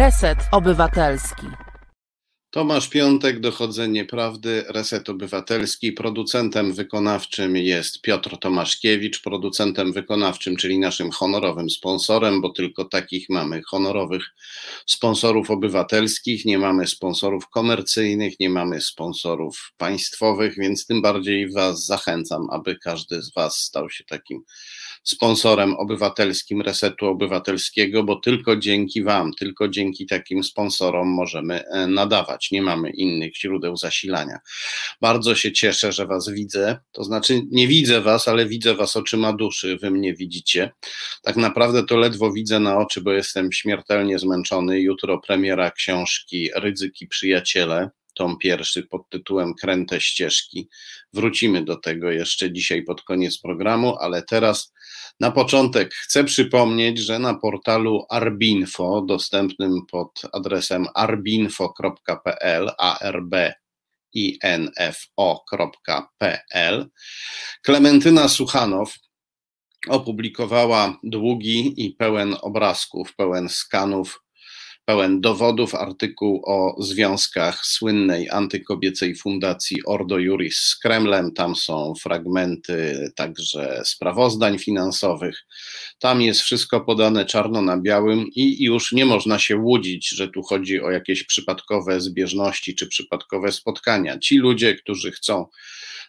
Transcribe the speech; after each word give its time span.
Reset 0.00 0.38
Obywatelski. 0.52 1.46
Tomasz 2.50 2.88
Piątek, 2.88 3.40
Dochodzenie 3.40 4.04
Prawdy, 4.04 4.64
Reset 4.68 5.08
Obywatelski. 5.08 5.92
Producentem 5.92 6.72
wykonawczym 6.72 7.56
jest 7.56 8.02
Piotr 8.02 8.38
Tomaszkiewicz, 8.38 9.22
producentem 9.22 9.92
wykonawczym, 9.92 10.56
czyli 10.56 10.78
naszym 10.78 11.10
honorowym 11.10 11.70
sponsorem, 11.70 12.40
bo 12.40 12.50
tylko 12.50 12.84
takich 12.84 13.28
mamy 13.28 13.62
honorowych 13.68 14.24
sponsorów 14.86 15.50
obywatelskich, 15.50 16.44
nie 16.44 16.58
mamy 16.58 16.86
sponsorów 16.86 17.48
komercyjnych, 17.48 18.40
nie 18.40 18.50
mamy 18.50 18.80
sponsorów 18.80 19.72
państwowych, 19.76 20.54
więc 20.58 20.86
tym 20.86 21.02
bardziej 21.02 21.52
Was 21.52 21.86
zachęcam, 21.86 22.46
aby 22.50 22.76
każdy 22.76 23.22
z 23.22 23.34
Was 23.34 23.56
stał 23.56 23.90
się 23.90 24.04
takim 24.04 24.42
sponsorem 25.02 25.74
obywatelskim 25.74 26.62
Resetu 26.62 27.06
Obywatelskiego, 27.06 28.04
bo 28.04 28.16
tylko 28.16 28.56
dzięki 28.56 29.02
Wam, 29.02 29.32
tylko 29.32 29.68
dzięki 29.68 30.06
takim 30.06 30.44
sponsorom 30.44 31.08
możemy 31.08 31.64
e, 31.66 31.86
nadawać. 31.86 32.50
Nie 32.50 32.62
mamy 32.62 32.90
innych 32.90 33.36
źródeł 33.36 33.76
zasilania. 33.76 34.38
Bardzo 35.00 35.34
się 35.34 35.52
cieszę, 35.52 35.92
że 35.92 36.06
Was 36.06 36.28
widzę. 36.28 36.78
To 36.92 37.04
znaczy, 37.04 37.42
nie 37.50 37.68
widzę 37.68 38.00
Was, 38.00 38.28
ale 38.28 38.46
widzę 38.46 38.74
Was 38.74 38.96
oczyma 38.96 39.32
duszy. 39.32 39.78
Wy 39.82 39.90
mnie 39.90 40.14
widzicie. 40.14 40.70
Tak 41.22 41.36
naprawdę 41.36 41.86
to 41.86 41.96
ledwo 41.96 42.32
widzę 42.32 42.60
na 42.60 42.78
oczy, 42.78 43.00
bo 43.00 43.12
jestem 43.12 43.52
śmiertelnie 43.52 44.18
zmęczony. 44.18 44.80
Jutro 44.80 45.18
premiera 45.18 45.70
książki 45.70 46.50
Ryzyki 46.54 47.06
Przyjaciele 47.06 47.90
tom 48.20 48.38
pierwszy 48.38 48.82
pod 48.82 49.08
tytułem 49.08 49.54
Kręte 49.54 50.00
ścieżki. 50.00 50.68
Wrócimy 51.12 51.64
do 51.64 51.76
tego 51.76 52.10
jeszcze 52.10 52.52
dzisiaj 52.52 52.82
pod 52.82 53.02
koniec 53.02 53.38
programu, 53.38 53.96
ale 54.00 54.22
teraz 54.22 54.72
na 55.20 55.30
początek 55.30 55.94
chcę 55.94 56.24
przypomnieć, 56.24 56.98
że 56.98 57.18
na 57.18 57.34
portalu 57.34 58.06
Arbinfo, 58.10 59.02
dostępnym 59.08 59.86
pod 59.90 60.22
adresem 60.32 60.86
arbinfo.pl, 60.94 62.70
arb 62.78 63.34
info.pl, 64.12 65.30
Klementyna 67.62 68.28
Suchanow 68.28 68.94
opublikowała 69.88 70.98
długi 71.02 71.84
i 71.86 71.90
pełen 71.90 72.36
obrazków, 72.40 73.16
pełen 73.16 73.48
skanów 73.48 74.22
pełen 74.90 75.20
dowodów 75.20 75.74
artykuł 75.74 76.42
o 76.46 76.82
związkach 76.82 77.66
słynnej 77.66 78.30
antykobiecej 78.30 79.16
fundacji 79.16 79.84
Ordo 79.86 80.18
Juris 80.18 80.56
z 80.56 80.76
Kremlem. 80.76 81.32
Tam 81.32 81.56
są 81.56 81.94
fragmenty 82.02 83.10
także 83.16 83.82
sprawozdań 83.84 84.58
finansowych. 84.58 85.46
Tam 85.98 86.22
jest 86.22 86.40
wszystko 86.40 86.80
podane 86.80 87.24
czarno 87.24 87.62
na 87.62 87.76
białym 87.76 88.26
i 88.34 88.64
już 88.64 88.92
nie 88.92 89.06
można 89.06 89.38
się 89.38 89.56
łudzić, 89.56 90.08
że 90.08 90.28
tu 90.28 90.42
chodzi 90.42 90.82
o 90.82 90.90
jakieś 90.90 91.24
przypadkowe 91.24 92.00
zbieżności 92.00 92.74
czy 92.74 92.86
przypadkowe 92.86 93.52
spotkania. 93.52 94.18
Ci 94.18 94.38
ludzie, 94.38 94.74
którzy 94.74 95.12
chcą 95.12 95.46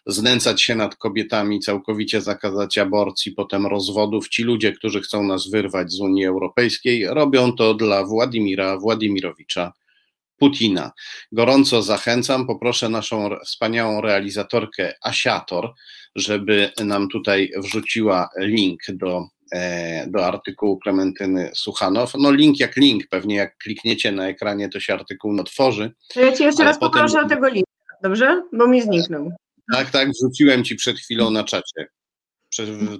znęcać 0.06 0.62
się 0.62 0.74
nad 0.74 0.96
kobietami, 0.96 1.60
całkowicie 1.60 2.20
zakazać 2.20 2.78
aborcji, 2.78 3.32
potem 3.32 3.66
rozwodów. 3.66 4.28
Ci 4.28 4.42
ludzie, 4.42 4.72
którzy 4.72 5.00
chcą 5.00 5.22
nas 5.22 5.50
wyrwać 5.50 5.92
z 5.92 6.00
Unii 6.00 6.26
Europejskiej, 6.26 7.06
robią 7.06 7.52
to 7.52 7.74
dla 7.74 8.04
Władimira 8.04 8.78
Władimirowicza 8.78 9.72
Putina. 10.36 10.92
Gorąco 11.32 11.82
zachęcam, 11.82 12.46
poproszę 12.46 12.88
naszą 12.88 13.30
wspaniałą 13.44 14.00
realizatorkę 14.00 14.94
Asiator, 15.02 15.72
żeby 16.16 16.70
nam 16.84 17.08
tutaj 17.08 17.52
wrzuciła 17.56 18.28
link 18.38 18.80
do, 18.88 19.26
e, 19.52 20.06
do 20.06 20.26
artykułu 20.26 20.78
Klementyny 20.78 21.50
Suchanow. 21.54 22.12
No 22.18 22.32
link 22.32 22.60
jak 22.60 22.76
link, 22.76 23.06
pewnie 23.10 23.36
jak 23.36 23.58
klikniecie 23.58 24.12
na 24.12 24.28
ekranie, 24.28 24.68
to 24.68 24.80
się 24.80 24.94
artykuł 24.94 25.40
otworzy. 25.40 25.92
Ja 26.16 26.32
Ci 26.32 26.42
jeszcze 26.42 26.64
raz 26.64 26.78
potem... 26.78 26.92
poproszę 26.92 27.20
o 27.20 27.28
tego 27.28 27.48
linka, 27.48 27.72
dobrze? 28.02 28.42
Bo 28.52 28.68
mi 28.68 28.82
zniknął. 28.82 29.32
Tak, 29.72 29.90
tak, 29.90 30.08
wrzuciłem 30.10 30.64
ci 30.64 30.76
przed 30.76 30.98
chwilą 30.98 31.30
na 31.30 31.44
czacie. 31.44 31.86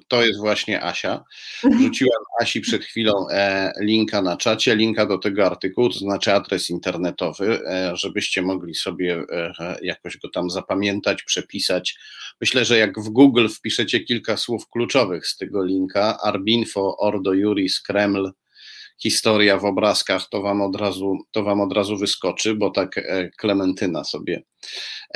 To 0.08 0.24
jest 0.24 0.40
właśnie 0.40 0.84
Asia. 0.84 1.24
Wrzuciłem 1.64 2.18
Asi 2.40 2.60
przed 2.60 2.84
chwilą 2.84 3.28
e, 3.30 3.72
linka 3.80 4.22
na 4.22 4.36
czacie, 4.36 4.76
linka 4.76 5.06
do 5.06 5.18
tego 5.18 5.46
artykułu, 5.46 5.88
to 5.88 5.98
znaczy 5.98 6.32
adres 6.32 6.70
internetowy, 6.70 7.60
e, 7.66 7.96
żebyście 7.96 8.42
mogli 8.42 8.74
sobie 8.74 9.24
e, 9.30 9.76
jakoś 9.82 10.18
go 10.18 10.28
tam 10.30 10.50
zapamiętać, 10.50 11.22
przepisać. 11.22 11.98
Myślę, 12.40 12.64
że 12.64 12.78
jak 12.78 13.00
w 13.00 13.08
Google 13.08 13.48
wpiszecie 13.48 14.00
kilka 14.00 14.36
słów 14.36 14.68
kluczowych 14.68 15.26
z 15.26 15.36
tego 15.36 15.64
linka, 15.64 16.18
Arbinfo, 16.22 16.96
Ordo 16.96 17.32
Juris, 17.32 17.80
Kreml, 17.80 18.32
historia 19.02 19.58
w 19.58 19.64
obrazkach, 19.64 20.28
to 20.28 20.42
wam 20.42 20.62
od 20.62 20.76
razu, 20.76 21.18
to 21.30 21.42
wam 21.42 21.60
od 21.60 21.72
razu 21.72 21.96
wyskoczy, 21.96 22.54
bo 22.54 22.70
tak 22.70 22.98
e, 22.98 23.30
Klementyna 23.38 24.04
sobie 24.04 24.42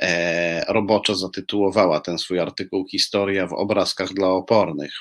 e, 0.03 0.65
roboczo 0.73 1.15
zatytułowała 1.15 2.01
ten 2.01 2.19
swój 2.19 2.41
artykuł 2.41 2.87
Historia 2.89 3.47
w 3.47 3.53
obrazkach 3.53 4.13
dla 4.13 4.29
opornych 4.29 4.93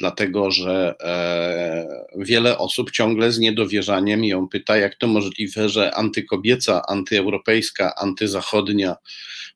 dlatego 0.00 0.50
że 0.50 0.94
e, 1.00 2.04
wiele 2.16 2.58
osób 2.58 2.90
ciągle 2.90 3.32
z 3.32 3.38
niedowierzaniem 3.38 4.24
ją 4.24 4.48
pyta, 4.48 4.76
jak 4.76 4.94
to 4.94 5.06
możliwe, 5.06 5.68
że 5.68 5.94
antykobieca, 5.94 6.82
antyeuropejska, 6.88 7.94
antyzachodnia 7.94 8.96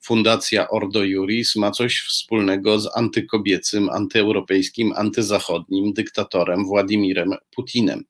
fundacja 0.03 0.69
Ordo 0.69 1.05
Juris 1.05 1.57
ma 1.57 1.71
coś 1.71 2.05
wspólnego 2.09 2.81
z 2.81 2.97
antykobiecym, 2.97 3.91
antyeuropejskim, 3.91 4.93
antyzachodnim 4.97 5.93
dyktatorem 5.93 6.65
Władimirem 6.65 7.35
Putinem. 7.55 8.05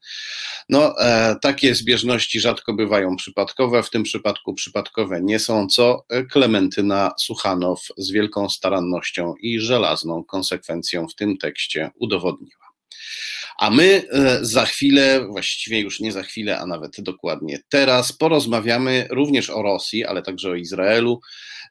No, 0.69 1.01
e, 1.01 1.37
takie 1.43 1.75
zbieżności 1.75 2.41
rzadko 2.41 2.75
bywają 2.75 3.16
przypadkowe, 3.16 3.83
w 3.83 3.91
tym 3.91 4.03
przypadku 4.03 4.55
przypadkowe 4.55 5.22
nie 5.22 5.39
są, 5.39 5.66
co 5.66 6.06
Klementyna 6.31 7.12
Suchanow 7.19 7.81
z 7.97 8.11
wielką 8.11 8.49
starannością 8.49 9.34
i 9.41 9.61
żelazną 9.61 10.25
konsekwencją 10.25 11.09
w 11.09 11.15
tym 11.15 11.39
tekście 11.39 11.91
udowodniła. 11.99 12.23
A 13.58 13.70
my 13.70 14.02
e, 14.12 14.38
za 14.44 14.66
chwilę, 14.66 15.26
właściwie 15.30 15.80
już 15.80 16.00
nie 16.00 16.12
za 16.12 16.22
chwilę, 16.22 16.58
a 16.58 16.66
nawet 16.66 17.00
dokładnie 17.00 17.60
teraz, 17.68 18.12
porozmawiamy 18.12 19.06
również 19.10 19.50
o 19.50 19.62
Rosji, 19.62 20.04
ale 20.04 20.22
także 20.22 20.50
o 20.50 20.54
Izraelu 20.54 21.20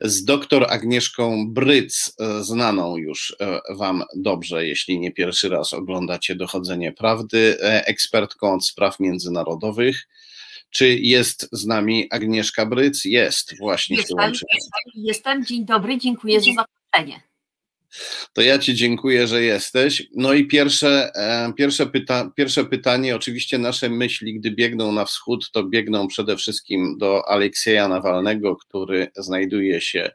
z 0.02 0.26
doktor 0.26 0.66
Agnieszką 0.70 1.54
Bryc, 1.54 2.16
e, 2.20 2.44
znaną 2.44 2.98
już 2.98 3.36
e, 3.40 3.60
Wam 3.76 4.04
dobrze, 4.16 4.68
jeśli 4.68 5.00
nie 5.00 5.12
pierwszy 5.12 5.50
raz 5.50 5.74
oglądacie 5.74 6.36
Dochodzenie 6.36 6.92
Prawdy, 6.92 7.58
ekspertką 7.62 8.54
od 8.54 8.66
spraw 8.66 9.00
międzynarodowych. 9.00 10.08
Czy 10.70 11.00
jest 11.00 11.50
z 11.52 11.66
nami 11.66 12.08
Agnieszka 12.12 12.66
Bryc? 12.66 13.06
Jest, 13.06 13.58
właśnie 13.60 13.98
jestem, 13.98 14.18
jestem, 14.32 14.50
jestem. 14.96 15.46
Dzień 15.46 15.66
dobry, 15.66 15.98
dziękuję 15.98 16.42
za 16.42 16.52
zaproszenie. 16.52 17.33
To 18.34 18.42
ja 18.42 18.60
Ci 18.60 18.76
dziękuję, 18.76 19.28
że 19.28 19.44
jesteś. 19.44 20.08
No 20.16 20.34
i 20.34 20.48
pierwsze, 20.48 21.12
e, 21.16 21.54
pierwsze, 21.58 21.86
pyta, 21.86 22.32
pierwsze 22.36 22.66
pytanie, 22.66 23.16
oczywiście 23.16 23.58
nasze 23.58 23.90
myśli, 23.90 24.34
gdy 24.40 24.52
biegną 24.52 24.92
na 24.92 25.06
wschód, 25.06 25.52
to 25.52 25.64
biegną 25.64 26.08
przede 26.08 26.38
wszystkim 26.38 26.98
do 26.98 27.30
Aleksieja 27.30 27.88
Nawalnego, 27.88 28.56
który 28.56 29.08
znajduje 29.16 29.82
się 29.82 30.12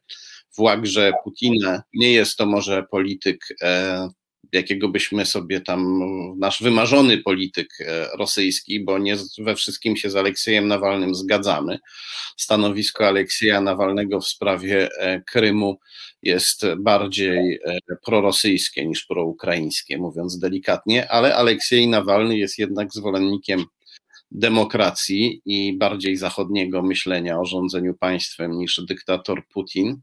w 0.51 0.61
łagrze 0.61 1.13
Putina. 1.25 1.83
Nie 1.95 2.13
jest 2.13 2.37
to 2.37 2.47
może 2.47 2.83
polityk 2.91 3.47
e, 3.63 4.09
jakiego 4.53 4.89
byśmy 4.89 5.27
sobie 5.27 5.61
tam, 5.61 6.01
nasz 6.39 6.63
wymarzony 6.63 7.19
polityk 7.19 7.69
e, 7.81 8.09
rosyjski, 8.19 8.85
bo 8.85 8.99
nie 8.99 9.17
we 9.39 9.55
wszystkim 9.55 9.97
się 9.97 10.11
z 10.11 10.17
Aleksiejem 10.17 10.69
Nawalnym 10.69 11.15
zgadzamy. 11.15 11.79
Stanowisko 12.37 13.07
Aleksieja 13.07 13.61
Nawalnego 13.61 14.21
w 14.21 14.29
sprawie 14.29 14.89
e, 14.99 15.21
Krymu 15.21 15.79
jest 16.23 16.67
bardziej 16.79 17.61
e, 17.65 17.79
prorosyjskie 18.05 18.87
niż 18.87 19.05
proukraińskie, 19.05 19.99
mówiąc 19.99 20.39
delikatnie, 20.39 21.11
ale 21.11 21.37
Aleksiej 21.37 21.89
Nawalny 21.89 22.39
jest 22.39 22.59
jednak 22.59 22.93
zwolennikiem 22.93 23.65
demokracji 24.31 25.43
i 25.45 25.79
bardziej 25.79 26.17
zachodniego 26.17 26.83
myślenia 26.83 27.41
o 27.41 27.45
rządzeniu 27.45 27.95
państwem 27.95 28.53
niż 28.53 28.81
dyktator 28.89 29.47
Putin. 29.49 30.01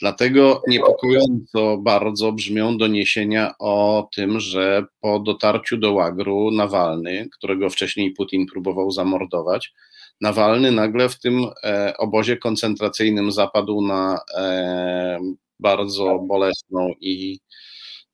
Dlatego 0.00 0.62
niepokojąco 0.68 1.78
bardzo 1.78 2.32
brzmią 2.32 2.78
doniesienia 2.78 3.54
o 3.58 4.08
tym, 4.14 4.40
że 4.40 4.84
po 5.00 5.18
dotarciu 5.18 5.76
do 5.76 5.92
łagru 5.92 6.50
Nawalny, 6.50 7.28
którego 7.32 7.70
wcześniej 7.70 8.10
Putin 8.12 8.46
próbował 8.46 8.90
zamordować, 8.90 9.72
Nawalny 10.20 10.72
nagle 10.72 11.08
w 11.08 11.18
tym 11.18 11.46
e, 11.64 11.94
obozie 11.98 12.36
koncentracyjnym 12.36 13.32
zapadł 13.32 13.80
na 13.82 14.20
e, 14.34 15.18
bardzo 15.60 16.18
bolesną 16.18 16.92
i 17.00 17.38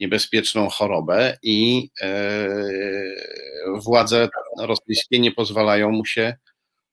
niebezpieczną 0.03 0.69
chorobę 0.69 1.39
i 1.43 1.89
e, 2.01 2.49
władze 3.85 4.29
rosyjskie 4.59 5.21
nie 5.21 5.33
pozwalają 5.33 5.91
mu 5.91 6.05
się 6.05 6.35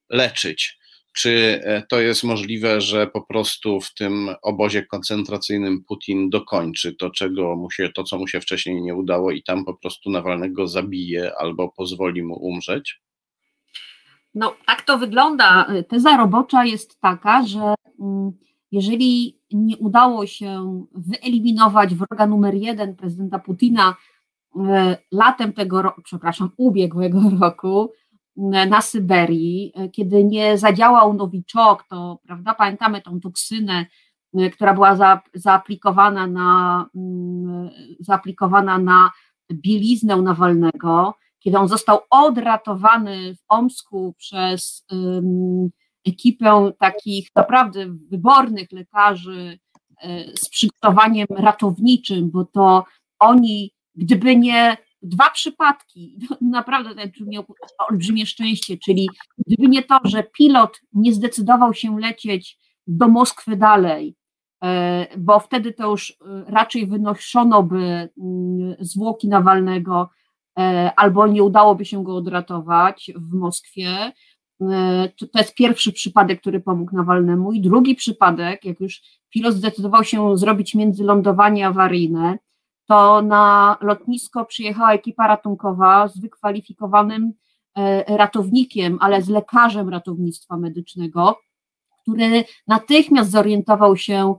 leczyć. 0.09 0.79
Czy 1.15 1.61
e, 1.63 1.83
to 1.89 1.99
jest 1.99 2.23
możliwe, 2.23 2.81
że 2.81 3.07
po 3.07 3.21
prostu 3.21 3.81
w 3.81 3.93
tym 3.93 4.35
obozie 4.41 4.85
koncentracyjnym 4.85 5.83
Putin 5.83 6.29
dokończy 6.29 6.95
to, 6.95 7.09
czego 7.09 7.55
mu 7.55 7.71
się, 7.71 7.89
to, 7.95 8.03
co 8.03 8.17
mu 8.17 8.27
się 8.27 8.41
wcześniej 8.41 8.81
nie 8.81 8.95
udało, 8.95 9.31
i 9.31 9.43
tam 9.43 9.65
po 9.65 9.73
prostu 9.73 10.09
Nawalnego 10.09 10.67
zabije 10.67 11.31
albo 11.37 11.69
pozwoli 11.69 12.23
mu 12.23 12.35
umrzeć? 12.35 13.01
No, 14.35 14.55
tak 14.67 14.81
to 14.81 14.97
wygląda. 14.97 15.67
Teza 15.89 16.17
robocza 16.17 16.65
jest 16.65 16.99
taka, 16.99 17.45
że 17.45 17.73
mm, 18.01 18.31
jeżeli 18.71 19.38
nie 19.51 19.77
udało 19.77 20.25
się 20.25 20.83
wyeliminować 20.93 21.95
wroga 21.95 22.27
numer 22.27 22.55
jeden 22.55 22.95
prezydenta 22.95 23.39
Putina 23.39 23.95
e, 24.55 24.97
latem 25.11 25.53
tego 25.53 25.81
roku, 25.81 26.01
przepraszam, 26.01 26.49
ubiegłego 26.57 27.21
roku 27.41 27.91
e, 28.37 28.65
na 28.65 28.81
Syberii, 28.81 29.71
e, 29.75 29.89
kiedy 29.89 30.23
nie 30.23 30.57
zadziałał 30.57 31.13
Nowiczok, 31.13 31.83
to 31.89 32.19
prawda, 32.23 32.53
pamiętamy 32.53 33.01
tą 33.01 33.19
toksynę, 33.19 33.85
która 34.53 34.73
była 34.73 34.95
za, 34.95 35.21
zaaplikowana 35.33 36.27
na, 36.27 36.85
mm, 36.95 37.69
zaaplikowana 37.99 38.77
na 38.77 39.11
bieliznę 39.53 40.21
Nawalnego, 40.21 41.13
kiedy 41.39 41.57
on 41.57 41.67
został 41.67 41.99
odratowany 42.09 43.35
w 43.35 43.39
Omsku 43.47 44.15
przez 44.17 44.85
ekipę 46.07 46.71
takich 46.79 47.27
naprawdę 47.35 47.85
wybornych 48.11 48.71
lekarzy 48.71 49.59
e, 50.01 50.37
z 50.37 50.49
przygotowaniem 50.49 51.27
ratowniczym, 51.29 52.31
bo 52.31 52.45
to 52.45 52.85
oni, 53.19 53.73
gdyby 53.95 54.35
nie 54.35 54.77
dwa 55.01 55.29
przypadki, 55.29 56.19
naprawdę 56.41 56.95
ten 56.95 57.11
miał 57.27 57.43
olbrzymie 57.89 58.25
szczęście, 58.25 58.77
czyli 58.77 59.09
gdyby 59.47 59.67
nie 59.67 59.83
to, 59.83 59.99
że 60.03 60.23
pilot 60.23 60.81
nie 60.93 61.13
zdecydował 61.13 61.73
się 61.73 61.99
lecieć 61.99 62.57
do 62.87 63.07
Moskwy 63.07 63.57
dalej, 63.57 64.15
e, 64.63 65.07
bo 65.17 65.39
wtedy 65.39 65.73
to 65.73 65.89
już 65.89 66.11
e, 66.11 66.15
raczej 66.47 66.87
wynoszono 66.87 67.63
by 67.63 68.09
mm, 68.17 68.75
zwłoki 68.79 69.27
Nawalnego, 69.27 70.09
albo 70.95 71.27
nie 71.27 71.43
udałoby 71.43 71.85
się 71.85 72.03
go 72.03 72.15
odratować 72.15 73.11
w 73.15 73.33
Moskwie, 73.33 74.11
to, 75.17 75.27
to 75.27 75.39
jest 75.39 75.55
pierwszy 75.55 75.93
przypadek, 75.93 76.41
który 76.41 76.59
pomógł 76.59 76.95
Nawalnemu. 76.95 77.51
I 77.51 77.61
drugi 77.61 77.95
przypadek, 77.95 78.65
jak 78.65 78.79
już 78.79 79.01
pilot 79.29 79.53
zdecydował 79.53 80.03
się 80.03 80.37
zrobić 80.37 80.75
międzylądowanie 80.75 81.67
awaryjne, 81.67 82.37
to 82.87 83.21
na 83.21 83.77
lotnisko 83.81 84.45
przyjechała 84.45 84.93
ekipa 84.93 85.27
ratunkowa 85.27 86.07
z 86.07 86.19
wykwalifikowanym 86.19 87.33
e, 87.77 88.17
ratownikiem, 88.17 88.97
ale 89.01 89.21
z 89.21 89.29
lekarzem 89.29 89.89
ratownictwa 89.89 90.57
medycznego, 90.57 91.39
który 92.01 92.43
natychmiast 92.67 93.31
zorientował 93.31 93.97
się, 93.97 94.35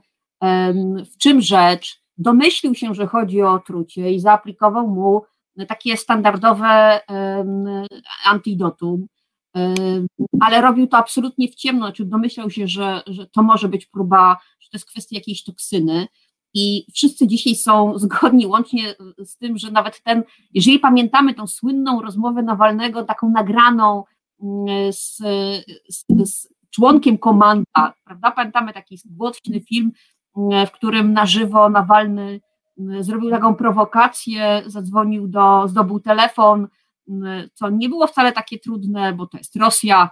w 1.12 1.18
czym 1.18 1.40
rzecz, 1.40 2.02
domyślił 2.18 2.74
się, 2.74 2.94
że 2.94 3.06
chodzi 3.06 3.42
o 3.42 3.52
otrucie 3.52 4.12
i 4.12 4.20
zaaplikował 4.20 4.88
mu 4.88 5.22
takie 5.68 5.96
standardowe 5.96 7.00
antidotum 8.24 9.06
ale 10.40 10.60
robił 10.60 10.86
to 10.86 10.96
absolutnie 10.96 11.48
w 11.48 11.54
ciemno, 11.54 11.86
znaczy 11.86 12.04
domyślał 12.04 12.50
się, 12.50 12.68
że, 12.68 13.02
że 13.06 13.26
to 13.26 13.42
może 13.42 13.68
być 13.68 13.86
próba, 13.86 14.36
że 14.60 14.70
to 14.70 14.76
jest 14.76 14.90
kwestia 14.90 15.16
jakiejś 15.16 15.44
toksyny. 15.44 16.06
I 16.54 16.86
wszyscy 16.94 17.26
dzisiaj 17.26 17.54
są 17.54 17.92
zgodni, 17.98 18.46
łącznie 18.46 18.94
z 19.18 19.36
tym, 19.36 19.58
że 19.58 19.70
nawet 19.70 20.02
ten, 20.02 20.22
jeżeli 20.54 20.78
pamiętamy 20.78 21.34
tą 21.34 21.46
słynną 21.46 22.02
rozmowę 22.02 22.42
Nawalnego, 22.42 23.04
taką 23.04 23.30
nagraną 23.30 24.04
mm, 24.42 24.92
z, 24.92 25.16
z, 25.88 26.04
z 26.24 26.48
członkiem 26.70 27.18
komanda, 27.18 27.94
prawda? 28.04 28.30
Pamiętamy 28.30 28.72
taki 28.72 28.98
głośny 29.04 29.60
film, 29.60 29.92
mm, 30.36 30.66
w 30.66 30.70
którym 30.70 31.12
na 31.12 31.26
żywo 31.26 31.70
Nawalny 31.70 32.40
mm, 32.78 33.04
zrobił 33.04 33.30
taką 33.30 33.54
prowokację, 33.54 34.62
zadzwonił 34.66 35.28
do, 35.28 35.68
zdobył 35.68 36.00
telefon, 36.00 36.68
co 37.54 37.70
nie 37.70 37.88
było 37.88 38.06
wcale 38.06 38.32
takie 38.32 38.58
trudne, 38.58 39.12
bo 39.12 39.26
to 39.26 39.38
jest 39.38 39.56
Rosja. 39.56 40.10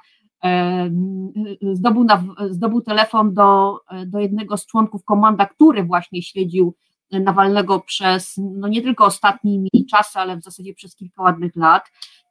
Zdobył, 1.72 2.04
na, 2.04 2.24
zdobył 2.50 2.80
telefon 2.80 3.34
do, 3.34 3.80
do 4.06 4.18
jednego 4.18 4.56
z 4.56 4.66
członków 4.66 5.04
komanda, 5.04 5.46
który 5.46 5.84
właśnie 5.84 6.22
śledził 6.22 6.74
Nawalnego 7.10 7.80
przez 7.80 8.34
no 8.36 8.68
nie 8.68 8.82
tylko 8.82 9.04
ostatnimi 9.04 9.70
czasy, 9.90 10.18
ale 10.18 10.36
w 10.36 10.42
zasadzie 10.42 10.74
przez 10.74 10.96
kilka 10.96 11.22
ładnych 11.22 11.56
lat. 11.56 11.90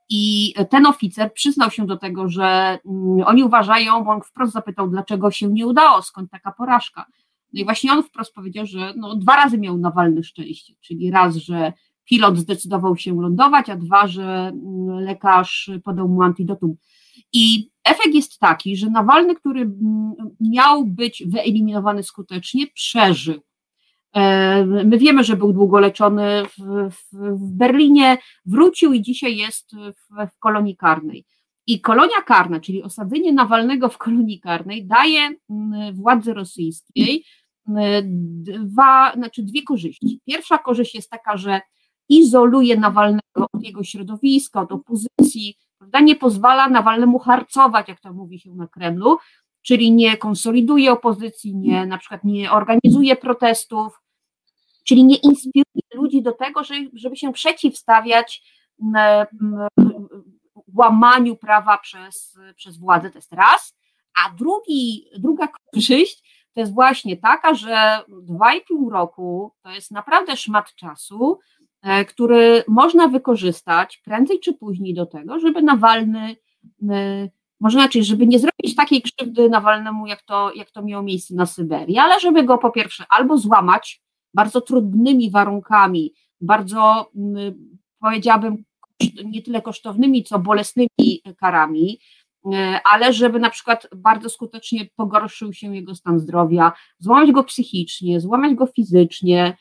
I 0.10 0.54
ten 0.70 0.86
oficer 0.86 1.34
przyznał 1.34 1.72
się 1.72 1.86
do 1.86 1.98
tego, 1.98 2.30
że 2.30 2.80
mm, 2.86 3.24
oni 3.26 3.44
uważają, 3.44 4.04
bo 4.04 4.12
on 4.12 4.22
wprost 4.22 4.54
zapytał, 4.54 4.90
dlaczego 4.90 5.32
się 5.32 5.48
nie 5.48 5.68
udało, 5.68 6.02
skąd 6.02 6.32
taka 6.32 6.52
porażka. 6.52 7.06
No 7.54 7.62
i 7.62 7.66
właśnie 7.66 7.92
on 7.92 8.04
wprost 8.04 8.34
powiedział, 8.34 8.66
że 8.66 8.94
no, 8.98 9.16
dwa 9.16 9.36
razy 9.36 9.58
miał 9.58 9.78
Nawalny 9.78 10.24
szczęście, 10.24 10.74
czyli 10.82 11.12
raz, 11.12 11.36
że 11.36 11.74
pilot 12.10 12.38
zdecydował 12.38 12.98
się 12.98 13.22
lądować, 13.22 13.70
a 13.70 13.76
dwa, 13.76 14.08
że 14.08 14.24
mm, 14.24 15.00
lekarz 15.00 15.72
podał 15.84 16.08
mu 16.08 16.22
antidotum. 16.22 16.76
I 17.34 17.70
efekt 17.84 18.16
jest 18.16 18.40
taki, 18.40 18.78
że 18.78 18.90
Nawalny, 18.90 19.36
który 19.36 19.62
mm, 19.62 20.14
miał 20.42 20.86
być 20.86 21.24
wyeliminowany 21.28 22.04
skutecznie, 22.04 22.68
przeżył. 22.68 23.42
E, 24.14 24.66
my 24.66 24.98
wiemy, 24.98 25.24
że 25.24 25.38
był 25.38 25.54
długo 25.54 25.80
leczony 25.80 26.44
w, 26.46 26.90
w, 26.92 27.18
w 27.40 27.52
Berlinie, 27.54 28.18
wrócił 28.46 28.94
i 28.94 29.02
dzisiaj 29.02 29.38
jest 29.38 29.72
w, 29.76 30.32
w, 30.32 30.40
kolonii 30.40 30.76
karnej. 30.78 31.26
I 31.68 31.82
kolonia 31.82 32.22
karna, 32.26 32.60
czyli 32.60 32.84
osadzenie 32.84 33.34
Nawalnego 33.34 33.90
w 33.90 33.98
kolonii 33.98 34.40
karnej, 34.40 34.86
daje 34.86 35.30
mm, 35.50 35.96
władzy 35.96 36.34
rosyjskiej 36.34 37.24
dwa, 38.32 39.14
znaczy 39.16 39.44
dwie 39.44 39.64
korzyści. 39.64 40.20
Pierwsza 40.26 40.58
korzyść 40.58 40.96
jest 40.96 41.10
taka, 41.10 41.38
że 41.38 41.62
izoluje 42.10 42.78
Nawalnego 42.78 43.48
od 43.54 43.64
jego 43.64 43.84
środowiska, 43.84 44.62
od 44.62 44.72
opozycji, 44.72 45.58
prawda? 45.78 46.00
nie 46.00 46.16
pozwala 46.16 46.70
Nawalnemu 46.70 47.20
harcować, 47.20 47.88
jak 47.88 48.00
to 48.00 48.14
mówi 48.14 48.40
się 48.40 48.56
na 48.56 48.68
Kremlu, 48.68 49.18
czyli 49.62 49.92
nie 49.92 50.18
konsoliduje 50.18 50.92
opozycji, 50.92 51.56
nie, 51.56 51.86
na 51.86 51.98
przykład 51.98 52.24
nie 52.24 52.52
organizuje 52.52 53.16
protestów, 53.16 54.02
czyli 54.84 55.06
nie 55.06 55.16
inspiruje 55.16 55.84
ludzi 55.94 56.22
do 56.22 56.32
tego, 56.32 56.62
żeby 56.94 57.16
się 57.16 57.34
przeciwstawiać 57.34 58.44
łamaniu 60.76 61.36
prawa 61.36 61.78
przez, 61.78 62.38
przez 62.56 62.78
władzę, 62.78 63.10
to 63.10 63.18
jest 63.18 63.34
raz, 63.34 63.78
a 64.26 64.30
drugi, 64.30 65.06
druga 65.18 65.48
korzyść 65.48 66.28
to 66.58 66.62
jest 66.62 66.74
właśnie 66.74 67.18
taka, 67.18 67.54
że 67.54 68.00
dwa 68.22 68.54
i 68.56 68.62
pół 68.62 68.90
roku 68.90 69.52
to 69.62 69.70
jest 69.70 69.92
naprawdę 69.92 70.38
szmat 70.38 70.76
czasu, 70.76 71.40
który 72.08 72.64
można 72.68 73.08
wykorzystać 73.08 73.98
prędzej 73.98 74.40
czy 74.40 74.54
później 74.54 74.94
do 74.94 75.06
tego, 75.06 75.40
żeby 75.40 75.62
Nawalny, 75.62 76.36
e, 76.90 77.30
może 77.60 77.80
inaczej, 77.80 78.04
żeby 78.04 78.28
nie 78.28 78.40
zrobić 78.40 78.76
takiej 78.76 79.02
krzywdy 79.02 79.50
Nawalnemu, 79.50 80.08
jak 80.08 80.22
to, 80.22 80.52
jak 80.56 80.72
to 80.72 80.82
miało 80.82 81.04
miejsce 81.04 81.36
na 81.36 81.46
Syberii, 81.46 81.98
ale 81.98 82.20
żeby 82.20 82.44
go 82.44 82.58
po 82.58 82.72
pierwsze 82.72 83.06
albo 83.10 83.38
złamać 83.38 84.02
bardzo 84.34 84.62
trudnymi 84.62 85.32
warunkami, 85.32 86.14
bardzo 86.42 87.12
powiedziałabym 88.00 88.64
nie 89.26 89.42
tyle 89.42 89.62
kosztownymi, 89.62 90.24
co 90.24 90.40
bolesnymi 90.40 91.22
karami, 91.40 92.00
e, 92.54 92.82
ale 92.92 93.14
żeby 93.14 93.40
na 93.40 93.50
przykład 93.50 93.88
bardzo 93.96 94.30
skutecznie 94.30 94.88
pogorszył 94.96 95.54
się 95.54 95.76
jego 95.76 95.96
stan 95.96 96.20
zdrowia, 96.20 96.72
złamać 97.00 97.32
go 97.32 97.44
psychicznie, 97.44 98.22
złamać 98.22 98.54
go 98.54 98.68
fizycznie, 98.68 99.44
E, 99.50 99.58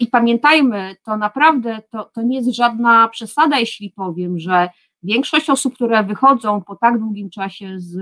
I 0.00 0.06
pamiętajmy, 0.06 0.96
to 1.04 1.16
naprawdę 1.16 1.78
to, 1.90 2.04
to 2.04 2.22
nie 2.22 2.36
jest 2.36 2.54
żadna 2.54 3.08
przesada, 3.08 3.58
jeśli 3.58 3.90
powiem, 3.90 4.38
że 4.38 4.68
większość 5.02 5.50
osób, 5.50 5.74
które 5.74 6.04
wychodzą 6.04 6.62
po 6.62 6.76
tak 6.76 6.98
długim 6.98 7.30
czasie 7.30 7.74
z, 7.76 7.98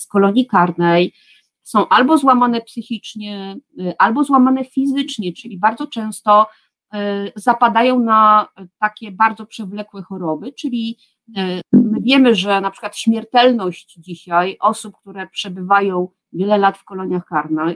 z 0.00 0.06
kolonii 0.06 0.46
karnej, 0.46 1.12
są 1.62 1.88
albo 1.88 2.18
złamane 2.18 2.60
psychicznie, 2.60 3.56
e, 3.80 3.94
albo 3.98 4.24
złamane 4.24 4.64
fizycznie, 4.64 5.32
czyli 5.32 5.58
bardzo 5.58 5.86
często 5.86 6.46
e, 6.94 7.32
zapadają 7.36 7.98
na 7.98 8.48
takie 8.78 9.12
bardzo 9.12 9.46
przewlekłe 9.46 10.02
choroby, 10.02 10.52
czyli 10.52 10.98
my 11.72 12.00
wiemy, 12.00 12.34
że 12.34 12.60
na 12.60 12.70
przykład 12.70 12.96
śmiertelność 12.96 13.94
dzisiaj 13.98 14.56
osób, 14.60 14.96
które 14.96 15.26
przebywają 15.26 16.08
wiele 16.32 16.58
lat 16.58 16.78
w 16.78 16.84
koloniach 16.84 17.22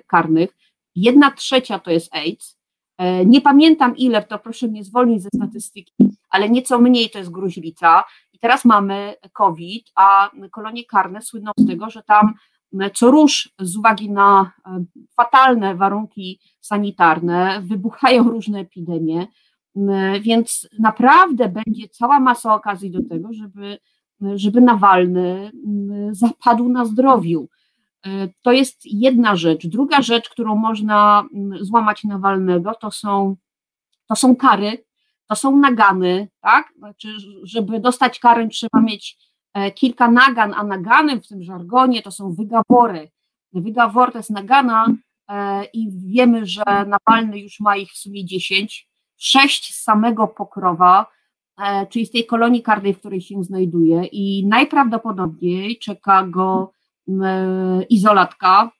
karnych, 0.06 0.56
jedna 0.94 1.30
trzecia 1.30 1.78
to 1.78 1.90
jest 1.90 2.14
AIDS, 2.14 2.61
E, 2.61 2.61
nie 3.26 3.40
pamiętam 3.40 3.96
ile, 3.96 4.22
to 4.22 4.38
proszę 4.38 4.68
mnie 4.68 4.84
zwolnić 4.84 5.22
ze 5.22 5.28
statystyki, 5.34 5.92
ale 6.30 6.50
nieco 6.50 6.78
mniej 6.78 7.10
to 7.10 7.18
jest 7.18 7.30
gruźlica. 7.30 8.04
I 8.32 8.38
teraz 8.38 8.64
mamy 8.64 9.14
COVID, 9.32 9.86
a 9.96 10.30
kolonie 10.50 10.84
karne 10.84 11.22
słyną 11.22 11.50
z 11.58 11.66
tego, 11.66 11.90
że 11.90 12.02
tam 12.02 12.34
co 12.94 13.10
rusz 13.10 13.52
z 13.58 13.76
uwagi 13.76 14.10
na 14.10 14.52
e, 14.66 14.84
fatalne 15.16 15.74
warunki 15.74 16.40
sanitarne 16.60 17.62
wybuchają 17.64 18.22
różne 18.22 18.60
epidemie, 18.60 19.26
więc 20.20 20.68
naprawdę 20.78 21.48
będzie 21.48 21.88
cała 21.88 22.20
masa 22.20 22.54
okazji 22.54 22.90
do 22.90 23.02
tego, 23.08 23.32
żeby, 23.32 23.78
żeby 24.34 24.60
Nawalny 24.60 25.52
zapadł 26.10 26.68
na 26.68 26.84
zdrowiu. 26.84 27.48
To 28.42 28.52
jest 28.52 28.80
jedna 28.84 29.36
rzecz. 29.36 29.66
Druga 29.66 30.02
rzecz, 30.02 30.28
którą 30.28 30.56
można 30.56 31.24
mm, 31.34 31.64
złamać 31.64 32.04
Nawalnego, 32.04 32.74
to 32.74 32.90
są, 32.90 33.36
to 34.08 34.16
są 34.16 34.36
kary, 34.36 34.84
to 35.28 35.36
są 35.36 35.56
nagany, 35.56 36.28
tak? 36.40 36.72
Znaczy, 36.78 37.08
żeby 37.42 37.80
dostać 37.80 38.18
karę, 38.18 38.48
trzeba 38.48 38.80
mieć 38.80 39.18
kilka 39.74 40.10
nagan, 40.10 40.54
a 40.56 40.64
naganem 40.64 41.20
w 41.20 41.28
tym 41.28 41.42
żargonie 41.42 42.02
to 42.02 42.10
są 42.10 42.34
wygawory. 42.34 43.10
Wygawor 43.52 44.12
to 44.12 44.18
jest 44.18 44.30
nagana 44.30 44.86
i 45.72 45.90
wiemy, 45.90 46.46
że 46.46 46.62
Nawalny 46.64 47.38
już 47.38 47.60
ma 47.60 47.76
ich 47.76 47.92
w 47.92 47.96
sumie 47.96 48.24
10, 48.24 48.88
6 49.16 49.74
z 49.74 49.82
samego 49.82 50.28
Pokrowa, 50.28 51.06
czyli 51.90 52.06
z 52.06 52.10
tej 52.10 52.26
kolonii 52.26 52.62
karnej, 52.62 52.94
w 52.94 52.98
której 52.98 53.20
się 53.20 53.44
znajduje 53.44 54.04
i 54.04 54.46
najprawdopodobniej 54.46 55.78
czeka 55.78 56.26
go 56.26 56.72
izolatka, 57.90 58.70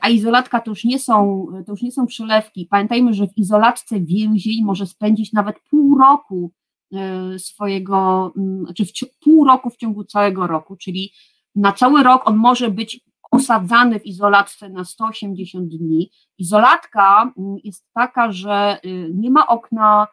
a 0.00 0.08
izolatka 0.08 0.60
to 0.60 0.70
już 0.70 0.84
nie 0.84 0.98
są, 0.98 1.46
to 1.66 1.72
już 1.72 1.82
nie 1.82 1.92
są 1.92 2.06
przelewki. 2.06 2.66
Pamiętajmy, 2.70 3.14
że 3.14 3.26
w 3.26 3.38
izolatce 3.38 4.00
więzień 4.00 4.64
może 4.64 4.86
spędzić 4.86 5.32
nawet 5.32 5.56
pół 5.70 5.98
roku 5.98 6.52
e, 6.94 7.38
swojego, 7.38 8.32
czy 8.76 8.84
znaczy 8.84 9.06
pół 9.20 9.44
roku 9.44 9.70
w 9.70 9.76
ciągu 9.76 10.04
całego 10.04 10.46
roku, 10.46 10.76
czyli 10.76 11.12
na 11.54 11.72
cały 11.72 12.02
rok 12.02 12.22
on 12.24 12.36
może 12.36 12.70
być 12.70 13.00
osadzany 13.30 14.00
w 14.00 14.06
izolatce 14.06 14.68
na 14.68 14.84
180 14.84 15.68
dni. 15.68 16.10
Izolatka 16.38 17.32
jest 17.64 17.86
taka, 17.94 18.32
że 18.32 18.78
y, 18.84 19.10
nie 19.14 19.30
ma 19.30 19.46
okna, 19.46 20.06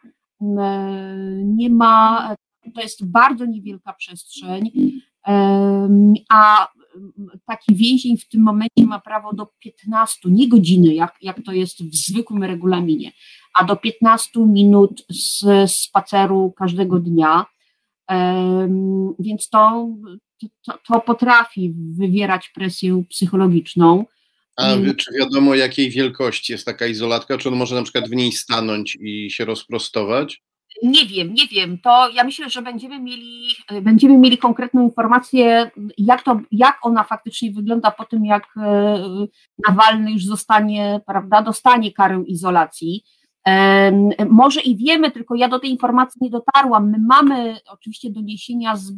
nie 1.44 1.70
ma, 1.70 2.34
to 2.74 2.80
jest 2.80 3.10
bardzo 3.10 3.46
niewielka 3.46 3.92
przestrzeń, 3.92 4.70
a 6.30 6.68
taki 7.46 7.74
więzień 7.74 8.18
w 8.18 8.28
tym 8.28 8.42
momencie 8.42 8.86
ma 8.86 9.00
prawo 9.00 9.32
do 9.32 9.46
15, 9.58 10.18
nie 10.24 10.48
godziny, 10.48 10.94
jak, 10.94 11.14
jak 11.22 11.42
to 11.44 11.52
jest 11.52 11.84
w 11.84 11.94
zwykłym 11.94 12.44
regulaminie, 12.44 13.12
a 13.54 13.64
do 13.64 13.76
15 13.76 14.40
minut 14.40 15.04
z 15.10 15.70
spaceru 15.72 16.52
każdego 16.58 16.98
dnia. 16.98 17.46
Więc 19.18 19.48
to, 19.48 19.88
to, 20.64 20.78
to 20.88 21.00
potrafi 21.00 21.74
wywierać 21.92 22.50
presję 22.54 23.04
psychologiczną. 23.10 24.04
A 24.56 24.66
czy 24.96 25.18
wiadomo, 25.18 25.54
jakiej 25.54 25.90
wielkości 25.90 26.52
jest 26.52 26.66
taka 26.66 26.86
izolatka? 26.86 27.38
Czy 27.38 27.48
on 27.48 27.56
może 27.56 27.74
na 27.74 27.82
przykład 27.82 28.08
w 28.08 28.14
niej 28.14 28.32
stanąć 28.32 28.98
i 29.00 29.30
się 29.30 29.44
rozprostować? 29.44 30.42
Nie 30.82 31.06
wiem, 31.06 31.34
nie 31.34 31.46
wiem. 31.46 31.78
To 31.78 32.08
ja 32.08 32.24
myślę, 32.24 32.50
że 32.50 32.62
będziemy 32.62 33.00
mieli, 33.00 33.48
będziemy 33.82 34.18
mieli 34.18 34.38
konkretną 34.38 34.82
informację, 34.82 35.70
jak, 35.98 36.22
to, 36.22 36.40
jak 36.52 36.78
ona 36.82 37.04
faktycznie 37.04 37.52
wygląda 37.52 37.90
po 37.90 38.04
tym, 38.04 38.24
jak 38.24 38.44
e, 38.56 39.26
Nawalny 39.68 40.12
już 40.12 40.24
zostanie, 40.24 41.00
prawda, 41.06 41.42
dostanie 41.42 41.92
karę 41.92 42.22
izolacji. 42.26 43.04
Może 44.28 44.60
i 44.60 44.76
wiemy, 44.76 45.10
tylko 45.10 45.34
ja 45.34 45.48
do 45.48 45.58
tej 45.58 45.70
informacji 45.70 46.18
nie 46.20 46.30
dotarłam. 46.30 46.90
My 46.90 46.98
mamy 46.98 47.56
oczywiście 47.70 48.10
doniesienia 48.10 48.76
z, 48.76 48.92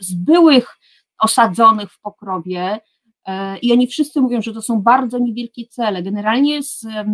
z 0.00 0.14
byłych 0.14 0.78
osadzonych 1.18 1.92
w 1.92 2.00
Pokrowie 2.00 2.80
e, 3.26 3.58
i 3.58 3.72
oni 3.72 3.86
wszyscy 3.86 4.20
mówią, 4.20 4.42
że 4.42 4.52
to 4.52 4.62
są 4.62 4.82
bardzo 4.82 5.18
niewielkie 5.18 5.66
cele. 5.66 6.02
Generalnie 6.02 6.62
z 6.62 6.84
e, 6.84 7.04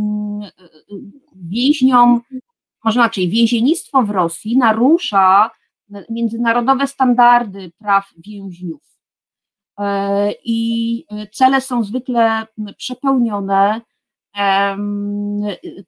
więźniom 1.36 2.20
można 2.84 3.10
czyli 3.10 3.28
więziennictwo 3.28 4.02
w 4.02 4.10
Rosji 4.10 4.58
narusza 4.58 5.50
międzynarodowe 6.10 6.86
standardy 6.86 7.72
praw 7.78 8.10
więźniów. 8.26 8.82
E, 9.78 10.32
I 10.44 11.04
cele 11.32 11.60
są 11.60 11.84
zwykle 11.84 12.46
przepełnione. 12.76 13.80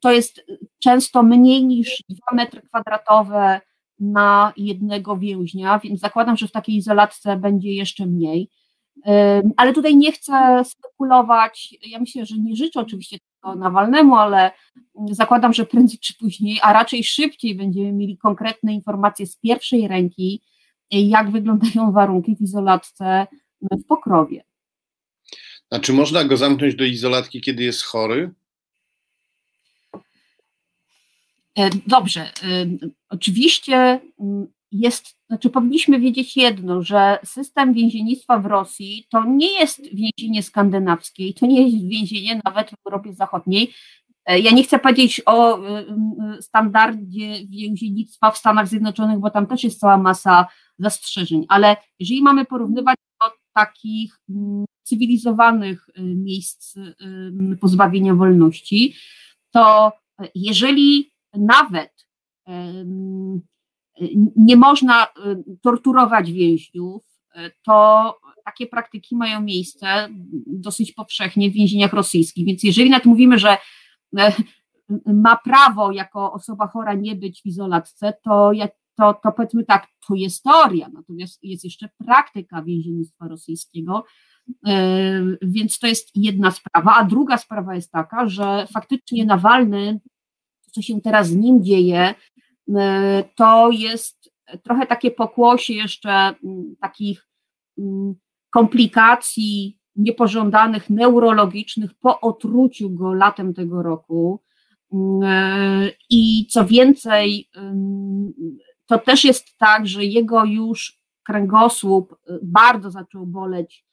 To 0.01 0.13
jest 0.13 0.47
często 0.79 1.23
mniej 1.23 1.65
niż 1.65 2.03
2 2.09 2.19
metry 2.33 2.63
kwadratowe 2.63 3.61
na 3.99 4.53
jednego 4.57 5.17
więźnia, 5.17 5.79
więc 5.79 6.01
zakładam, 6.01 6.37
że 6.37 6.49
w 6.49 6.53
takiej 6.53 6.77
izolatce 6.77 7.37
będzie 7.37 7.73
jeszcze 7.73 8.07
mniej. 8.07 8.51
Ale 9.57 9.73
tutaj 9.73 9.97
nie 9.97 10.13
chcę 10.13 10.63
spekulować. 10.65 11.75
Ja 11.87 11.99
myślę, 11.99 12.27
że 12.27 12.39
nie 12.39 12.57
życzę 12.57 12.81
oczywiście 12.81 13.19
tego 13.43 13.55
Nawalnemu, 13.55 14.17
ale 14.17 14.51
zakładam, 15.11 15.53
że 15.53 15.67
prędzej 15.67 15.99
czy 15.99 16.15
później, 16.15 16.59
a 16.63 16.73
raczej 16.73 17.05
szybciej 17.05 17.55
będziemy 17.55 17.93
mieli 17.93 18.19
konkretne 18.19 18.75
informacje 18.75 19.27
z 19.27 19.37
pierwszej 19.37 19.89
ręki, 19.89 20.43
jak 20.91 21.31
wyglądają 21.31 21.93
warunki 21.93 22.37
w 22.37 22.41
izolatce 22.41 23.27
w 23.63 23.85
Pokrowie. 23.89 24.45
A 25.71 25.79
czy 25.79 25.93
można 25.93 26.25
go 26.25 26.37
zamknąć 26.37 26.75
do 26.75 26.85
izolatki, 26.85 27.41
kiedy 27.41 27.63
jest 27.63 27.83
chory? 27.83 28.31
E, 31.59 31.71
dobrze. 31.87 32.21
E, 32.21 32.67
oczywiście 33.09 34.01
jest, 34.73 35.17
znaczy 35.29 35.51
powinniśmy 35.51 36.01
wiedzieć 36.01 36.37
jedno, 36.37 36.83
że 36.83 37.19
system 37.25 37.73
więziennictwa 37.73 38.39
w 38.39 38.47
Rosji 38.47 39.07
to 39.11 39.25
nie 39.25 39.53
jest 39.53 39.81
więzienie 39.95 40.43
skandynawskie, 40.43 41.35
to 41.35 41.47
nie 41.47 41.69
jest 41.69 41.89
więzienie 41.89 42.41
nawet 42.45 42.71
w 42.71 42.87
Europie 42.87 43.13
Zachodniej. 43.13 43.75
E, 44.27 44.41
ja 44.41 44.51
nie 44.51 44.63
chcę 44.63 44.79
powiedzieć 44.79 45.23
o 45.27 45.59
e, 45.59 45.79
e, 45.79 46.43
standardzie 46.43 47.47
więziennictwa 47.47 48.31
w 48.31 48.39
Stanach 48.39 48.69
Zjednoczonych, 48.69 49.19
bo 49.19 49.31
tam 49.31 49.47
też 49.47 49.65
jest 49.65 49.81
cała 49.81 49.97
masa 49.97 50.47
zastrzeżeń, 50.79 51.45
ale 51.49 51.77
jeżeli 51.99 52.23
mamy 52.23 52.45
porównywać 52.45 52.97
do 53.25 53.31
takich 53.55 54.21
cywilizowanych 54.83 55.87
miejsc 55.99 56.75
pozbawienia 57.61 58.15
wolności, 58.15 58.95
to 59.51 59.93
jeżeli 60.35 61.13
nawet 61.35 62.07
nie 64.37 64.57
można 64.57 65.05
y, 65.07 65.09
torturować 65.63 66.33
więźniów, 66.33 67.03
y, 67.37 67.51
to 67.65 68.19
takie 68.45 68.67
praktyki 68.67 69.17
mają 69.17 69.41
miejsce 69.41 70.09
dosyć 70.47 70.93
powszechnie 70.93 71.51
w 71.51 71.53
więzieniach 71.53 71.93
rosyjskich. 71.93 72.47
Więc 72.47 72.63
jeżeli 72.63 72.91
nawet 72.91 73.05
mówimy, 73.05 73.39
że 73.39 73.57
e, 74.19 74.33
ma 75.07 75.37
prawo 75.37 75.93
jako 75.93 76.33
osoba 76.33 76.67
chora 76.67 76.95
nie 76.95 77.17
być 77.17 77.43
w 77.43 77.47
izolatce, 77.47 78.13
to, 78.25 78.53
to, 78.97 79.15
to 79.23 79.33
powiedzmy 79.33 79.65
tak, 79.65 79.87
to 80.09 80.15
jest 80.15 80.43
teoria, 80.43 80.89
natomiast 80.93 81.45
jest 81.45 81.65
jeszcze 81.65 81.89
praktyka 82.07 82.63
więziennictwa 82.63 83.29
rosyjskiego, 83.29 84.05
e, 84.67 84.73
więc 85.43 85.79
to 85.79 85.87
jest 85.87 86.11
jedna 86.15 86.51
sprawa. 86.51 86.95
A 86.97 87.05
druga 87.05 87.39
sprawa 87.39 87.75
jest 87.75 87.93
taka, 87.93 88.29
że 88.29 88.67
faktycznie 88.73 89.25
Nawalny, 89.25 90.01
co 90.73 90.83
się 90.83 91.01
teraz 91.01 91.29
z 91.29 91.37
nim 91.37 91.65
dzieje, 91.65 92.15
to 93.37 93.71
jest 93.71 94.33
trochę 94.63 94.87
takie 94.87 95.11
pokłosie 95.11 95.75
jeszcze 95.75 96.11
mm, 96.11 96.77
takich 96.81 97.29
mm, 97.79 98.15
komplikacji 98.51 99.79
niepożądanych 99.97 100.91
neurologicznych 100.91 101.95
po 101.95 102.21
otruciu 102.21 102.91
go 102.91 103.15
latem 103.15 103.55
tego 103.55 103.83
roku. 103.83 104.43
Mm, 104.93 105.23
e, 105.23 105.91
I 106.11 106.47
co 106.51 106.65
więcej, 106.65 107.49
to 108.87 108.99
też 108.99 109.25
jest 109.25 109.59
tak, 109.59 109.87
że 109.87 110.05
jego 110.05 110.45
już 110.45 111.03
kręgosłup 111.23 112.13
e, 112.13 112.39
bardzo 112.43 112.91
zaczął 112.91 113.27
boleć, 113.27 113.85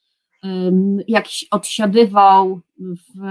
jak 1.07 1.25
odsiadywał 1.51 2.61
w 2.79 3.21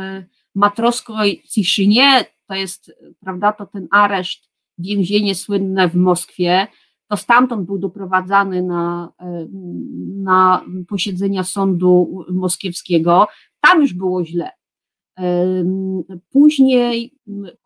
matroskoj 0.55 1.43
Ciszynie, 1.49 2.25
to 2.47 2.55
jest, 2.55 2.93
prawda, 3.21 3.53
to 3.53 3.67
ten 3.67 3.89
areszt 3.91 4.48
więzienie 4.79 5.35
słynne 5.35 5.89
w 5.89 5.95
Moskwie, 5.95 6.67
to 7.09 7.17
stamtąd 7.17 7.67
był 7.67 7.79
doprowadzany 7.79 8.63
na, 8.63 9.13
e, 9.21 9.47
na 10.17 10.65
posiedzenia 10.89 11.45
sądu 11.45 12.25
moskiewskiego. 12.31 13.27
Tam 13.61 13.81
już 13.81 13.93
było 13.95 14.25
źle. 14.25 14.51
Później 16.31 17.15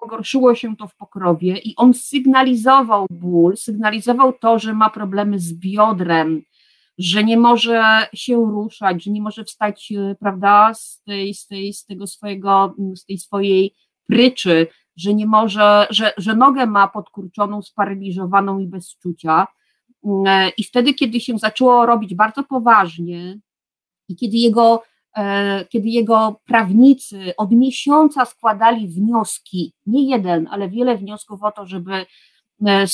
pogorszyło 0.00 0.54
się 0.54 0.76
to 0.76 0.86
w 0.88 0.96
Pokrowie 0.96 1.58
i 1.58 1.76
on 1.76 1.94
sygnalizował 1.94 3.06
ból, 3.10 3.56
sygnalizował 3.56 4.32
to, 4.32 4.58
że 4.58 4.74
ma 4.74 4.90
problemy 4.90 5.38
z 5.38 5.52
biodrem, 5.52 6.42
że 6.98 7.24
nie 7.24 7.36
może 7.36 7.82
się 8.14 8.36
ruszać, 8.36 9.04
że 9.04 9.10
nie 9.10 9.22
może 9.22 9.44
wstać, 9.44 9.92
e, 9.92 10.14
prawda, 10.20 10.74
z, 10.74 11.02
tej, 11.02 11.34
z, 11.34 11.46
tej, 11.46 11.72
z 11.72 11.84
tego 11.84 12.06
swojego, 12.06 12.74
z 12.94 13.04
tej 13.04 13.18
swojej 13.18 13.74
pryczy, 14.06 14.66
że 14.96 15.14
nie 15.14 15.26
może, 15.26 15.86
że, 15.90 16.12
że 16.16 16.36
nogę 16.36 16.66
ma 16.66 16.88
podkurczoną, 16.88 17.62
sparaliżowaną 17.62 18.58
i 18.58 18.66
bez 18.66 18.96
czucia. 18.98 19.46
Mm, 20.04 20.50
I 20.58 20.64
wtedy, 20.64 20.94
kiedy 20.94 21.20
się 21.20 21.38
zaczęło 21.38 21.86
robić 21.86 22.14
bardzo 22.14 22.42
poważnie 22.42 23.38
i 24.08 24.16
kiedy 24.16 24.36
jego, 24.36 24.82
e, 25.16 25.64
kiedy 25.64 25.88
jego 25.88 26.40
prawnicy 26.44 27.36
od 27.36 27.50
miesiąca 27.50 28.24
składali 28.24 28.88
wnioski, 28.88 29.74
nie 29.86 30.10
jeden, 30.10 30.48
ale 30.50 30.68
wiele 30.68 30.96
wniosków 30.96 31.42
o 31.42 31.52
to, 31.52 31.66
żeby, 31.66 32.06
e, 32.66 32.86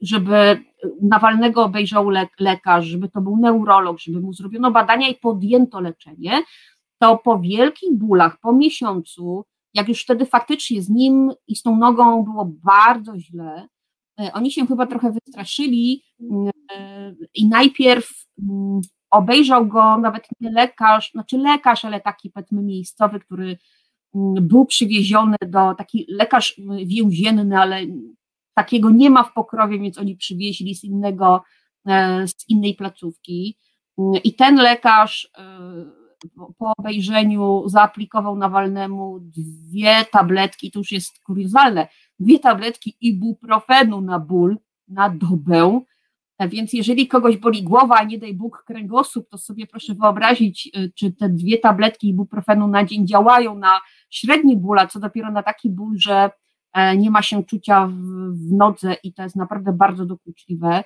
żeby 0.00 0.64
Nawalnego 1.02 1.64
obejrzał 1.64 2.10
lekarz, 2.40 2.86
żeby 2.86 3.08
to 3.08 3.20
był 3.20 3.36
neurolog, 3.36 3.98
żeby 3.98 4.20
mu 4.20 4.32
zrobiono 4.32 4.70
badania 4.70 5.08
i 5.08 5.14
podjęto 5.14 5.80
leczenie, 5.80 6.42
to 6.98 7.16
po 7.16 7.38
wielkich 7.38 7.92
bólach, 7.92 8.40
po 8.40 8.52
miesiącu, 8.52 9.44
jak 9.74 9.88
już 9.88 10.02
wtedy 10.02 10.26
faktycznie 10.26 10.82
z 10.82 10.88
nim 10.88 11.32
i 11.46 11.56
z 11.56 11.62
tą 11.62 11.76
nogą 11.76 12.24
było 12.24 12.50
bardzo 12.64 13.18
źle, 13.18 13.68
oni 14.32 14.52
się 14.52 14.66
chyba 14.66 14.86
trochę 14.86 15.12
wystraszyli 15.12 16.02
i 17.34 17.48
najpierw 17.48 18.26
mm, 18.42 18.80
obejrzał 19.10 19.66
go 19.66 19.98
nawet 19.98 20.28
nie 20.40 20.50
lekarz, 20.50 21.10
znaczy 21.10 21.38
lekarz, 21.38 21.84
ale 21.84 22.00
taki 22.00 22.30
powiedzmy 22.30 22.62
miejscowy, 22.62 23.20
który 23.20 23.58
mm, 24.14 24.48
był 24.48 24.66
przywieziony 24.66 25.36
do, 25.46 25.74
taki 25.74 26.06
lekarz 26.08 26.60
więzienny, 26.86 27.58
ale 27.58 27.80
takiego 28.54 28.90
nie 28.90 29.10
ma 29.10 29.22
w 29.24 29.32
Pokrowie, 29.32 29.78
więc 29.78 29.98
oni 29.98 30.16
przywieźli 30.16 30.74
z 30.74 30.84
innego, 30.84 31.42
z 32.26 32.48
innej 32.48 32.74
placówki. 32.74 33.58
I 34.24 34.34
ten 34.34 34.56
lekarz 34.56 35.30
po 36.58 36.72
obejrzeniu 36.78 37.68
zaaplikował 37.68 38.36
Nawalnemu 38.36 39.20
dwie 39.20 40.04
tabletki, 40.12 40.70
to 40.70 40.78
już 40.78 40.92
jest 40.92 41.18
kuriozalne, 41.22 41.88
dwie 42.18 42.38
tabletki 42.38 42.96
ibuprofenu 43.00 44.00
na 44.00 44.18
ból, 44.18 44.58
na 44.88 45.10
dobę, 45.10 45.80
więc 46.46 46.72
jeżeli 46.72 47.08
kogoś 47.08 47.36
boli 47.36 47.62
głowa, 47.62 47.96
a 47.96 48.04
nie 48.04 48.18
daj 48.18 48.34
Bóg 48.34 48.64
kręgosłup, 48.66 49.28
to 49.28 49.38
sobie 49.38 49.66
proszę 49.66 49.94
wyobrazić, 49.94 50.70
y, 50.76 50.92
czy 50.94 51.12
te 51.12 51.28
dwie 51.28 51.58
tabletki 51.58 52.08
ibuprofenu 52.08 52.68
na 52.68 52.84
dzień 52.84 53.06
działają 53.06 53.54
na 53.54 53.80
średni 54.10 54.56
ból, 54.56 54.78
a 54.78 54.86
co 54.86 55.00
dopiero 55.00 55.30
na 55.30 55.42
taki 55.42 55.70
ból, 55.70 55.94
że 55.98 56.30
e, 56.72 56.96
nie 56.96 57.10
ma 57.10 57.22
się 57.22 57.44
czucia 57.44 57.86
w, 57.86 57.92
w 58.48 58.52
nodze 58.52 58.96
i 59.02 59.12
to 59.12 59.22
jest 59.22 59.36
naprawdę 59.36 59.72
bardzo 59.72 60.06
dokuczliwe. 60.06 60.84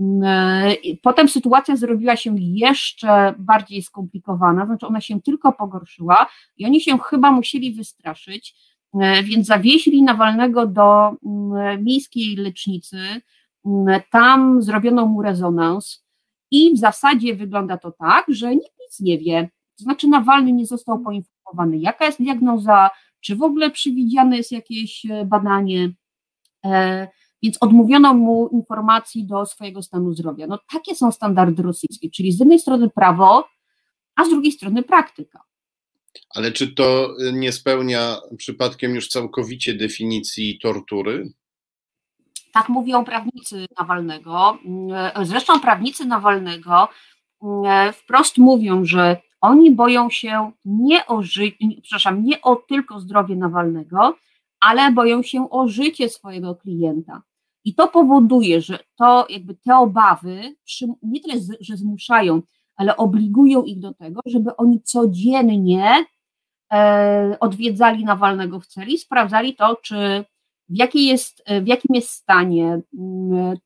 E, 0.00 0.76
potem 1.02 1.28
sytuacja 1.28 1.76
zrobiła 1.76 2.16
się 2.16 2.34
jeszcze 2.38 3.34
bardziej 3.38 3.82
skomplikowana, 3.82 4.66
znaczy 4.66 4.86
ona 4.86 5.00
się 5.00 5.20
tylko 5.22 5.52
pogorszyła 5.52 6.26
i 6.56 6.66
oni 6.66 6.80
się 6.80 6.98
chyba 6.98 7.32
musieli 7.32 7.74
wystraszyć, 7.74 8.54
e, 9.00 9.22
więc 9.22 9.46
zawieźli 9.46 10.02
Nawalnego 10.02 10.66
do 10.66 11.16
mm, 11.26 11.84
miejskiej 11.84 12.36
lecznicy, 12.36 12.98
mm, 13.66 14.00
tam 14.10 14.62
zrobiono 14.62 15.06
mu 15.06 15.22
rezonans 15.22 16.04
i 16.50 16.74
w 16.74 16.78
zasadzie 16.78 17.36
wygląda 17.36 17.78
to 17.78 17.92
tak, 17.92 18.24
że 18.28 18.56
nikt 18.56 18.78
nic 18.80 19.00
nie 19.00 19.18
wie, 19.18 19.48
to 19.78 19.84
znaczy 19.84 20.08
Nawalny 20.08 20.52
nie 20.52 20.66
został 20.66 21.00
poinformowany, 21.00 21.78
jaka 21.78 22.04
jest 22.04 22.18
diagnoza, 22.18 22.90
czy 23.20 23.36
w 23.36 23.42
ogóle 23.42 23.70
przewidziane 23.70 24.36
jest 24.36 24.52
jakieś 24.52 25.06
e, 25.06 25.24
badanie, 25.24 25.92
więc 27.42 27.56
odmówiono 27.60 28.14
mu 28.14 28.48
informacji 28.52 29.26
do 29.26 29.46
swojego 29.46 29.82
stanu 29.82 30.12
zdrowia. 30.12 30.46
No 30.46 30.58
takie 30.72 30.94
są 30.94 31.12
standardy 31.12 31.62
rosyjskie, 31.62 32.10
czyli 32.10 32.32
z 32.32 32.38
jednej 32.38 32.58
strony 32.58 32.90
prawo, 32.90 33.48
a 34.16 34.24
z 34.24 34.30
drugiej 34.30 34.52
strony 34.52 34.82
praktyka. 34.82 35.40
Ale 36.34 36.52
czy 36.52 36.74
to 36.74 37.14
nie 37.32 37.52
spełnia 37.52 38.16
przypadkiem 38.36 38.94
już 38.94 39.08
całkowicie 39.08 39.74
definicji 39.74 40.58
tortury? 40.62 41.32
Tak 42.52 42.68
mówią 42.68 43.04
prawnicy 43.04 43.66
Nawalnego. 43.78 44.58
Zresztą 45.22 45.60
prawnicy 45.60 46.04
Nawalnego 46.04 46.88
mm, 47.42 47.92
wprost 47.92 48.38
mówią, 48.38 48.84
że 48.84 49.16
oni 49.40 49.70
boją 49.70 50.10
się 50.10 50.52
nie 50.64 51.06
o 51.06 51.22
przepraszam, 51.82 52.24
nie 52.24 52.42
o 52.42 52.56
tylko 52.56 53.00
zdrowie 53.00 53.36
Nawalnego, 53.36 54.16
ale 54.60 54.92
boją 54.92 55.22
się 55.22 55.50
o 55.50 55.68
życie 55.68 56.08
swojego 56.08 56.54
klienta. 56.54 57.22
I 57.64 57.74
to 57.74 57.88
powoduje, 57.88 58.60
że 58.60 58.78
to 58.96 59.26
jakby 59.28 59.54
te 59.54 59.76
obawy 59.76 60.54
nie 61.02 61.20
tyle, 61.20 61.34
że 61.60 61.76
zmuszają, 61.76 62.42
ale 62.76 62.96
obligują 62.96 63.62
ich 63.62 63.80
do 63.80 63.94
tego, 63.94 64.20
żeby 64.26 64.56
oni 64.56 64.82
codziennie 64.82 66.06
e, 66.72 67.36
odwiedzali 67.40 68.04
Nawalnego 68.04 68.60
w 68.60 68.66
celi, 68.66 68.98
sprawdzali 68.98 69.56
to, 69.56 69.76
czy 69.82 70.24
w, 70.68 70.76
jakiej 70.76 71.06
jest, 71.06 71.44
w 71.62 71.66
jakim 71.66 71.94
jest 71.94 72.10
stanie, 72.10 72.80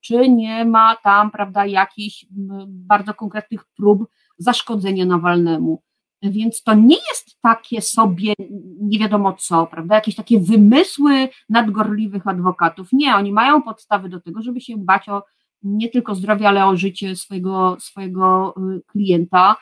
czy 0.00 0.28
nie 0.28 0.64
ma 0.64 0.96
tam, 0.96 1.30
prawda, 1.30 1.66
jakichś 1.66 2.26
bardzo 2.66 3.14
konkretnych 3.14 3.64
prób 3.76 4.08
zaszkodzenia 4.38 5.07
Nawalnemu. 5.07 5.83
Więc 6.22 6.62
to 6.62 6.74
nie 6.74 6.96
jest 6.96 7.21
takie 7.42 7.83
sobie 7.83 8.35
nie 8.81 8.98
wiadomo 8.98 9.33
co, 9.33 9.66
prawda? 9.66 9.94
Jakieś 9.94 10.14
takie 10.14 10.40
wymysły 10.40 11.28
nadgorliwych 11.48 12.26
adwokatów. 12.26 12.88
Nie, 12.92 13.16
oni 13.16 13.33
mają 13.33 13.62
podstawy 13.62 14.09
do 14.09 14.20
tego, 14.20 14.42
żeby 14.42 14.61
się 14.61 14.74
bać 14.76 15.09
o 15.09 15.22
nie 15.62 15.88
tylko 15.88 16.14
zdrowie, 16.14 16.48
ale 16.48 16.66
o 16.66 16.76
życie 16.76 17.16
swojego, 17.16 17.76
swojego 17.81 18.55
y, 18.76 18.83
klienta. 18.87 19.57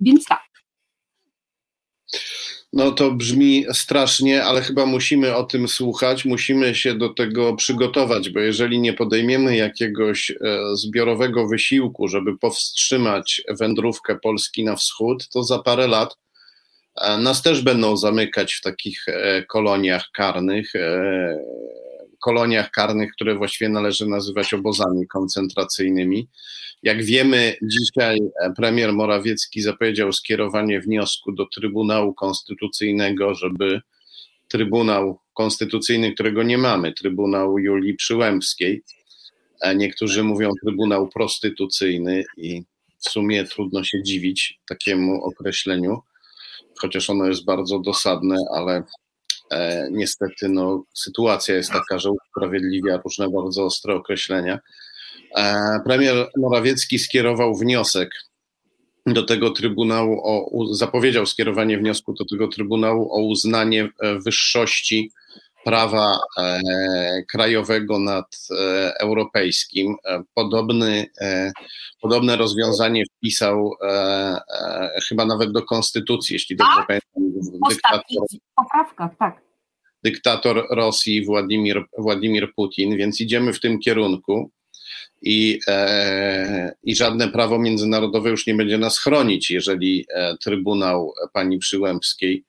Więc 0.00 0.24
tak. 0.24 0.53
No 2.76 2.92
to 2.92 3.10
brzmi 3.10 3.64
strasznie, 3.72 4.44
ale 4.44 4.62
chyba 4.62 4.86
musimy 4.86 5.36
o 5.36 5.44
tym 5.44 5.68
słuchać, 5.68 6.24
musimy 6.24 6.74
się 6.74 6.94
do 6.94 7.08
tego 7.08 7.56
przygotować, 7.56 8.30
bo 8.30 8.40
jeżeli 8.40 8.80
nie 8.80 8.92
podejmiemy 8.92 9.56
jakiegoś 9.56 10.30
e, 10.30 10.36
zbiorowego 10.72 11.48
wysiłku, 11.48 12.08
żeby 12.08 12.38
powstrzymać 12.38 13.42
wędrówkę 13.60 14.18
Polski 14.22 14.64
na 14.64 14.76
wschód, 14.76 15.28
to 15.28 15.42
za 15.42 15.58
parę 15.58 15.86
lat 15.86 16.16
e, 17.00 17.18
nas 17.18 17.42
też 17.42 17.62
będą 17.62 17.96
zamykać 17.96 18.54
w 18.54 18.60
takich 18.60 19.08
e, 19.08 19.42
koloniach 19.42 20.10
karnych, 20.12 20.72
koloniach 22.24 22.70
karnych, 22.70 23.12
które 23.12 23.34
właściwie 23.34 23.68
należy 23.68 24.06
nazywać 24.06 24.54
obozami 24.54 25.06
koncentracyjnymi. 25.06 26.28
Jak 26.82 27.02
wiemy, 27.02 27.56
dzisiaj 27.62 28.18
premier 28.56 28.92
Morawiecki 28.92 29.62
zapowiedział 29.62 30.12
skierowanie 30.12 30.80
wniosku 30.80 31.32
do 31.32 31.46
Trybunału 31.46 32.14
Konstytucyjnego, 32.14 33.34
żeby 33.34 33.80
Trybunał 34.48 35.18
Konstytucyjny, 35.34 36.12
którego 36.12 36.42
nie 36.42 36.58
mamy, 36.58 36.92
Trybunał 36.92 37.58
Julii 37.58 37.94
Przyłębskiej, 37.94 38.82
niektórzy 39.76 40.22
mówią 40.22 40.50
Trybunał 40.64 41.08
Prostytucyjny 41.08 42.24
i 42.36 42.62
w 42.98 43.08
sumie 43.08 43.44
trudno 43.44 43.84
się 43.84 44.02
dziwić 44.02 44.60
takiemu 44.68 45.24
określeniu, 45.24 46.02
chociaż 46.80 47.10
ono 47.10 47.26
jest 47.26 47.44
bardzo 47.44 47.78
dosadne, 47.78 48.36
ale 48.54 48.76
e, 48.76 48.82
niestety 49.90 50.48
no, 50.48 50.84
sytuacja 50.94 51.54
jest 51.54 51.70
taka, 51.70 51.98
że 51.98 52.10
usprawiedliwia 52.10 53.00
różne 53.04 53.28
bardzo 53.30 53.64
ostre 53.64 53.94
określenia. 53.94 54.58
E, 55.36 55.80
premier 55.84 56.30
Morawiecki 56.36 56.98
skierował 56.98 57.54
wniosek 57.54 58.10
do 59.06 59.22
tego 59.22 59.50
Trybunału, 59.50 60.20
o, 60.24 60.74
zapowiedział 60.74 61.26
skierowanie 61.26 61.78
wniosku 61.78 62.12
do 62.12 62.24
tego 62.24 62.48
Trybunału 62.48 63.12
o 63.12 63.22
uznanie 63.22 63.88
e, 64.00 64.18
wyższości 64.18 65.10
prawa 65.64 66.18
e, 66.38 66.60
krajowego 67.22 67.98
nad 67.98 68.38
e, 68.50 68.92
europejskim. 69.00 69.96
E, 70.04 70.22
podobny, 70.34 71.06
e, 71.20 71.52
podobne 72.00 72.36
rozwiązanie 72.36 73.02
wpisał 73.16 73.70
chyba 75.08 75.24
nawet 75.24 75.52
do 75.52 75.62
konstytucji, 75.62 76.34
jeśli 76.34 76.56
dobrze 76.56 76.76
tak? 76.76 76.86
pamiętam. 76.86 77.60
Dyktator, 77.68 78.26
poprawkach, 78.56 79.10
tak. 79.18 79.43
Dyktator 80.04 80.66
Rosji 80.70 81.24
Władimir, 81.24 81.84
Władimir 81.98 82.54
Putin, 82.54 82.96
więc 82.96 83.20
idziemy 83.20 83.52
w 83.52 83.60
tym 83.60 83.78
kierunku 83.78 84.50
i, 85.22 85.60
e, 85.68 86.74
i 86.82 86.96
żadne 86.96 87.28
prawo 87.28 87.58
międzynarodowe 87.58 88.30
już 88.30 88.46
nie 88.46 88.54
będzie 88.54 88.78
nas 88.78 88.98
chronić, 88.98 89.50
jeżeli 89.50 90.06
e, 90.14 90.36
Trybunał 90.36 91.12
pani 91.32 91.58
Przyłębskiej 91.58 92.44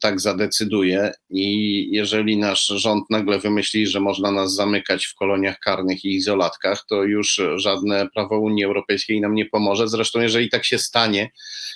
tak 0.00 0.20
zadecyduje 0.20 1.12
i 1.30 1.88
jeżeli 1.92 2.36
nasz 2.36 2.66
rząd 2.66 3.10
nagle 3.10 3.38
wymyśli, 3.38 3.86
że 3.86 4.00
można 4.00 4.30
nas 4.30 4.54
zamykać 4.54 5.06
w 5.06 5.14
koloniach 5.14 5.58
karnych 5.58 6.04
i 6.04 6.14
izolatkach, 6.14 6.84
to 6.88 7.02
już 7.04 7.40
żadne 7.56 8.08
prawo 8.14 8.38
Unii 8.38 8.64
Europejskiej 8.64 9.20
nam 9.20 9.34
nie 9.34 9.46
pomoże. 9.46 9.88
Zresztą 9.88 10.20
jeżeli 10.20 10.50
tak 10.50 10.64
się 10.64 10.78
stanie, 10.78 11.30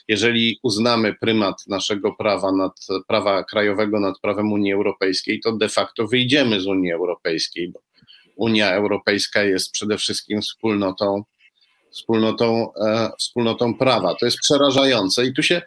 jeżeli 0.08 0.58
uznamy 0.62 1.14
prymat 1.14 1.66
naszego 1.66 2.12
prawa 2.12 2.52
nad 2.52 2.72
prawa 3.08 3.44
krajowego 3.44 4.00
nad 4.00 4.20
prawem 4.20 4.52
Unii 4.52 4.72
Europejskiej, 4.72 5.40
to 5.40 5.52
de 5.52 5.68
facto 5.68 6.06
wyjdziemy 6.06 6.60
z 6.60 6.66
Unii 6.66 6.92
Europejskiej, 6.92 7.68
bo 7.68 7.80
Unia 8.36 8.72
Europejska 8.72 9.42
jest 9.42 9.72
przede 9.72 9.98
wszystkim 9.98 10.42
wspólnotą, 10.42 11.22
wspólnotą, 11.90 12.72
e, 12.74 13.10
wspólnotą 13.18 13.74
prawa. 13.74 14.14
To 14.14 14.26
jest 14.26 14.38
przerażające 14.38 15.26
i 15.26 15.32
tu 15.32 15.42
się 15.42 15.62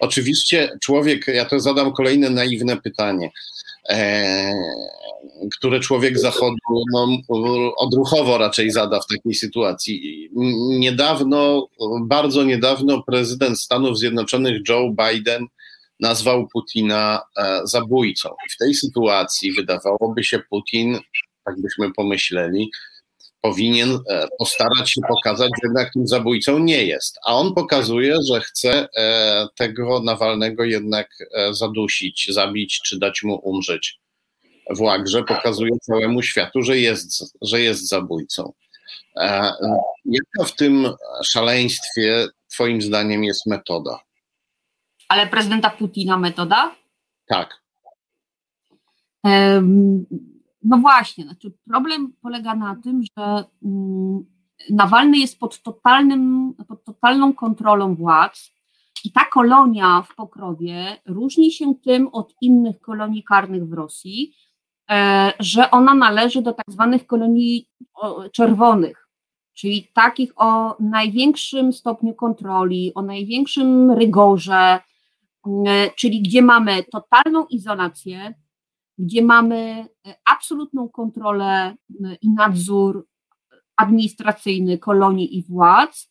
oczywiście 0.00 0.70
człowiek, 0.80 1.26
ja 1.26 1.44
to 1.44 1.60
zadam 1.60 1.92
kolejne 1.92 2.30
naiwne 2.30 2.76
pytanie, 2.76 3.30
e, 3.88 4.54
które 5.56 5.80
człowiek 5.80 6.18
zachodu 6.18 6.56
no, 6.92 7.08
odruchowo 7.76 8.38
raczej 8.38 8.70
zada 8.70 9.00
w 9.00 9.06
takiej 9.06 9.34
sytuacji. 9.34 10.28
Niedawno, 10.78 11.68
bardzo 12.02 12.44
niedawno 12.44 13.02
prezydent 13.02 13.60
Stanów 13.60 13.98
Zjednoczonych 13.98 14.60
Joe 14.68 14.94
Biden 15.06 15.46
nazwał 16.00 16.48
Putina 16.52 17.20
e, 17.36 17.60
zabójcą. 17.64 18.28
W 18.50 18.56
tej 18.56 18.74
sytuacji 18.74 19.52
wydawałoby 19.52 20.24
się 20.24 20.38
Putin 20.50 20.98
tak 21.44 21.60
byśmy 21.60 21.92
pomyśleli, 21.92 22.70
powinien 23.40 23.98
e, 24.10 24.28
postarać 24.38 24.90
się 24.90 25.00
pokazać, 25.08 25.48
że 25.48 25.68
jednak 25.68 25.92
tym 25.92 26.06
zabójcą 26.06 26.58
nie 26.58 26.84
jest. 26.84 27.18
A 27.24 27.34
on 27.34 27.54
pokazuje, 27.54 28.16
że 28.28 28.40
chce 28.40 28.88
e, 28.96 29.46
tego 29.56 30.00
Nawalnego 30.00 30.64
jednak 30.64 31.08
e, 31.34 31.54
zadusić, 31.54 32.26
zabić 32.30 32.80
czy 32.84 32.98
dać 32.98 33.22
mu 33.22 33.34
umrzeć 33.34 34.00
w 34.70 34.80
łagrze. 34.80 35.22
Pokazuje 35.22 35.70
całemu 35.82 36.22
światu, 36.22 36.62
że 36.62 36.78
jest, 36.78 37.36
że 37.42 37.60
jest 37.60 37.88
zabójcą. 37.88 38.52
Jaka 40.04 40.44
w 40.46 40.56
tym 40.56 40.88
szaleństwie, 41.24 42.26
Twoim 42.48 42.82
zdaniem, 42.82 43.24
jest 43.24 43.46
metoda? 43.46 44.00
Ale 45.08 45.26
prezydenta 45.26 45.70
Putina 45.70 46.18
metoda? 46.18 46.74
Tak. 47.26 47.62
No 50.62 50.78
właśnie, 50.78 51.24
znaczy 51.24 51.52
problem 51.70 52.12
polega 52.22 52.54
na 52.54 52.76
tym, 52.76 53.02
że 53.02 53.44
mm, 53.64 54.24
Nawalny 54.70 55.18
jest 55.18 55.38
pod, 55.38 55.62
totalnym, 55.62 56.54
pod 56.68 56.84
totalną 56.84 57.32
kontrolą 57.32 57.94
władz 57.94 58.52
i 59.04 59.12
ta 59.12 59.24
kolonia 59.24 60.02
w 60.02 60.14
Pokrowie 60.14 60.96
różni 61.06 61.52
się 61.52 61.74
tym 61.74 62.08
od 62.08 62.34
innych 62.40 62.80
kolonii 62.80 63.24
karnych 63.24 63.68
w 63.68 63.72
Rosji, 63.72 64.34
e, 64.90 65.32
że 65.40 65.70
ona 65.70 65.94
należy 65.94 66.42
do 66.42 66.52
tak 66.52 66.64
zwanych 66.68 67.06
kolonii 67.06 67.68
czerwonych, 68.32 69.08
czyli 69.54 69.90
takich 69.94 70.32
o 70.36 70.76
największym 70.80 71.72
stopniu 71.72 72.14
kontroli, 72.14 72.92
o 72.94 73.02
największym 73.02 73.90
rygorze, 73.90 74.80
e, 75.66 75.90
czyli 75.96 76.22
gdzie 76.22 76.42
mamy 76.42 76.84
totalną 76.92 77.46
izolację, 77.46 78.34
gdzie 78.98 79.22
mamy 79.22 79.88
e, 80.06 80.14
absolutną 80.24 80.88
kontrolę 80.88 81.74
e, 82.04 82.14
i 82.22 82.30
nadzór 82.30 83.06
administracyjny 83.76 84.78
kolonii 84.78 85.38
i 85.38 85.42
władz 85.42 86.10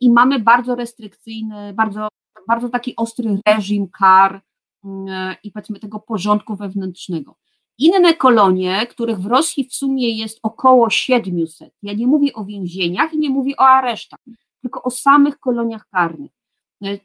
i 0.00 0.10
mamy 0.10 0.38
bardzo 0.38 0.74
restrykcyjny, 0.74 1.72
bardzo, 1.72 2.08
bardzo 2.48 2.68
taki 2.68 2.96
ostry 2.96 3.38
reżim 3.46 3.88
kar 3.88 4.42
mm, 4.84 5.08
e, 5.08 5.36
i 5.42 5.50
powiedzmy 5.50 5.80
tego 5.80 6.00
porządku 6.00 6.56
wewnętrznego. 6.56 7.36
Inne 7.78 8.14
kolonie, 8.14 8.86
których 8.86 9.18
w 9.18 9.26
Rosji 9.26 9.64
w 9.64 9.74
sumie 9.74 10.18
jest 10.18 10.38
około 10.42 10.90
700, 10.90 11.74
ja 11.82 11.92
nie 11.92 12.06
mówię 12.06 12.32
o 12.32 12.44
więzieniach 12.44 13.12
i 13.12 13.18
nie 13.18 13.30
mówię 13.30 13.56
o 13.56 13.68
aresztach, 13.68 14.20
tylko 14.60 14.82
o 14.82 14.90
samych 14.90 15.38
koloniach 15.40 15.88
karnych. 15.88 16.30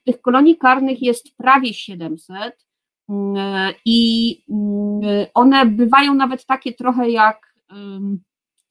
Tych 0.06 0.22
kolonii 0.22 0.58
karnych 0.58 1.02
jest 1.02 1.38
prawie 1.38 1.74
700, 1.74 2.69
i 3.86 4.38
mm, 4.50 5.26
one 5.34 5.66
bywają 5.66 6.14
nawet 6.14 6.46
takie 6.46 6.74
trochę 6.74 7.10
jak 7.10 7.50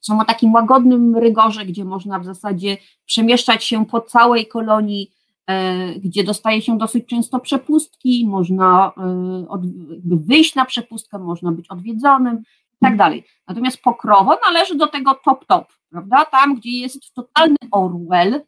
są 0.00 0.20
o 0.20 0.24
takim 0.24 0.52
łagodnym 0.52 1.16
rygorze, 1.16 1.64
gdzie 1.64 1.84
można 1.84 2.18
w 2.18 2.24
zasadzie 2.24 2.76
przemieszczać 3.04 3.64
się 3.64 3.86
po 3.86 4.00
całej 4.00 4.46
kolonii, 4.46 5.10
e, 5.46 5.94
gdzie 5.94 6.24
dostaje 6.24 6.62
się 6.62 6.78
dosyć 6.78 7.06
często 7.06 7.40
przepustki, 7.40 8.26
można 8.26 8.92
e, 8.96 9.58
wyjść 10.04 10.54
na 10.54 10.64
przepustkę, 10.64 11.18
można 11.18 11.52
być 11.52 11.68
odwiedzonym 11.68 12.42
i 12.72 12.78
tak 12.80 12.96
dalej. 12.96 13.24
Natomiast 13.48 13.82
Pokrowo 13.82 14.38
należy 14.46 14.74
do 14.74 14.86
tego 14.86 15.14
top-top, 15.26 15.64
prawda? 15.90 16.24
Tam, 16.24 16.54
gdzie 16.54 16.70
jest 16.70 17.14
totalny 17.14 17.56
Orwell, 17.70 18.42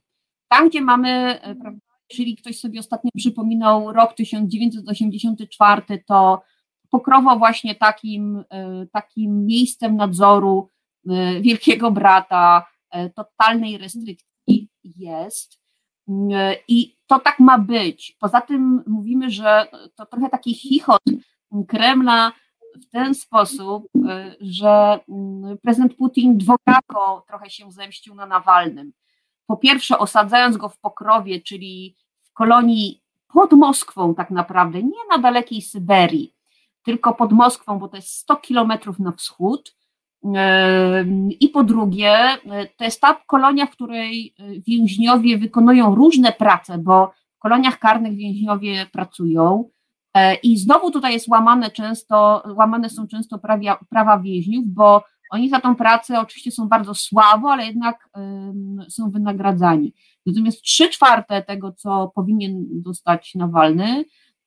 tam, 0.49 0.69
gdzie 0.69 0.81
mamy 0.81 1.41
e, 1.41 1.55
prawda, 1.55 1.90
jeżeli 2.11 2.37
ktoś 2.37 2.61
sobie 2.61 2.81
ostatnio 2.81 3.11
przypominał 3.17 3.93
rok 3.93 4.15
1984, 4.15 5.83
to 6.07 6.43
Pokrowo 6.91 7.37
właśnie 7.37 7.75
takim, 7.75 8.45
e, 8.51 8.87
takim 8.93 9.47
miejscem 9.47 9.97
nadzoru 9.97 10.69
e, 11.09 11.41
wielkiego 11.41 11.91
brata, 11.91 12.67
e, 12.91 13.11
totalnej 13.11 13.79
restrykcji 13.79 14.69
jest. 14.85 15.61
I 16.69 16.97
to 17.07 17.19
tak 17.19 17.41
ma 17.41 17.59
być. 17.59 18.17
Poza 18.21 18.41
tym 18.41 18.83
mówimy, 18.87 19.31
że 19.31 19.67
to 19.95 20.07
trochę 20.07 20.29
taki 20.29 20.55
chichot 20.55 21.03
Kremla 21.69 22.33
w 22.83 22.91
ten 22.91 23.15
sposób, 23.15 23.89
że 24.41 25.01
mm, 25.09 25.59
prezydent 25.59 25.95
Putin 25.95 26.39
dwojako 26.39 27.25
trochę 27.27 27.51
się 27.51 27.73
zemścił 27.73 28.15
na 28.15 28.27
Nawalnym 28.27 28.93
po 29.51 29.57
pierwsze 29.57 29.99
osadzając 29.99 30.57
go 30.57 30.69
w 30.69 30.79
Pokrowie, 30.79 31.41
czyli 31.41 31.97
w 32.23 32.33
kolonii 32.33 33.03
pod 33.35 33.53
Moskwą 33.53 34.15
tak 34.15 34.31
naprawdę, 34.31 34.83
nie 34.83 35.05
na 35.11 35.19
dalekiej 35.19 35.63
Syberii, 35.63 36.35
tylko 36.83 37.15
pod 37.15 37.33
Moskwą, 37.33 37.79
bo 37.79 37.89
to 37.89 37.97
jest 37.97 38.09
100 38.09 38.37
kilometrów 38.37 38.99
na 38.99 39.13
wschód. 39.13 39.77
I 41.41 41.49
po 41.49 41.65
drugie, 41.65 42.17
to 42.77 42.85
jest 42.85 43.01
ta 43.01 43.15
kolonia, 43.27 43.67
w 43.67 43.71
której 43.71 44.35
więźniowie 44.69 45.39
wykonują 45.39 45.95
różne 45.95 46.33
prace, 46.33 46.79
bo 46.79 47.13
w 47.37 47.39
koloniach 47.39 47.79
karnych 47.79 48.17
więźniowie 48.17 48.87
pracują. 48.93 49.71
I 50.43 50.59
znowu 50.59 50.91
tutaj 50.91 51.13
jest 51.13 51.29
łamane 51.29 51.71
często, 51.71 52.43
łamane 52.57 52.91
są 52.91 53.09
często 53.09 53.39
prawa, 53.39 53.79
prawa 53.89 54.19
więźniów, 54.19 54.65
bo 54.67 55.05
oni 55.31 55.49
za 55.49 55.61
tą 55.61 55.77
pracę 55.77 56.21
oczywiście 56.21 56.51
są 56.51 56.69
bardzo 56.69 56.95
słabo, 56.95 57.53
ale 57.53 57.67
jednak 57.67 58.09
są 58.89 59.11
wynagradzani. 59.11 59.95
Natomiast 60.27 60.63
trzy 60.63 60.89
czwarte 60.89 61.43
tego, 61.43 61.73
co 61.73 62.13
powinien 62.15 62.65
dostać 62.71 63.35
Nawalny 63.35 64.05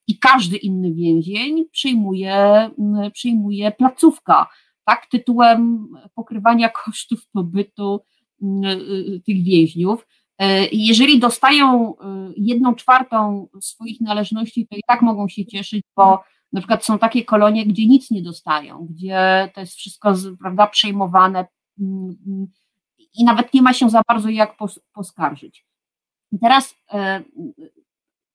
i 0.08 0.20
każdy 0.20 0.58
inny 0.58 0.94
więzień 0.94 1.66
przyjmuje, 1.72 2.70
przyjmuje 3.14 3.72
placówka, 3.72 4.48
tak, 4.86 5.08
tytułem 5.08 5.88
pokrywania 6.16 6.70
kosztów 6.86 7.28
pobytu 7.34 8.00
y, 8.44 9.22
tych 9.26 9.44
więźniów. 9.44 10.08
E, 10.40 10.68
jeżeli 10.72 11.20
dostają 11.20 11.94
y, 11.94 11.98
jedną 12.38 12.76
czwartą 12.76 13.48
swoich 13.62 14.02
należności, 14.02 14.68
to 14.68 14.76
i 14.76 14.82
tak 14.88 15.02
mogą 15.02 15.28
się 15.28 15.46
cieszyć, 15.46 15.84
bo 15.96 16.24
na 16.54 16.62
przykład 16.62 16.86
są 16.86 17.00
takie 17.00 17.26
kolonie, 17.26 17.66
gdzie 17.66 17.86
nic 17.86 18.12
nie 18.12 18.22
dostają, 18.22 18.88
gdzie 18.90 19.50
to 19.56 19.62
jest 19.62 19.74
wszystko 19.74 20.14
prawda, 20.40 20.68
przejmowane 20.68 21.48
mm, 21.80 22.48
i 23.14 23.24
nawet 23.24 23.54
nie 23.54 23.62
ma 23.62 23.74
się 23.74 23.90
za 23.90 24.02
bardzo 24.08 24.30
jak 24.30 24.58
poskarżyć. 24.94 25.66
Teraz 26.42 26.76
e, 26.94 27.24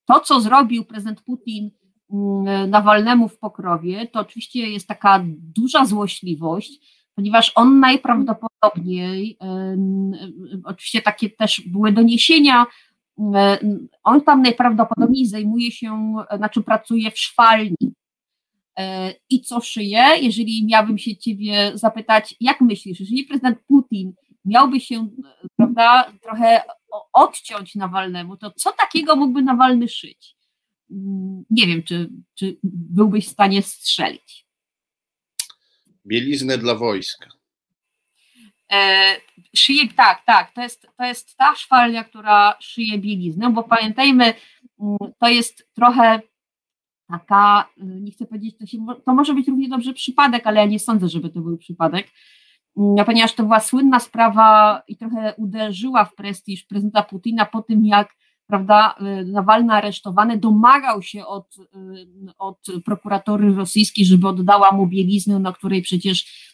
to, 0.05 0.21
co 0.21 0.41
zrobił 0.41 0.85
prezydent 0.85 1.23
Putin 1.23 1.71
mm, 2.13 2.71
Nawalnemu 2.71 3.29
w 3.29 3.39
Pokrowie, 3.39 4.07
to 4.07 4.21
oczywiście 4.21 4.71
jest 4.71 4.89
taka 4.89 5.25
duża 5.55 5.85
złośliwość, 5.85 6.99
ponieważ 7.15 7.53
on 7.55 7.81
najprawdopodobniej, 7.81 9.39
oczywiście 10.65 11.03
takie 11.03 11.31
też 11.31 11.63
były 11.67 11.93
doniesienia, 11.93 12.67
on 14.05 14.21
tam 14.21 14.43
najprawdopodobniej 14.43 15.27
zajmuje 15.27 15.71
się, 15.71 16.15
znaczy 16.37 16.63
pracuje 16.63 17.11
w 17.11 17.19
szwalni, 17.19 17.95
i 19.31 19.41
co 19.41 19.61
szyje, 19.61 20.05
jeżeli 20.21 20.67
miałbym 20.67 20.99
się 20.99 21.17
ciebie 21.17 21.73
zapytać, 21.75 22.35
jak 22.41 22.61
myślisz, 22.61 23.01
jeżeli 23.01 23.25
prezydent 23.25 23.59
Putin 23.67 24.13
miałby 24.45 24.81
się 24.81 25.09
prawda, 25.57 26.13
trochę 26.23 26.63
odciąć 27.13 27.75
Nawalnemu, 27.75 28.37
to 28.37 28.51
co 28.51 28.73
takiego 28.73 29.17
mógłby 29.17 29.43
Nawalny 29.43 29.89
szyć? 29.89 30.37
Mm, 30.91 31.45
nie 31.51 31.67
wiem, 31.67 31.83
czy, 31.83 32.11
czy 32.35 32.59
byłbyś 32.63 33.27
w 33.27 33.33
stanie 33.33 33.63
strzelić. 33.63 34.47
Bieliznę 36.07 36.59
dla 36.59 36.75
wojska. 36.75 37.31
E, 38.73 39.15
szyje, 39.57 39.89
tak, 39.97 40.25
tak, 40.27 40.55
to 40.55 40.63
jest, 40.63 40.87
to 40.97 41.05
jest 41.05 41.37
ta 41.37 41.55
szwalnia, 41.57 42.05
która 42.05 42.57
szyje 42.61 42.99
bieliznę, 42.99 43.51
bo 43.51 43.63
pamiętajmy, 43.63 44.35
mm, 44.81 44.97
to 45.19 45.29
jest 45.29 45.69
trochę 45.75 46.21
taka, 47.09 47.69
y, 47.79 48.01
nie 48.01 48.13
chcę 48.13 48.27
powiedzieć, 48.27 48.57
to, 48.59 48.67
się, 48.67 48.79
to 49.05 49.15
może 49.15 49.35
być 49.35 49.49
równie 49.49 49.69
dobrze 49.69 49.93
przypadek, 49.93 50.47
ale 50.47 50.61
ja 50.61 50.67
nie 50.67 50.79
sądzę, 50.79 51.09
żeby 51.09 51.31
to 51.31 51.41
był 51.41 51.59
przypadek, 51.59 52.07
mm, 52.77 53.07
ponieważ 53.07 53.35
to 53.35 53.43
była 53.43 53.61
słynna 53.61 54.01
sprawa 54.01 54.83
i 54.89 54.97
trochę 54.97 55.35
uderzyła 55.37 56.05
w 56.05 56.15
prestiż 56.15 56.65
prezydenta 56.65 57.03
Putina 57.03 57.47
po 57.47 57.63
tym, 57.63 57.85
jak 57.85 58.19
prawda, 58.47 58.95
y, 59.21 59.25
Nawalny 59.25 59.73
aresztowany 59.73 60.39
domagał 60.39 61.03
się 61.03 61.27
od, 61.27 61.57
y, 61.59 61.67
od 62.39 62.67
prokuratory 62.85 63.55
rosyjskiej, 63.55 64.05
żeby 64.05 64.29
oddała 64.29 64.73
mu 64.73 64.87
bieliznę, 64.87 65.39
na 65.39 65.53
której 65.53 65.83
przecież 65.83 66.49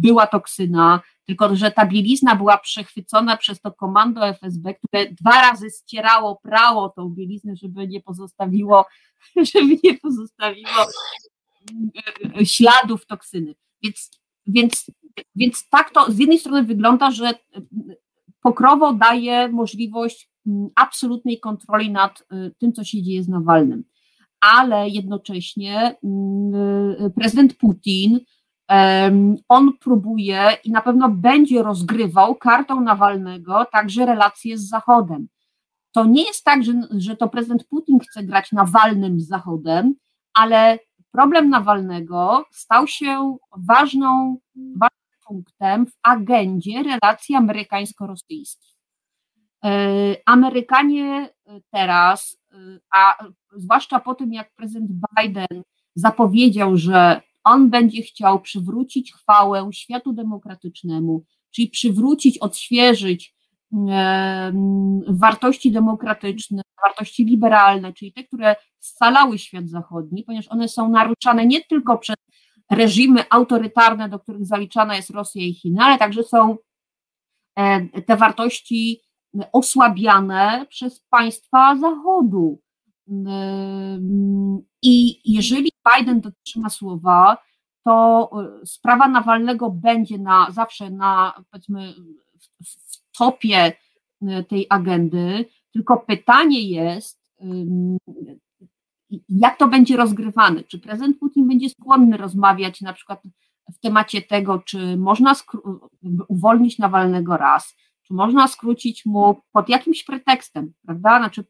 była 0.00 0.26
toksyna, 0.26 1.00
tylko 1.26 1.56
że 1.56 1.70
ta 1.70 1.86
bielizna 1.86 2.36
była 2.36 2.58
przechwycona 2.58 3.36
przez 3.36 3.60
to 3.60 3.72
komando 3.72 4.28
FSB, 4.28 4.74
które 4.74 5.12
dwa 5.12 5.30
razy 5.30 5.66
ścierało, 5.70 6.40
prało 6.42 6.88
tą 6.88 7.08
bieliznę, 7.08 7.56
żeby 7.56 7.88
nie 7.88 8.00
pozostawiło, 8.00 8.86
żeby 9.54 9.78
nie 9.84 9.98
pozostawiło 9.98 10.86
e, 12.40 12.46
śladów 12.46 13.06
toksyny. 13.06 13.54
Więc, 13.82 14.10
więc, 14.46 14.86
więc 15.36 15.68
tak 15.68 15.90
to 15.90 16.12
z 16.12 16.18
jednej 16.18 16.38
strony 16.38 16.62
wygląda, 16.62 17.10
że 17.10 17.34
pokrowo 18.42 18.92
daje 18.92 19.48
możliwość 19.48 20.30
absolutnej 20.74 21.40
kontroli 21.40 21.90
nad 21.90 22.20
e, 22.30 22.50
tym, 22.58 22.72
co 22.72 22.84
się 22.84 23.02
dzieje 23.02 23.22
z 23.22 23.28
Nawalnym. 23.28 23.84
Ale 24.40 24.88
jednocześnie 24.88 25.76
e, 25.78 27.10
prezydent 27.10 27.54
Putin 27.54 28.20
On 29.48 29.72
próbuje 29.78 30.56
i 30.64 30.70
na 30.70 30.80
pewno 30.80 31.08
będzie 31.08 31.62
rozgrywał 31.62 32.34
kartą 32.34 32.80
Nawalnego 32.80 33.66
także 33.72 34.06
relacje 34.06 34.58
z 34.58 34.68
Zachodem. 34.68 35.28
To 35.92 36.04
nie 36.04 36.24
jest 36.24 36.44
tak, 36.44 36.64
że, 36.64 36.72
że 36.90 37.16
to 37.16 37.28
prezydent 37.28 37.64
Putin 37.64 37.98
chce 37.98 38.22
grać 38.22 38.52
Nawalnym 38.52 39.20
z 39.20 39.28
Zachodem, 39.28 39.94
ale 40.34 40.78
problem 41.10 41.50
Nawalnego 41.50 42.44
stał 42.50 42.86
się 42.86 43.36
ważną, 43.56 44.38
ważnym 44.56 45.20
punktem 45.26 45.86
w 45.86 45.92
agendzie 46.02 46.82
relacji 46.82 47.34
amerykańsko-rosyjskich. 47.34 48.76
E, 49.64 49.70
Amerykanie 50.26 51.28
teraz, 51.70 52.38
e, 52.52 52.56
a 52.94 53.24
zwłaszcza 53.56 54.00
po 54.00 54.14
tym, 54.14 54.32
jak 54.32 54.54
prezydent 54.54 54.90
Biden 55.18 55.62
zapowiedział, 55.94 56.76
że 56.76 57.20
on 57.44 57.70
będzie 57.70 58.02
chciał 58.02 58.40
przywrócić 58.40 59.12
chwałę 59.12 59.70
światu 59.72 60.12
demokratycznemu, 60.12 61.24
czyli 61.50 61.68
przywrócić, 61.68 62.38
odświeżyć 62.38 63.34
wartości 65.08 65.72
demokratyczne, 65.72 66.62
wartości 66.86 67.24
liberalne, 67.24 67.92
czyli 67.92 68.12
te, 68.12 68.24
które 68.24 68.56
scalały 68.78 69.38
świat 69.38 69.68
zachodni, 69.68 70.24
ponieważ 70.24 70.48
one 70.48 70.68
są 70.68 70.88
naruszane 70.88 71.46
nie 71.46 71.60
tylko 71.64 71.98
przez 71.98 72.16
reżimy 72.70 73.24
autorytarne, 73.30 74.08
do 74.08 74.18
których 74.18 74.46
zaliczana 74.46 74.96
jest 74.96 75.10
Rosja 75.10 75.42
i 75.42 75.54
Chiny, 75.54 75.82
ale 75.82 75.98
także 75.98 76.22
są 76.22 76.56
e, 77.56 78.02
te 78.02 78.16
wartości 78.16 79.00
osłabiane 79.52 80.66
przez 80.68 81.00
państwa 81.00 81.76
Zachodu. 81.76 82.60
I 84.82 85.20
jeżeli 85.32 85.71
Biden 85.90 86.20
dotrzyma 86.20 86.70
słowa, 86.70 87.38
to 87.84 88.30
e, 88.62 88.66
sprawa 88.66 89.08
Nawalnego 89.08 89.70
będzie 89.70 90.18
na 90.18 90.50
zawsze 90.50 90.90
na 90.90 91.42
powiedzmy 91.50 91.94
w 92.64 93.18
topie 93.18 93.72
e, 94.22 94.44
tej 94.44 94.66
agendy, 94.70 95.44
tylko 95.72 95.96
pytanie 95.96 96.62
jest, 96.62 97.22
jak 99.28 99.58
to 99.58 99.68
będzie 99.68 99.96
rozgrywane? 99.96 100.64
Czy 100.64 100.78
prezydent 100.78 101.18
Putin 101.18 101.48
będzie 101.48 101.68
skłonny 101.70 102.16
rozmawiać 102.16 102.80
na 102.80 102.92
przykład 102.92 103.22
w 103.72 103.80
temacie 103.80 104.22
tego, 104.22 104.58
czy 104.58 104.96
można 104.96 105.34
uwolnić 106.28 106.78
Nawalnego 106.78 107.36
raz, 107.36 107.76
czy 108.02 108.14
można 108.14 108.48
skrócić 108.48 109.06
mu 109.06 109.40
pod 109.52 109.68
jakimś 109.68 110.04
pretekstem, 110.04 110.72
prawda? 110.86 111.18
Znaczy, 111.18 111.44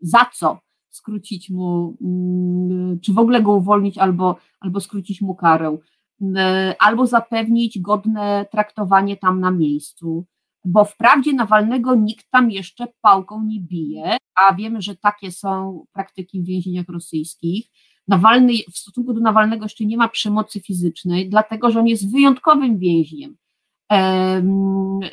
za 0.00 0.30
co 0.34 0.58
skrócić 0.96 1.50
mu, 1.50 1.96
mm, 2.00 3.00
czy 3.00 3.12
w 3.12 3.18
ogóle 3.18 3.42
go 3.42 3.52
uwolnić, 3.52 3.98
albo, 3.98 4.36
albo 4.60 4.80
skrócić 4.80 5.20
mu 5.20 5.34
karę, 5.34 5.76
mm, 6.20 6.74
albo 6.78 7.06
zapewnić 7.06 7.78
godne 7.80 8.46
traktowanie 8.52 9.16
tam 9.16 9.40
na 9.40 9.50
miejscu 9.50 10.26
bo 10.66 10.84
wprawdzie 10.84 11.32
Nawalnego 11.32 11.94
nikt 11.94 12.30
tam 12.30 12.50
jeszcze 12.50 12.86
pałką 13.00 13.44
nie 13.44 13.60
bije, 13.60 14.16
a 14.40 14.54
wiemy, 14.54 14.82
że 14.82 14.96
takie 14.96 15.32
są 15.32 15.84
praktyki 15.92 16.42
w 16.42 16.46
więzieniach 16.46 16.88
rosyjskich. 16.88 17.66
Nawalny, 18.08 18.52
w 18.72 18.78
stosunku 18.78 19.14
do 19.14 19.20
Nawalnego 19.20 19.64
jeszcze 19.64 19.84
nie 19.84 19.96
ma 19.96 20.08
przemocy 20.08 20.60
fizycznej, 20.60 21.28
dlatego 21.28 21.70
że 21.70 21.80
on 21.80 21.86
jest 21.86 22.12
wyjątkowym 22.12 22.78
więźniem. 22.78 23.36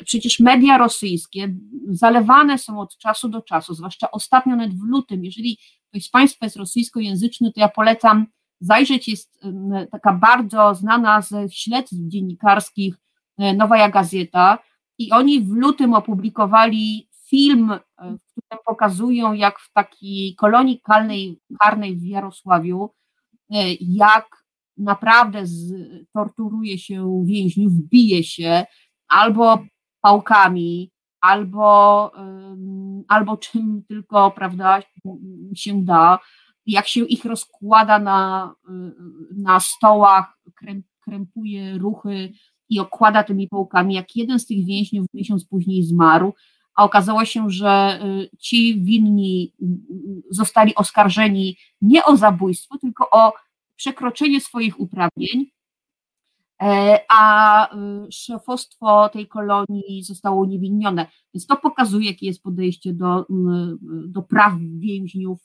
Przecież 0.04 0.40
media 0.40 0.78
rosyjskie 0.78 1.54
zalewane 1.88 2.58
są 2.58 2.80
od 2.80 2.96
czasu 2.98 3.28
do 3.28 3.42
czasu, 3.42 3.74
zwłaszcza 3.74 4.10
ostatnio, 4.10 4.56
nawet 4.56 4.74
w 4.74 4.82
lutym. 4.82 5.24
Jeżeli 5.24 5.58
ktoś 5.88 6.04
z 6.04 6.10
Państwa 6.10 6.46
jest 6.46 6.56
rosyjskojęzyczny, 6.56 7.52
to 7.52 7.60
ja 7.60 7.68
polecam 7.68 8.26
zajrzeć. 8.60 9.08
Jest 9.08 9.40
taka 9.92 10.12
bardzo 10.12 10.74
znana 10.74 11.20
ze 11.20 11.48
śledztw 11.50 11.94
dziennikarskich 11.94 12.96
e, 13.38 13.54
Nowa 13.54 13.88
Gazeta, 13.88 14.58
i 14.98 15.12
oni 15.12 15.40
w 15.40 15.50
lutym 15.50 15.94
opublikowali 15.94 17.08
film, 17.28 17.70
e, 17.70 17.80
w 17.98 18.22
którym 18.30 18.64
pokazują, 18.66 19.32
jak 19.32 19.60
w 19.60 19.72
takiej 19.72 20.34
kolonii 20.34 20.80
karnej, 20.80 21.40
karnej 21.60 21.96
w 21.96 22.02
Jarosławiu, 22.02 22.90
e, 23.50 23.74
jak 23.80 24.43
naprawdę 24.76 25.46
z, 25.46 25.72
torturuje 26.12 26.78
się 26.78 27.24
więźniów, 27.26 27.72
bije 27.72 28.24
się 28.24 28.66
albo 29.08 29.58
pałkami, 30.00 30.90
albo, 31.20 32.12
albo 33.08 33.36
czym 33.36 33.82
tylko 33.88 34.30
prawda, 34.30 34.82
się 35.54 35.84
da, 35.84 36.18
jak 36.66 36.88
się 36.88 37.00
ich 37.04 37.24
rozkłada 37.24 37.98
na, 37.98 38.54
na 39.36 39.60
stołach, 39.60 40.38
krępuje 41.04 41.78
ruchy 41.78 42.32
i 42.68 42.80
okłada 42.80 43.24
tymi 43.24 43.48
połkami, 43.48 43.94
jak 43.94 44.16
jeden 44.16 44.38
z 44.38 44.46
tych 44.46 44.64
więźniów 44.64 45.06
miesiąc 45.14 45.44
później 45.44 45.82
zmarł, 45.82 46.34
a 46.74 46.84
okazało 46.84 47.24
się, 47.24 47.50
że 47.50 48.00
y, 48.04 48.36
ci 48.38 48.82
winni 48.82 49.52
y, 49.62 49.64
y, 49.64 50.22
zostali 50.30 50.74
oskarżeni 50.74 51.56
nie 51.82 52.04
o 52.04 52.16
zabójstwo, 52.16 52.78
tylko 52.78 53.10
o 53.10 53.32
przekroczenie 53.76 54.40
swoich 54.40 54.80
uprawnień, 54.80 55.50
e, 56.62 56.98
a 57.10 57.68
szefostwo 58.10 59.08
tej 59.08 59.28
kolonii 59.28 60.02
zostało 60.02 60.40
uniewinnione. 60.40 61.06
Więc 61.34 61.46
to 61.46 61.56
pokazuje, 61.56 62.10
jakie 62.10 62.26
jest 62.26 62.42
podejście 62.42 62.92
do, 62.92 63.26
do 64.06 64.22
praw 64.22 64.52
więźniów 64.78 65.38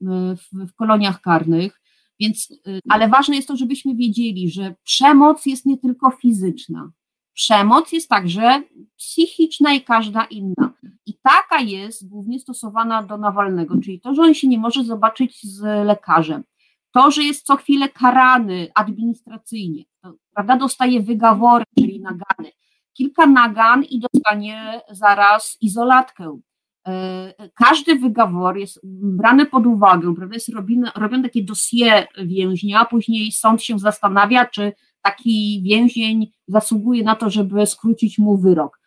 w, 0.00 0.36
w 0.52 0.74
koloniach 0.74 1.20
karnych. 1.20 1.80
Więc, 2.20 2.50
y, 2.50 2.80
ale 2.88 3.08
ważne 3.08 3.36
jest 3.36 3.48
to, 3.48 3.56
żebyśmy 3.56 3.94
wiedzieli, 3.94 4.50
że 4.50 4.74
przemoc 4.84 5.46
jest 5.46 5.66
nie 5.66 5.78
tylko 5.78 6.10
fizyczna. 6.10 6.90
Przemoc 7.32 7.92
jest 7.92 8.08
także 8.08 8.62
psychiczna 8.96 9.72
i 9.72 9.80
każda 9.80 10.24
inna. 10.24 10.72
I 11.06 11.14
taka 11.22 11.60
jest 11.60 12.08
głównie 12.08 12.40
stosowana 12.40 13.02
do 13.02 13.18
Nawalnego, 13.18 13.80
czyli 13.80 14.00
to, 14.00 14.14
że 14.14 14.22
on 14.22 14.34
się 14.34 14.48
nie 14.48 14.58
może 14.58 14.84
zobaczyć 14.84 15.42
z 15.42 15.62
lekarzem, 15.86 16.42
to, 16.96 17.10
że 17.10 17.22
jest 17.22 17.46
co 17.46 17.56
chwilę 17.56 17.88
karany 17.88 18.68
administracyjnie, 18.74 19.84
prawda, 20.34 20.56
dostaje 20.56 21.02
wygawory, 21.02 21.64
czyli 21.78 22.00
nagany, 22.00 22.52
kilka 22.92 23.26
nagan 23.26 23.82
i 23.84 24.00
dostanie 24.00 24.80
zaraz 24.90 25.56
izolatkę. 25.60 26.40
E, 26.88 27.50
każdy 27.54 27.96
wygawor 27.96 28.56
jest 28.56 28.80
brany 29.02 29.46
pod 29.46 29.66
uwagę, 29.66 30.14
prawda, 30.14 30.34
jest 30.34 30.48
robione, 30.48 30.92
robione 30.94 31.22
takie 31.22 31.44
dosie 31.44 32.06
więźnia, 32.24 32.84
później 32.84 33.32
sąd 33.32 33.62
się 33.62 33.78
zastanawia, 33.78 34.46
czy 34.46 34.72
taki 35.02 35.62
więzień 35.64 36.32
zasługuje 36.48 37.04
na 37.04 37.16
to, 37.16 37.30
żeby 37.30 37.66
skrócić 37.66 38.18
mu 38.18 38.38
wyrok. 38.38 38.80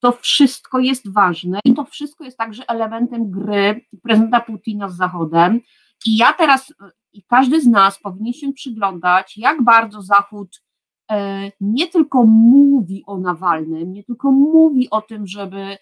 To 0.00 0.12
wszystko 0.12 0.78
jest 0.78 1.12
ważne 1.12 1.60
i 1.64 1.74
to 1.74 1.84
wszystko 1.84 2.24
jest 2.24 2.38
także 2.38 2.62
elementem 2.68 3.30
gry 3.30 3.84
prezydenta 4.02 4.40
Putina 4.40 4.88
z 4.88 4.96
Zachodem. 4.96 5.60
I 6.06 6.16
ja 6.16 6.32
teraz, 6.32 6.74
i 7.14 7.22
każdy 7.22 7.60
z 7.60 7.66
nas 7.66 7.98
powinien 7.98 8.32
się 8.32 8.52
przyglądać, 8.52 9.36
jak 9.36 9.62
bardzo 9.62 10.02
Zachód 10.02 10.62
e, 11.10 11.50
nie 11.60 11.86
tylko 11.86 12.24
mówi 12.24 13.02
o 13.06 13.18
Nawalnym, 13.18 13.92
nie 13.92 14.04
tylko 14.04 14.32
mówi 14.32 14.90
o 14.90 15.02
tym, 15.02 15.26
żeby 15.26 15.76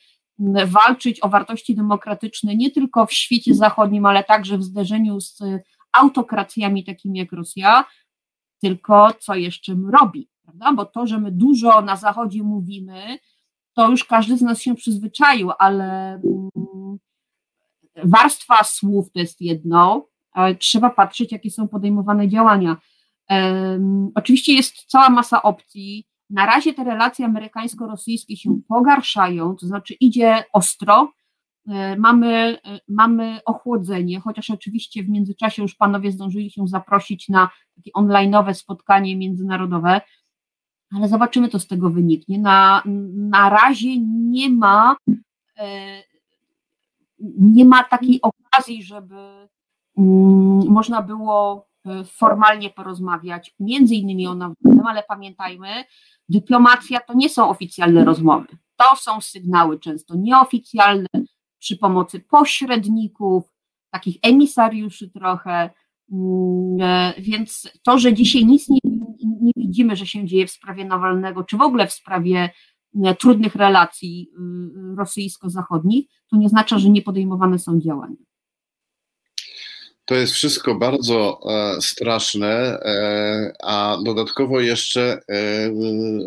walczyć 0.66 1.22
o 1.22 1.28
wartości 1.28 1.74
demokratyczne 1.74 2.56
nie 2.56 2.70
tylko 2.70 3.06
w 3.06 3.12
świecie 3.12 3.54
zachodnim, 3.54 4.06
ale 4.06 4.24
także 4.24 4.58
w 4.58 4.62
zderzeniu 4.62 5.20
z 5.20 5.38
autokracjami 5.92 6.84
takimi 6.84 7.18
jak 7.18 7.32
Rosja, 7.32 7.84
tylko 8.60 9.12
co 9.20 9.34
jeszcze 9.34 9.76
robi, 9.92 10.28
prawda? 10.42 10.72
Bo 10.72 10.84
to, 10.84 11.06
że 11.06 11.18
my 11.18 11.32
dużo 11.32 11.82
na 11.82 11.96
Zachodzie 11.96 12.42
mówimy, 12.42 13.18
to 13.74 13.90
już 13.90 14.04
każdy 14.04 14.36
z 14.36 14.42
nas 14.42 14.60
się 14.60 14.74
przyzwyczaił, 14.74 15.50
ale 15.58 16.14
mm, 16.14 16.98
warstwa 18.04 18.64
słów 18.64 19.12
to 19.12 19.20
jest 19.20 19.40
jedno, 19.40 20.06
trzeba 20.58 20.90
patrzeć, 20.90 21.32
jakie 21.32 21.50
są 21.50 21.68
podejmowane 21.68 22.28
działania. 22.28 22.76
Oczywiście 24.14 24.52
jest 24.52 24.74
cała 24.86 25.10
masa 25.10 25.42
opcji, 25.42 26.06
na 26.32 26.46
razie 26.46 26.74
te 26.74 26.84
relacje 26.84 27.26
amerykańsko-rosyjskie 27.26 28.36
się 28.36 28.60
pogarszają, 28.68 29.56
to 29.56 29.66
znaczy 29.66 29.94
idzie 29.94 30.44
ostro. 30.52 31.12
E, 31.68 31.96
mamy, 31.96 32.58
e, 32.64 32.80
mamy 32.88 33.40
ochłodzenie, 33.44 34.20
chociaż 34.20 34.50
oczywiście 34.50 35.02
w 35.02 35.08
międzyczasie 35.08 35.62
już 35.62 35.74
panowie 35.74 36.12
zdążyli 36.12 36.50
się 36.50 36.66
zaprosić 36.66 37.28
na 37.28 37.50
takie 37.76 37.90
online'owe 37.96 38.54
spotkanie 38.54 39.16
międzynarodowe, 39.16 40.00
ale 40.96 41.08
zobaczymy, 41.08 41.48
co 41.48 41.58
z 41.58 41.66
tego 41.66 41.90
wyniknie. 41.90 42.38
Na, 42.38 42.82
na 43.14 43.50
razie 43.50 43.98
nie 44.00 44.50
ma, 44.50 44.96
e, 45.58 46.02
nie 47.38 47.64
ma 47.64 47.84
takiej 47.84 48.20
okazji, 48.22 48.82
żeby 48.82 49.48
można 50.68 51.02
było 51.02 51.68
formalnie 52.04 52.70
porozmawiać, 52.70 53.54
między 53.60 53.94
innymi 53.94 54.26
o 54.26 54.34
Nawalnym, 54.34 54.86
ale 54.86 55.02
pamiętajmy, 55.02 55.68
dyplomacja 56.28 57.00
to 57.00 57.14
nie 57.14 57.28
są 57.28 57.48
oficjalne 57.48 58.04
rozmowy, 58.04 58.46
to 58.76 58.96
są 58.96 59.20
sygnały 59.20 59.78
często 59.78 60.14
nieoficjalne 60.16 61.08
przy 61.58 61.76
pomocy 61.76 62.20
pośredników, 62.20 63.44
takich 63.90 64.16
emisariuszy 64.22 65.10
trochę, 65.10 65.70
Więc 67.18 67.70
to, 67.82 67.98
że 67.98 68.14
dzisiaj 68.14 68.46
nic 68.46 68.68
nie, 68.68 68.78
nie 69.40 69.52
widzimy, 69.56 69.96
że 69.96 70.06
się 70.06 70.26
dzieje 70.26 70.46
w 70.46 70.50
sprawie 70.50 70.84
Nawalnego, 70.84 71.44
czy 71.44 71.56
w 71.56 71.62
ogóle 71.62 71.86
w 71.86 71.92
sprawie 71.92 72.50
trudnych 73.18 73.54
relacji 73.54 74.30
rosyjsko-zachodnich, 74.96 76.08
to 76.30 76.36
nie 76.36 76.46
oznacza, 76.46 76.78
że 76.78 76.90
nie 76.90 77.02
podejmowane 77.02 77.58
są 77.58 77.80
działania. 77.80 78.16
To 80.04 80.14
jest 80.14 80.32
wszystko 80.32 80.74
bardzo 80.74 81.40
e, 81.50 81.80
straszne, 81.80 82.48
e, 82.48 83.52
a 83.62 83.98
dodatkowo 84.04 84.60
jeszcze 84.60 85.20
e, 85.28 85.70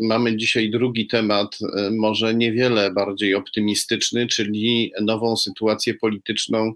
mamy 0.01 0.37
dzisiaj 0.37 0.69
drugi 0.69 1.07
temat, 1.07 1.57
może 1.91 2.35
niewiele 2.35 2.91
bardziej 2.91 3.35
optymistyczny, 3.35 4.27
czyli 4.27 4.91
nową 5.01 5.37
sytuację 5.37 5.93
polityczną 5.93 6.73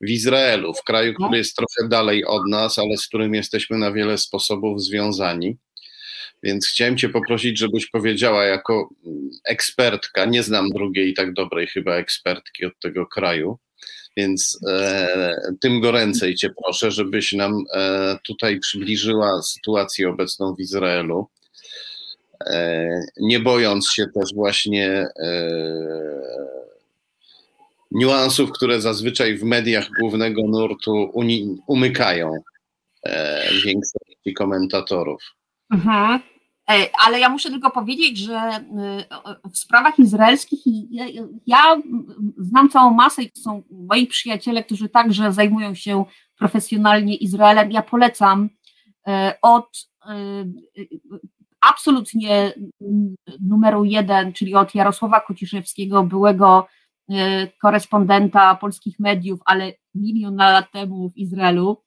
w 0.00 0.10
Izraelu, 0.10 0.74
w 0.74 0.84
kraju, 0.84 1.14
który 1.14 1.38
jest 1.38 1.56
trochę 1.56 1.88
dalej 1.88 2.24
od 2.24 2.48
nas, 2.48 2.78
ale 2.78 2.96
z 2.96 3.06
którym 3.06 3.34
jesteśmy 3.34 3.78
na 3.78 3.92
wiele 3.92 4.18
sposobów 4.18 4.82
związani. 4.82 5.56
Więc 6.42 6.68
chciałem 6.68 6.96
Cię 6.96 7.08
poprosić, 7.08 7.58
żebyś 7.58 7.86
powiedziała 7.86 8.44
jako 8.44 8.88
ekspertka, 9.44 10.24
nie 10.24 10.42
znam 10.42 10.70
drugiej 10.70 11.14
tak 11.14 11.32
dobrej 11.32 11.66
chyba 11.66 11.94
ekspertki 11.94 12.64
od 12.64 12.78
tego 12.80 13.06
kraju, 13.06 13.58
więc 14.18 14.58
e, 14.68 15.52
tym 15.60 15.80
goręcej 15.80 16.34
Cię 16.34 16.50
proszę, 16.64 16.90
żebyś 16.90 17.32
nam 17.32 17.64
e, 17.74 18.18
tutaj 18.26 18.58
przybliżyła 18.60 19.42
sytuację 19.42 20.08
obecną 20.08 20.54
w 20.54 20.60
Izraelu, 20.60 21.28
e, 22.46 22.88
nie 23.20 23.40
bojąc 23.40 23.90
się 23.92 24.06
też 24.14 24.34
właśnie 24.34 25.08
e, 25.22 25.50
niuansów, 27.90 28.52
które 28.52 28.80
zazwyczaj 28.80 29.36
w 29.38 29.42
mediach 29.44 29.86
głównego 30.00 30.42
nurtu 30.42 31.10
uni- 31.14 31.56
umykają 31.66 32.32
e, 33.02 33.42
większości 33.64 34.34
komentatorów. 34.36 35.22
Mhm. 35.72 36.20
E, 36.70 36.90
ale 37.06 37.20
ja 37.20 37.28
muszę 37.28 37.50
tylko 37.50 37.70
powiedzieć, 37.70 38.18
że 38.18 38.36
e, 38.36 38.60
w 39.52 39.58
sprawach 39.58 39.98
izraelskich 39.98 40.60
ja, 41.46 41.76
znam 42.38 42.68
całą 42.68 42.94
masę 42.94 43.22
i 43.22 43.30
są 43.34 43.62
moi 43.70 44.06
przyjaciele, 44.06 44.64
którzy 44.64 44.88
także 44.88 45.32
zajmują 45.32 45.74
się 45.74 46.04
profesjonalnie 46.38 47.16
Izraelem. 47.16 47.72
Ja 47.72 47.82
polecam 47.82 48.48
e, 49.06 49.34
od 49.42 49.88
absolutnie 51.60 52.52
numeru 53.40 53.84
jeden, 53.84 54.32
czyli 54.32 54.54
od 54.54 54.74
Jarosława 54.74 55.20
Kociszewskiego, 55.20 56.02
byłego 56.02 56.66
korespondenta 57.60 58.54
polskich 58.54 58.98
mediów, 58.98 59.40
ale 59.44 59.72
milion 59.94 60.36
lat 60.36 60.72
temu 60.72 61.10
w 61.10 61.16
Izraelu. 61.16 61.82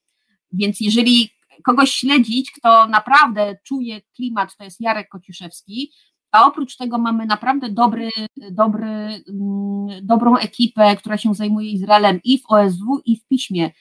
Więc 0.52 0.80
jeżeli 0.80 1.30
kogoś 1.64 1.92
śledzić, 1.92 2.52
kto 2.52 2.88
naprawdę 2.88 3.58
czuje 3.64 4.02
klimat, 4.16 4.58
to 4.58 4.64
jest 4.64 4.82
Jarek 4.82 5.10
Kociszewski, 5.10 5.92
a 6.32 6.46
oprócz 6.48 6.78
tego 6.78 6.98
mamy 6.98 7.26
naprawdę 7.26 7.70
dobry, 7.70 8.10
dobry, 8.52 8.88
mm, 8.88 10.06
dobrą 10.06 10.38
ekipę, 10.38 10.96
która 10.96 11.18
się 11.18 11.34
zajmuje 11.34 11.72
Izraelem 11.72 12.20
i 12.24 12.40
w 12.40 12.44
OSW, 12.48 13.02
i 13.06 13.18
w 13.18 13.28
piśmie. 13.28 13.72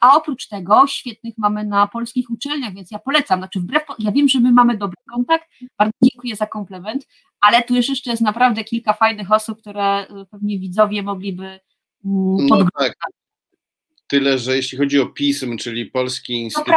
A 0.00 0.16
oprócz 0.16 0.48
tego 0.48 0.86
świetnych 0.86 1.34
mamy 1.38 1.64
na 1.64 1.86
polskich 1.86 2.30
uczelniach, 2.30 2.74
więc 2.74 2.90
ja 2.90 2.98
polecam. 2.98 3.40
Znaczy, 3.40 3.60
wbrew, 3.60 3.82
ja 3.98 4.12
wiem, 4.12 4.28
że 4.28 4.40
my 4.40 4.52
mamy 4.52 4.76
dobry 4.76 4.96
kontakt, 5.14 5.44
bardzo 5.78 5.92
dziękuję 6.02 6.36
za 6.36 6.46
komplement, 6.46 7.06
ale 7.40 7.62
tu 7.62 7.74
jeszcze 7.74 8.10
jest 8.10 8.22
naprawdę 8.22 8.64
kilka 8.64 8.92
fajnych 8.92 9.32
osób, 9.32 9.58
które 9.60 10.02
y, 10.02 10.26
pewnie 10.30 10.58
widzowie 10.58 11.02
mogliby 11.02 11.60
podglądać. 12.02 12.50
Mm, 12.50 12.62
no 12.62 12.70
tak. 12.78 12.94
Tyle, 14.08 14.38
że 14.38 14.56
jeśli 14.56 14.78
chodzi 14.78 15.00
o 15.00 15.06
PISM, 15.06 15.56
czyli 15.56 15.86
Polski 15.86 16.32
Instytut 16.32 16.74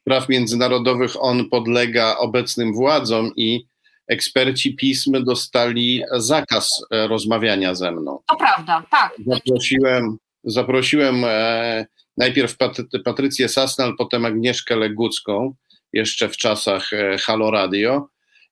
Spraw 0.00 0.28
Międzynarodowych, 0.28 1.12
on 1.20 1.48
podlega 1.48 2.16
obecnym 2.16 2.74
władzom 2.74 3.32
i 3.36 3.66
eksperci 4.06 4.76
PISM 4.76 5.24
dostali 5.24 6.02
zakaz 6.12 6.70
e, 6.90 7.08
rozmawiania 7.08 7.74
ze 7.74 7.92
mną. 7.92 8.18
To 8.28 8.36
prawda, 8.36 8.84
tak. 8.90 9.12
Zaprosiłem, 9.26 10.16
zaprosiłem 10.44 11.24
e, 11.24 11.86
najpierw 12.16 12.56
Patrycję 13.04 13.48
Sasnal, 13.48 13.94
potem 13.98 14.24
Agnieszkę 14.24 14.76
Legucką, 14.76 15.54
jeszcze 15.92 16.28
w 16.28 16.36
czasach 16.36 16.92
e, 16.92 17.18
Halo 17.18 17.50
Radio. 17.50 18.08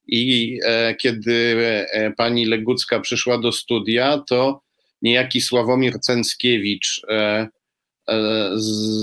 I 0.08 0.58
kiedy 0.98 1.56
pani 2.16 2.46
Legucka 2.46 3.00
przyszła 3.00 3.38
do 3.38 3.52
studia, 3.52 4.18
to 4.28 4.62
niejaki 5.02 5.40
Sławomir 5.40 6.00
Cęckiewicz, 6.00 7.02
E, 7.10 7.48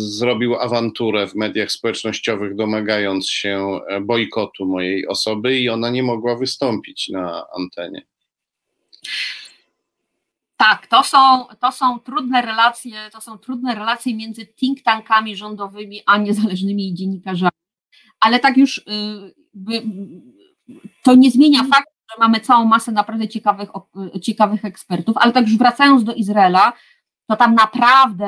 zrobił 0.10 0.56
awanturę 0.56 1.28
w 1.28 1.36
mediach 1.36 1.72
społecznościowych, 1.72 2.56
domagając 2.56 3.30
się 3.30 3.80
e, 3.88 4.02
bojkotu 4.02 4.66
mojej 4.66 5.08
osoby, 5.08 5.60
i 5.60 5.70
ona 5.70 5.90
nie 5.90 6.04
mogła 6.04 6.36
wystąpić 6.36 7.10
na 7.10 7.46
antenie. 7.58 8.06
Tak, 10.58 10.88
to 10.88 11.04
są, 11.04 11.46
to 11.60 11.72
są 11.72 12.00
trudne 12.00 12.42
relacje, 12.42 13.10
to 13.12 13.22
są 13.22 13.38
trudne 13.38 13.76
relacje 13.76 14.16
między 14.16 14.46
think 14.46 14.82
tankami 14.82 15.36
rządowymi 15.36 16.02
a 16.06 16.18
niezależnymi 16.18 16.94
dziennikarzami. 16.94 17.52
Ale 18.20 18.40
tak 18.40 18.58
już 18.58 18.78
y, 18.78 18.84
to 21.04 21.16
nie 21.16 21.32
zmienia 21.32 21.60
faktu, 21.60 21.94
że 22.12 22.20
mamy 22.20 22.40
całą 22.40 22.66
masę 22.66 22.92
naprawdę 22.92 23.28
ciekawych, 23.28 23.70
ciekawych 24.22 24.66
ekspertów, 24.66 25.18
ale 25.18 25.32
tak 25.32 25.48
już 25.48 25.58
wracając 25.58 26.04
do 26.04 26.14
Izraela, 26.14 26.74
to 27.28 27.36
tam 27.36 27.56
naprawdę 27.56 28.26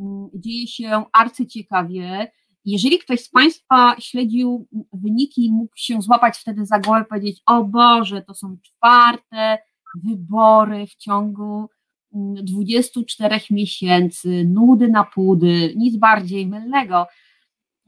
mm, 0.00 0.28
dzieje 0.34 0.66
się 0.66 1.04
arcyciekawie. 1.12 2.32
Jeżeli 2.64 2.98
ktoś 2.98 3.20
z 3.20 3.30
Państwa 3.30 3.96
śledził 3.98 4.68
wyniki, 4.92 5.52
mógł 5.52 5.72
się 5.76 6.02
złapać 6.02 6.38
wtedy 6.38 6.66
za 6.66 6.78
głowę 6.78 7.02
i 7.02 7.08
powiedzieć: 7.08 7.42
O 7.46 7.64
Boże, 7.64 8.22
to 8.22 8.34
są 8.34 8.56
czwarte 8.62 9.58
wybory 10.04 10.86
w 10.86 10.96
ciągu 10.96 11.68
24 12.12 13.34
mm, 13.34 13.40
miesięcy, 13.50 14.44
nudy 14.48 14.88
na 14.88 15.04
pudy, 15.04 15.74
nic 15.76 15.96
bardziej 15.96 16.46
mylnego, 16.46 17.06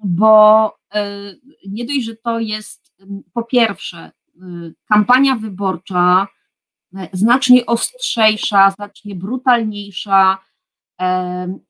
bo 0.05 0.73
e, 0.95 1.35
nie 1.69 1.85
dość, 1.85 2.05
że 2.05 2.17
to 2.17 2.41
jest 2.41 2.95
mm, 3.01 3.23
po 3.33 3.45
pierwsze 3.45 3.99
e, 3.99 4.13
kampania 4.89 5.37
wyborcza, 5.37 6.29
znacznie 7.13 7.67
ostrzejsza, 7.67 8.71
znacznie 8.71 9.15
brutalniejsza, 9.15 10.39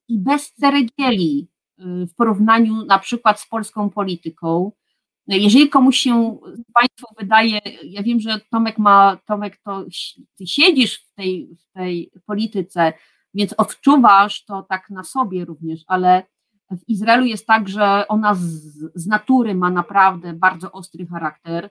i 0.09 0.19
bez 0.19 0.53
ceregieli 0.53 1.49
y, 1.79 2.07
w 2.07 2.15
porównaniu 2.15 2.85
na 2.85 2.99
przykład 2.99 3.41
z 3.41 3.49
polską 3.49 3.91
polityką. 3.91 4.73
Jeżeli 5.29 5.69
komuś 5.69 5.99
się 5.99 6.39
Państwu 6.75 7.07
wydaje, 7.19 7.61
ja 7.85 8.03
wiem, 8.03 8.21
że 8.21 8.41
Tomek 8.51 8.79
ma, 8.79 9.19
Tomek, 9.27 9.61
to 9.65 9.85
ty 10.39 10.47
siedzisz 10.47 10.99
w 10.99 11.15
tej, 11.15 11.57
w 11.57 11.73
tej 11.73 12.11
polityce, 12.27 12.93
więc 13.35 13.53
odczuwasz 13.53 14.45
to 14.45 14.63
tak 14.63 14.91
na 14.91 15.05
sobie 15.05 15.45
również, 15.45 15.81
ale 15.87 16.23
w 16.71 16.89
Izraelu 16.89 17.27
jest 17.27 17.47
tak, 17.47 17.69
że 17.69 18.09
ona 18.09 18.35
z, 18.35 18.43
z 18.95 19.07
natury 19.07 19.55
ma 19.55 19.71
naprawdę 19.71 20.33
bardzo 20.33 20.73
ostry 20.73 21.07
charakter, 21.07 21.71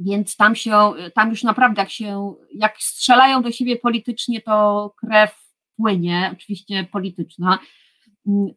więc 0.00 0.36
tam 0.36 0.54
się, 0.54 0.92
tam 1.14 1.30
już 1.30 1.42
naprawdę 1.42 1.82
jak 1.82 1.90
się, 1.90 2.34
jak 2.54 2.76
strzelają 2.78 3.42
do 3.42 3.52
siebie 3.52 3.76
politycznie, 3.76 4.40
to 4.40 4.94
krew 4.96 5.48
płynie, 5.76 6.30
oczywiście 6.32 6.84
polityczna. 6.92 7.58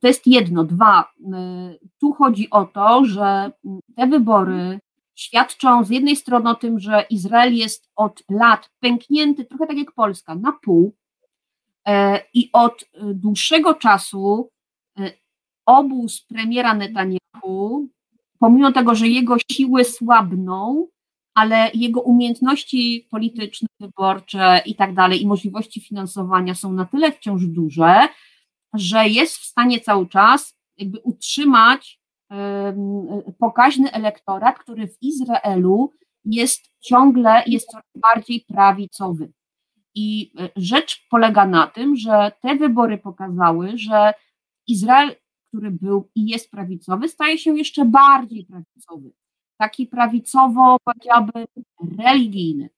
To 0.02 0.08
jest 0.08 0.28
jedno. 0.28 0.64
Dwa, 0.64 1.12
tu 2.00 2.14
chodzi 2.14 2.50
o 2.50 2.66
to, 2.66 3.06
że 3.06 3.52
te 3.96 4.08
wybory 4.08 4.80
świadczą 5.16 5.84
z 5.84 5.90
jednej 5.90 6.16
strony 6.16 6.50
o 6.50 6.56
tym, 6.56 6.80
że 6.80 7.06
Izrael 7.10 7.54
jest 7.54 7.90
od 7.96 8.24
lat 8.30 8.70
pęknięty, 8.80 9.46
trochę 9.46 9.68
tak 9.68 9.78
jak 9.78 9.92
Polska, 9.92 10.36
na 10.36 10.52
pół 10.52 10.96
e, 11.88 12.22
i 12.34 12.50
od 12.54 12.86
dłuższego 13.14 13.74
czasu 13.74 14.50
y, 15.00 15.12
obóz 15.66 16.22
premiera 16.22 16.74
Netanyahu, 16.74 17.88
pomimo 18.40 18.72
tego, 18.72 18.96
że 18.96 19.08
jego 19.08 19.36
siły 19.52 19.86
słabną, 19.86 20.88
ale 21.34 21.72
jego 21.74 22.02
umiejętności 22.02 23.08
polityczne, 23.12 23.68
wyborcze 23.80 24.62
i 24.66 24.76
tak 24.76 24.94
dalej, 24.94 25.22
i 25.22 25.28
możliwości 25.28 25.82
finansowania 25.82 26.56
są 26.56 26.74
na 26.74 26.86
tyle 26.86 27.12
wciąż 27.12 27.46
duże, 27.46 28.08
że 28.74 29.08
jest 29.08 29.38
w 29.38 29.46
stanie 29.46 29.80
cały 29.80 30.08
czas 30.08 30.58
jakby 30.78 31.00
utrzymać 31.00 32.02
pokaźny 33.40 33.92
elektorat, 33.92 34.60
który 34.60 34.88
w 34.88 34.98
Izraelu 35.02 35.94
jest 36.26 36.72
ciągle, 36.80 37.44
jest 37.48 37.68
coraz 37.68 37.86
bardziej 37.96 38.46
prawicowy. 38.48 39.32
I 39.96 40.32
e, 40.40 40.50
rzecz 40.56 41.08
polega 41.10 41.46
na 41.48 41.68
tym, 41.68 41.96
że 41.96 42.32
te 42.42 42.56
wybory 42.56 42.98
pokazały, 42.98 43.72
że 43.76 44.14
Izrael, 44.68 45.16
który 45.48 45.72
był 45.72 46.10
i 46.16 46.28
jest 46.28 46.52
prawicowy, 46.52 47.08
staje 47.08 47.38
się 47.38 47.58
jeszcze 47.58 47.86
bardziej 47.86 48.46
prawicowy 48.46 49.12
taki 49.62 49.88
prawicowo, 49.88 50.78
powiedziałabym, 50.84 51.46
religijny. 52.00 52.70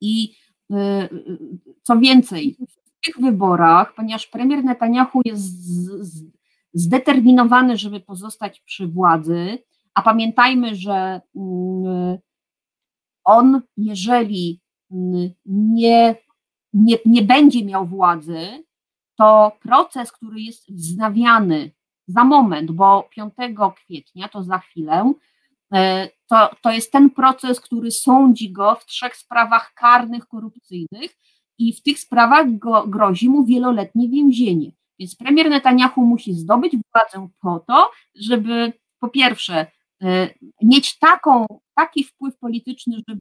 I 0.00 0.34
y, 0.72 0.76
y, 0.76 1.38
co 1.82 1.98
więcej, 1.98 2.56
w 2.68 3.06
tych 3.06 3.20
wyborach, 3.20 3.94
ponieważ 3.94 4.26
premier 4.26 4.64
Netanyahu 4.64 5.20
jest 5.24 5.44
zdeterminowany, 6.72 7.76
żeby 7.76 8.00
pozostać 8.00 8.60
przy 8.60 8.86
władzy, 8.86 9.58
a 9.94 10.02
pamiętajmy, 10.02 10.74
że 10.74 11.20
mm, 11.36 12.18
on, 13.24 13.62
jeżeli 13.76 14.60
mm, 14.90 15.30
nie, 15.46 16.16
nie, 16.72 16.96
nie 17.06 17.22
będzie 17.22 17.64
miał 17.64 17.86
władzy, 17.86 18.64
to 19.16 19.52
proces, 19.60 20.12
który 20.12 20.40
jest 20.40 20.72
wznawiany 20.72 21.70
za 22.06 22.24
moment, 22.24 22.70
bo 22.70 23.08
5 23.10 23.34
kwietnia, 23.76 24.28
to 24.28 24.42
za 24.42 24.58
chwilę, 24.58 25.14
to, 26.28 26.50
to 26.62 26.70
jest 26.70 26.92
ten 26.92 27.10
proces, 27.10 27.60
który 27.60 27.90
sądzi 27.90 28.52
go 28.52 28.74
w 28.74 28.86
trzech 28.86 29.16
sprawach 29.16 29.72
karnych, 29.74 30.26
korupcyjnych 30.26 31.16
i 31.58 31.72
w 31.72 31.82
tych 31.82 31.98
sprawach 31.98 32.58
go, 32.58 32.86
grozi 32.86 33.28
mu 33.28 33.44
wieloletnie 33.44 34.08
więzienie. 34.08 34.72
Więc 34.98 35.16
premier 35.16 35.50
Netanyahu 35.50 36.06
musi 36.06 36.34
zdobyć 36.34 36.72
władzę 36.92 37.28
po 37.40 37.60
to, 37.60 37.90
żeby 38.20 38.72
po 39.00 39.08
pierwsze 39.08 39.66
e, 40.02 40.34
mieć 40.62 40.98
taką, 40.98 41.46
taki 41.74 42.04
wpływ 42.04 42.38
polityczny, 42.38 42.96
żeby 43.08 43.20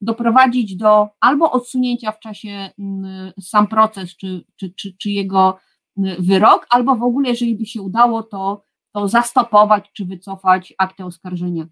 doprowadzić 0.00 0.76
do 0.76 1.08
albo 1.20 1.52
odsunięcia 1.52 2.12
w 2.12 2.20
czasie 2.20 2.70
sam 3.40 3.66
proces, 3.66 4.16
czy, 4.16 4.44
czy, 4.56 4.72
czy, 4.74 4.96
czy 4.98 5.10
jego 5.10 5.58
wyrok, 6.18 6.66
albo 6.70 6.96
w 6.96 7.02
ogóle, 7.02 7.28
jeżeli 7.28 7.56
by 7.56 7.66
się 7.66 7.82
udało, 7.82 8.22
to, 8.22 8.64
to 8.94 9.08
zastopować 9.08 9.90
czy 9.92 10.04
wycofać 10.04 10.74
aktę 10.78 11.04
oskarżenia. 11.04 11.66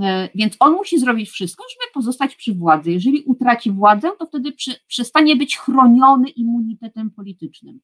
E, 0.00 0.28
więc 0.34 0.56
on 0.60 0.72
musi 0.72 0.98
zrobić 0.98 1.30
wszystko, 1.30 1.64
żeby 1.70 1.92
pozostać 1.94 2.36
przy 2.36 2.54
władzy. 2.54 2.92
Jeżeli 2.92 3.22
utraci 3.22 3.70
władzę, 3.70 4.10
to 4.18 4.26
wtedy 4.26 4.52
przy, 4.52 4.74
przestanie 4.86 5.36
być 5.36 5.58
chroniony 5.58 6.28
immunitetem 6.28 7.10
politycznym. 7.10 7.80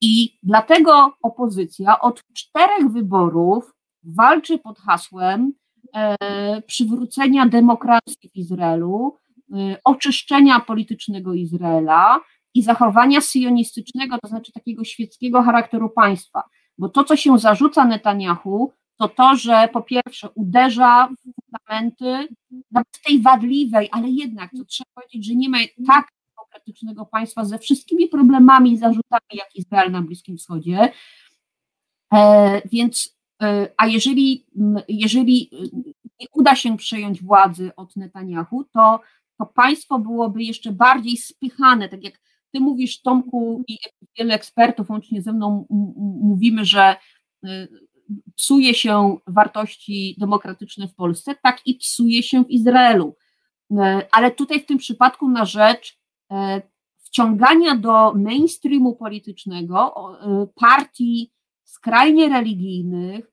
I 0.00 0.38
dlatego 0.42 1.12
opozycja 1.22 2.00
od 2.00 2.22
czterech 2.32 2.92
wyborów 2.92 3.74
walczy 4.02 4.58
pod 4.58 4.78
hasłem 4.78 5.52
e, 5.96 6.62
przywrócenia 6.62 7.46
demokracji 7.46 8.30
w 8.30 8.36
Izraelu, 8.36 9.16
e, 9.52 9.76
oczyszczenia 9.84 10.60
politycznego 10.60 11.34
Izraela 11.34 12.20
i 12.54 12.62
zachowania 12.62 13.20
syjonistycznego, 13.20 14.18
to 14.18 14.28
znaczy 14.28 14.52
takiego 14.52 14.84
świeckiego 14.84 15.42
charakteru 15.42 15.90
państwa. 15.90 16.42
Bo 16.78 16.88
to, 16.88 17.04
co 17.04 17.16
się 17.16 17.38
zarzuca 17.38 17.84
Netanyahu, 17.84 18.72
to 18.98 19.08
to, 19.08 19.36
że 19.36 19.68
po 19.72 19.82
pierwsze 19.82 20.30
uderza 20.30 21.08
w 21.08 21.42
fundamenty 21.42 22.34
nawet 22.70 23.00
tej 23.06 23.22
wadliwej, 23.22 23.88
ale 23.92 24.08
jednak, 24.08 24.50
co 24.56 24.64
trzeba 24.64 24.90
powiedzieć, 24.94 25.26
że 25.26 25.34
nie 25.34 25.48
ma 25.48 25.58
tak 25.86 26.08
demokratycznego 26.36 27.06
państwa 27.06 27.44
ze 27.44 27.58
wszystkimi 27.58 28.08
problemami 28.08 28.72
i 28.72 28.78
zarzutami, 28.78 29.34
jak 29.34 29.56
Izrael 29.56 29.90
na 29.90 30.02
Bliskim 30.02 30.36
Wschodzie. 30.36 30.92
E, 32.14 32.62
więc, 32.68 33.16
e, 33.42 33.68
a 33.76 33.86
jeżeli, 33.86 34.46
jeżeli 34.88 35.50
nie 36.20 36.26
uda 36.32 36.56
się 36.56 36.76
przejąć 36.76 37.22
władzy 37.22 37.70
od 37.76 37.96
Netanyahu, 37.96 38.64
to, 38.64 39.00
to 39.38 39.46
państwo 39.46 39.98
byłoby 39.98 40.42
jeszcze 40.42 40.72
bardziej 40.72 41.16
spychane, 41.16 41.88
tak 41.88 42.04
jak 42.04 42.20
ty 42.52 42.60
mówisz, 42.60 43.02
Tomku, 43.02 43.64
i 43.68 43.78
wiele 44.18 44.34
ekspertów, 44.34 44.90
łącznie 44.90 45.22
ze 45.22 45.32
mną, 45.32 45.66
mówimy, 46.22 46.64
że 46.64 46.96
e, 47.44 47.68
psuje 48.36 48.74
się 48.74 49.16
wartości 49.26 50.16
demokratyczne 50.18 50.88
w 50.88 50.94
Polsce, 50.94 51.34
tak 51.42 51.66
i 51.66 51.74
psuje 51.74 52.22
się 52.22 52.44
w 52.44 52.50
Izraelu. 52.50 53.16
Ale 54.12 54.30
tutaj 54.30 54.60
w 54.60 54.66
tym 54.66 54.78
przypadku 54.78 55.28
na 55.28 55.44
rzecz 55.44 55.98
E, 56.32 56.62
wciągania 56.98 57.76
do 57.76 58.14
mainstreamu 58.14 58.96
politycznego 58.96 59.94
e, 60.20 60.46
partii 60.54 61.32
skrajnie 61.64 62.28
religijnych, 62.28 63.32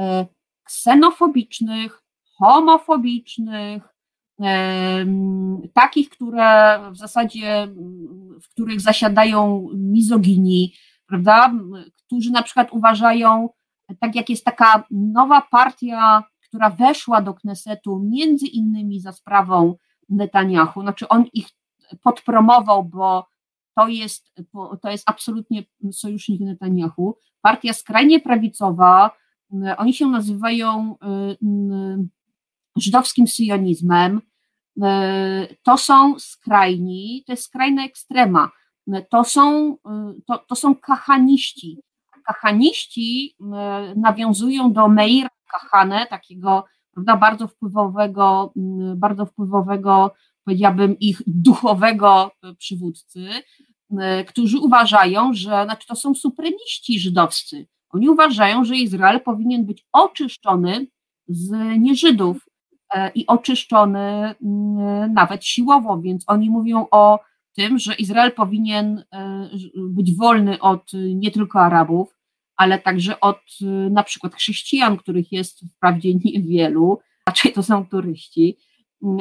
e, 0.00 0.26
ksenofobicznych, 0.64 2.02
homofobicznych, 2.38 3.82
takich, 5.74 6.10
które 6.10 6.78
w 6.92 6.96
zasadzie, 6.96 7.68
w 8.42 8.48
których 8.48 8.80
zasiadają 8.80 9.68
mizogini, 9.74 10.74
prawda, 11.06 11.52
którzy 12.06 12.30
na 12.30 12.42
przykład 12.42 12.72
uważają, 12.72 13.48
tak 14.00 14.14
jak 14.14 14.28
jest 14.28 14.44
taka 14.44 14.84
nowa 14.90 15.40
partia, 15.50 16.24
która 16.48 16.70
weszła 16.70 17.22
do 17.22 17.34
Knesetu 17.34 18.00
między 18.10 18.46
innymi 18.46 19.00
za 19.00 19.12
sprawą 19.12 19.74
Netanyahu, 20.08 20.80
znaczy 20.80 21.08
on 21.08 21.24
ich 21.32 21.48
podpromował, 22.02 22.84
bo 22.84 23.26
to 23.76 23.88
jest, 23.88 24.34
to 24.82 24.90
jest 24.90 25.10
absolutnie 25.10 25.64
sojusznik 25.92 26.40
Netanyahu. 26.40 27.16
Partia 27.40 27.72
skrajnie 27.72 28.20
prawicowa, 28.20 29.10
oni 29.76 29.94
się 29.94 30.06
nazywają 30.06 30.96
żydowskim 32.76 33.26
syjonizmem. 33.28 34.20
To 35.62 35.78
są 35.78 36.18
skrajni, 36.18 37.24
to 37.26 37.32
jest 37.32 37.44
skrajna 37.44 37.84
ekstrema. 37.84 38.50
To 39.10 39.24
są, 39.24 39.76
to, 40.26 40.38
to 40.38 40.54
są 40.54 40.74
kahaniści. 40.74 41.78
Kahaniści 42.26 43.36
nawiązują 43.96 44.72
do 44.72 44.88
Meira 44.88 45.28
Kahane, 45.52 46.06
takiego 46.06 46.64
prawda, 46.94 47.16
bardzo 47.16 47.48
wpływowego, 47.48 48.52
bardzo 48.96 49.26
wpływowego 49.26 50.14
powiedziałabym, 50.44 50.98
ich 50.98 51.22
duchowego 51.26 52.30
e, 52.42 52.54
przywódcy, 52.54 53.28
którzy 54.26 54.58
uważają, 54.58 55.34
że, 55.34 55.64
znaczy 55.64 55.86
to 55.86 55.96
są 55.96 56.14
supremiści 56.14 57.00
żydowscy. 57.00 57.66
Oni 57.90 58.08
uważają, 58.08 58.64
że 58.64 58.76
Izrael 58.76 59.20
powinien 59.20 59.66
być 59.66 59.86
oczyszczony 59.92 60.86
z 61.28 61.50
nieżydów 61.78 62.48
e, 62.94 63.10
i 63.14 63.26
oczyszczony 63.26 64.34
nawet 65.14 65.44
siłowo, 65.44 66.00
więc 66.00 66.24
oni 66.26 66.50
mówią 66.50 66.86
o 66.90 67.18
tym, 67.60 67.78
że 67.78 67.94
Izrael 67.94 68.32
powinien 68.32 69.04
być 69.76 70.16
wolny 70.16 70.60
od 70.60 70.92
nie 71.14 71.30
tylko 71.30 71.60
Arabów, 71.60 72.16
ale 72.56 72.78
także 72.78 73.20
od 73.20 73.40
na 73.90 74.02
przykład 74.02 74.34
chrześcijan, 74.34 74.96
których 74.96 75.32
jest 75.32 75.60
wprawdzie 75.76 76.14
niewielu, 76.24 76.98
raczej 77.26 77.52
to 77.52 77.62
są 77.62 77.86
turyści, 77.86 78.58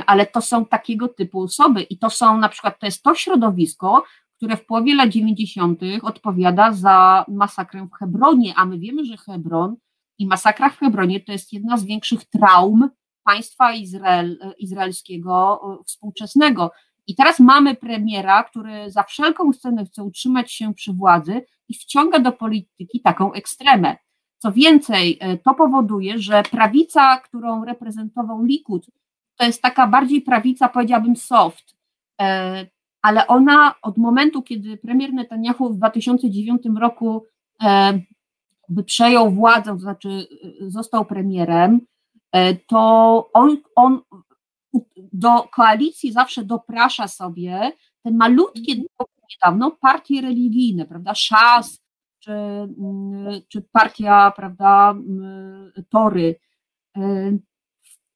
ale 0.05 0.25
to 0.25 0.41
są 0.41 0.65
takiego 0.65 1.07
typu 1.07 1.41
osoby 1.41 1.81
i 1.81 1.97
to 1.97 2.09
są 2.09 2.37
na 2.37 2.49
przykład, 2.49 2.79
to 2.79 2.85
jest 2.85 3.03
to 3.03 3.15
środowisko, 3.15 4.03
które 4.37 4.57
w 4.57 4.65
połowie 4.65 4.95
lat 4.95 5.09
90. 5.09 5.81
odpowiada 6.01 6.73
za 6.73 7.25
masakrę 7.27 7.87
w 7.87 7.97
Hebronie, 7.99 8.53
a 8.55 8.65
my 8.65 8.79
wiemy, 8.79 9.05
że 9.05 9.17
Hebron 9.17 9.75
i 10.17 10.27
masakra 10.27 10.69
w 10.69 10.79
Hebronie 10.79 11.19
to 11.19 11.31
jest 11.31 11.53
jedna 11.53 11.77
z 11.77 11.85
większych 11.85 12.25
traum 12.25 12.89
państwa 13.23 13.73
Izrael, 13.73 14.39
izraelskiego 14.57 15.61
współczesnego. 15.85 16.71
I 17.09 17.15
teraz 17.15 17.39
mamy 17.39 17.75
premiera, 17.75 18.43
który 18.43 18.91
za 18.91 19.03
wszelką 19.03 19.53
cenę 19.53 19.85
chce 19.85 20.03
utrzymać 20.03 20.53
się 20.53 20.73
przy 20.73 20.93
władzy 20.93 21.45
i 21.69 21.73
wciąga 21.73 22.19
do 22.19 22.31
polityki 22.31 23.01
taką 23.01 23.33
ekstremę. 23.33 23.97
Co 24.37 24.51
więcej, 24.51 25.17
e, 25.19 25.37
to 25.37 25.53
powoduje, 25.53 26.19
że 26.19 26.43
prawica, 26.43 27.17
którą 27.17 27.65
reprezentował 27.65 28.43
Likud, 28.43 28.85
to 29.35 29.45
jest 29.45 29.61
taka 29.61 29.87
bardziej 29.87 30.21
prawica, 30.21 30.69
powiedziałabym 30.69 31.15
soft, 31.15 31.75
e, 32.21 32.67
ale 33.01 33.27
ona 33.27 33.75
od 33.81 33.97
momentu, 33.97 34.41
kiedy 34.41 34.77
premier 34.77 35.13
Netanyahu 35.13 35.69
w 35.69 35.77
2009 35.77 36.61
roku 36.79 37.25
e, 37.63 37.99
by 38.69 38.83
przejął 38.83 39.31
władzę, 39.31 39.71
to 39.71 39.79
znaczy 39.79 40.27
został 40.61 41.05
premierem, 41.05 41.81
to 42.67 43.29
on, 43.33 43.57
on 43.75 44.01
do 45.13 45.43
koalicji 45.43 46.11
zawsze 46.11 46.43
doprasza 46.43 47.07
sobie 47.07 47.71
te 48.03 48.11
malutkie 48.11 48.75
niedawno 49.29 49.71
partie 49.71 50.21
religijne, 50.21 50.85
prawda, 50.85 51.15
Szas, 51.15 51.83
czy, 52.19 52.31
mm, 52.31 53.41
czy 53.47 53.61
partia, 53.71 54.31
prawda, 54.35 54.91
mm, 54.91 55.71
Tory, 55.89 56.35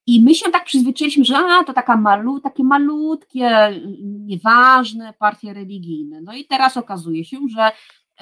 i 0.07 0.21
my 0.21 0.35
się 0.35 0.51
tak 0.51 0.65
przyzwyczailiśmy, 0.65 1.25
że 1.25 1.37
a, 1.37 1.63
to 1.63 1.73
taka 1.73 1.97
malu, 1.97 2.39
takie 2.39 2.63
malutkie, 2.63 3.81
nieważne 4.03 5.13
partie 5.13 5.53
religijne. 5.53 6.21
No 6.21 6.33
i 6.33 6.45
teraz 6.45 6.77
okazuje 6.77 7.25
się, 7.25 7.37
że 7.49 7.71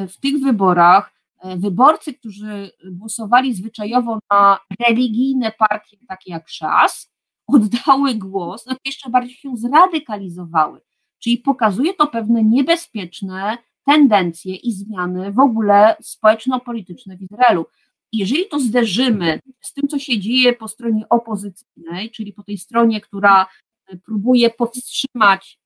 w 0.07 0.19
tych 0.19 0.41
wyborach 0.41 1.13
e, 1.39 1.57
wyborcy, 1.57 2.13
którzy 2.13 2.71
głosowali 2.91 3.53
zwyczajowo 3.53 4.19
na 4.31 4.59
religijne 4.87 5.51
partie 5.51 5.97
takie 6.07 6.31
jak 6.31 6.49
Szas, 6.49 7.10
oddały 7.53 8.15
głos, 8.15 8.65
no 8.65 8.75
jeszcze 8.85 9.09
bardziej 9.09 9.35
się 9.35 9.57
zradykalizowały. 9.57 10.81
Czyli 11.19 11.37
pokazuje 11.37 11.93
to 11.93 12.07
pewne 12.07 12.43
niebezpieczne 12.43 13.57
tendencje 13.85 14.55
i 14.55 14.71
zmiany 14.71 15.31
w 15.31 15.39
ogóle 15.39 15.95
społeczno-polityczne 16.01 17.17
w 17.17 17.21
Izraelu 17.21 17.65
jeżeli 18.13 18.47
to 18.47 18.59
zderzymy 18.59 19.39
z 19.61 19.73
tym, 19.73 19.87
co 19.87 19.99
się 19.99 20.19
dzieje 20.19 20.53
po 20.53 20.67
stronie 20.67 21.09
opozycyjnej, 21.09 22.11
czyli 22.11 22.33
po 22.33 22.43
tej 22.43 22.57
stronie, 22.57 23.01
która 23.01 23.47
e, 23.87 23.97
próbuje 23.97 24.49
powstrzymać 24.49 25.59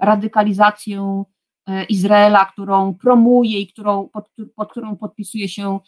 radykalizację 0.00 1.24
e, 1.66 1.84
Izraela, 1.84 2.46
którą 2.46 2.94
promuje 2.94 3.60
i 3.60 3.66
którą, 3.66 4.08
pod, 4.08 4.30
pod 4.56 4.70
którą 4.70 4.96
podpisuje 4.96 5.48
się 5.48 5.78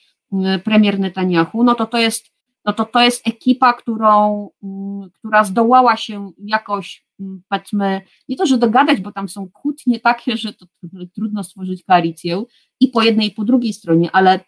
premier 0.65 0.99
Netanyahu, 0.99 1.65
no 1.65 1.75
to 1.75 1.87
to 1.87 1.99
jest, 1.99 2.31
no 2.65 2.73
to 2.73 2.85
to 2.85 3.01
jest 3.01 3.29
ekipa, 3.29 3.73
którą, 3.73 4.49
mm, 4.63 5.11
która 5.11 5.45
zdołała 5.45 5.97
się 5.97 6.31
jakoś, 6.39 7.07
mm, 7.21 7.43
powiedzmy, 7.49 8.01
nie 8.29 8.37
to, 8.37 8.47
że 8.47 8.59
dogadać, 8.59 9.01
bo 9.01 9.13
tam 9.13 9.29
są 9.29 9.51
kłótnie 9.53 10.01
takie, 10.01 10.37
że 10.37 10.53
to 10.53 10.67
trudno 11.15 11.45
stworzyć 11.45 11.85
koalicję 11.85 12.43
i 12.81 12.89
po 12.89 13.03
jednej 13.03 13.29
i 13.29 13.31
po 13.31 13.45
drugiej 13.45 13.73
stronie, 13.73 14.11
ale 14.13 14.41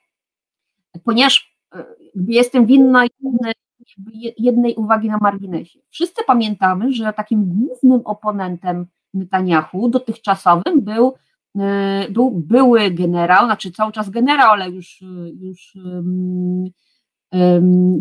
ponieważ 1.05 1.57
e, 1.75 1.85
jestem 2.15 2.67
winna 2.67 3.05
jednej, 4.39 4.75
uwagi 4.75 5.09
na 5.09 5.19
marginesie. 5.19 5.79
Wszyscy 5.91 6.25
pamiętamy, 6.27 6.93
że 6.93 7.13
takim 7.13 7.45
głównym 7.45 8.01
oponentem 8.05 8.87
Netanyahu 9.15 9.89
dotychczasowym 9.89 10.81
był 10.81 11.15
E, 11.59 12.07
był 12.11 12.31
były 12.31 12.91
generał, 12.91 13.45
znaczy 13.45 13.73
cały 13.73 13.93
czas 13.93 14.11
generał, 14.11 14.51
ale 14.51 14.71
już, 14.71 15.05
już 15.41 15.77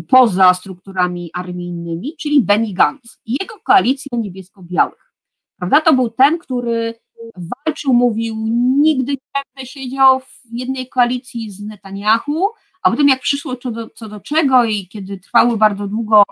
poza 0.08 0.54
strukturami 0.54 1.30
armijnymi, 1.34 2.16
czyli 2.16 2.42
Benny 2.42 2.72
Gantz 2.72 3.18
i 3.26 3.36
jego 3.40 3.54
koalicja 3.64 4.18
niebiesko-białych. 4.18 5.12
Prawda? 5.58 5.80
To 5.80 5.94
był 5.94 6.10
ten, 6.10 6.38
który 6.38 6.94
walczył, 7.36 7.94
mówił, 7.94 8.36
nigdy 8.78 9.12
nie 9.12 9.42
będę 9.54 9.66
siedział 9.66 10.20
w 10.20 10.40
jednej 10.50 10.88
koalicji 10.88 11.50
z 11.50 11.60
Netanyahu, 11.60 12.48
a 12.82 12.90
potem 12.90 13.08
jak 13.08 13.20
przyszło 13.20 13.56
co 13.56 13.70
do, 13.70 13.90
co 13.90 14.08
do 14.08 14.20
czego 14.20 14.64
i 14.64 14.88
kiedy 14.88 15.18
trwały 15.18 15.56
bardzo 15.56 15.88
długo 15.88 16.22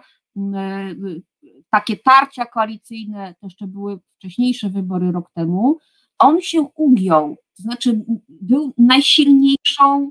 takie 1.71 1.97
tarcia 1.97 2.47
koalicyjne, 2.47 3.35
to 3.41 3.47
jeszcze 3.47 3.67
były 3.67 3.99
wcześniejsze 4.17 4.71
wybory 4.71 5.13
rok 5.13 5.31
temu, 5.35 5.79
on 6.19 6.41
się 6.41 6.61
ugiął, 6.75 7.37
to 7.57 7.63
znaczy 7.63 8.05
był 8.29 8.73
najsilniejszą 8.79 10.11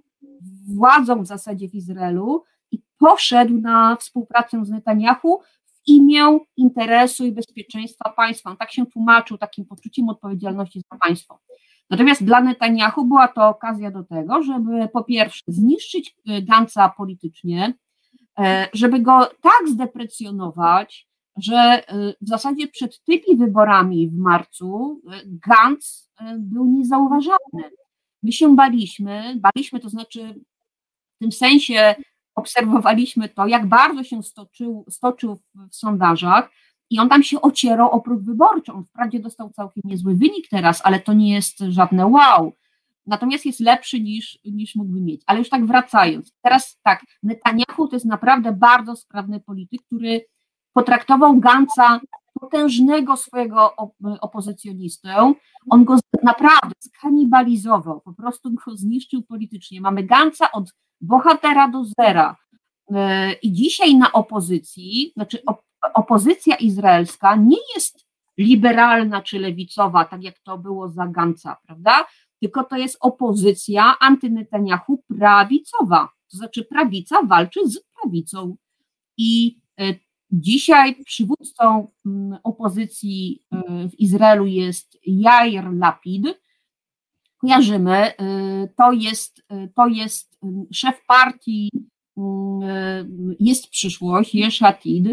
władzą 0.67 1.23
w 1.23 1.27
zasadzie 1.27 1.69
w 1.69 1.75
Izraelu 1.75 2.43
poszedł 2.99 3.61
na 3.61 3.95
współpracę 3.95 4.65
z 4.65 4.69
Netanyahu 4.69 5.39
w 5.65 5.87
imię 5.87 6.39
interesu 6.57 7.25
i 7.25 7.31
bezpieczeństwa 7.31 8.09
państwa. 8.09 8.49
On 8.49 8.57
tak 8.57 8.71
się 8.71 8.85
tłumaczył, 8.85 9.37
takim 9.37 9.65
poczuciem 9.65 10.09
odpowiedzialności 10.09 10.81
za 10.91 10.97
państwo. 10.97 11.39
Natomiast 11.89 12.23
dla 12.23 12.41
Netanyahu 12.41 13.05
była 13.05 13.27
to 13.27 13.47
okazja 13.47 13.91
do 13.91 14.03
tego, 14.03 14.43
żeby 14.43 14.87
po 14.93 15.03
pierwsze 15.03 15.41
zniszczyć 15.47 16.15
Ganca 16.41 16.89
politycznie, 16.89 17.73
e, 18.39 18.67
żeby 18.73 18.99
go 18.99 19.29
tak 19.41 19.69
zdeprecjonować, 19.69 21.09
że 21.41 21.83
y, 21.93 22.15
w 22.21 22.27
zasadzie 22.27 22.67
przed 22.67 23.03
tymi 23.03 23.37
wyborami 23.37 24.09
w 24.09 24.17
marcu 24.17 25.01
y, 25.03 25.39
Gantz 25.47 26.09
y, 26.21 26.23
był 26.37 26.65
niezauważalny. 26.65 27.71
My 28.23 28.31
się 28.31 28.55
baliśmy, 28.55 29.35
baliśmy, 29.35 29.79
to 29.79 29.89
znaczy 29.89 30.35
w 31.15 31.19
tym 31.19 31.31
sensie 31.31 31.95
obserwowaliśmy 32.39 33.29
to, 33.29 33.47
jak 33.47 33.67
bardzo 33.67 34.03
się 34.03 34.23
stoczył, 34.23 34.85
stoczył 34.89 35.35
w, 35.35 35.75
sondażach 35.75 36.49
i 36.89 36.99
on 36.99 37.09
tam 37.09 37.23
się 37.23 37.41
ocierał 37.41 37.91
o 37.91 38.01
próg 38.01 38.21
wyborczy. 38.21 38.73
On 38.73 38.83
wprawdzie 38.85 39.19
dostał 39.19 39.49
całkiem 39.49 39.83
niezły 39.85 40.15
wynik 40.15 40.49
teraz, 40.49 40.81
ale 40.83 40.99
to 40.99 41.13
nie 41.13 41.33
jest 41.33 41.59
żadne 41.59 42.07
wow. 42.07 42.53
Natomiast 43.05 43.45
jest 43.45 43.59
lepszy 43.59 44.01
niż, 44.01 44.39
niż 44.45 44.75
mógłby 44.75 45.01
mieć. 45.01 45.21
Ale 45.25 45.39
już 45.39 45.49
tak 45.49 45.65
wracając, 45.65 46.33
teraz 46.41 46.79
tak, 46.83 47.05
Netanyahu 47.23 47.87
to 47.87 47.95
jest 47.95 48.05
naprawdę 48.05 48.51
bardzo 48.51 48.95
sprawny 48.95 49.39
polityk, 49.39 49.81
który 49.85 50.25
potraktował 50.73 51.39
Ganca 51.39 51.99
potężnego 52.39 53.17
swojego 53.17 53.75
opozycjonistę, 54.21 55.33
on 55.69 55.85
go 55.85 55.95
naprawdę 56.23 56.75
skanibalizował, 56.79 58.01
po 58.01 58.13
prostu 58.13 58.51
go 58.53 58.77
zniszczył 58.77 59.21
politycznie. 59.21 59.81
Mamy 59.81 60.03
Ganca 60.03 60.51
od 60.51 60.73
bohatera 61.01 61.67
do 61.67 61.83
zera. 61.99 62.35
E, 62.93 63.33
I 63.33 63.53
dzisiaj 63.53 63.95
na 63.95 64.11
opozycji, 64.11 65.11
znaczy 65.13 65.43
opozycja 65.93 66.55
izraelska 66.55 67.35
nie 67.35 67.57
jest 67.75 68.05
liberalna 68.37 69.21
czy 69.21 69.39
lewicowa, 69.39 70.05
tak 70.05 70.23
jak 70.23 70.39
to 70.39 70.57
było 70.57 70.89
za 70.89 71.07
Ganca, 71.07 71.57
prawda? 71.67 72.07
Tylko 72.41 72.63
to 72.63 72.77
jest 72.77 72.97
opozycja 72.99 73.95
antynetanyahu 73.99 75.03
prawicowa, 75.17 76.09
to 76.31 76.37
znaczy 76.37 76.65
prawica 76.65 77.23
walczy 77.23 77.69
z 77.69 77.79
prawicą. 77.93 78.55
I 79.17 79.59
e, 79.79 80.09
Dzisiaj 80.31 81.03
przywódcą 81.05 81.91
mm, 82.05 82.39
opozycji 82.43 83.43
y, 83.53 83.89
w 83.89 83.99
Izraelu 83.99 84.45
jest 84.45 84.97
Jair 85.05 85.73
Lapid. 85.73 86.41
Kojarzymy, 87.37 88.13
to 88.77 88.91
jest, 88.91 89.43
to 89.75 89.87
jest 89.87 90.28
szef 90.73 91.05
partii 91.07 91.69
Jest 93.39 93.69
Przyszłość, 93.69 94.35
Yesh 94.35 94.63
Atid, 94.63 95.07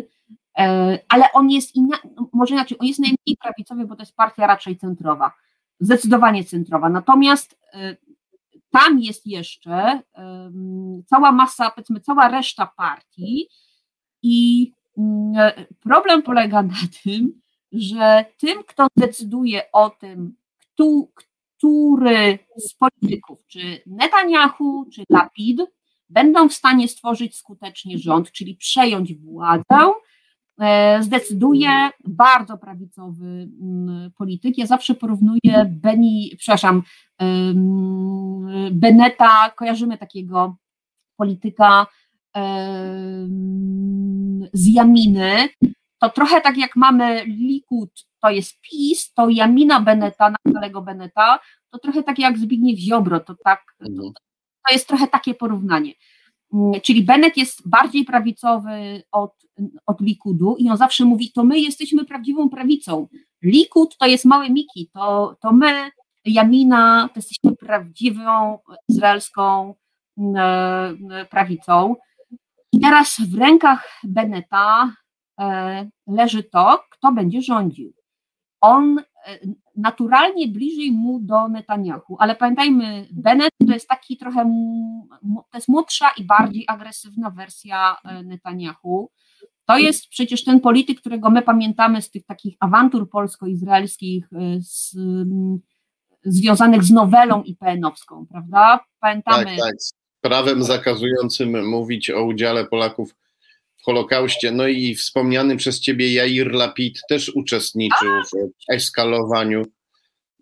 ale 1.09 1.33
on 1.33 1.51
jest, 1.51 1.75
inna, 1.75 1.97
może 2.33 2.55
inaczej, 2.55 2.79
on 2.81 2.87
jest 2.87 3.01
najmniej 3.01 3.37
prawicowy, 3.43 3.87
bo 3.87 3.97
to 3.97 4.03
jest 4.03 4.17
partia 4.17 4.47
raczej 4.47 4.77
centrowa, 4.77 5.33
zdecydowanie 5.81 6.45
centrowa. 6.45 6.89
Natomiast 6.89 7.59
tam 8.71 9.01
jest 9.01 9.27
jeszcze 9.27 10.03
cała 11.07 11.33
masa, 11.33 11.71
powiedzmy, 11.71 12.01
cała 12.01 12.29
reszta 12.29 12.73
partii 12.77 13.49
i 14.23 14.73
Mm, 14.99 15.53
problem 15.81 16.23
polega 16.23 16.63
na 16.63 16.75
tym, 17.03 17.41
że 17.73 18.25
tym, 18.39 18.65
kto 18.65 18.87
decyduje 18.97 19.73
o 19.73 19.91
tym, 19.91 20.37
kto, 20.59 20.85
który 21.59 22.39
z 22.57 22.75
polityków, 22.75 23.47
czy 23.47 23.83
Netanyahu, 23.87 24.87
czy 24.93 25.05
Lapid, 25.11 25.61
będą 26.09 26.49
w 26.49 26.55
stanie 26.55 26.89
stworzyć 26.89 27.37
skutecznie 27.37 27.99
rząd, 27.99 28.33
czyli 28.33 28.55
przejąć 28.55 29.15
władzę, 29.15 29.93
e, 30.61 31.03
zdecyduje 31.03 31.91
bardzo 32.05 32.59
prawicowy 32.59 33.49
mm, 33.63 34.11
polityk. 34.19 34.59
Ja 34.59 34.67
zawsze 34.67 34.95
porównuję 34.95 35.67
Beni, 35.71 36.33
przepraszam, 36.39 36.83
Beneta, 38.73 39.51
kojarzymy 39.57 39.99
takiego 39.99 40.57
polityka 41.17 41.87
z 44.53 44.67
Jaminy, 44.67 45.49
to 46.01 46.11
trochę 46.11 46.41
tak 46.41 46.57
jak 46.57 46.77
mamy 46.77 47.25
Likud, 47.25 47.91
to 48.23 48.31
jest 48.31 48.61
PiS, 48.61 49.13
to 49.13 49.29
Jamina 49.29 49.81
Beneta, 49.81 50.33
Natalego 50.45 50.83
Beneta, 50.83 51.39
to 51.71 51.79
trochę 51.79 52.03
tak 52.03 52.19
jak 52.19 52.39
Zbigniew 52.39 52.79
Ziobro, 52.79 53.21
to 53.21 53.35
tak, 53.45 53.65
to, 53.79 53.87
mhm. 53.87 54.13
to 54.69 54.75
jest 54.75 54.89
trochę 54.89 55.07
takie 55.09 55.35
porównanie. 55.35 55.93
Mm, 56.55 56.81
czyli 56.81 57.05
Bennett 57.05 57.37
jest 57.37 57.69
bardziej 57.69 58.05
prawicowy 58.05 59.03
od, 59.13 59.33
od 59.87 60.01
Likudu 60.01 60.57
i 60.59 60.71
on 60.71 60.77
zawsze 60.77 61.05
mówi, 61.05 61.33
to 61.33 61.45
my 61.45 61.61
jesteśmy 61.61 62.05
prawdziwą 62.05 62.49
prawicą. 62.49 63.09
Likud 63.43 63.97
to 63.99 64.07
jest 64.07 64.25
małe 64.25 64.51
Miki, 64.51 64.91
to, 64.95 65.37
to 65.41 65.53
my, 65.53 65.91
Jamina, 66.25 67.09
to 67.09 67.19
jesteśmy 67.19 67.57
prawdziwą 67.57 68.59
izraelską 68.89 69.75
mm, 70.19 71.27
prawicą. 71.31 71.97
I 72.73 72.81
teraz 72.81 73.17
w 73.21 73.39
rękach 73.39 74.01
Beneta 74.05 74.85
e, 74.85 75.06
leży 76.07 76.43
to, 76.43 76.85
kto 76.91 77.13
będzie 77.13 77.43
rządził. 77.43 77.93
On 78.61 78.99
e, 78.99 79.05
naturalnie 79.77 80.49
bliżej 80.49 80.93
mu 80.93 81.21
do 81.21 81.49
Netanyahu, 81.49 82.17
ale 82.19 82.37
pamiętajmy, 82.37 83.09
Bennett 83.13 83.51
to 83.67 83.73
jest 83.73 83.89
taki 83.89 84.17
trochę, 84.17 84.45
to 85.51 85.59
jest 85.59 85.69
młodsza 85.69 86.11
i 86.17 86.25
bardziej 86.25 86.65
agresywna 86.69 87.31
wersja 87.31 87.97
e, 88.05 88.23
Netanyahu. 88.23 89.11
To 89.67 89.79
jest 89.79 90.09
przecież 90.09 90.45
ten 90.45 90.61
polityk, 90.61 91.01
którego 91.01 91.31
my 91.31 91.43
pamiętamy 91.43 92.03
z 92.03 92.11
tych 92.11 92.27
takich 92.27 92.57
awantur 92.61 93.11
polsko-izraelskich 93.11 94.29
z, 94.59 94.97
związanych 96.25 96.85
z 96.85 96.91
nowelą 96.91 97.43
IPN-owską, 97.43 98.27
prawda? 98.27 98.81
Pamiętamy. 99.01 99.45
Tak, 99.45 99.57
tak 99.57 99.75
prawem 100.21 100.65
zakazującym 100.65 101.69
mówić 101.69 102.11
o 102.11 102.25
udziale 102.25 102.65
Polaków 102.65 103.15
Holokauście. 103.87 104.51
No 104.51 104.69
i 104.69 104.95
wspomniany 104.95 105.57
przez 105.57 105.81
ciebie 105.81 106.13
Jair 106.13 106.53
Lapid 106.53 107.01
też 107.09 107.29
uczestniczył 107.29 108.11
w 108.33 108.73
eskalowaniu 108.73 109.63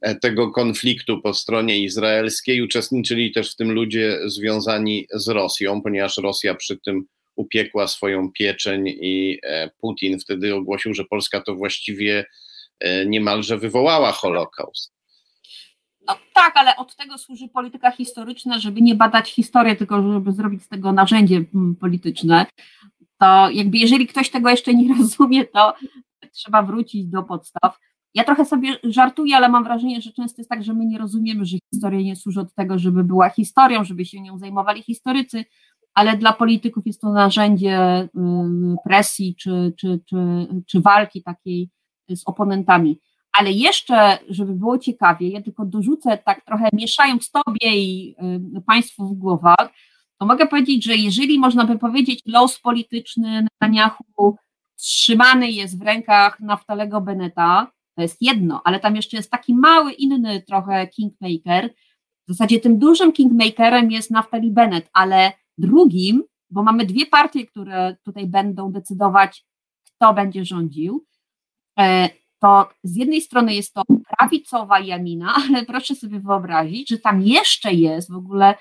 e, 0.03 0.15
tego 0.15 0.51
konfliktu 0.51 1.21
po 1.23 1.35
stronie 1.35 1.79
izraelskiej. 1.79 2.63
Uczestniczyli 2.63 3.33
też 3.33 3.53
w 3.53 3.57
tym 3.57 3.73
ludzie 3.73 4.19
związani 4.27 5.07
z 5.15 5.29
Rosją, 5.29 5.83
ponieważ 5.83 6.17
Rosja 6.17 6.55
przy 6.55 6.77
tym 6.77 7.05
upiekła 7.37 7.89
swoją 7.89 8.33
pieczeń 8.33 8.89
i 8.89 9.39
e, 9.43 9.71
Putin 9.81 10.19
wtedy 10.19 10.55
ogłosił, 10.55 10.95
że 10.95 11.05
Polska 11.05 11.41
to 11.41 11.55
właściwie 11.55 12.25
e, 12.81 13.07
niemalże 13.07 13.59
wywołała 13.59 14.13
Holokaust. 14.13 14.95
No 16.07 16.17
tak, 16.35 16.57
ale 16.57 16.77
od 16.77 16.97
tego 16.97 17.19
służy 17.19 17.49
polityka 17.49 17.91
historyczna, 17.91 18.59
żeby 18.59 18.83
nie 18.83 18.95
badać 18.95 19.31
historii, 19.31 19.77
tylko 19.77 20.13
żeby 20.13 20.33
zrobić 20.33 20.63
z 20.63 20.69
tego 20.69 20.93
narzędzie 20.93 21.37
mm, 21.37 21.77
polityczne. 21.77 22.47
To 23.25 23.51
jakby 23.51 23.79
jeżeli 23.79 24.07
ktoś 24.07 24.31
tego 24.31 24.51
jeszcze 24.51 24.75
nie 24.75 24.95
rozumie, 24.99 25.45
to 25.45 25.75
trzeba 26.33 26.63
wrócić 26.63 27.07
do 27.07 27.23
podstaw. 27.23 27.79
Ja 28.15 28.25
trochę 28.25 28.45
sobie 28.45 28.77
żartuję, 28.83 29.37
ale 29.37 29.49
mam 29.49 29.65
wrażenie, 29.65 30.01
że 30.01 30.13
często 30.13 30.41
jest 30.41 30.51
tak, 30.51 30.63
że 30.63 30.75
my 30.75 30.87
nie 30.87 30.99
rozumiemy, 30.99 31.45
że 31.45 31.57
historia 31.73 32.01
nie 32.01 32.17
służy 32.17 32.41
od 32.41 32.55
tego, 32.55 32.79
żeby 32.79 33.05
była 33.05 33.31
historią, 33.31 33.85
żeby 33.85 34.05
się 34.05 34.21
nią 34.21 34.39
zajmowali 34.39 34.83
historycy, 34.83 35.45
ale 35.95 36.17
dla 36.17 36.33
polityków 36.33 36.87
jest 36.87 37.01
to 37.01 37.13
narzędzie 37.13 38.09
presji 38.85 39.37
czy, 39.37 39.73
czy, 39.81 40.01
czy, 40.09 40.17
czy 40.67 40.81
walki 40.81 41.23
takiej 41.23 41.71
z 42.09 42.23
oponentami. 42.27 43.01
Ale 43.33 43.53
jeszcze, 43.53 44.19
żeby 44.29 44.53
było 44.53 44.79
ciekawie, 44.79 45.29
ja 45.29 45.43
tylko 45.43 45.65
dorzucę 45.65 46.19
tak 46.19 46.45
trochę 46.45 46.69
mieszając 46.73 47.31
Tobie 47.31 47.77
i 47.77 48.17
Państwu 48.67 49.09
w 49.09 49.19
głowach, 49.19 49.71
to 50.19 50.27
mogę 50.27 50.47
powiedzieć, 50.47 50.85
że 50.85 50.97
jeżeli 50.97 51.39
można 51.39 51.65
by 51.65 51.79
powiedzieć 51.79 52.21
los 52.27 52.61
polityczny 52.61 53.43
Netanyahu 53.43 54.37
trzymany 54.77 55.51
jest 55.51 55.79
w 55.79 55.83
rękach 55.83 56.41
Naftalego 56.41 57.01
Beneta, 57.01 57.73
to 57.97 58.03
jest 58.03 58.23
jedno, 58.23 58.63
ale 58.65 58.81
tam 58.81 58.97
jeszcze 58.97 59.17
jest 59.17 59.31
taki 59.31 59.55
mały, 59.55 59.93
inny 59.93 60.43
trochę 60.43 60.87
kingmaker. 60.87 61.71
W 62.29 62.33
zasadzie 62.33 62.61
tym 62.61 62.79
dużym 62.79 63.13
kingmakerem 63.13 63.91
jest 63.91 64.11
Naftali 64.11 64.51
Bennett, 64.51 64.91
ale 64.93 65.33
drugim, 65.59 66.23
bo 66.51 66.63
mamy 66.63 66.87
dwie 66.87 67.07
partie, 67.07 67.47
które 67.47 67.97
tutaj 68.05 68.27
będą 68.27 68.73
decydować, 68.73 69.45
kto 69.85 70.15
będzie 70.15 70.45
rządził, 70.45 71.07
e, 71.79 72.09
to 72.39 72.69
z 72.83 72.97
jednej 72.97 73.21
strony 73.21 73.55
jest 73.55 73.75
to 73.75 73.83
prawicowa 74.19 74.81
Jamina, 74.81 75.35
ale 75.49 75.65
proszę 75.65 75.95
sobie 75.95 76.21
wyobrazić, 76.21 76.89
że 76.89 76.99
tam 76.99 77.23
jeszcze 77.23 77.73
jest 77.73 78.13
w 78.13 78.17
ogóle 78.17 78.55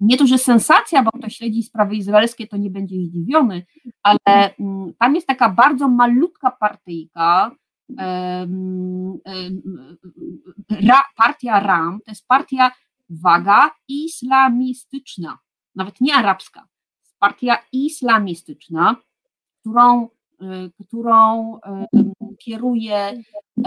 nie 0.00 0.16
to, 0.16 0.26
że 0.26 0.38
sensacja, 0.38 1.02
bo 1.02 1.10
kto 1.10 1.28
śledzi 1.28 1.62
sprawy 1.62 1.96
izraelskie, 1.96 2.46
to 2.46 2.56
nie 2.56 2.70
będzie 2.70 2.96
zdziwiony, 2.96 3.66
ale 4.02 4.54
mm, 4.60 4.94
tam 4.98 5.14
jest 5.14 5.26
taka 5.26 5.48
bardzo 5.50 5.88
malutka 5.88 6.50
partyjka, 6.50 7.50
partia 11.16 11.60
RAM, 11.60 12.00
to 12.04 12.10
jest 12.10 12.26
partia, 12.26 12.70
uwaga, 13.10 13.70
islamistyczna, 13.88 15.38
nawet 15.74 16.00
nie 16.00 16.14
arabska, 16.14 16.66
partia 17.18 17.58
islamistyczna, 17.72 18.96
którą, 19.60 20.08
y, 20.42 20.72
którą 20.86 21.54
kieruje 22.38 23.22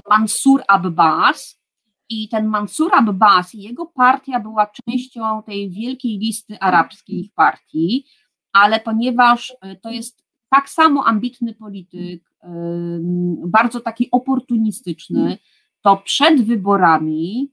Mansur 0.10 0.64
Abbas, 0.68 1.61
i 2.12 2.30
ten 2.30 2.47
Mansur 2.47 2.95
Abbas 2.95 3.55
i 3.55 3.62
jego 3.62 3.86
partia 3.86 4.39
była 4.39 4.68
częścią 4.68 5.43
tej 5.43 5.70
wielkiej 5.70 6.18
listy 6.18 6.59
arabskich 6.59 7.34
partii, 7.34 8.05
ale 8.53 8.80
ponieważ 8.80 9.53
e, 9.62 9.76
to 9.76 9.89
jest 9.89 10.24
tak 10.49 10.70
samo 10.70 11.05
ambitny 11.05 11.53
polityk, 11.53 12.32
bardzo 13.45 13.80
taki 13.80 14.12
oportunistyczny, 14.12 15.38
to 15.82 15.97
przed 15.97 16.45
wyborami 16.45 17.51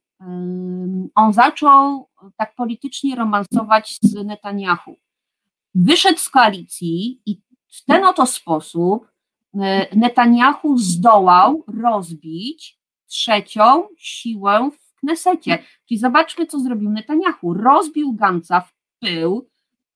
on 1.14 1.32
zaczął 1.32 2.08
tak 2.36 2.54
politycznie 2.54 3.16
romansować 3.16 3.98
z 4.02 4.24
Netanyahu. 4.24 4.96
Wyszedł 5.74 6.18
z 6.18 6.28
koalicji 6.28 7.20
i 7.26 7.40
w 7.68 7.84
ten 7.84 8.04
oto 8.04 8.26
sposób 8.26 9.08
e, 9.54 9.96
Netanyahu 9.96 10.78
zdołał 10.78 11.64
rozbić 11.82 12.77
trzecią 13.08 13.88
siłę 13.98 14.70
w 14.72 15.00
Knesecie. 15.00 15.58
Czyli 15.88 15.98
zobaczmy, 15.98 16.46
co 16.46 16.60
zrobił 16.60 16.90
Netanyahu. 16.90 17.54
Rozbił 17.54 18.12
Ganca 18.12 18.60
w 18.60 18.72
pył 19.00 19.48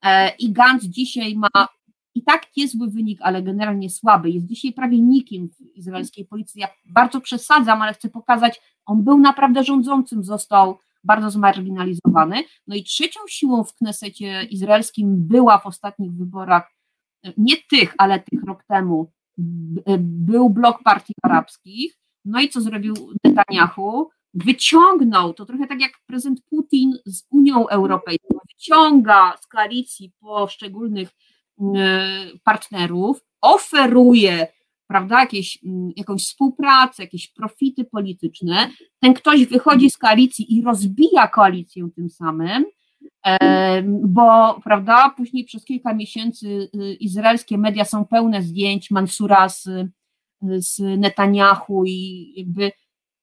e, 0.03 0.37
i 0.37 0.53
Gantz 0.53 0.85
dzisiaj 0.85 1.35
ma 1.37 1.69
i 2.15 2.23
tak 2.23 2.47
niezły 2.57 2.91
wynik, 2.91 3.19
ale 3.23 3.43
generalnie 3.43 3.91
słaby. 3.91 4.31
Jest 4.31 4.47
dzisiaj 4.47 4.73
prawie 4.73 4.99
nikim 4.99 5.49
w 5.49 5.77
izraelskiej 5.77 6.25
policji. 6.25 6.61
Ja 6.61 6.69
bardzo 6.85 7.21
przesadzam, 7.21 7.83
ale 7.83 7.95
chcę 7.95 8.09
pokazać, 8.09 8.61
on 8.87 9.03
był 9.03 9.19
naprawdę 9.19 9.65
rządzącym, 9.65 10.25
został 10.25 10.79
bardzo 11.05 11.31
zmarginalizowany. 11.31 12.45
No 12.67 12.77
i 12.77 12.85
trzecią 12.85 13.21
siłą 13.29 13.65
w 13.65 13.75
Knesecie 13.75 14.43
izraelskim 14.43 15.29
była 15.29 15.59
w 15.59 15.67
ostatnich 15.67 16.13
wyborach, 16.13 16.73
e, 17.25 17.33
nie 17.37 17.57
tych, 17.71 17.95
ale 17.99 18.21
tych 18.21 18.45
rok 18.45 18.65
temu, 18.65 19.13
e, 19.87 19.99
był 19.99 20.51
blok 20.51 20.83
partii 20.83 21.13
arabskich, 21.23 22.02
no 22.25 22.41
i 22.41 22.49
co 22.49 22.61
zrobił 22.61 22.95
Netanyahu? 23.25 24.09
Wyciągnął, 24.35 25.35
to 25.35 25.47
trochę 25.47 25.67
tak 25.67 25.81
jak 25.81 25.93
prezydent 26.07 26.41
Putin 26.51 26.93
z 27.07 27.27
Unią 27.31 27.69
Europejską, 27.69 28.39
wyciąga 28.49 29.37
z 29.41 29.47
koalicji 29.47 30.13
poszczególnych 30.21 31.11
mm, 31.61 32.39
partnerów, 32.45 33.21
oferuje 33.41 34.47
prawda, 34.87 35.21
jakieś, 35.21 35.65
mm, 35.65 35.91
jakąś 35.97 36.23
współpracę, 36.23 37.03
jakieś 37.03 37.29
profity 37.29 37.85
polityczne, 37.85 38.71
ten 39.01 39.15
ktoś 39.15 39.47
wychodzi 39.47 39.91
z 39.91 39.99
koalicji 39.99 40.55
i 40.59 40.63
rozbija 40.63 41.29
koalicję 41.29 41.89
tym 41.97 42.11
samym, 42.11 42.65
bo 44.05 44.61
prawda, 44.65 45.15
później 45.17 45.45
przez 45.45 45.65
kilka 45.65 45.95
miesięcy 45.95 46.71
y, 46.75 46.95
izraelskie 46.95 47.59
media 47.59 47.85
są 47.85 48.05
pełne 48.05 48.43
zdjęć 48.43 48.91
Mansura 48.91 49.49
z 49.49 49.69
z 50.59 50.79
Netanyahu 50.79 51.85
i 51.87 52.33
jakby 52.37 52.73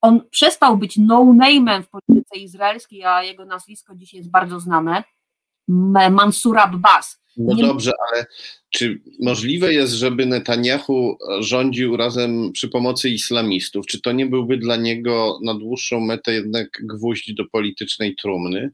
on 0.00 0.20
przestał 0.30 0.78
być 0.78 0.96
no-name'em 0.96 1.82
w 1.82 1.88
polityce 1.88 2.38
izraelskiej, 2.38 3.04
a 3.04 3.22
jego 3.22 3.44
nazwisko 3.44 3.94
dzisiaj 3.94 4.18
jest 4.18 4.30
bardzo 4.30 4.60
znane, 4.60 5.04
Mansur 6.10 6.58
Abbas. 6.58 7.20
No 7.36 7.54
Nie... 7.54 7.62
dobrze, 7.62 7.92
ale 8.08 8.26
czy 8.70 9.02
możliwe 9.22 9.72
jest, 9.72 9.92
żeby 9.92 10.26
Netanyahu 10.26 11.18
rządził 11.40 11.96
razem 11.96 12.52
przy 12.52 12.68
pomocy 12.68 13.10
islamistów? 13.10 13.86
Czy 13.86 14.00
to 14.00 14.12
nie 14.12 14.26
byłby 14.26 14.56
dla 14.56 14.76
niego 14.76 15.38
na 15.44 15.54
dłuższą 15.54 16.00
metę 16.00 16.32
jednak 16.32 16.68
gwóźdź 16.82 17.34
do 17.34 17.44
politycznej 17.44 18.16
trumny? 18.16 18.70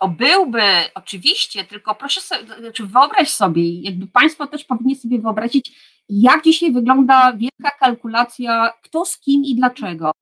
To 0.00 0.08
byłby, 0.08 0.62
oczywiście, 0.94 1.64
tylko 1.64 1.94
proszę 1.94 2.20
sobie, 2.20 2.42
znaczy 2.60 2.86
wyobraź 2.86 3.30
sobie, 3.30 3.80
jakby 3.80 4.06
Państwo 4.06 4.46
też 4.46 4.64
powinni 4.64 4.96
sobie 4.96 5.18
wyobrazić, 5.18 5.72
jak 6.08 6.44
dzisiaj 6.44 6.72
wygląda 6.72 7.32
wielka 7.32 7.70
kalkulacja, 7.80 8.72
kto 8.82 9.04
z 9.04 9.18
kim 9.18 9.44
i 9.44 9.54
dlaczego. 9.54 10.12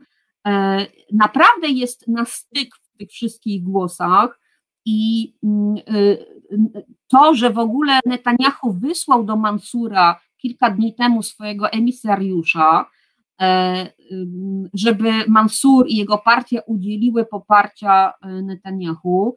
E, 0.47 0.87
naprawdę 1.13 1.69
jest 1.69 2.09
na 2.09 2.25
styk 2.25 2.75
w 2.83 2.99
tych 2.99 3.11
wszystkich 3.11 3.63
głosach 3.63 4.41
i 4.85 5.33
mm, 5.45 5.77
e, 5.77 5.83
to, 7.09 7.35
że 7.35 7.51
w 7.51 7.59
ogóle 7.59 8.01
Netanyahu 8.07 8.73
wysłał 8.73 9.25
do 9.25 9.37
Mansura 9.37 10.21
kilka 10.37 10.71
dni 10.71 10.95
temu 10.95 11.23
swojego 11.23 11.71
emisariusza, 11.71 12.87
e, 13.41 13.87
żeby 14.75 15.13
Mansur 15.29 15.87
i 15.89 15.97
jego 15.97 16.19
partia 16.19 16.61
udzieliły 16.67 17.25
poparcia 17.25 18.13
Netanyahu, 18.43 19.37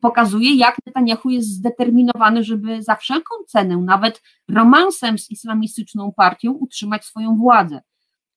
pokazuje, 0.00 0.54
jak 0.54 0.76
Netanyahu 0.86 1.30
jest 1.30 1.48
zdeterminowany, 1.48 2.44
żeby 2.44 2.82
za 2.82 2.96
wszelką 2.96 3.34
cenę, 3.46 3.76
nawet 3.76 4.22
romansem 4.48 5.18
z 5.18 5.30
islamistyczną 5.30 6.12
partią, 6.16 6.52
utrzymać 6.52 7.04
swoją 7.04 7.36
władzę. 7.36 7.80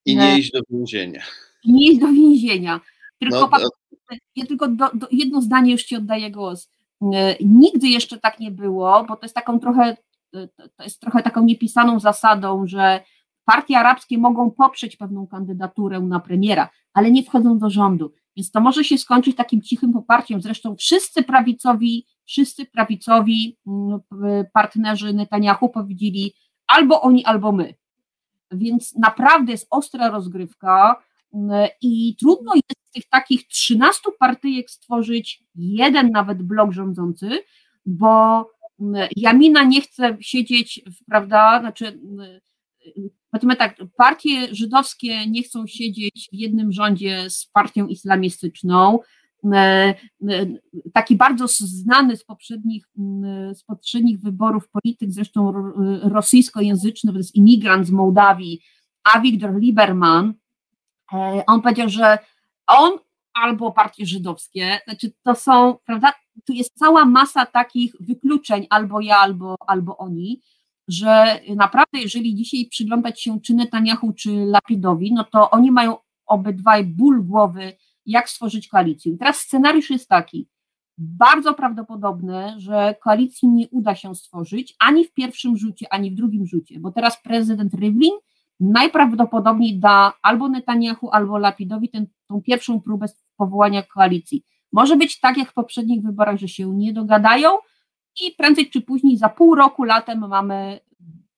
I 0.06 0.16
nie 0.16 0.22
e, 0.22 0.38
iść 0.38 0.50
do 0.52 0.60
więzienia. 0.70 1.22
I 1.64 1.72
nie 1.72 1.90
iść 1.90 2.00
do 2.00 2.06
więzienia. 2.06 2.80
Tylko, 3.18 3.50
no, 3.52 3.68
ja 4.36 4.46
tylko 4.46 4.68
do, 4.68 4.90
do, 4.94 5.08
jedno 5.10 5.42
zdanie 5.42 5.72
już 5.72 5.84
Ci 5.84 5.96
oddaję 5.96 6.30
głos. 6.30 6.70
E, 7.02 7.36
nigdy 7.40 7.88
jeszcze 7.88 8.18
tak 8.18 8.40
nie 8.40 8.50
było, 8.50 9.04
bo 9.04 9.16
to 9.16 9.24
jest 9.24 9.34
taką 9.34 9.60
trochę, 9.60 9.96
e, 10.34 10.48
to 10.76 10.82
jest 10.82 11.00
trochę 11.00 11.22
taką 11.22 11.44
niepisaną 11.44 12.00
zasadą, 12.00 12.66
że 12.66 13.00
partie 13.48 13.78
arabskie 13.78 14.18
mogą 14.18 14.50
poprzeć 14.50 14.96
pewną 14.96 15.26
kandydaturę 15.26 16.00
na 16.00 16.20
premiera, 16.20 16.68
ale 16.92 17.10
nie 17.10 17.22
wchodzą 17.22 17.58
do 17.58 17.70
rządu. 17.70 18.12
Więc 18.36 18.50
to 18.50 18.60
może 18.60 18.84
się 18.84 18.98
skończyć 18.98 19.36
takim 19.36 19.62
cichym 19.62 19.92
poparciem. 19.92 20.42
Zresztą 20.42 20.76
wszyscy 20.76 21.22
prawicowi, 21.22 22.06
wszyscy 22.24 22.66
prawicowi 22.66 23.56
mm, 23.66 24.00
partnerzy 24.52 25.12
Netanyahu 25.12 25.68
powiedzieli 25.68 26.34
albo 26.66 27.00
oni, 27.00 27.24
albo 27.24 27.52
my. 27.52 27.74
Więc 28.50 28.96
naprawdę 28.96 29.52
jest 29.52 29.66
ostra 29.70 30.10
rozgrywka 30.10 31.02
mm, 31.34 31.68
i 31.82 32.16
trudno 32.16 32.54
jest 32.54 32.88
z 32.88 32.90
tych 32.90 33.08
takich 33.08 33.46
13 33.46 34.00
partyjek 34.18 34.70
stworzyć 34.70 35.44
jeden 35.54 36.10
nawet 36.10 36.42
blok 36.42 36.72
rządzący, 36.72 37.30
bo 37.86 38.44
mm, 38.80 39.08
Jamina 39.16 39.62
nie 39.62 39.80
chce 39.80 40.16
siedzieć, 40.20 40.82
prawda, 41.06 41.60
znaczy 41.60 42.00
Powiedzmy 43.30 43.56
tak, 43.56 43.76
partie 43.96 44.54
żydowskie 44.54 45.26
nie 45.26 45.42
chcą 45.42 45.66
siedzieć 45.66 46.28
w 46.32 46.34
jednym 46.34 46.72
rządzie 46.72 47.30
z 47.30 47.46
partią 47.46 47.86
islamistyczną. 47.86 48.98
E, 49.52 49.58
e, 49.58 49.94
taki 50.92 51.16
bardzo 51.16 51.48
znany 51.48 52.16
z 52.16 52.24
poprzednich, 52.24 52.86
z 53.54 53.62
poprzednich 53.62 54.20
wyborów 54.20 54.68
polityk, 54.68 55.12
zresztą 55.12 55.52
rosyjskojęzyczny, 56.02 57.12
to 57.12 57.18
jest 57.18 57.34
imigrant 57.34 57.86
z 57.86 57.90
Mołdawii, 57.90 58.62
Avigdor 59.14 59.60
Lieberman, 59.60 60.34
e, 61.12 61.42
on 61.46 61.62
powiedział, 61.62 61.88
że 61.88 62.18
on 62.66 62.98
albo 63.34 63.72
partie 63.72 64.06
żydowskie, 64.06 64.80
znaczy 64.84 65.12
to 65.22 65.34
są, 65.34 65.76
prawda, 65.86 66.12
tu 66.44 66.52
jest 66.52 66.74
cała 66.74 67.04
masa 67.04 67.46
takich 67.46 67.92
wykluczeń, 68.00 68.66
albo 68.70 69.00
ja, 69.00 69.16
albo, 69.16 69.56
albo 69.66 69.96
oni, 69.96 70.42
że 70.88 71.40
naprawdę, 71.56 71.98
jeżeli 71.98 72.34
dzisiaj 72.34 72.66
przyglądać 72.70 73.22
się 73.22 73.40
czy 73.40 73.54
Netanyahu, 73.54 74.12
czy 74.12 74.30
Lapidowi, 74.30 75.12
no 75.12 75.24
to 75.24 75.50
oni 75.50 75.70
mają 75.70 75.96
obydwaj 76.26 76.84
ból 76.84 77.24
głowy, 77.24 77.72
jak 78.06 78.28
stworzyć 78.28 78.68
koalicję. 78.68 79.12
I 79.12 79.18
teraz 79.18 79.36
scenariusz 79.36 79.90
jest 79.90 80.08
taki, 80.08 80.48
bardzo 80.98 81.54
prawdopodobne, 81.54 82.54
że 82.58 82.94
koalicji 83.00 83.48
nie 83.48 83.68
uda 83.68 83.94
się 83.94 84.14
stworzyć 84.14 84.76
ani 84.78 85.04
w 85.04 85.12
pierwszym 85.12 85.56
rzucie, 85.56 85.92
ani 85.92 86.10
w 86.10 86.14
drugim 86.14 86.46
rzucie, 86.46 86.80
bo 86.80 86.92
teraz 86.92 87.22
prezydent 87.22 87.74
Rivlin 87.74 88.12
najprawdopodobniej 88.60 89.78
da 89.78 90.12
albo 90.22 90.48
Netanyahu, 90.48 91.10
albo 91.10 91.38
Lapidowi 91.38 91.88
tę 91.88 92.06
pierwszą 92.44 92.80
próbę 92.80 93.06
powołania 93.36 93.82
koalicji. 93.82 94.44
Może 94.72 94.96
być 94.96 95.20
tak 95.20 95.36
jak 95.36 95.50
w 95.50 95.54
poprzednich 95.54 96.02
wyborach, 96.02 96.36
że 96.38 96.48
się 96.48 96.76
nie 96.76 96.92
dogadają 96.92 97.50
i 98.20 98.32
prędzej 98.38 98.70
czy 98.70 98.80
później 98.80 99.16
za 99.16 99.28
pół 99.28 99.54
roku, 99.54 99.84
latem 99.84 100.28
mamy 100.28 100.80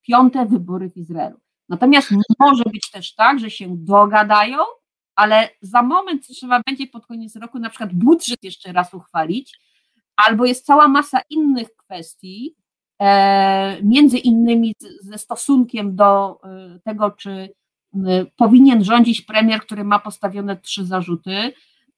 piąte 0.03 0.47
wybory 0.47 0.91
w 0.91 0.97
Izraelu. 0.97 1.41
Natomiast 1.69 2.11
może 2.39 2.65
być 2.65 2.91
też 2.91 3.15
tak, 3.15 3.39
że 3.39 3.51
się 3.51 3.77
dogadają, 3.77 4.59
ale 5.15 5.49
za 5.63 5.83
moment 5.83 6.27
trzeba 6.27 6.63
będzie 6.67 6.87
pod 6.87 7.07
koniec 7.07 7.37
roku 7.37 7.59
na 7.59 7.71
przykład 7.71 7.93
budżet 7.93 8.45
jeszcze 8.45 8.73
raz 8.73 8.95
uchwalić, 8.95 9.61
albo 10.17 10.45
jest 10.45 10.67
cała 10.67 10.89
masa 10.89 11.21
innych 11.31 11.77
kwestii, 11.77 12.57
e, 13.01 13.83
między 13.83 14.19
innymi 14.19 14.75
ze 15.01 15.19
stosunkiem 15.19 15.97
do 15.97 16.41
e, 16.45 16.81
tego, 16.85 17.11
czy 17.11 17.55
powinien 18.37 18.85
rządzić 18.85 19.23
premier, 19.23 19.61
który 19.61 19.85
ma 19.85 19.99
postawione 19.99 20.57
trzy 20.57 20.85
zarzuty. 20.85 21.53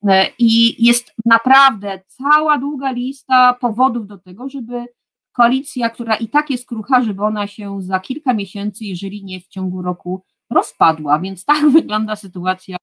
E, 0.09 0.27
I 0.39 0.85
jest 0.87 1.13
naprawdę 1.25 2.01
cała 2.07 2.59
długa 2.59 2.93
lista 2.93 3.55
powodów 3.61 4.07
do 4.07 4.19
tego, 4.19 4.49
żeby 4.49 4.87
koalicja, 5.33 5.91
która 5.91 6.17
i 6.17 6.29
tak 6.29 6.51
jest 6.51 6.67
krucha, 6.67 7.03
żeby 7.03 7.23
ona 7.23 7.47
się 7.47 7.83
za 7.83 8.01
kilka 8.01 8.35
miesięcy, 8.35 8.85
jeżeli 8.85 9.25
nie 9.25 9.41
w 9.41 9.49
ciągu 9.49 9.83
roku, 9.83 10.25
rozpadła. 10.51 11.19
Więc 11.19 11.45
tak 11.45 11.71
wygląda 11.79 12.17
sytuacja, 12.17 12.77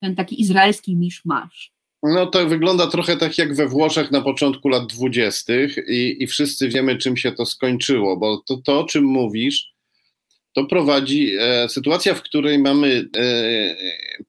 ten 0.00 0.16
taki 0.16 0.40
izraelski 0.40 0.96
miszmasz. 0.96 1.72
No 2.02 2.26
to 2.26 2.48
wygląda 2.48 2.86
trochę 2.86 3.16
tak 3.16 3.38
jak 3.38 3.54
we 3.54 3.68
Włoszech 3.68 4.10
na 4.10 4.20
początku 4.20 4.68
lat 4.68 4.86
dwudziestych 4.86 5.76
i, 5.88 6.26
wszyscy 6.26 6.68
wiemy, 6.68 6.96
czym 6.96 7.16
się 7.16 7.32
to 7.32 7.46
skończyło, 7.46 8.16
bo 8.16 8.42
to, 8.46 8.56
to 8.56 8.80
o 8.80 8.84
czym 8.84 9.04
mówisz, 9.04 9.71
to 10.52 10.64
prowadzi 10.64 11.36
e, 11.38 11.68
sytuacja, 11.68 12.14
w 12.14 12.22
której 12.22 12.58
mamy 12.58 13.08
e, 13.16 13.76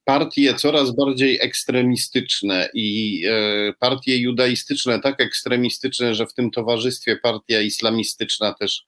partie 0.06 0.54
coraz 0.54 0.96
bardziej 0.96 1.40
ekstremistyczne 1.42 2.70
i 2.74 3.22
e, 3.28 3.74
partie 3.80 4.18
judaistyczne 4.18 5.00
tak 5.00 5.22
ekstremistyczne, 5.22 6.16
że 6.16 6.26
w 6.26 6.34
tym 6.34 6.52
towarzystwie 6.52 7.18
partia 7.18 7.62
islamistyczna 7.62 8.54
też 8.54 8.86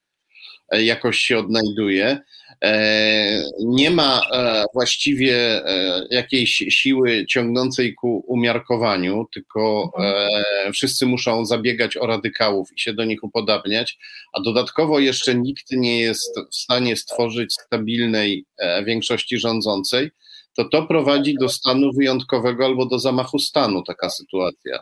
e, 0.69 0.83
jakoś 0.83 1.17
się 1.17 1.37
odnajduje. 1.37 2.19
E, 2.63 3.43
nie 3.59 3.91
ma 3.91 4.21
e, 4.31 4.65
właściwie 4.73 5.35
e, 5.65 6.07
jakiejś 6.09 6.51
siły 6.69 7.25
ciągnącej 7.25 7.93
ku 7.93 8.23
umiarkowaniu, 8.27 9.25
tylko 9.33 9.91
wszyscy 10.73 11.05
muszą 11.05 11.45
zabiegać 11.45 11.97
o 11.97 12.07
radykałów 12.07 12.69
i 12.75 12.79
się 12.79 12.93
do 12.93 13.05
nich 13.05 13.23
upodabniać, 13.23 13.97
a 14.33 14.41
dodatkowo 14.41 14.99
jeszcze 14.99 15.35
nikt 15.35 15.71
nie 15.71 15.99
jest 15.99 16.39
w 16.51 16.55
stanie 16.55 16.95
stworzyć 16.95 17.53
stabilnej 17.53 18.45
większości 18.85 19.37
rządzącej, 19.37 20.11
to 20.57 20.65
to 20.69 20.83
prowadzi 20.87 21.35
do 21.39 21.49
stanu 21.49 21.93
wyjątkowego 21.93 22.65
albo 22.65 22.85
do 22.85 22.99
zamachu 22.99 23.39
stanu 23.39 23.83
taka 23.83 24.09
sytuacja 24.09 24.79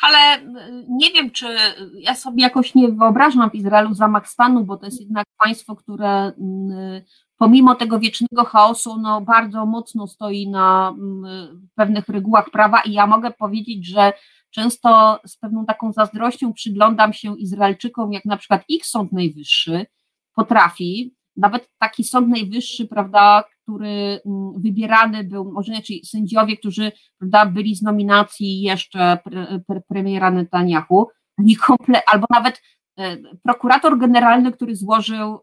ale 0.00 0.42
y, 0.42 0.84
nie 0.88 1.10
wiem, 1.12 1.30
czy 1.30 1.46
ja 1.94 2.14
sobie 2.14 2.42
jakoś 2.42 2.74
nie 2.74 2.88
wyobrażam 2.88 3.50
w 3.50 3.54
Izraelu 3.54 3.94
zamach 3.94 4.28
stanu, 4.28 4.64
bo 4.64 4.76
to 4.76 4.86
jest 4.86 5.00
jednak 5.00 5.26
państwo, 5.44 5.76
które 5.76 6.28
y, 6.28 7.04
pomimo 7.36 7.74
tego 7.74 8.00
wiecznego 8.00 8.44
chaosu, 8.44 8.98
no 8.98 9.20
bardzo 9.20 9.66
mocno 9.66 10.06
stoi 10.06 10.48
na 10.48 10.94
y, 10.94 11.68
pewnych 11.74 12.08
regułach 12.08 12.50
prawa. 12.50 12.80
I 12.80 12.92
ja 12.92 13.06
mogę 13.06 13.30
powiedzieć, 13.30 13.86
że 13.86 14.12
często 14.50 15.20
z 15.26 15.36
pewną 15.36 15.66
taką 15.66 15.92
zazdrością 15.92 16.52
przyglądam 16.52 17.12
się 17.12 17.38
Izraelczykom, 17.38 18.12
jak 18.12 18.24
na 18.24 18.36
przykład 18.36 18.62
ich 18.68 18.86
Sąd 18.86 19.12
Najwyższy 19.12 19.86
potrafi, 20.34 21.14
nawet 21.36 21.70
taki 21.78 22.04
Sąd 22.04 22.28
Najwyższy, 22.28 22.86
prawda, 22.86 23.44
który 23.70 24.20
mm, 24.26 24.62
wybierany 24.62 25.24
był, 25.24 25.52
może 25.52 25.72
inaczej, 25.72 25.96
znaczy 25.96 26.10
sędziowie, 26.10 26.56
którzy 26.56 26.92
prawda, 27.18 27.46
byli 27.46 27.76
z 27.76 27.82
nominacji 27.82 28.60
jeszcze 28.60 29.18
pre, 29.24 29.60
pre, 29.66 29.80
premiera 29.88 30.30
Netanyahu, 30.30 31.08
oni 31.38 31.56
komple, 31.56 32.02
albo 32.06 32.26
nawet 32.30 32.62
e, 32.98 33.16
prokurator 33.42 33.98
generalny, 33.98 34.52
który 34.52 34.76
złożył 34.76 35.38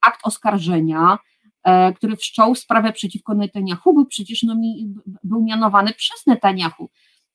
akt 0.00 0.20
oskarżenia, 0.24 1.18
e, 1.64 1.92
który 1.92 2.16
wszczął 2.16 2.54
sprawę 2.54 2.92
przeciwko 2.92 3.34
Netanyahu, 3.34 3.94
był 3.94 4.06
przecież 4.06 4.42
nomi, 4.42 4.94
był 5.24 5.42
mianowany 5.44 5.92
przez 5.92 6.26
Netanyahu. 6.26 6.90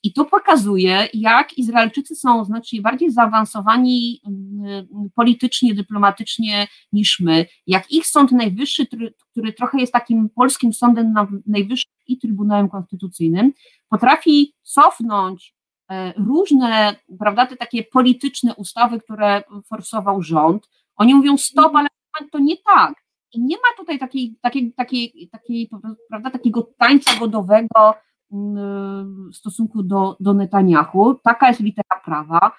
I 0.07 0.13
to 0.13 0.25
pokazuje, 0.25 1.07
jak 1.13 1.57
Izraelczycy 1.57 2.15
są 2.15 2.45
znacznie 2.45 2.81
bardziej 2.81 3.11
zaawansowani 3.11 4.21
mm, 4.25 4.87
politycznie, 5.15 5.75
dyplomatycznie 5.75 6.67
niż 6.91 7.19
my, 7.19 7.45
jak 7.67 7.91
ich 7.91 8.07
Sąd 8.07 8.31
Najwyższy, 8.31 8.87
który, 8.87 9.13
który 9.31 9.53
trochę 9.53 9.79
jest 9.79 9.93
takim 9.93 10.29
polskim 10.29 10.73
Sądem 10.73 11.13
Najwyższym 11.47 11.91
i 12.07 12.17
Trybunałem 12.17 12.69
Konstytucyjnym, 12.69 13.53
potrafi 13.89 14.53
cofnąć 14.63 15.55
e, 15.91 16.13
różne, 16.13 16.95
prawda, 17.19 17.45
te 17.45 17.57
takie 17.57 17.83
polityczne 17.83 18.55
ustawy, 18.55 18.99
które 18.99 19.43
forsował 19.69 20.21
rząd. 20.21 20.69
Oni 20.95 21.15
mówią 21.15 21.37
stop, 21.37 21.75
ale 21.75 21.87
to 22.31 22.39
nie 22.39 22.55
tak. 22.57 22.93
I 23.33 23.41
nie 23.41 23.55
ma 23.55 23.77
tutaj 23.77 23.99
takiej, 23.99 24.37
takiej, 24.41 24.73
takiej, 24.73 25.29
takiej 25.31 25.69
prawda, 26.09 26.31
takiego 26.31 26.69
tańca 26.77 27.19
godowego, 27.19 27.93
w 28.31 29.35
stosunku 29.35 29.83
do, 29.83 30.17
do 30.19 30.33
Netanyahu. 30.33 31.15
Taka 31.23 31.47
jest 31.47 31.59
litera 31.59 32.01
prawa. 32.05 32.51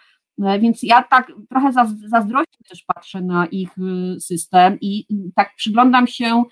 E, 0.43 0.59
więc 0.59 0.83
ja 0.83 1.03
tak 1.03 1.33
trochę 1.49 1.73
zazdrośnie 2.09 2.59
też 2.69 2.85
patrzę 2.95 3.23
na 3.23 3.47
ich 3.47 3.79
y, 3.79 4.21
system 4.21 4.79
i 4.81 5.07
tak 5.35 5.55
przyglądam 5.57 6.07
się, 6.07 6.45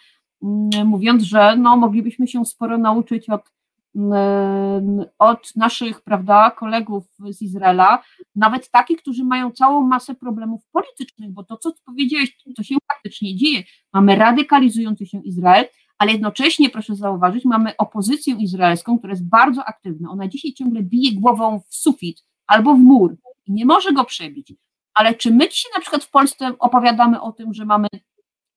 mm, 0.42 0.86
mówiąc, 0.86 1.22
że 1.22 1.56
no, 1.56 1.76
moglibyśmy 1.76 2.28
się 2.28 2.44
sporo 2.44 2.78
nauczyć 2.78 3.30
od, 3.30 3.52
mm, 3.96 5.04
od 5.18 5.56
naszych 5.56 6.00
prawda, 6.00 6.50
kolegów 6.50 7.04
z 7.30 7.42
Izraela, 7.42 8.02
nawet 8.34 8.70
takich, 8.70 8.98
którzy 8.98 9.24
mają 9.24 9.50
całą 9.50 9.86
masę 9.86 10.14
problemów 10.14 10.62
politycznych, 10.72 11.30
bo 11.32 11.44
to, 11.44 11.56
co 11.56 11.72
powiedziałeś, 11.84 12.36
to 12.56 12.62
się 12.62 12.74
faktycznie 12.92 13.36
dzieje. 13.36 13.62
Mamy 13.92 14.16
radykalizujący 14.16 15.06
się 15.06 15.20
Izrael, 15.22 15.64
ale 15.98 16.12
jednocześnie, 16.12 16.70
proszę 16.70 16.94
zauważyć, 16.94 17.44
mamy 17.44 17.76
opozycję 17.76 18.34
izraelską, 18.34 18.98
która 18.98 19.12
jest 19.12 19.28
bardzo 19.28 19.64
aktywna. 19.64 20.10
Ona 20.10 20.28
dzisiaj 20.28 20.52
ciągle 20.52 20.82
bije 20.82 21.12
głową 21.12 21.60
w 21.60 21.74
sufit 21.74 22.24
albo 22.46 22.74
w 22.74 22.78
mur 22.78 23.16
i 23.46 23.52
nie 23.52 23.66
może 23.66 23.92
go 23.92 24.04
przebić. 24.04 24.52
Ale 24.94 25.14
czy 25.14 25.30
my 25.30 25.48
dzisiaj 25.48 25.72
na 25.74 25.80
przykład 25.80 26.04
w 26.04 26.10
Polsce 26.10 26.52
opowiadamy 26.58 27.20
o 27.20 27.32
tym, 27.32 27.54
że 27.54 27.64
mamy 27.64 27.88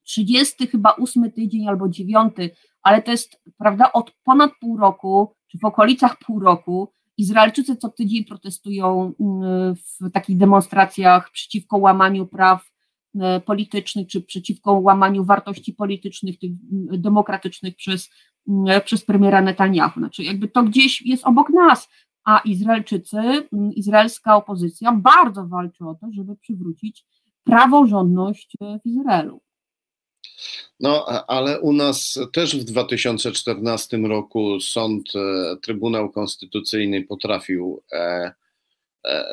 30 0.04 0.68
chyba 0.68 0.96
8 0.96 1.32
tydzień 1.32 1.68
albo 1.68 1.90
9, 1.90 2.34
ale 2.82 3.02
to 3.02 3.12
jest, 3.12 3.42
prawda, 3.58 3.92
od 3.92 4.12
ponad 4.24 4.52
pół 4.62 4.78
roku, 4.78 5.36
czy 5.48 5.58
w 5.58 5.66
okolicach 5.66 6.18
pół 6.20 6.40
roku, 6.40 6.92
Izraelczycy 7.18 7.76
co 7.76 7.90
tydzień 7.90 8.26
protestują 8.26 9.14
mm, 9.20 9.76
w 9.76 10.12
takich 10.14 10.38
demonstracjach 10.38 11.32
przeciwko 11.32 11.78
łamaniu 11.78 12.28
praw 12.28 12.70
politycznych, 13.46 14.08
czy 14.08 14.22
przeciwko 14.22 14.74
łamaniu 14.74 15.26
wartości 15.26 15.74
politycznych, 15.74 16.40
tych 16.40 16.52
demokratycznych 17.00 17.76
przez, 17.76 18.10
przez 18.86 19.06
premiera 19.06 19.42
Netanyahu. 19.42 20.00
Znaczy, 20.00 20.24
jakby 20.24 20.48
to 20.48 20.64
gdzieś 20.64 21.02
jest 21.02 21.26
obok 21.26 21.50
nas, 21.50 21.90
a 22.26 22.40
Izraelczycy, 22.46 23.18
izraelska 23.76 24.36
opozycja 24.36 24.92
bardzo 24.92 25.48
walczy 25.48 25.86
o 25.86 25.96
to, 25.96 26.08
żeby 26.12 26.36
przywrócić 26.36 27.06
praworządność 27.44 28.58
w 28.62 28.86
Izraelu. 28.86 29.42
No, 30.80 31.06
ale 31.28 31.60
u 31.60 31.74
nas 31.74 32.20
też 32.34 32.58
w 32.58 32.64
2014 32.64 33.98
roku 33.98 34.60
sąd, 34.60 35.16
e, 35.16 35.56
Trybunał 35.62 36.12
Konstytucyjny 36.12 37.04
potrafił 37.04 37.84
e, 37.92 38.32
E, 38.32 38.32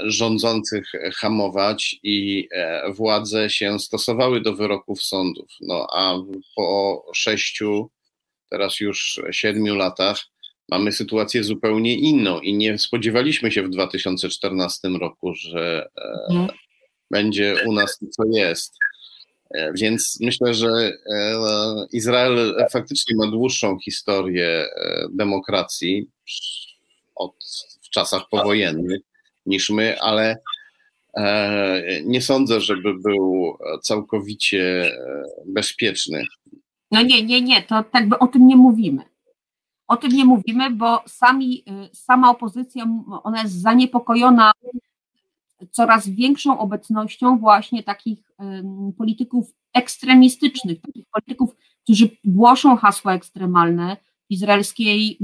rządzących 0.05 0.93
hamować 1.15 1.97
i 2.03 2.49
e, 2.53 2.93
władze 2.93 3.51
się 3.51 3.79
stosowały 3.79 4.41
do 4.41 4.55
wyroków 4.55 5.03
sądów. 5.03 5.49
No 5.61 5.87
a 5.93 6.19
po 6.57 7.03
sześciu, 7.15 7.91
teraz 8.51 8.81
już 8.81 9.21
siedmiu 9.31 9.75
latach 9.75 10.21
mamy 10.69 10.93
sytuację 10.93 11.45
zupełnie 11.45 11.95
inną 11.95 12.41
i 12.41 12.55
nie 12.55 12.79
spodziewaliśmy 12.79 13.53
się 13.53 13.63
w 13.63 13.71
2014 13.71 14.89
roku, 14.89 15.35
że 15.35 15.89
mhm. 16.31 16.59
będzie 17.11 17.57
u 17.67 17.73
nas 17.73 17.99
to, 17.99 18.07
co 18.11 18.23
jest. 18.33 18.75
Więc 19.75 20.19
myślę, 20.21 20.55
że 20.55 20.93
Izrael 21.93 22.67
faktycznie 22.73 23.17
ma 23.17 23.27
dłuższą 23.27 23.79
historię 23.85 24.67
demokracji 25.11 26.07
od 27.15 27.35
w 27.83 27.91
czasach 27.91 28.23
powojennych 28.31 29.01
niż 29.47 29.71
my, 29.71 30.01
ale 30.01 30.37
e, 31.15 32.03
nie 32.05 32.23
sądzę, 32.23 32.61
żeby 32.61 32.95
był 32.95 33.57
całkowicie 33.83 34.85
e, 34.85 34.93
bezpieczny. 35.47 36.25
No 36.91 37.03
nie, 37.03 37.23
nie, 37.23 37.41
nie, 37.41 37.63
to 37.63 37.85
tak 37.85 38.09
by 38.09 38.19
o 38.19 38.27
tym 38.27 38.47
nie 38.47 38.57
mówimy. 38.57 39.03
o 39.89 39.97
tym 39.97 40.13
nie 40.13 40.25
mówimy, 40.25 40.71
bo 40.71 41.03
sami, 41.07 41.65
sama 41.93 42.31
opozycja, 42.31 42.85
ona 43.23 43.43
jest 43.43 43.61
zaniepokojona 43.61 44.53
coraz 45.71 46.09
większą 46.09 46.59
obecnością 46.59 47.39
właśnie 47.39 47.83
takich 47.83 48.33
polityków 48.99 49.55
ekstremistycznych, 49.75 50.81
takich 50.81 51.07
polityków, 51.13 51.57
którzy 51.83 52.11
głoszą 52.25 52.77
hasła 52.77 53.15
ekstremalne 53.15 53.97
w 54.29 54.31
izraelskiej 54.31 55.19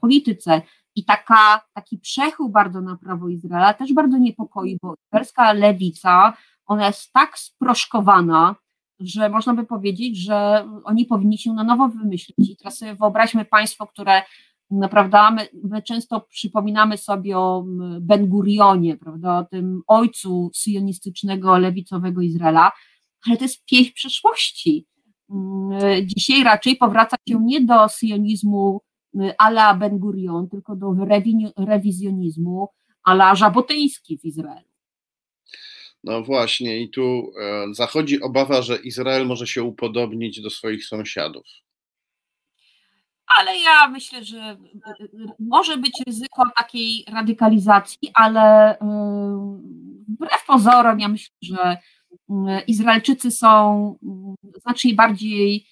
polityce. 0.00 0.62
I 0.94 1.04
taka, 1.04 1.60
taki 1.74 1.98
przechył 1.98 2.48
bardzo 2.48 2.80
na 2.80 2.96
prawo 2.96 3.28
Izraela 3.28 3.74
też 3.74 3.92
bardzo 3.92 4.18
niepokoi, 4.18 4.78
bo 4.82 4.94
izraelska 5.08 5.52
lewica, 5.52 6.36
ona 6.66 6.86
jest 6.86 7.12
tak 7.12 7.38
sproszkowana, 7.38 8.56
że 9.00 9.28
można 9.28 9.54
by 9.54 9.64
powiedzieć, 9.64 10.16
że 10.16 10.68
oni 10.84 11.06
powinni 11.06 11.38
się 11.38 11.52
na 11.52 11.64
nowo 11.64 11.88
wymyślić. 11.88 12.50
I 12.50 12.56
teraz 12.56 12.78
sobie 12.78 12.94
wyobraźmy 12.94 13.44
państwo, 13.44 13.86
które 13.86 14.22
naprawdę 14.70 15.30
my, 15.30 15.48
my, 15.64 15.82
często 15.82 16.20
przypominamy 16.20 16.98
sobie 16.98 17.38
o 17.38 17.64
Ben 18.00 18.28
Gurionie, 18.28 18.96
prawda, 18.96 19.38
o 19.38 19.44
tym 19.44 19.82
ojcu 19.86 20.50
syjonistycznego, 20.54 21.58
lewicowego 21.58 22.20
Izraela, 22.20 22.72
ale 23.26 23.36
to 23.36 23.44
jest 23.44 23.64
pieśń 23.64 23.92
przeszłości. 23.92 24.86
Dzisiaj 26.04 26.44
raczej 26.44 26.76
powraca 26.76 27.16
się 27.28 27.40
nie 27.40 27.60
do 27.60 27.88
syjonizmu 27.88 28.80
ala 29.38 29.74
Ben 29.74 29.98
Gurion, 29.98 30.48
tylko 30.48 30.76
do 30.76 30.94
rewizjonizmu 31.56 32.68
ala 33.04 33.34
żabotyński 33.34 34.18
w 34.18 34.24
Izraelu. 34.24 34.72
No 36.04 36.22
właśnie, 36.22 36.82
i 36.82 36.90
tu 36.90 37.32
e, 37.40 37.74
zachodzi 37.74 38.20
obawa, 38.20 38.62
że 38.62 38.76
Izrael 38.76 39.26
może 39.26 39.46
się 39.46 39.62
upodobnić 39.62 40.42
do 40.42 40.50
swoich 40.50 40.86
sąsiadów. 40.86 41.46
Ale 43.38 43.58
ja 43.58 43.88
myślę, 43.88 44.24
że 44.24 44.56
y, 45.00 45.04
y, 45.04 45.08
może 45.38 45.76
być 45.76 46.02
ryzyko 46.06 46.42
takiej 46.56 47.04
radykalizacji, 47.12 48.10
ale 48.14 48.76
wbrew 50.08 50.44
pozorom, 50.46 51.00
ja 51.00 51.08
myślę, 51.08 51.34
że 51.42 51.76
Izraelczycy 52.66 53.30
są 53.30 53.98
znacznie 54.62 54.94
bardziej 54.94 55.56
e, 55.56 55.71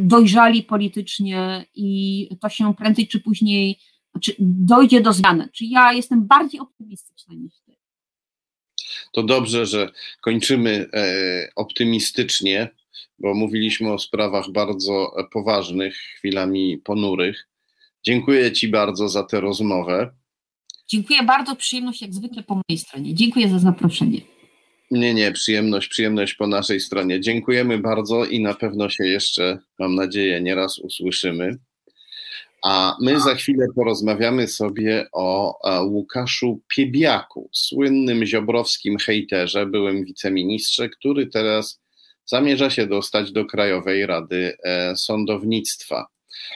dojrzali 0.00 0.62
politycznie 0.62 1.66
i 1.74 2.28
to 2.40 2.48
się 2.48 2.74
prędzej 2.74 3.08
czy 3.08 3.20
później 3.20 3.78
znaczy 4.12 4.34
dojdzie 4.38 5.00
do 5.00 5.12
zmiany. 5.12 5.48
Czy 5.52 5.64
ja 5.64 5.92
jestem 5.92 6.26
bardziej 6.26 6.60
optymistyczna 6.60 7.34
niż 7.34 7.52
ty? 7.66 7.72
To 9.12 9.22
dobrze, 9.22 9.66
że 9.66 9.90
kończymy 10.20 10.86
e, 10.92 11.48
optymistycznie, 11.56 12.68
bo 13.18 13.34
mówiliśmy 13.34 13.92
o 13.92 13.98
sprawach 13.98 14.50
bardzo 14.52 15.14
poważnych, 15.32 15.96
chwilami 15.96 16.78
ponurych. 16.78 17.48
Dziękuję 18.02 18.52
Ci 18.52 18.68
bardzo 18.68 19.08
za 19.08 19.22
tę 19.22 19.40
rozmowę. 19.40 20.10
Dziękuję 20.88 21.22
bardzo, 21.22 21.56
przyjemność 21.56 22.02
jak 22.02 22.14
zwykle 22.14 22.42
po 22.42 22.54
mojej 22.54 22.78
stronie. 22.78 23.14
Dziękuję 23.14 23.48
za 23.48 23.58
zaproszenie. 23.58 24.20
Nie, 24.90 25.14
nie, 25.14 25.32
przyjemność, 25.32 25.88
przyjemność 25.88 26.34
po 26.34 26.46
naszej 26.46 26.80
stronie. 26.80 27.20
Dziękujemy 27.20 27.78
bardzo 27.78 28.24
i 28.24 28.40
na 28.40 28.54
pewno 28.54 28.88
się 28.88 29.06
jeszcze, 29.06 29.58
mam 29.78 29.94
nadzieję, 29.94 30.40
nieraz 30.40 30.78
usłyszymy. 30.78 31.58
A 32.64 32.96
my 33.00 33.20
za 33.20 33.34
chwilę 33.34 33.66
porozmawiamy 33.74 34.48
sobie 34.48 35.06
o 35.12 35.58
Łukaszu 35.84 36.60
Piebiaku, 36.76 37.50
słynnym 37.52 38.26
ziobrowskim 38.26 38.98
hejterze, 38.98 39.66
byłym 39.66 40.04
wiceministrze, 40.04 40.88
który 40.88 41.26
teraz 41.26 41.80
zamierza 42.26 42.70
się 42.70 42.86
dostać 42.86 43.32
do 43.32 43.44
Krajowej 43.44 44.06
Rady 44.06 44.56
e, 44.64 44.96
Sądownictwa. 44.96 46.06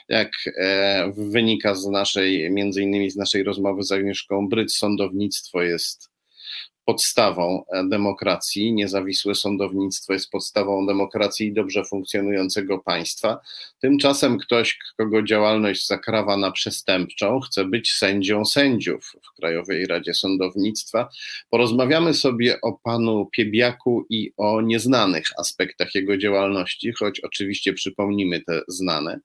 Jak 0.09 0.31
e, 0.57 1.13
wynika 1.17 1.75
z 1.75 1.87
naszej, 1.87 2.51
między 2.51 2.83
innymi 2.83 3.11
z 3.11 3.17
naszej 3.17 3.43
rozmowy 3.43 3.83
z 3.83 3.93
Agnieszką 3.93 4.49
Bryc, 4.49 4.77
sądownictwo 4.77 5.63
jest 5.63 6.12
podstawą 6.85 7.65
e, 7.73 7.85
demokracji. 7.89 8.73
Niezawisłe 8.73 9.35
sądownictwo 9.35 10.13
jest 10.13 10.31
podstawą 10.31 10.87
demokracji 10.87 11.47
i 11.47 11.53
dobrze 11.53 11.85
funkcjonującego 11.85 12.79
państwa. 12.79 13.41
Tymczasem 13.81 14.39
ktoś, 14.39 14.79
kogo 14.97 15.23
działalność 15.23 15.87
zakrawa 15.87 16.37
na 16.37 16.51
przestępczą, 16.51 17.41
chce 17.41 17.65
być 17.65 17.93
sędzią 17.93 18.45
sędziów 18.45 19.13
w 19.23 19.41
Krajowej 19.41 19.87
Radzie 19.87 20.15
Sądownictwa. 20.15 21.09
Porozmawiamy 21.51 22.15
sobie 22.15 22.61
o 22.61 22.73
panu 22.73 23.29
Piebiaku 23.33 24.07
i 24.11 24.33
o 24.37 24.61
nieznanych 24.61 25.25
aspektach 25.39 25.95
jego 25.95 26.17
działalności, 26.17 26.93
choć 26.93 27.21
oczywiście 27.21 27.73
przypomnimy 27.73 28.41
te 28.41 28.61
znane. 28.69 29.21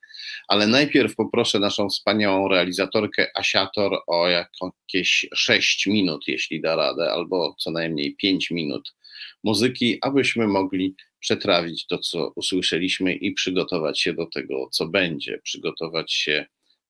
Ale 0.48 0.68
najpierw 0.68 1.16
poproszę 1.16 1.60
naszą 1.60 1.90
wspaniałą 1.90 2.48
realizatorkę 2.48 3.28
Asiator 3.36 3.92
o 4.08 4.28
jakieś 4.28 5.26
6 5.36 5.88
minut, 5.88 6.28
jeśli 6.28 6.62
da 6.62 6.76
radę, 6.76 7.12
albo 7.12 7.47
co 7.58 7.72
najmniej 7.72 8.16
5 8.16 8.52
minut 8.52 8.96
muzyki, 9.44 9.98
abyśmy 10.02 10.48
mogli 10.48 10.96
przetrawić 11.20 11.88
to, 11.88 11.98
co 11.98 12.32
usłyszeliśmy 12.36 13.14
i 13.14 13.32
przygotować 13.32 14.02
się 14.02 14.14
do 14.14 14.26
tego, 14.26 14.70
co 14.72 14.88
będzie, 14.88 15.40
przygotować 15.44 16.14
się 16.14 16.46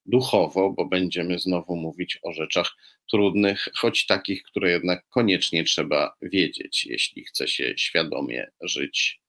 duchowo, 0.06 0.70
bo 0.70 0.86
będziemy 0.86 1.40
znowu 1.40 1.76
mówić 1.76 2.20
o 2.24 2.34
rzeczach 2.34 2.76
trudnych, 3.12 3.68
choć 3.76 4.06
takich, 4.06 4.44
które 4.44 4.72
jednak 4.72 5.08
koniecznie 5.10 5.64
trzeba 5.64 6.14
wiedzieć, 6.22 6.86
jeśli 6.86 7.24
chce 7.26 7.48
się 7.48 7.74
świadomie 7.78 8.48
żyć, 8.62 9.22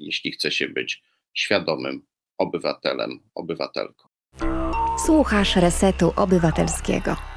jeśli 0.00 0.32
chce 0.32 0.50
się 0.50 0.68
być 0.68 1.02
świadomym 1.34 2.02
obywatelem, 2.38 3.20
obywatelką. 3.34 4.08
Słuchasz 5.06 5.56
Resetu 5.56 6.12
Obywatelskiego. 6.16 7.27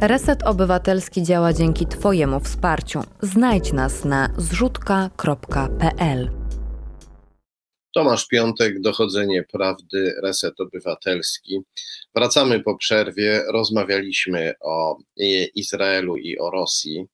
Reset 0.00 0.42
Obywatelski 0.42 1.22
działa 1.22 1.52
dzięki 1.52 1.86
Twojemu 1.86 2.40
wsparciu. 2.40 3.00
Znajdź 3.22 3.72
nas 3.72 4.04
na 4.04 4.34
zrzutka.pl. 4.38 6.30
Tomasz 7.94 8.28
Piątek, 8.28 8.80
Dochodzenie 8.80 9.44
Prawdy, 9.52 10.14
Reset 10.22 10.60
Obywatelski. 10.60 11.60
Wracamy 12.14 12.60
po 12.60 12.76
przerwie. 12.76 13.42
Rozmawialiśmy 13.52 14.54
o 14.60 14.96
Izraelu 15.54 16.16
i 16.16 16.38
o 16.38 16.50
Rosji, 16.50 17.06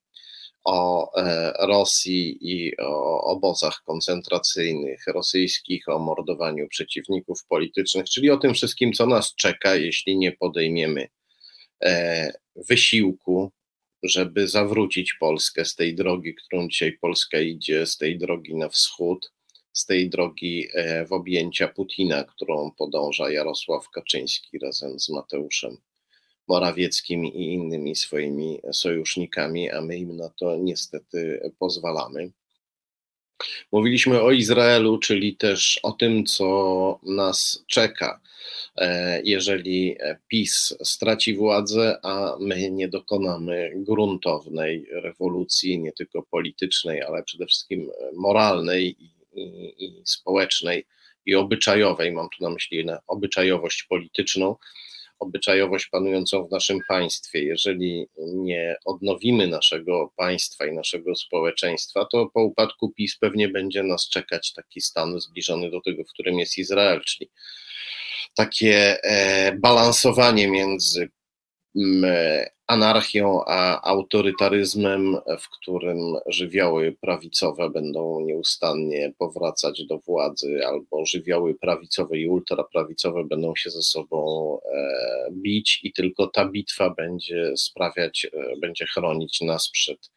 o 0.64 1.10
e, 1.16 1.52
Rosji 1.66 2.38
i 2.40 2.76
o 2.76 3.24
obozach 3.24 3.82
koncentracyjnych 3.86 5.06
rosyjskich, 5.06 5.88
o 5.88 5.98
mordowaniu 5.98 6.68
przeciwników 6.68 7.44
politycznych, 7.48 8.04
czyli 8.04 8.30
o 8.30 8.36
tym 8.36 8.54
wszystkim, 8.54 8.92
co 8.92 9.06
nas 9.06 9.34
czeka, 9.34 9.74
jeśli 9.74 10.18
nie 10.18 10.32
podejmiemy 10.32 11.08
E, 11.84 12.32
wysiłku, 12.57 13.51
żeby 14.03 14.48
zawrócić 14.48 15.14
Polskę 15.14 15.64
z 15.64 15.74
tej 15.74 15.94
drogi, 15.94 16.34
którą 16.34 16.68
dzisiaj 16.68 16.98
Polska 17.01 17.40
idzie, 17.40 17.86
z 17.86 17.96
tej 17.96 18.18
drogi 18.18 18.55
na 18.55 18.68
wschód, 18.68 19.32
z 19.72 19.86
tej 19.86 20.11
drogi 20.11 20.68
e, 20.74 21.07
w 21.07 21.12
objęcia 21.12 21.68
Putina, 21.68 22.24
którą 22.24 22.70
podąża 22.70 23.30
Jarosław 23.30 23.90
Kaczyński 23.90 24.59
razem 24.59 25.01
z 25.01 25.09
Mateuszem 25.09 25.76
Morawieckim 26.48 27.24
i 27.24 27.53
innymi 27.53 27.96
swoimi 27.96 28.61
sojusznikami, 28.72 29.70
a 29.70 29.80
my 29.80 29.98
im 29.98 30.16
na 30.16 30.28
to 30.28 30.57
niestety 30.57 31.51
pozwalamy. 31.59 32.30
Mówiliśmy 33.72 34.22
o 34.22 34.30
Izraelu, 34.30 34.99
czyli 34.99 35.36
też 35.36 35.80
o 35.82 35.93
tym, 35.93 36.24
co 36.24 37.01
nas 37.03 37.64
czeka 37.66 38.20
E, 38.76 39.20
jeżeli 39.24 39.97
PiS 40.28 40.76
straci 40.82 41.34
władzę, 41.34 41.99
a 42.03 42.36
my 42.41 42.70
nie 42.70 42.88
dokonamy 42.88 43.72
gruntownej 43.76 44.86
rewolucji, 44.91 45.78
nie 45.78 45.93
tylko 45.93 46.22
politycznej, 46.22 47.03
ale 47.03 47.22
przede 47.22 47.47
wszystkim 47.47 47.91
moralnej 48.14 48.97
i, 48.99 49.11
i, 49.41 49.84
i 49.84 50.03
społecznej 50.05 50.86
i 51.26 51.34
obyczajowej, 51.34 52.12
mam 52.12 52.28
tu 52.28 52.45
na 52.45 52.51
myśli 52.51 52.86
obyczajowość 53.07 53.82
polityczną, 53.82 54.57
obyczajowość 55.20 55.86
panującą 55.86 56.46
w 56.46 56.50
naszym 56.50 56.78
państwie. 56.88 57.44
Jeżeli 57.44 58.06
nie 58.18 58.76
odnowimy 58.84 59.48
naszego 59.48 60.12
państwa 60.16 60.66
i 60.66 60.72
naszego 60.72 61.16
społeczeństwa, 61.16 62.06
to 62.12 62.30
po 62.34 62.42
upadku 62.42 62.92
PiS 62.92 63.16
pewnie 63.18 63.48
będzie 63.48 63.82
nas 63.82 64.08
czekać 64.08 64.52
taki 64.52 64.80
stan 64.80 65.20
zbliżony 65.20 65.70
do 65.70 65.80
tego, 65.80 66.04
w 66.04 66.12
którym 66.12 66.38
jest 66.38 66.58
Izrael, 66.58 67.00
czyli 67.00 67.30
takie 68.34 69.02
e, 69.04 69.52
balansowanie 69.56 70.48
między 70.48 71.10
anarchią 72.66 73.44
a 73.46 73.82
autorytaryzmem, 73.82 75.16
w 75.40 75.48
którym 75.50 75.98
żywioły 76.26 76.96
prawicowe 77.00 77.70
będą 77.70 78.20
nieustannie 78.20 79.12
powracać 79.18 79.86
do 79.86 79.98
władzy, 79.98 80.60
albo 80.66 81.06
żywioły 81.06 81.54
prawicowe 81.54 82.18
i 82.18 82.28
ultraprawicowe 82.28 83.24
będą 83.24 83.56
się 83.56 83.70
ze 83.70 83.82
sobą 83.82 84.58
e, 84.64 85.28
bić, 85.32 85.80
i 85.82 85.92
tylko 85.92 86.26
ta 86.26 86.48
bitwa 86.48 86.90
będzie 86.90 87.56
sprawiać, 87.56 88.26
będzie 88.60 88.86
chronić 88.86 89.40
nas 89.40 89.70
przed 89.70 90.10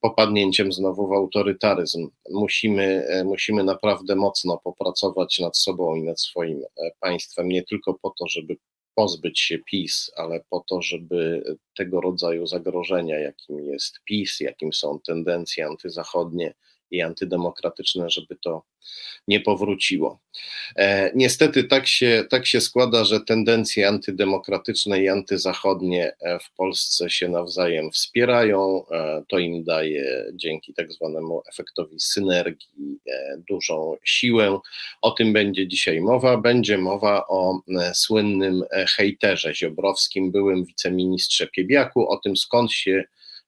popadnięciem 0.00 0.72
znowu 0.72 1.08
w 1.08 1.12
autorytaryzm. 1.12 2.08
Musimy, 2.30 3.06
musimy 3.24 3.64
naprawdę 3.64 4.16
mocno 4.16 4.60
popracować 4.64 5.38
nad 5.38 5.56
sobą 5.56 5.94
i 5.94 6.02
nad 6.02 6.20
swoim 6.20 6.62
państwem, 7.00 7.48
nie 7.48 7.62
tylko 7.62 7.94
po 7.94 8.10
to, 8.10 8.28
żeby 8.28 8.56
pozbyć 8.94 9.40
się 9.40 9.58
PiS, 9.58 10.10
ale 10.16 10.44
po 10.50 10.64
to, 10.68 10.82
żeby 10.82 11.44
tego 11.76 12.00
rodzaju 12.00 12.46
zagrożenia, 12.46 13.18
jakim 13.18 13.58
jest 13.58 14.00
PiS, 14.04 14.40
jakim 14.40 14.72
są 14.72 15.00
tendencje 15.06 15.66
antyzachodnie, 15.66 16.54
i 16.94 17.02
antydemokratyczne, 17.02 18.10
żeby 18.10 18.36
to 18.36 18.62
nie 19.28 19.40
powróciło. 19.40 20.18
E, 20.76 21.10
niestety 21.14 21.64
tak 21.64 21.86
się, 21.86 22.24
tak 22.30 22.46
się 22.46 22.60
składa, 22.60 23.04
że 23.04 23.20
tendencje 23.20 23.88
antydemokratyczne 23.88 25.02
i 25.02 25.08
antyzachodnie 25.08 26.12
e, 26.20 26.38
w 26.38 26.50
Polsce 26.56 27.10
się 27.10 27.28
nawzajem 27.28 27.90
wspierają. 27.90 28.84
E, 28.90 29.22
to 29.28 29.38
im 29.38 29.64
daje 29.64 30.24
dzięki 30.34 30.74
tak 30.74 30.92
zwanemu 30.92 31.42
efektowi 31.52 32.00
synergii 32.00 32.98
dużą 33.50 33.96
siłę. 34.04 34.58
O 35.02 35.10
tym 35.10 35.32
będzie 35.32 35.68
dzisiaj 35.68 36.00
mowa. 36.00 36.36
Będzie 36.36 36.78
mowa 36.78 37.26
o 37.26 37.60
słynnym 37.94 38.62
hejterze 38.96 39.54
ziobrowskim, 39.54 40.32
byłym 40.32 40.64
wiceministrze 40.64 41.46
Piebiaku, 41.46 42.08
o 42.08 42.16
tym 42.16 42.36
skąd 42.36 42.72
się 42.72 43.04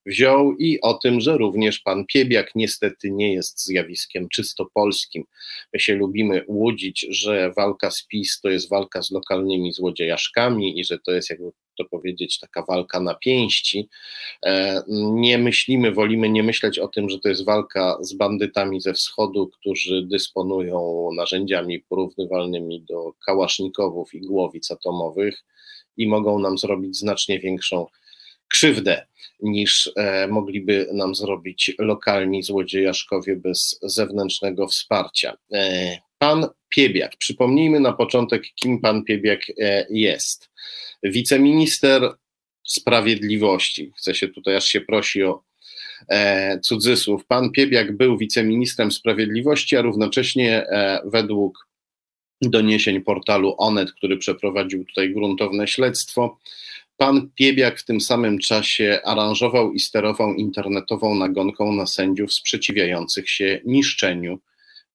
wziął 0.07 0.53
i 0.53 0.81
o 0.81 0.95
tym, 0.95 1.21
że 1.21 1.39
również 1.39 1.79
pan 1.81 2.05
Piebiak 2.07 2.51
niestety 2.55 3.11
nie 3.11 3.35
jest 3.35 3.65
zjawiskiem 3.65 4.29
czysto 4.29 4.67
polskim. 4.75 5.25
My 5.73 5.81
się 5.81 5.95
lubimy 5.95 6.45
łudzić, 6.49 7.07
że 7.11 7.53
walka 7.57 7.91
z 7.91 8.07
PiS 8.07 8.41
to 8.41 8.49
jest 8.49 8.69
walka 8.69 9.03
z 9.03 9.11
lokalnymi 9.11 9.73
złodziejaszkami 9.73 10.81
i 10.81 10.85
że 10.85 10.99
to 10.99 11.13
jest 11.13 11.31
jakby 11.31 11.51
to 11.79 11.85
powiedzieć 11.85 12.39
taka 12.39 12.63
walka 12.63 13.01
na 13.01 13.15
pięści. 13.15 13.89
E, 14.45 14.83
nie 15.13 15.39
myślimy, 15.39 15.93
wolimy 15.93 16.29
nie 16.29 16.43
myśleć 16.43 16.79
o 16.79 16.89
tym, 16.89 17.09
że 17.09 17.19
to 17.19 17.29
jest 17.29 17.45
walka 17.45 17.99
z 18.01 18.15
bandytami 18.15 18.81
ze 18.81 18.93
wschodu, 18.93 19.49
którzy 19.49 20.03
dysponują 20.03 21.09
narzędziami 21.17 21.81
porównywalnymi 21.81 22.83
do 22.83 23.13
kałasznikowów 23.27 24.15
i 24.15 24.21
głowic 24.21 24.71
atomowych 24.71 25.45
i 25.97 26.09
mogą 26.09 26.39
nam 26.39 26.59
zrobić 26.59 26.97
znacznie 26.97 27.41
większą 27.41 27.87
krzywdę 28.57 29.07
niż 29.43 29.91
e, 29.97 30.29
mogliby 30.29 30.89
nam 30.93 31.15
zrobić 31.15 31.73
lokalni 31.79 32.43
złodziejaszkowie 32.43 33.37
bez 33.37 33.79
zewnętrznego 33.83 34.69
wsparcia. 34.69 35.37
E, 35.53 35.99
pan 36.19 36.47
Piebiak, 36.69 37.17
przypomnijmy 37.17 37.81
na 37.81 37.93
początek, 37.93 38.43
kim 38.55 38.81
pan 38.81 39.05
Piebiak 39.05 39.41
e, 39.61 39.87
jest. 39.91 40.51
Wiceminister 41.03 42.13
Sprawiedliwości, 42.65 43.93
chcę 43.99 44.15
się 44.15 44.29
tutaj, 44.29 44.57
aż 44.57 44.65
się 44.65 44.81
prosi 44.81 45.23
o 45.23 45.43
cudzysłów. 46.63 47.27
Pan 47.27 47.51
Piebiak 47.51 47.97
był 47.97 48.19
wiceministrem 48.19 48.93
sprawiedliwości, 48.93 49.77
a 49.77 49.83
równocześnie 49.83 50.67
według 51.05 51.69
doniesień 52.43 53.01
portalu 53.01 53.55
Onet, 53.59 53.93
który 53.93 54.17
przeprowadził 54.17 54.85
tutaj 54.85 55.15
gruntowne 55.15 55.69
śledztwo, 55.69 56.39
Pan 56.97 57.31
Piebiak 57.35 57.81
w 57.81 57.85
tym 57.85 58.01
samym 58.01 58.39
czasie 58.39 59.01
aranżował 59.05 59.73
i 59.73 59.81
sterował 59.81 60.35
internetową 60.35 61.15
nagonką 61.15 61.73
na 61.73 61.87
sędziów 61.87 62.35
sprzeciwiających 62.35 63.31
się 63.31 63.61
niszczeniu 63.65 64.39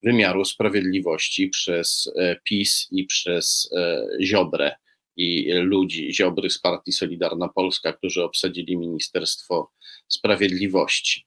wymiaru 0.04 0.46
sprawiedliwości 0.46 1.50
przez 1.50 2.12
e, 2.16 2.36
PiS 2.44 2.88
i 2.92 3.06
przez 3.06 3.70
e, 3.78 4.08
Ziobrę 4.22 4.76
i 5.18 5.52
ludzi 5.54 6.14
Ziobry 6.14 6.50
z 6.50 6.60
partii 6.60 6.92
Solidarna 6.92 7.48
Polska, 7.48 7.94
którzy 7.94 8.24
obsadzili 8.24 8.78
Ministerstwo 8.78 9.72
Sprawiedliwości. 10.08 11.26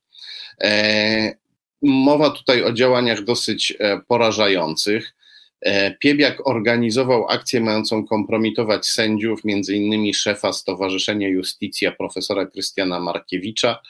E, 0.60 1.34
mowa 1.82 2.30
tutaj 2.30 2.62
o 2.62 2.72
działaniach 2.72 3.24
dosyć 3.24 3.74
porażających. 4.08 5.14
E, 5.60 5.94
Piebiak 5.94 6.46
organizował 6.46 7.28
akcję 7.28 7.60
mającą 7.60 8.06
kompromitować 8.06 8.86
sędziów, 8.86 9.40
innymi 9.68 10.14
szefa 10.14 10.52
Stowarzyszenia 10.52 11.28
Justicja 11.28 11.92
profesora 11.92 12.46
Krystiana 12.46 13.00
Markiewicza. 13.00 13.82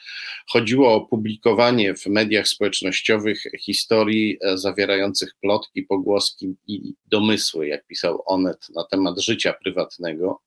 Chodziło 0.47 0.93
o 0.93 1.01
publikowanie 1.01 1.95
w 1.95 2.05
mediach 2.05 2.47
społecznościowych 2.47 3.43
historii 3.59 4.37
e, 4.41 4.57
zawierających 4.57 5.35
plotki, 5.41 5.83
pogłoski 5.83 6.55
i 6.67 6.93
domysły, 7.05 7.67
jak 7.67 7.85
pisał 7.87 8.23
Onet, 8.25 8.67
na 8.75 8.83
temat 8.83 9.19
życia 9.19 9.53
prywatnego 9.53 10.41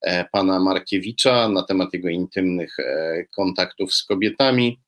e, 0.00 0.24
pana 0.32 0.60
Markiewicza, 0.60 1.48
na 1.48 1.62
temat 1.62 1.92
jego 1.92 2.08
intymnych 2.08 2.76
kontaktów 3.36 3.94
z 3.94 4.04
kobietami. 4.04 4.78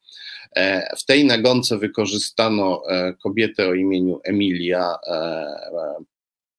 E, 0.57 0.89
w 0.97 1.05
tej 1.07 1.25
nagonce 1.25 1.79
wykorzystano 1.79 2.83
e, 2.89 3.15
kobietę 3.23 3.69
o 3.69 3.75
imieniu 3.75 4.21
Emilia, 4.25 4.95
e, 5.07 5.47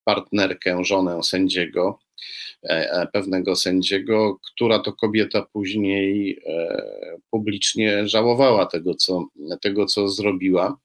partnerkę, 0.03 0.83
żonę 0.83 1.23
sędziego, 1.23 1.99
pewnego 3.13 3.55
sędziego, 3.55 4.39
która 4.51 4.79
to 4.79 4.93
kobieta 4.93 5.41
później 5.53 6.41
publicznie 7.31 8.07
żałowała 8.07 8.65
tego, 8.65 8.95
co, 8.95 9.27
tego, 9.61 9.85
co 9.85 10.09
zrobiła. 10.09 10.77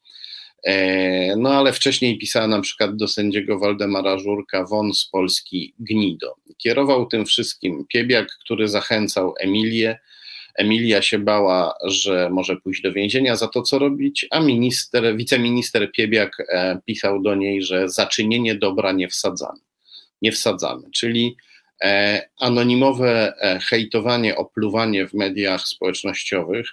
No 1.36 1.54
ale 1.54 1.72
wcześniej 1.72 2.18
pisała 2.18 2.46
na 2.46 2.60
przykład 2.60 2.96
do 2.96 3.08
sędziego 3.08 3.58
Waldemara 3.58 4.18
Żurka 4.18 4.64
won 4.64 4.94
z 4.94 5.04
Polski 5.04 5.74
gnido. 5.78 6.34
Kierował 6.58 7.06
tym 7.06 7.26
wszystkim 7.26 7.84
Piebiak, 7.92 8.28
który 8.44 8.68
zachęcał 8.68 9.34
Emilię 9.38 9.98
Emilia 10.54 11.02
się 11.02 11.18
bała, 11.18 11.74
że 11.84 12.30
może 12.30 12.56
pójść 12.56 12.82
do 12.82 12.92
więzienia 12.92 13.36
za 13.36 13.48
to, 13.48 13.62
co 13.62 13.78
robić, 13.78 14.26
a 14.30 14.40
minister, 14.40 15.16
wiceminister 15.16 15.92
Piebiak 15.92 16.36
e, 16.40 16.78
pisał 16.86 17.22
do 17.22 17.34
niej, 17.34 17.62
że 17.62 17.88
za 17.88 18.06
czynienie 18.06 18.54
dobra 18.54 18.92
nie 18.92 19.08
wsadzamy. 19.08 19.60
Nie 20.22 20.32
wsadzamy, 20.32 20.90
czyli 20.94 21.36
e, 21.82 22.28
anonimowe 22.40 23.32
e, 23.40 23.60
hejtowanie, 23.60 24.36
opluwanie 24.36 25.08
w 25.08 25.14
mediach 25.14 25.68
społecznościowych, 25.68 26.66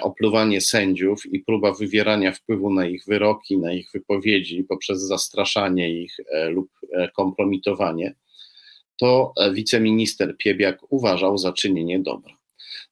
opluwanie 0.00 0.60
sędziów 0.60 1.26
i 1.32 1.40
próba 1.40 1.72
wywierania 1.72 2.32
wpływu 2.32 2.72
na 2.72 2.86
ich 2.86 3.04
wyroki, 3.06 3.58
na 3.58 3.72
ich 3.72 3.90
wypowiedzi 3.94 4.64
poprzez 4.68 5.00
zastraszanie 5.00 6.02
ich 6.02 6.16
lub 6.48 6.70
kompromitowanie, 7.16 8.14
to 8.96 9.32
wiceminister 9.52 10.36
Piebiak 10.36 10.92
uważał 10.92 11.38
za 11.38 11.52
czynienie 11.52 12.00
dobra. 12.00 12.34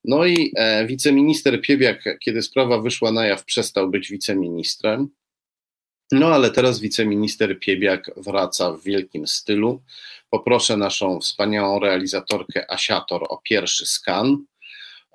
No 0.05 0.26
i 0.26 0.53
e, 0.57 0.87
wiceminister 0.87 1.61
Piebiak, 1.61 2.18
kiedy 2.20 2.43
sprawa 2.43 2.80
wyszła 2.80 3.12
na 3.12 3.26
jaw, 3.26 3.45
przestał 3.45 3.91
być 3.91 4.11
wiceministrem. 4.11 5.09
No 6.12 6.35
ale 6.35 6.51
teraz 6.51 6.80
wiceminister 6.80 7.61
Piebiak 7.61 8.11
wraca 8.16 8.72
w 8.72 8.83
wielkim 8.83 9.26
stylu. 9.26 9.83
Poproszę 10.30 10.76
naszą 10.76 11.20
wspaniałą 11.20 11.80
realizatorkę 11.80 12.70
Asiator 12.70 13.26
o 13.28 13.39
pierwszy 13.45 13.87
skan. 13.87 14.45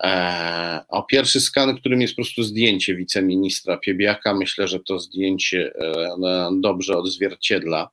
E, 0.03 0.81
o 0.87 1.03
pierwszy 1.03 1.41
skan, 1.41 1.77
którym 1.77 2.01
jest 2.01 2.13
po 2.13 2.21
prostu 2.21 2.43
zdjęcie 2.43 2.95
wiceministra 2.95 3.77
Piebiaka. 3.77 4.33
Myślę, 4.33 4.67
że 4.67 4.79
to 4.79 4.99
zdjęcie 4.99 5.73
e, 5.75 6.49
dobrze 6.61 6.97
odzwierciedla 6.97 7.89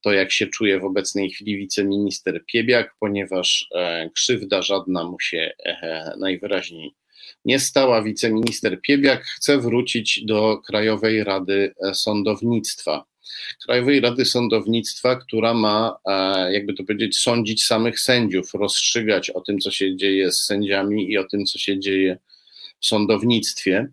to, 0.00 0.12
jak 0.12 0.32
się 0.32 0.46
czuje 0.46 0.80
w 0.80 0.84
obecnej 0.84 1.30
chwili 1.30 1.56
wiceminister 1.56 2.44
Piebiak, 2.46 2.94
ponieważ 3.00 3.68
e, 3.74 4.10
krzywda 4.14 4.62
żadna 4.62 5.04
mu 5.04 5.20
się 5.20 5.52
e, 5.64 6.12
najwyraźniej 6.18 6.94
nie 7.44 7.58
stała. 7.58 8.02
Wiceminister 8.02 8.80
Piebiak 8.80 9.24
chce 9.24 9.58
wrócić 9.58 10.24
do 10.24 10.58
Krajowej 10.66 11.24
Rady 11.24 11.74
e, 11.82 11.94
Sądownictwa. 11.94 13.04
Krajowej 13.66 14.00
Rady 14.00 14.24
Sądownictwa, 14.24 15.16
która 15.16 15.54
ma, 15.54 15.98
jakby 16.50 16.74
to 16.74 16.84
powiedzieć, 16.84 17.18
sądzić 17.18 17.64
samych 17.66 18.00
sędziów, 18.00 18.54
rozstrzygać 18.54 19.30
o 19.30 19.40
tym, 19.40 19.58
co 19.58 19.70
się 19.70 19.96
dzieje 19.96 20.32
z 20.32 20.44
sędziami 20.44 21.12
i 21.12 21.18
o 21.18 21.24
tym, 21.24 21.46
co 21.46 21.58
się 21.58 21.80
dzieje 21.80 22.18
w 22.80 22.86
sądownictwie. 22.86 23.88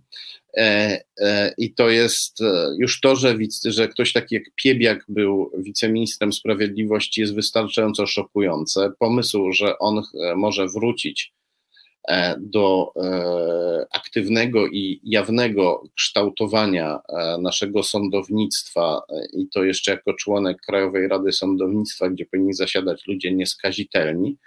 E, 0.58 1.00
e, 1.22 1.54
I 1.58 1.74
to 1.74 1.90
jest 1.90 2.42
e, 2.42 2.76
już 2.78 3.00
to, 3.02 3.16
że, 3.16 3.36
że 3.66 3.88
ktoś 3.88 4.14
taki 4.14 4.36
jak 4.36 4.44
Piebiak 4.56 5.06
był 5.08 5.52
wiceministrem 5.58 6.34
sprawiedliwości, 6.34 7.22
jest 7.22 7.36
wystarczająco 7.36 8.08
szokujące. 8.08 8.92
Pomysł, 9.00 9.52
że 9.52 9.80
on 9.80 10.02
może 10.36 10.68
wrócić 10.68 11.34
do 12.38 12.94
aktywnego 13.92 14.68
i 14.68 15.00
jawnego 15.04 15.84
kształtowania 15.98 17.00
naszego 17.42 17.84
sądownictwa, 17.84 19.02
i 19.34 19.48
to 19.50 19.64
jeszcze 19.64 19.92
jako 19.92 20.14
członek 20.14 20.58
Krajowej 20.62 21.08
Rady 21.08 21.32
Sądownictwa, 21.32 22.10
gdzie 22.10 22.26
powinni 22.26 22.54
zasiadać 22.54 23.08
ludzie 23.08 23.32
nieskazitelni 23.32 24.38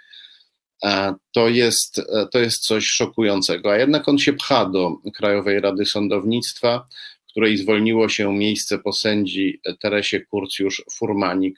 to 1.31 1.47
jest, 1.47 1.99
e, 1.99 2.27
to 2.31 2.39
jest 2.39 2.63
coś 2.63 2.85
szokującego. 2.87 3.71
A 3.71 3.77
jednak 3.77 4.09
on 4.09 4.17
się 4.17 4.33
pcha 4.33 4.65
do 4.65 4.91
Krajowej 5.15 5.59
Rady 5.59 5.85
Sądownictwa, 5.85 6.87
której 7.31 7.57
zwolniło 7.57 8.09
się 8.09 8.33
miejsce 8.33 8.79
po 8.79 8.93
sędzi 8.93 9.59
Teresie 9.79 10.19
Kurcjusz-Furmanik, 10.19 11.53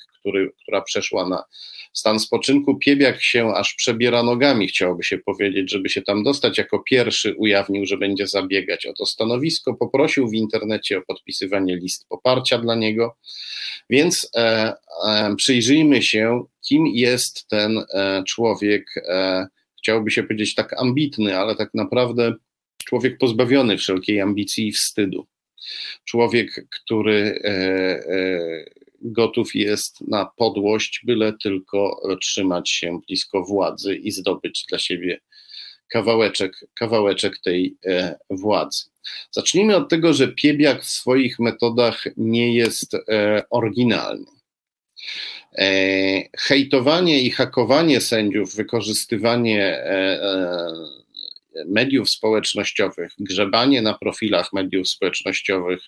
która 0.63 0.81
przeszła 0.81 1.29
na 1.29 1.43
stan 1.93 2.19
spoczynku. 2.19 2.77
Piebiak 2.77 3.21
się 3.21 3.53
aż 3.53 3.73
przebiera 3.73 4.23
nogami, 4.23 4.67
chciałoby 4.67 5.03
się 5.03 5.17
powiedzieć, 5.17 5.71
żeby 5.71 5.89
się 5.89 6.01
tam 6.01 6.23
dostać. 6.23 6.57
Jako 6.57 6.83
pierwszy 6.89 7.35
ujawnił, 7.37 7.85
że 7.85 7.97
będzie 7.97 8.27
zabiegać 8.27 8.85
o 8.85 8.93
to 8.93 9.05
stanowisko. 9.05 9.73
Poprosił 9.73 10.27
w 10.27 10.33
internecie 10.33 10.97
o 10.97 11.01
podpisywanie 11.01 11.75
list 11.75 12.07
poparcia 12.09 12.57
dla 12.57 12.75
niego. 12.75 13.17
Więc 13.89 14.29
e, 14.35 14.73
e, 15.07 15.35
przyjrzyjmy 15.35 16.01
się, 16.01 16.43
kim 16.67 16.87
jest 16.87 17.47
ten 17.47 17.77
e, 17.77 18.23
człowiek, 18.27 18.85
e, 19.07 19.47
chciałoby 19.77 20.11
się 20.11 20.23
powiedzieć 20.23 20.55
tak 20.55 20.81
ambitny, 20.81 21.37
ale 21.37 21.55
tak 21.55 21.69
naprawdę 21.73 22.33
człowiek 22.85 23.17
pozbawiony 23.17 23.77
wszelkiej 23.77 24.21
ambicji 24.21 24.67
i 24.67 24.71
wstydu. 24.71 25.27
Człowiek, 26.05 26.67
który 26.69 27.41
e, 27.43 27.49
e, 27.49 28.65
gotów 29.01 29.55
jest 29.55 30.01
na 30.01 30.25
podłość, 30.25 31.01
byle 31.05 31.33
tylko 31.43 32.01
trzymać 32.21 32.69
się 32.69 32.99
blisko 33.07 33.43
władzy 33.43 33.95
i 33.95 34.11
zdobyć 34.11 34.65
dla 34.69 34.79
siebie 34.79 35.19
kawałeczek, 35.87 36.65
kawałeczek 36.73 37.39
tej 37.39 37.77
e, 37.85 38.15
władzy. 38.29 38.83
Zacznijmy 39.31 39.75
od 39.75 39.89
tego, 39.89 40.13
że 40.13 40.27
Piebiak 40.27 40.83
w 40.83 40.89
swoich 40.89 41.39
metodach 41.39 42.03
nie 42.17 42.53
jest 42.53 42.97
oryginalny. 43.49 44.25
Hejtowanie 46.37 47.21
i 47.21 47.31
hakowanie 47.31 48.01
sędziów, 48.01 48.55
wykorzystywanie 48.55 49.83
mediów 51.67 52.09
społecznościowych, 52.09 53.13
grzebanie 53.19 53.81
na 53.81 53.93
profilach 53.93 54.53
mediów 54.53 54.89
społecznościowych, 54.89 55.81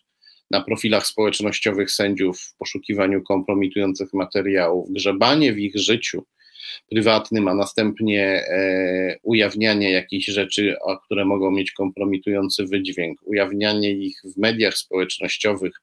na 0.51 0.61
profilach 0.61 1.07
społecznościowych 1.07 1.91
sędziów 1.91 2.39
w 2.39 2.57
poszukiwaniu 2.57 3.23
kompromitujących 3.23 4.13
materiałów, 4.13 4.93
grzebanie 4.93 5.53
w 5.53 5.59
ich 5.59 5.77
życiu 5.77 6.25
prywatnym, 6.89 7.47
a 7.47 7.53
następnie 7.53 8.23
e, 8.23 9.17
ujawnianie 9.23 9.91
jakichś 9.91 10.25
rzeczy, 10.25 10.75
które 11.05 11.25
mogą 11.25 11.51
mieć 11.51 11.71
kompromitujący 11.71 12.65
wydźwięk, 12.65 13.19
ujawnianie 13.23 13.91
ich 13.91 14.21
w 14.23 14.37
mediach 14.37 14.77
społecznościowych 14.77 15.81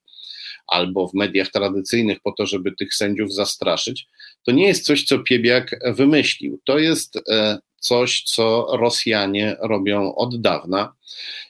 albo 0.66 1.08
w 1.08 1.14
mediach 1.14 1.48
tradycyjnych 1.48 2.20
po 2.20 2.32
to, 2.32 2.46
żeby 2.46 2.72
tych 2.72 2.94
sędziów 2.94 3.34
zastraszyć, 3.34 4.06
to 4.44 4.52
nie 4.52 4.66
jest 4.66 4.84
coś, 4.84 5.04
co 5.04 5.18
Piebiak 5.18 5.80
wymyślił. 5.94 6.60
To 6.64 6.78
jest 6.78 7.16
e, 7.30 7.58
coś, 7.82 8.22
co 8.22 8.66
Rosjanie 8.72 9.56
robią 9.60 10.14
od 10.14 10.40
dawna. 10.40 10.94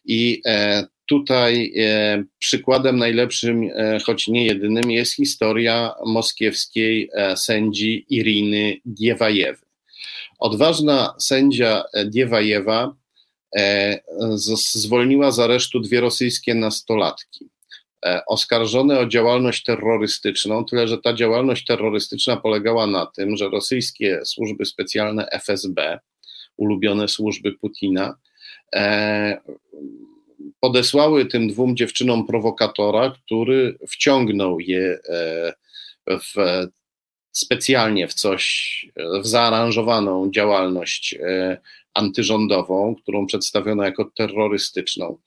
I 0.04 0.42
e, 0.46 0.84
tutaj 1.06 1.72
e, 1.76 2.24
przykładem 2.38 2.98
najlepszym, 2.98 3.70
e, 3.74 3.98
choć 4.06 4.28
nie 4.28 4.46
jedynym, 4.46 4.90
jest 4.90 5.16
historia 5.16 5.94
moskiewskiej 6.06 7.10
sędzi 7.36 8.06
Iriny 8.08 8.76
Diewajewy. 8.84 9.66
Odważna 10.38 11.14
sędzia 11.20 11.84
Diewajewa 12.04 12.94
zwolniła 14.74 15.30
z 15.30 15.38
aresztu 15.38 15.80
dwie 15.80 16.00
rosyjskie 16.00 16.54
nastolatki 16.54 17.50
oskarżone 18.26 18.98
o 18.98 19.06
działalność 19.06 19.62
terrorystyczną, 19.62 20.64
tyle 20.64 20.88
że 20.88 20.98
ta 20.98 21.14
działalność 21.14 21.64
terrorystyczna 21.64 22.36
polegała 22.36 22.86
na 22.86 23.06
tym, 23.06 23.36
że 23.36 23.48
rosyjskie 23.48 24.20
służby 24.24 24.64
specjalne 24.64 25.26
FSB 25.30 25.98
ulubione 26.56 27.08
służby 27.08 27.52
Putina, 27.52 28.16
e, 28.74 29.40
podesłały 30.60 31.26
tym 31.26 31.48
dwóm 31.48 31.76
dziewczynom 31.76 32.26
prowokatora, 32.26 33.10
który 33.10 33.78
wciągnął 33.88 34.60
je 34.60 34.98
e, 35.08 35.52
w, 36.20 36.34
specjalnie 37.32 38.08
w 38.08 38.14
coś, 38.14 38.86
w 39.22 39.26
zaaranżowaną 39.26 40.30
działalność 40.30 41.14
e, 41.14 41.58
antyrządową, 41.94 42.94
którą 43.02 43.26
przedstawiono 43.26 43.84
jako 43.84 44.04
terrorystyczną. 44.04 45.18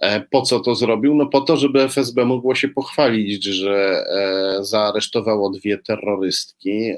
E, 0.00 0.20
po 0.20 0.42
co 0.42 0.60
to 0.60 0.74
zrobił? 0.74 1.14
No 1.14 1.26
po 1.26 1.40
to, 1.40 1.56
żeby 1.56 1.82
FSB 1.82 2.24
mogło 2.24 2.54
się 2.54 2.68
pochwalić, 2.68 3.44
że 3.44 4.04
e, 4.10 4.64
zaaresztowało 4.64 5.50
dwie 5.50 5.78
terrorystki. 5.78 6.90
E, 6.90 6.96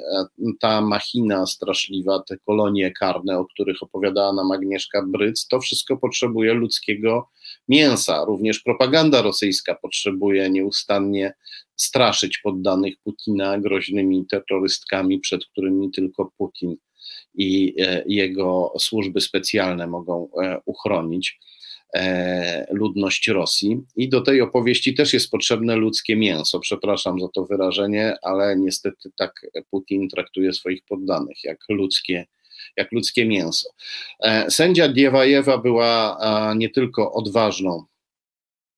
ta 0.60 0.80
machina 0.80 1.46
straszliwa, 1.46 2.22
te 2.22 2.36
kolonie 2.36 2.92
karne, 2.92 3.38
o 3.38 3.44
których 3.44 3.82
opowiadała 3.82 4.32
nam 4.32 4.52
Agnieszka 4.52 5.02
Bryc, 5.06 5.46
to 5.46 5.60
wszystko 5.60 5.96
potrzebuje 5.96 6.54
ludzkiego 6.54 7.28
mięsa. 7.68 8.24
Również 8.24 8.60
propaganda 8.60 9.22
rosyjska 9.22 9.74
potrzebuje 9.74 10.50
nieustannie 10.50 11.32
straszyć 11.76 12.38
poddanych 12.38 12.94
Putina 13.04 13.58
groźnymi 13.58 14.26
terrorystkami, 14.26 15.20
przed 15.20 15.46
którymi 15.46 15.90
tylko 15.90 16.32
Putin 16.38 16.76
i 17.34 17.74
jego 18.06 18.72
służby 18.78 19.20
specjalne 19.20 19.86
mogą 19.86 20.28
uchronić. 20.64 21.38
E, 21.94 22.66
ludność 22.70 23.28
Rosji. 23.28 23.82
I 23.96 24.08
do 24.08 24.20
tej 24.20 24.40
opowieści 24.40 24.94
też 24.94 25.12
jest 25.12 25.30
potrzebne 25.30 25.76
ludzkie 25.76 26.16
mięso. 26.16 26.60
Przepraszam 26.60 27.20
za 27.20 27.28
to 27.28 27.44
wyrażenie, 27.44 28.14
ale 28.22 28.56
niestety 28.56 29.10
tak 29.16 29.46
Putin 29.70 30.08
traktuje 30.08 30.52
swoich 30.52 30.84
poddanych, 30.88 31.44
jak 31.44 31.58
ludzkie, 31.68 32.26
jak 32.76 32.92
ludzkie 32.92 33.26
mięso. 33.26 33.70
E, 34.20 34.50
sędzia 34.50 34.88
Diewajewa 34.88 35.58
była 35.58 36.18
nie 36.56 36.70
tylko 36.70 37.12
odważną, 37.12 37.84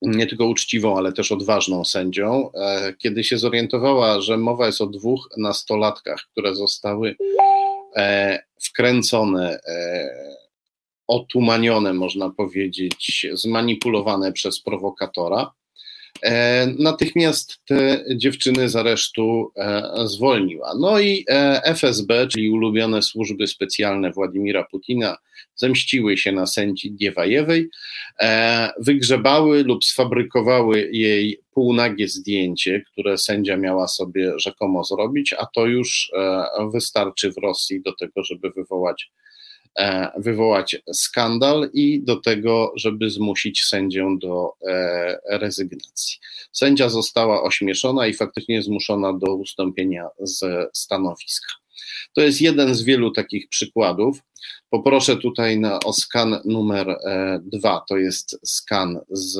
nie 0.02 0.26
tylko 0.26 0.46
uczciwą, 0.46 0.98
ale 0.98 1.12
też 1.12 1.32
odważną 1.32 1.84
sędzią. 1.84 2.52
E, 2.52 2.92
kiedy 2.98 3.24
się 3.24 3.38
zorientowała, 3.38 4.20
że 4.20 4.36
mowa 4.36 4.66
jest 4.66 4.80
o 4.80 4.86
dwóch 4.86 5.28
nastolatkach, 5.36 6.20
które 6.32 6.54
zostały 6.54 7.16
wkręcone 8.60 9.60
otumanione, 11.06 11.92
można 11.92 12.30
powiedzieć, 12.30 13.26
zmanipulowane 13.32 14.32
przez 14.32 14.60
prowokatora. 14.60 15.52
E, 16.22 16.66
natychmiast 16.78 17.64
te 17.64 18.04
dziewczyny 18.16 18.68
z 18.68 18.76
aresztu 18.76 19.52
e, 19.56 19.82
zwolniła. 20.04 20.72
No 20.78 21.00
i 21.00 21.24
e, 21.28 21.60
FSB, 21.64 22.26
czyli 22.28 22.50
ulubione 22.50 23.02
służby 23.02 23.46
specjalne 23.46 24.12
Władimira 24.12 24.64
Putina, 24.64 25.16
zemściły 25.54 26.16
się 26.16 26.32
na 26.32 26.46
sędzi 26.46 26.92
Diewajewej, 26.92 27.68
wygrzebały 28.78 29.64
lub 29.64 29.84
sfabrykowały 29.84 30.88
jej 30.92 31.40
półnagie 31.54 32.08
zdjęcie, 32.08 32.82
które 32.92 33.18
sędzia 33.18 33.56
miała 33.56 33.88
sobie 33.88 34.32
rzekomo 34.36 34.84
zrobić, 34.84 35.32
a 35.32 35.46
to 35.54 35.66
już 35.66 36.12
wystarczy 36.72 37.32
w 37.32 37.36
Rosji 37.36 37.82
do 37.82 37.92
tego, 37.92 38.24
żeby 38.24 38.50
wywołać 38.50 39.10
wywołać 40.16 40.76
skandal 40.92 41.70
i 41.72 42.02
do 42.02 42.16
tego, 42.16 42.72
żeby 42.76 43.10
zmusić 43.10 43.64
sędzię 43.64 44.16
do 44.20 44.52
e, 44.68 45.38
rezygnacji. 45.38 46.18
Sędzia 46.52 46.88
została 46.88 47.42
ośmieszona 47.42 48.06
i 48.06 48.14
faktycznie 48.14 48.62
zmuszona 48.62 49.12
do 49.12 49.34
ustąpienia 49.34 50.08
z 50.18 50.68
stanowiska. 50.72 51.65
To 52.14 52.20
jest 52.20 52.40
jeden 52.40 52.74
z 52.74 52.82
wielu 52.82 53.10
takich 53.10 53.48
przykładów. 53.48 54.22
Poproszę 54.70 55.16
tutaj 55.16 55.58
na, 55.58 55.80
o 55.80 55.92
skan 55.92 56.40
numer 56.44 56.88
e, 56.90 57.40
dwa. 57.42 57.84
To 57.88 57.96
jest 57.96 58.40
skan 58.44 59.00
z 59.10 59.38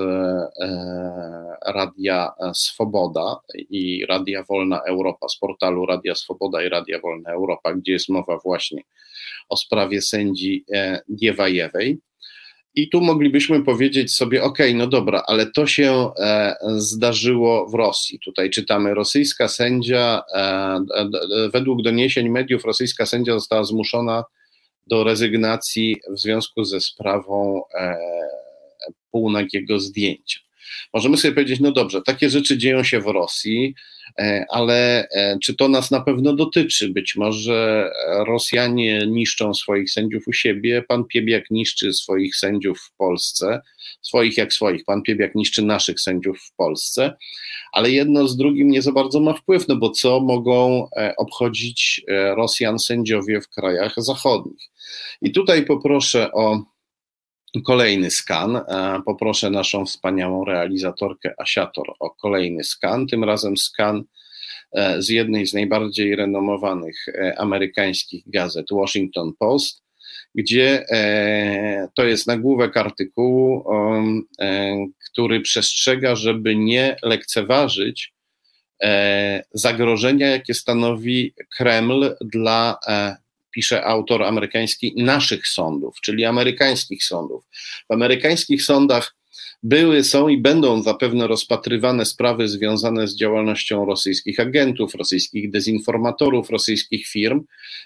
Radia 1.67 2.31
Swoboda 2.55 3.37
i 3.55 4.07
Radia 4.07 4.45
Wolna 4.49 4.81
Europa, 4.81 5.29
z 5.29 5.39
portalu 5.39 5.87
Radia 5.87 6.15
Swoboda 6.15 6.63
i 6.63 6.69
Radia 6.69 7.01
Wolna 7.01 7.31
Europa, 7.31 7.75
gdzie 7.75 7.93
jest 7.93 8.09
mowa 8.09 8.39
właśnie 8.45 8.83
o 9.49 9.57
sprawie 9.57 10.03
sędzi 10.03 10.65
e, 10.75 11.01
Diewajewej. 11.09 11.99
I 12.77 12.89
tu 12.89 13.01
moglibyśmy 13.01 13.65
powiedzieć 13.65 14.15
sobie, 14.15 14.43
ok, 14.43 14.59
no 14.75 14.87
dobra, 14.87 15.23
ale 15.27 15.47
to 15.47 15.67
się 15.67 16.11
e, 16.19 16.57
zdarzyło 16.77 17.69
w 17.69 17.75
Rosji. 17.75 18.19
Tutaj 18.25 18.51
czytamy, 18.51 18.95
rosyjska 18.95 19.49
sędzia, 19.49 20.23
e, 20.35 20.81
według 21.53 21.83
doniesień 21.83 22.29
mediów, 22.29 22.65
rosyjska 22.65 23.07
sędzia 23.07 23.33
została 23.33 23.65
zmuszona 23.65 24.25
do 24.87 25.05
rezygnacji 25.05 25.97
w 26.11 26.19
związku 26.19 26.65
ze 26.65 26.81
sprawą 26.81 27.63
półnagiego 29.11 29.81
zdjęcia. 29.81 30.46
Możemy 30.95 31.17
sobie 31.17 31.35
powiedzieć, 31.35 31.61
no 31.61 31.73
dobrze, 31.73 32.03
takie 32.03 32.31
rzeczy 32.31 32.59
dzieją 32.59 32.85
się 32.85 33.01
w 33.01 33.07
Rosji, 33.07 33.75
e, 34.19 34.45
ale 34.51 35.09
e, 35.09 35.39
czy 35.43 35.55
to 35.55 35.69
nas 35.69 35.91
na 35.91 36.01
pewno 36.01 36.37
dotyczy? 36.37 36.89
Być 36.89 37.17
może 37.17 37.91
Rosjanie 38.27 39.07
niszczą 39.07 39.55
swoich 39.55 39.91
sędziów 39.91 40.29
u 40.29 40.33
siebie, 40.33 40.83
pan 40.89 41.05
Piebiak 41.05 41.51
niszczy 41.51 41.93
swoich 41.93 42.37
sędziów 42.37 42.81
w 42.81 42.97
Polsce, 42.97 43.61
swoich 44.03 44.37
jak 44.37 44.53
swoich, 44.53 44.85
pan 44.85 45.03
Piebiak 45.03 45.35
niszczy 45.35 45.63
naszych 45.63 46.01
sędziów 46.01 46.41
w 46.41 46.57
Polsce, 46.57 47.17
ale 47.73 47.91
jedno 47.91 48.29
z 48.29 48.37
drugim 48.37 48.71
nie 48.71 48.83
za 48.83 48.93
bardzo 48.93 49.21
ma 49.21 49.35
wpływ, 49.35 49.69
no 49.69 49.77
bo 49.77 49.91
co 49.91 50.21
mogą 50.21 50.89
e, 50.97 51.15
obchodzić 51.17 52.03
Rosjan 52.37 52.79
sędziowie 52.79 53.41
w 53.41 53.49
krajach 53.49 53.95
zachodnich? 53.97 54.71
I 55.23 55.33
tutaj 55.33 55.65
poproszę 55.65 56.33
o 56.33 56.63
kolejny 57.65 58.11
skan. 58.11 58.61
Poproszę 59.05 59.51
naszą 59.51 59.87
wspaniałą 59.87 60.45
realizatorkę 60.45 61.35
Asiator 61.39 61.87
o 62.01 62.11
kolejny 62.11 62.65
skan. 62.65 63.07
Tym 63.07 63.25
razem 63.25 63.57
skan 63.57 64.05
z 64.99 65.09
jednej 65.09 65.47
z 65.47 65.55
najbardziej 65.55 66.17
renomowanych 66.17 67.07
amerykańskich 67.37 68.23
gazet 68.27 68.67
Washington 68.71 69.33
Post, 69.39 69.83
gdzie 70.35 70.85
to 71.95 72.05
jest 72.05 72.27
nagłówek 72.27 72.77
artykułu, 72.77 73.65
który 75.11 75.41
przestrzega, 75.41 76.17
żeby 76.17 76.57
nie 76.57 76.97
lekceważyć 77.03 78.13
zagrożenia, 79.55 80.29
jakie 80.29 80.55
stanowi 80.55 81.35
Kreml 81.57 82.17
dla 82.21 82.79
pisze 83.57 83.85
autor 83.85 84.23
amerykański, 84.23 84.95
naszych 84.97 85.49
sądów, 85.49 86.01
czyli 86.01 86.25
amerykańskich 86.25 87.05
sądów. 87.05 87.45
W 87.89 87.93
amerykańskich 87.93 88.63
sądach 88.63 89.17
były, 89.63 90.05
są 90.05 90.29
i 90.29 90.39
będą 90.39 90.83
zapewne 90.83 91.27
rozpatrywane 91.27 92.05
sprawy 92.05 92.49
związane 92.49 93.09
z 93.09 93.17
działalnością 93.17 93.85
rosyjskich 93.85 94.41
agentów, 94.41 94.95
rosyjskich 94.95 95.51
dezinformatorów, 95.51 96.51
rosyjskich 96.51 97.07
firm. 97.07 97.45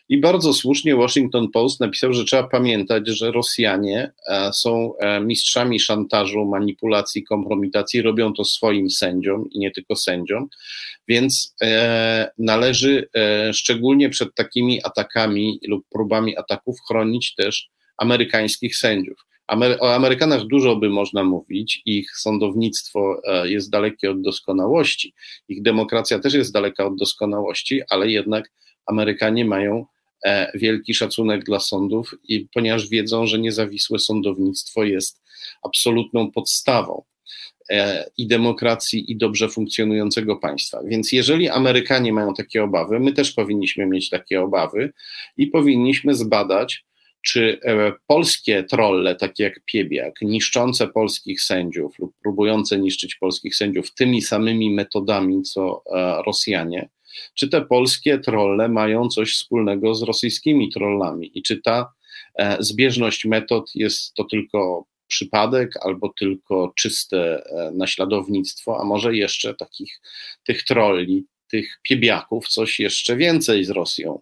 I 0.09 0.21
bardzo 0.21 0.55
słusznie 0.55 0.97
Washington 0.97 1.51
Post 1.51 1.81
napisał, 1.81 2.13
że 2.13 2.25
trzeba 2.25 2.49
pamiętać, 2.49 3.09
że 3.09 3.33
Rosjanie 3.33 4.13
e, 4.29 4.53
są 4.53 4.97
e, 4.99 5.21
mistrzami 5.21 5.81
szantażu, 5.81 6.45
manipulacji, 6.45 7.25
kompromitacji, 7.25 8.03
robią 8.03 8.33
to 8.33 8.45
swoim 8.45 8.91
sędziom 8.91 9.51
i 9.51 9.59
nie 9.59 9.71
tylko 9.71 9.97
sędziom. 9.97 10.49
Więc 11.09 11.55
e, 11.63 12.31
należy 12.39 13.09
szczególnie 13.53 14.09
przed 14.09 14.35
takimi 14.35 14.85
atakami 14.85 15.61
lub 15.69 15.87
próbami 15.91 16.37
ataków 16.37 16.77
chronić 16.89 17.35
też 17.35 17.71
amerykańskich 17.97 18.77
sędziów. 18.77 19.30
O 19.81 19.95
Amerykanach 19.95 20.47
dużo 20.47 20.77
by 20.77 20.89
można 20.89 21.25
mówić, 21.25 21.83
ich 21.87 22.17
sądownictwo 22.17 23.23
e, 23.25 23.51
jest 23.51 23.71
dalekie 23.71 24.11
od 24.11 24.23
doskonałości, 24.23 25.15
ich 25.49 25.63
demokracja 25.63 26.19
też 26.19 26.35
jest 26.35 26.53
daleka 26.53 26.87
od 26.87 26.97
doskonałości, 26.97 27.81
ale 27.89 28.11
jednak 28.11 28.51
Amerykanie 28.87 29.45
mają 29.45 29.87
e, 30.25 30.59
wielki 30.59 30.95
szacunek 30.95 31.45
dla 31.45 31.61
sądów, 31.61 32.15
i 32.25 32.49
ponieważ 32.55 32.89
wiedzą, 32.89 33.27
że 33.27 33.39
niezawisłe 33.39 33.99
sądownictwo 33.99 34.85
jest 34.85 35.23
absolutną 35.63 36.31
podstawą 36.31 37.03
e, 37.71 38.11
i 38.17 38.27
demokracji, 38.27 39.13
i 39.13 39.17
dobrze 39.17 39.49
funkcjonującego 39.49 40.37
państwa. 40.37 40.83
Więc 40.85 41.13
jeżeli 41.13 41.49
Amerykanie 41.49 42.13
mają 42.13 42.35
takie 42.35 42.65
obawy, 42.65 43.01
my 43.01 43.13
też 43.13 43.33
powinniśmy 43.33 43.87
mieć 43.87 44.11
takie 44.11 44.43
obawy 44.43 44.93
i 45.37 45.47
powinniśmy 45.47 46.15
zbadać, 46.15 46.85
czy 47.23 47.61
e, 47.65 47.93
polskie 48.07 48.65
trolle, 48.65 49.15
takie 49.15 49.45
jak 49.45 49.61
Piebiak, 49.65 50.15
niszczące 50.23 50.89
polskich 50.89 51.43
sędziów 51.43 51.99
lub 51.99 52.15
próbujące 52.23 52.79
niszczyć 52.79 53.15
polskich 53.15 53.57
sędziów 53.57 53.95
tymi 53.95 54.23
samymi 54.23 54.71
metodami 54.71 55.43
co 55.43 55.83
e, 55.87 56.23
Rosjanie, 56.27 56.89
czy 57.35 57.49
te 57.49 57.63
polskie 57.63 58.19
trolle 58.19 58.69
mają 58.69 59.09
coś 59.09 59.33
wspólnego 59.33 59.95
z 59.95 60.03
rosyjskimi 60.03 60.73
trollami? 60.73 61.39
I 61.39 61.43
czy 61.43 61.61
ta 61.63 61.93
e, 62.35 62.57
zbieżność 62.61 63.25
metod 63.25 63.71
jest 63.75 64.15
to 64.15 64.25
tylko 64.25 64.85
przypadek 65.07 65.75
albo 65.87 66.13
tylko 66.19 66.73
czyste 66.77 67.43
naśladownictwo, 67.73 68.81
a 68.81 68.85
może 68.85 69.17
jeszcze 69.17 69.55
takich 69.55 70.01
tych 70.47 70.65
trolli, 70.65 71.27
tych 71.51 71.81
piebiaków, 71.83 72.49
coś 72.49 72.81
jeszcze 72.81 73.17
więcej 73.17 73.65
z 73.65 73.71
Rosją 73.71 74.21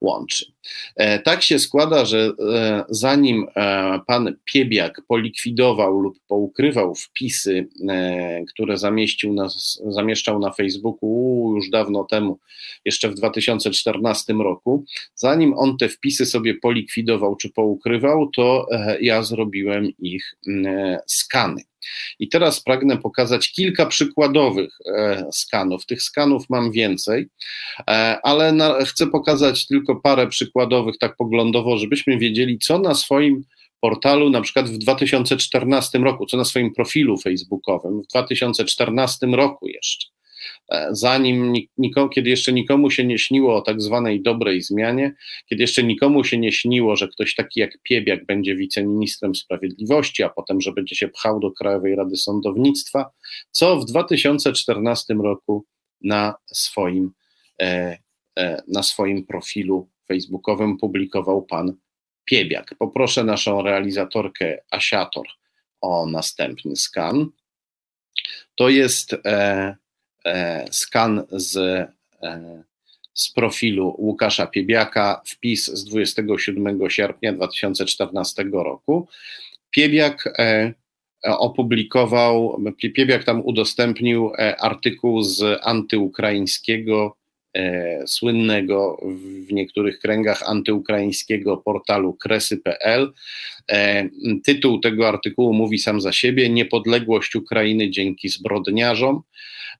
łączy. 0.00 0.52
E, 0.96 1.18
tak 1.18 1.42
się 1.42 1.58
składa, 1.58 2.04
że 2.04 2.32
e, 2.52 2.84
zanim 2.88 3.46
e, 3.56 4.00
pan 4.06 4.36
Piebiak 4.44 5.02
polikwidował 5.08 6.00
lub 6.00 6.18
poukrywał 6.28 6.94
wpisy, 6.94 7.68
które 8.48 8.78
zamieścił 8.78 9.32
na, 9.32 9.48
zamieszczał 9.88 10.38
na 10.38 10.52
Facebooku 10.52 11.52
już 11.56 11.70
dawno 11.70 12.04
temu, 12.04 12.38
jeszcze 12.84 13.08
w 13.08 13.14
2014 13.14 14.32
roku, 14.32 14.84
zanim 15.14 15.54
on 15.58 15.76
te 15.76 15.88
wpisy 15.88 16.26
sobie 16.26 16.54
polikwidował 16.54 17.36
czy 17.36 17.50
poukrywał, 17.50 18.30
to 18.30 18.66
ja 19.00 19.22
zrobiłem 19.22 19.88
ich 19.98 20.36
skany. 21.06 21.62
I 22.18 22.28
teraz 22.28 22.62
pragnę 22.62 22.96
pokazać 22.96 23.52
kilka 23.52 23.86
przykładowych 23.86 24.70
e, 24.86 25.26
skanów. 25.32 25.86
Tych 25.86 26.02
skanów 26.02 26.50
mam 26.50 26.72
więcej, 26.72 27.26
e, 27.90 28.18
ale 28.22 28.52
na, 28.52 28.84
chcę 28.84 29.06
pokazać 29.06 29.66
tylko 29.66 29.96
parę 29.96 30.26
przykładowych, 30.26 30.98
tak 30.98 31.16
poglądowo, 31.16 31.78
żebyśmy 31.78 32.18
wiedzieli, 32.18 32.58
co 32.58 32.78
na 32.78 32.94
swoim 32.94 33.44
portalu, 33.80 34.30
na 34.30 34.40
przykład 34.40 34.70
w 34.70 34.78
2014 34.78 35.98
roku, 35.98 36.26
co 36.26 36.36
na 36.36 36.44
swoim 36.44 36.74
profilu 36.74 37.18
facebookowym 37.18 38.02
w 38.02 38.06
2014 38.06 39.26
roku 39.26 39.68
jeszcze 39.68 40.14
zanim 40.90 41.52
nikomu, 41.78 42.08
kiedy 42.08 42.30
jeszcze 42.30 42.52
nikomu 42.52 42.90
się 42.90 43.04
nie 43.04 43.18
śniło 43.18 43.56
o 43.56 43.62
tak 43.62 43.82
zwanej 43.82 44.22
dobrej 44.22 44.62
zmianie, 44.62 45.14
kiedy 45.46 45.62
jeszcze 45.62 45.82
nikomu 45.82 46.24
się 46.24 46.38
nie 46.38 46.52
śniło, 46.52 46.96
że 46.96 47.08
ktoś 47.08 47.34
taki 47.34 47.60
jak 47.60 47.78
Piebiak 47.82 48.26
będzie 48.26 48.56
wiceministrem 48.56 49.34
sprawiedliwości, 49.34 50.22
a 50.22 50.28
potem, 50.28 50.60
że 50.60 50.72
będzie 50.72 50.96
się 50.96 51.08
pchał 51.08 51.40
do 51.40 51.52
Krajowej 51.52 51.96
Rady 51.96 52.16
Sądownictwa, 52.16 53.10
co 53.50 53.76
w 53.76 53.84
2014 53.84 55.14
roku 55.14 55.64
na 56.00 56.34
swoim, 56.52 57.12
e, 57.60 57.98
e, 58.38 58.62
na 58.68 58.82
swoim 58.82 59.26
profilu 59.26 59.88
facebookowym 60.08 60.78
publikował 60.78 61.42
pan 61.42 61.76
Piebiak. 62.24 62.74
Poproszę 62.78 63.24
naszą 63.24 63.62
realizatorkę 63.62 64.58
Asiator 64.70 65.26
o 65.80 66.06
następny 66.06 66.76
skan. 66.76 67.26
To 68.56 68.68
jest 68.68 69.12
e, 69.12 69.18
E, 69.24 69.83
skan 70.70 71.22
z, 71.30 71.56
e, 72.22 72.62
z 73.14 73.30
profilu 73.30 73.94
Łukasza 73.98 74.46
Piebiaka, 74.46 75.22
wpis 75.26 75.66
z 75.66 75.84
27 75.84 76.90
sierpnia 76.90 77.32
2014 77.32 78.44
roku. 78.52 79.08
Piebiak 79.70 80.34
e, 80.38 80.74
opublikował, 81.22 82.62
Piebiak 82.94 83.24
tam 83.24 83.40
udostępnił 83.40 84.32
artykuł 84.58 85.22
z 85.22 85.60
antyukraińskiego, 85.62 87.16
słynnego 88.06 89.00
w 89.48 89.52
niektórych 89.52 89.98
kręgach 89.98 90.42
antyukraińskiego 90.42 91.56
portalu 91.56 92.14
kresy.pl. 92.14 93.12
Tytuł 94.44 94.80
tego 94.80 95.08
artykułu 95.08 95.52
mówi 95.52 95.78
sam 95.78 96.00
za 96.00 96.12
siebie: 96.12 96.50
Niepodległość 96.50 97.36
Ukrainy 97.36 97.90
dzięki 97.90 98.28
zbrodniarzom. 98.28 99.22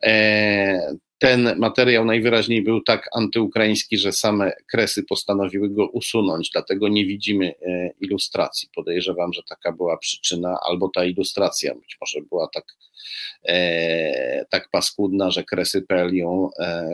E, 0.02 0.96
ten 1.18 1.58
materiał 1.58 2.04
najwyraźniej 2.04 2.62
był 2.62 2.82
tak 2.82 3.08
antyukraiński, 3.16 3.98
że 3.98 4.12
same 4.12 4.52
kresy 4.70 5.02
postanowiły 5.08 5.70
go 5.70 5.88
usunąć, 5.88 6.50
dlatego 6.52 6.88
nie 6.88 7.06
widzimy 7.06 7.54
e, 7.62 7.90
ilustracji. 8.00 8.68
Podejrzewam, 8.74 9.32
że 9.32 9.42
taka 9.48 9.72
była 9.72 9.96
przyczyna, 9.98 10.58
albo 10.68 10.90
ta 10.94 11.04
ilustracja 11.04 11.74
być 11.74 11.96
może 12.00 12.20
była 12.28 12.48
tak 12.54 12.64
e, 12.64 12.93
tak 14.50 14.68
paskudna, 14.70 15.30
że 15.30 15.44
kresy.pl 15.44 16.14
ją, 16.14 16.48
e, 16.58 16.88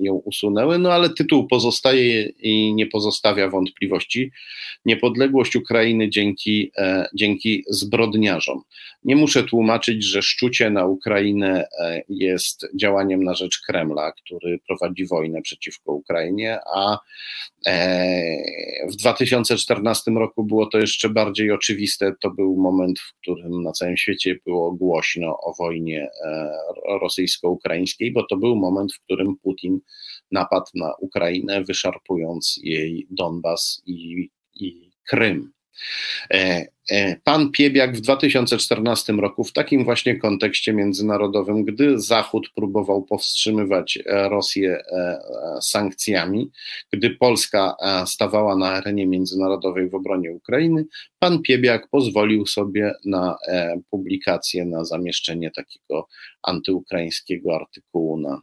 ją 0.00 0.14
usunęły, 0.14 0.78
no 0.78 0.92
ale 0.92 1.10
tytuł 1.10 1.46
pozostaje 1.46 2.22
i 2.22 2.74
nie 2.74 2.86
pozostawia 2.86 3.48
wątpliwości. 3.48 4.30
Niepodległość 4.84 5.56
Ukrainy 5.56 6.08
dzięki, 6.08 6.72
e, 6.76 7.06
dzięki 7.14 7.64
zbrodniarzom. 7.68 8.62
Nie 9.04 9.16
muszę 9.16 9.42
tłumaczyć, 9.42 10.04
że 10.04 10.22
szczucie 10.22 10.70
na 10.70 10.86
Ukrainę 10.86 11.66
e, 11.80 12.02
jest 12.08 12.66
działaniem 12.74 13.24
na 13.24 13.34
rzecz 13.34 13.60
Kremla, 13.66 14.12
który 14.12 14.58
prowadzi 14.66 15.06
wojnę 15.06 15.42
przeciwko 15.42 15.92
Ukrainie, 15.92 16.58
a 16.74 16.98
e, 17.66 18.86
w 18.88 18.96
2014 18.96 20.10
roku 20.10 20.44
było 20.44 20.66
to 20.66 20.78
jeszcze 20.78 21.08
bardziej 21.08 21.50
oczywiste. 21.50 22.12
To 22.20 22.30
był 22.30 22.56
moment, 22.56 23.00
w 23.00 23.14
którym 23.20 23.62
na 23.62 23.72
całym 23.72 23.96
świecie 23.96 24.36
było 24.46 24.72
głośno 24.72 25.40
o 25.40 25.53
wojnie 25.58 26.10
e, 26.24 26.52
rosyjsko-ukraińskiej, 27.00 28.12
bo 28.12 28.26
to 28.30 28.36
był 28.36 28.56
moment, 28.56 28.92
w 28.92 29.00
którym 29.00 29.36
Putin 29.42 29.80
napadł 30.30 30.70
na 30.74 30.94
Ukrainę, 31.00 31.64
wyszarpując 31.64 32.60
jej 32.62 33.06
Donbas 33.10 33.82
i, 33.86 34.30
i 34.54 34.90
Krym. 35.08 35.52
E, 36.30 36.66
e, 36.90 37.16
pan 37.24 37.50
Piebiak 37.50 37.96
w 37.96 38.00
2014 38.00 39.12
roku 39.12 39.44
w 39.44 39.52
takim 39.52 39.84
właśnie 39.84 40.18
kontekście 40.18 40.72
międzynarodowym, 40.72 41.64
gdy 41.64 42.00
Zachód 42.00 42.48
próbował 42.54 43.02
powstrzymywać 43.02 43.98
e, 44.06 44.28
Rosję 44.28 44.82
sankcjami, 45.60 46.50
gdy 46.92 47.10
Polska 47.10 47.76
stawała 48.06 48.56
na 48.56 48.70
arenie 48.70 49.06
międzynarodowej 49.06 49.88
w 49.88 49.94
obronie 49.94 50.32
Ukrainy, 50.32 50.84
pan 51.18 51.42
Piebiak 51.42 51.88
pozwolił 51.90 52.46
sobie 52.46 52.92
na 53.04 53.36
publikację, 53.90 54.64
na 54.64 54.84
zamieszczenie 54.84 55.50
takiego 55.50 56.08
antyukraińskiego 56.42 57.56
artykułu 57.56 58.20
na, 58.20 58.40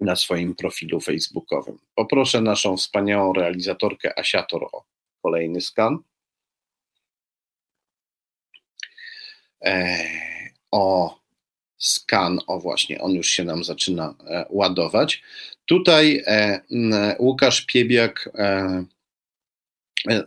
na 0.00 0.16
swoim 0.16 0.54
profilu 0.54 1.00
facebookowym. 1.00 1.78
Poproszę 1.94 2.40
naszą 2.40 2.76
wspaniałą 2.76 3.32
realizatorkę 3.32 4.18
Asiator 4.18 4.64
o 4.72 4.84
kolejny 5.22 5.60
skan. 5.60 5.98
O 10.70 11.16
skan, 11.78 12.38
o 12.46 12.60
właśnie, 12.60 13.00
on 13.00 13.12
już 13.12 13.28
się 13.28 13.44
nam 13.44 13.64
zaczyna 13.64 14.14
ładować. 14.50 15.22
Tutaj 15.66 16.24
Łukasz 17.18 17.66
Piebiak 17.66 18.30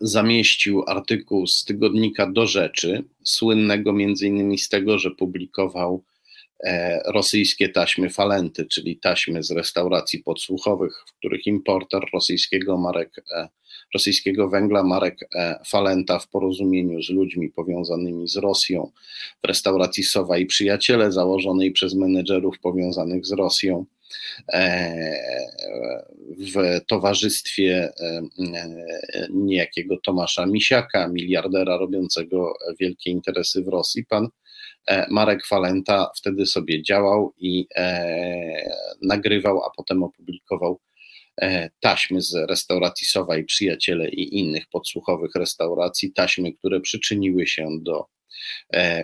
zamieścił 0.02 0.84
artykuł 0.88 1.48
z 1.48 1.66
tygodnika 1.66 2.28
Do 2.28 2.48
Rzeczy, 2.48 3.04
słynnego 3.24 3.94
między 3.94 4.28
innymi 4.28 4.58
z 4.58 4.70
tego, 4.70 5.00
że 5.00 5.12
publikował 5.12 6.04
E, 6.64 7.02
rosyjskie 7.06 7.70
taśmy 7.70 8.10
falenty, 8.10 8.66
czyli 8.66 8.98
taśmy 8.98 9.44
z 9.44 9.52
restauracji 9.52 10.20
podsłuchowych, 10.20 11.04
w 11.08 11.14
których 11.14 11.48
importer 11.48 12.02
rosyjskiego, 12.14 12.78
marek, 12.78 13.26
e, 13.32 13.50
rosyjskiego 13.94 14.49
węgla. 14.49 14.84
Marek 14.84 15.30
e, 15.36 15.60
Falenta 15.65 16.20
w 16.20 16.28
porozumieniu 16.28 17.03
z 17.03 17.10
ludźmi 17.10 17.49
powiązanymi 17.49 18.28
z 18.28 18.38
Rosją. 18.38 18.91
W 19.44 19.48
restauracji 19.48 20.03
Sowa 20.03 20.38
i 20.38 20.45
Przyjaciele 20.45 21.11
założonej 21.11 21.72
przez 21.72 21.94
menedżerów 21.94 22.60
powiązanych 22.60 23.26
z 23.26 23.32
Rosją. 23.32 23.86
W 26.38 26.80
towarzystwie 26.88 27.94
niejakiego 29.30 29.98
Tomasza 29.98 30.45
Misiaka, 30.45 31.07
miliardera 31.07 31.78
robiącego 31.78 32.53
wielkie 32.80 33.11
interesy 33.11 33.64
w 33.64 33.68
Rosji. 33.68 34.06
Pan 34.06 34.30
E, 34.88 35.07
Marek 35.10 35.45
Falenta 35.45 36.11
wtedy 36.15 36.45
sobie 36.45 36.84
działał 36.84 37.34
i 37.38 37.68
e, 37.76 38.70
nagrywał, 39.02 39.64
a 39.64 39.70
potem 39.78 40.03
opublikował 40.03 40.72
e, 40.74 40.93
taśmy 41.80 42.22
z 42.22 42.34
restauracji 42.50 43.08
Sowa 43.08 43.38
i 43.38 43.44
Przyjaciele 43.44 44.10
i 44.10 44.40
innych 44.40 44.70
podsłuchowych 44.70 45.36
restauracji, 45.36 46.14
taśmy, 46.14 46.54
które 46.54 46.80
przyczyniły 46.80 47.48
się 47.48 47.68
do 47.82 48.06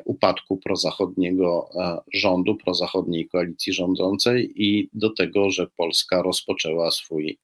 upadku 0.05 0.57
prozachodniego 0.57 1.69
rządu, 2.13 2.55
prozachodniej 2.55 3.27
koalicji 3.27 3.73
rządzącej 3.73 4.53
i 4.55 4.89
do 4.93 5.09
tego, 5.09 5.49
że 5.49 5.67
Polska 5.67 6.21
rozpoczęła 6.21 6.91
swój 6.91 7.39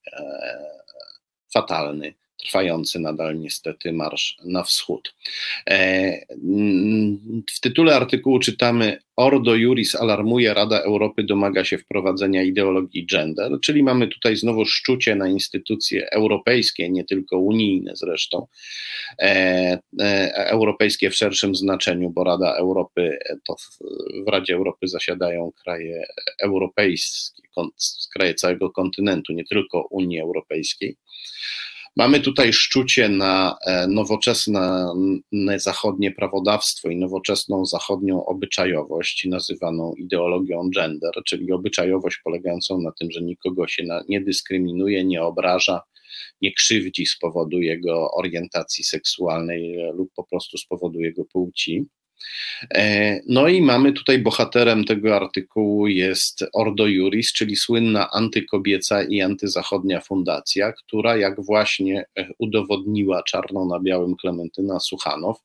fatalny 1.53 2.13
trwający 2.37 2.99
nadal 2.99 3.39
niestety 3.39 3.93
marsz 3.93 4.37
na 4.45 4.63
wschód. 4.63 5.15
E, 5.69 6.25
w 7.55 7.59
tytule 7.59 7.95
artykułu 7.95 8.39
czytamy 8.39 8.99
Ordo 9.15 9.55
Juris 9.55 9.95
alarmuje, 9.95 10.53
Rada 10.53 10.79
Europy 10.79 11.23
domaga 11.23 11.65
się 11.65 11.77
wprowadzenia 11.77 12.43
ideologii 12.43 13.05
gender, 13.05 13.51
czyli 13.63 13.83
mamy 13.83 14.07
tutaj 14.07 14.35
znowu 14.35 14.65
szczucie 14.65 15.15
na 15.15 15.27
instytucje 15.27 16.11
europejskie, 16.11 16.89
nie 16.89 17.05
tylko 17.05 17.39
unijne 17.39 17.91
zresztą, 17.95 18.47
e, 19.19 19.79
e, 19.99 20.33
europejskie 20.35 21.09
w 21.09 21.15
szerszym 21.15 21.55
znaczeniu, 21.55 22.09
bo 22.09 22.23
Rada 22.23 22.55
Europy, 22.55 23.17
to 23.47 23.55
w, 23.55 23.77
w 24.25 24.27
Radzie 24.27 24.53
Europy 24.55 24.87
zasiadają 24.87 25.51
kraje 25.63 26.05
europejskie, 26.39 27.43
kraje 28.13 28.33
całego 28.33 28.69
kontynentu, 28.69 29.33
nie 29.33 29.43
tylko 29.43 29.87
Unii 29.89 30.19
Europejskiej. 30.19 30.97
Mamy 31.97 32.19
tutaj 32.19 32.53
szczucie 32.53 33.09
na 33.09 33.57
e, 33.65 33.87
nowoczesne 33.87 34.87
zachodnie 35.57 36.11
prawodawstwo 36.11 36.89
i 36.89 36.97
nowoczesną 36.97 37.65
zachodnią 37.65 38.25
obyczajowość, 38.25 39.25
nazywaną 39.25 39.93
ideologią 39.97 40.69
gender, 40.69 41.11
czyli 41.25 41.51
obyczajowość 41.51 42.17
polegającą 42.23 42.81
na 42.81 42.91
tym, 42.91 43.11
że 43.11 43.21
nikogo 43.21 43.67
się 43.67 43.83
nie 44.09 44.21
dyskryminuje, 44.21 45.05
nie 45.05 45.23
obraża, 45.23 45.81
nie 46.41 46.53
krzywdzi 46.53 47.05
z 47.05 47.17
powodu 47.17 47.61
jego 47.61 48.11
orientacji 48.11 48.83
seksualnej 48.83 49.77
lub 49.93 50.09
po 50.15 50.23
prostu 50.23 50.57
z 50.57 50.65
powodu 50.65 50.99
jego 50.99 51.25
płci. 51.25 51.85
E, 52.73 53.19
no 53.27 53.47
i 53.47 53.61
mamy 53.61 53.93
tutaj 53.93 54.19
bohaterem 54.19 54.85
tego 54.85 55.15
artykułu 55.15 55.87
jest 55.87 56.45
Ordo 56.53 56.87
Juris, 56.87 57.33
czyli 57.33 57.55
słynna 57.55 58.11
antykobieca 58.11 59.03
i 59.03 59.21
antyzachodnia 59.21 60.01
fundacja, 60.01 60.71
która 60.71 61.17
jak 61.17 61.45
właśnie 61.45 62.05
e, 62.17 62.29
udowodniła 62.37 63.23
czarno 63.23 63.65
na 63.65 63.79
białym 63.79 64.15
Klementyna 64.15 64.79
Suchanow, 64.79 65.37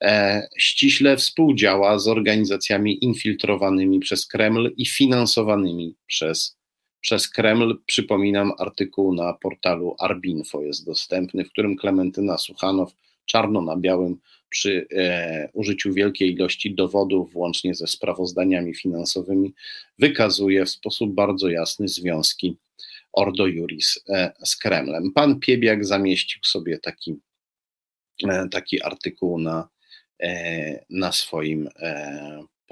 e, 0.00 0.42
ściśle 0.58 1.16
współdziała 1.16 1.98
z 1.98 2.08
organizacjami 2.08 3.04
infiltrowanymi 3.04 4.00
przez 4.00 4.26
Kreml 4.26 4.72
i 4.76 4.86
finansowanymi 4.86 5.94
przez, 6.06 6.58
przez 7.00 7.28
Kreml. 7.28 7.78
Przypominam, 7.86 8.52
artykuł 8.58 9.14
na 9.14 9.32
portalu 9.32 9.96
Arbinfo 10.00 10.62
jest 10.62 10.86
dostępny, 10.86 11.44
w 11.44 11.50
którym 11.50 11.76
Klementyna 11.76 12.38
Suchanow 12.38 12.92
czarno 13.26 13.60
na 13.60 13.76
białym 13.76 14.18
przy 14.52 14.86
e, 14.94 15.48
użyciu 15.52 15.92
wielkiej 15.92 16.32
ilości 16.32 16.74
dowodów, 16.74 17.32
włącznie 17.32 17.74
ze 17.74 17.86
sprawozdaniami 17.86 18.74
finansowymi, 18.74 19.54
wykazuje 19.98 20.64
w 20.64 20.70
sposób 20.70 21.14
bardzo 21.14 21.48
jasny 21.48 21.88
związki 21.88 22.56
Ordo 23.12 23.46
Juris 23.46 24.00
e, 24.08 24.32
z 24.44 24.56
Kremlem. 24.56 25.12
Pan 25.14 25.40
Piebiak 25.40 25.84
zamieścił 25.84 26.40
sobie 26.44 26.78
taki, 26.78 27.16
e, 28.28 28.48
taki 28.48 28.82
artykuł 28.82 29.38
na, 29.38 29.68
na 30.90 31.12
swoim 31.12 31.68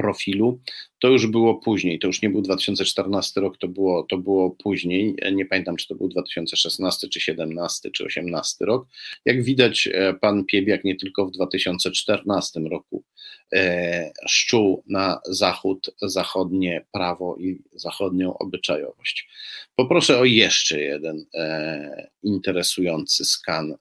profilu. 0.00 0.60
To 0.98 1.08
już 1.08 1.26
było 1.26 1.54
później, 1.54 1.98
to 1.98 2.06
już 2.06 2.22
nie 2.22 2.30
był 2.30 2.42
2014 2.42 3.40
rok, 3.40 3.58
to 3.58 3.68
było, 3.68 4.02
to 4.02 4.18
było 4.18 4.50
później. 4.50 5.16
Nie 5.32 5.46
pamiętam, 5.46 5.76
czy 5.76 5.88
to 5.88 5.94
był 5.94 6.08
2016, 6.08 7.08
czy 7.08 7.20
17, 7.20 7.90
czy 7.90 8.04
18 8.04 8.64
rok. 8.64 8.86
Jak 9.24 9.42
widać, 9.42 9.88
e, 9.92 10.14
pan 10.14 10.44
Piebiak 10.44 10.84
nie 10.84 10.96
tylko 10.96 11.26
w 11.26 11.30
2014 11.30 12.60
roku 12.60 13.04
e, 13.52 14.12
szczuł 14.26 14.82
na 14.86 15.20
zachód, 15.24 15.90
zachodnie 16.02 16.86
prawo 16.92 17.36
i 17.36 17.62
zachodnią 17.72 18.38
obyczajowość. 18.38 19.28
Poproszę 19.76 20.18
o 20.18 20.24
jeszcze 20.24 20.80
jeden 20.80 21.26
e, 21.34 22.08
interesujący 22.22 23.24
skan 23.24 23.72
e, 23.72 23.76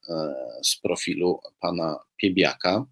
z 0.63 0.79
profilu 0.81 1.39
pana 1.59 1.99
Piebiaka. 2.17 2.85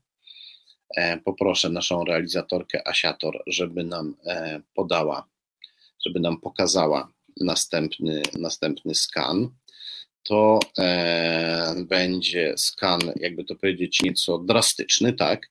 E, 0.95 1.17
poproszę 1.17 1.69
naszą 1.69 2.05
realizatorkę 2.05 2.87
Asiator, 2.87 3.43
żeby 3.47 3.83
nam 3.83 4.15
e, 4.25 4.61
podała, 4.73 5.27
żeby 6.05 6.19
nam 6.19 6.41
pokazała 6.41 7.11
następny, 7.41 8.21
następny 8.39 8.95
skan 8.95 9.49
to 10.27 10.59
e, 10.77 11.75
będzie 11.89 12.53
skan, 12.57 12.99
jakby 13.15 13.43
to 13.43 13.55
powiedzieć, 13.55 14.01
nieco 14.03 14.37
drastyczny, 14.37 15.13
tak? 15.13 15.49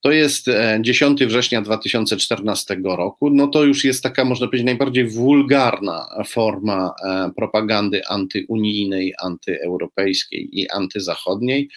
To 0.00 0.12
jest 0.12 0.46
10 0.80 1.22
e, 1.22 1.26
września 1.26 1.62
2014 1.62 2.76
roku, 2.84 3.30
no 3.30 3.46
to 3.46 3.64
już 3.64 3.84
jest 3.84 4.02
taka, 4.02 4.24
można 4.24 4.46
powiedzieć, 4.46 4.66
najbardziej 4.66 5.08
wulgarna 5.08 6.08
forma 6.28 6.94
e, 7.04 7.30
propagandy 7.36 8.06
antyunijnej, 8.06 9.14
antyeuropejskiej 9.22 10.60
i 10.60 10.70
antyzachodniej. 10.70 11.68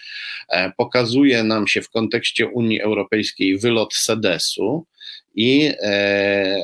E, 0.49 0.72
pokazuje 0.78 1.44
nam 1.44 1.68
się 1.68 1.82
w 1.82 1.90
kontekście 1.90 2.48
Unii 2.48 2.82
Europejskiej 2.82 3.57
wylot 3.57 3.94
Sedesu, 3.94 4.86
i 5.36 5.72
e, 5.82 6.60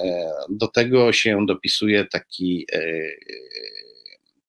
do 0.49 0.67
tego 0.67 1.13
się 1.13 1.45
dopisuje 1.45 2.05
taki 2.05 2.65
e, 2.73 2.79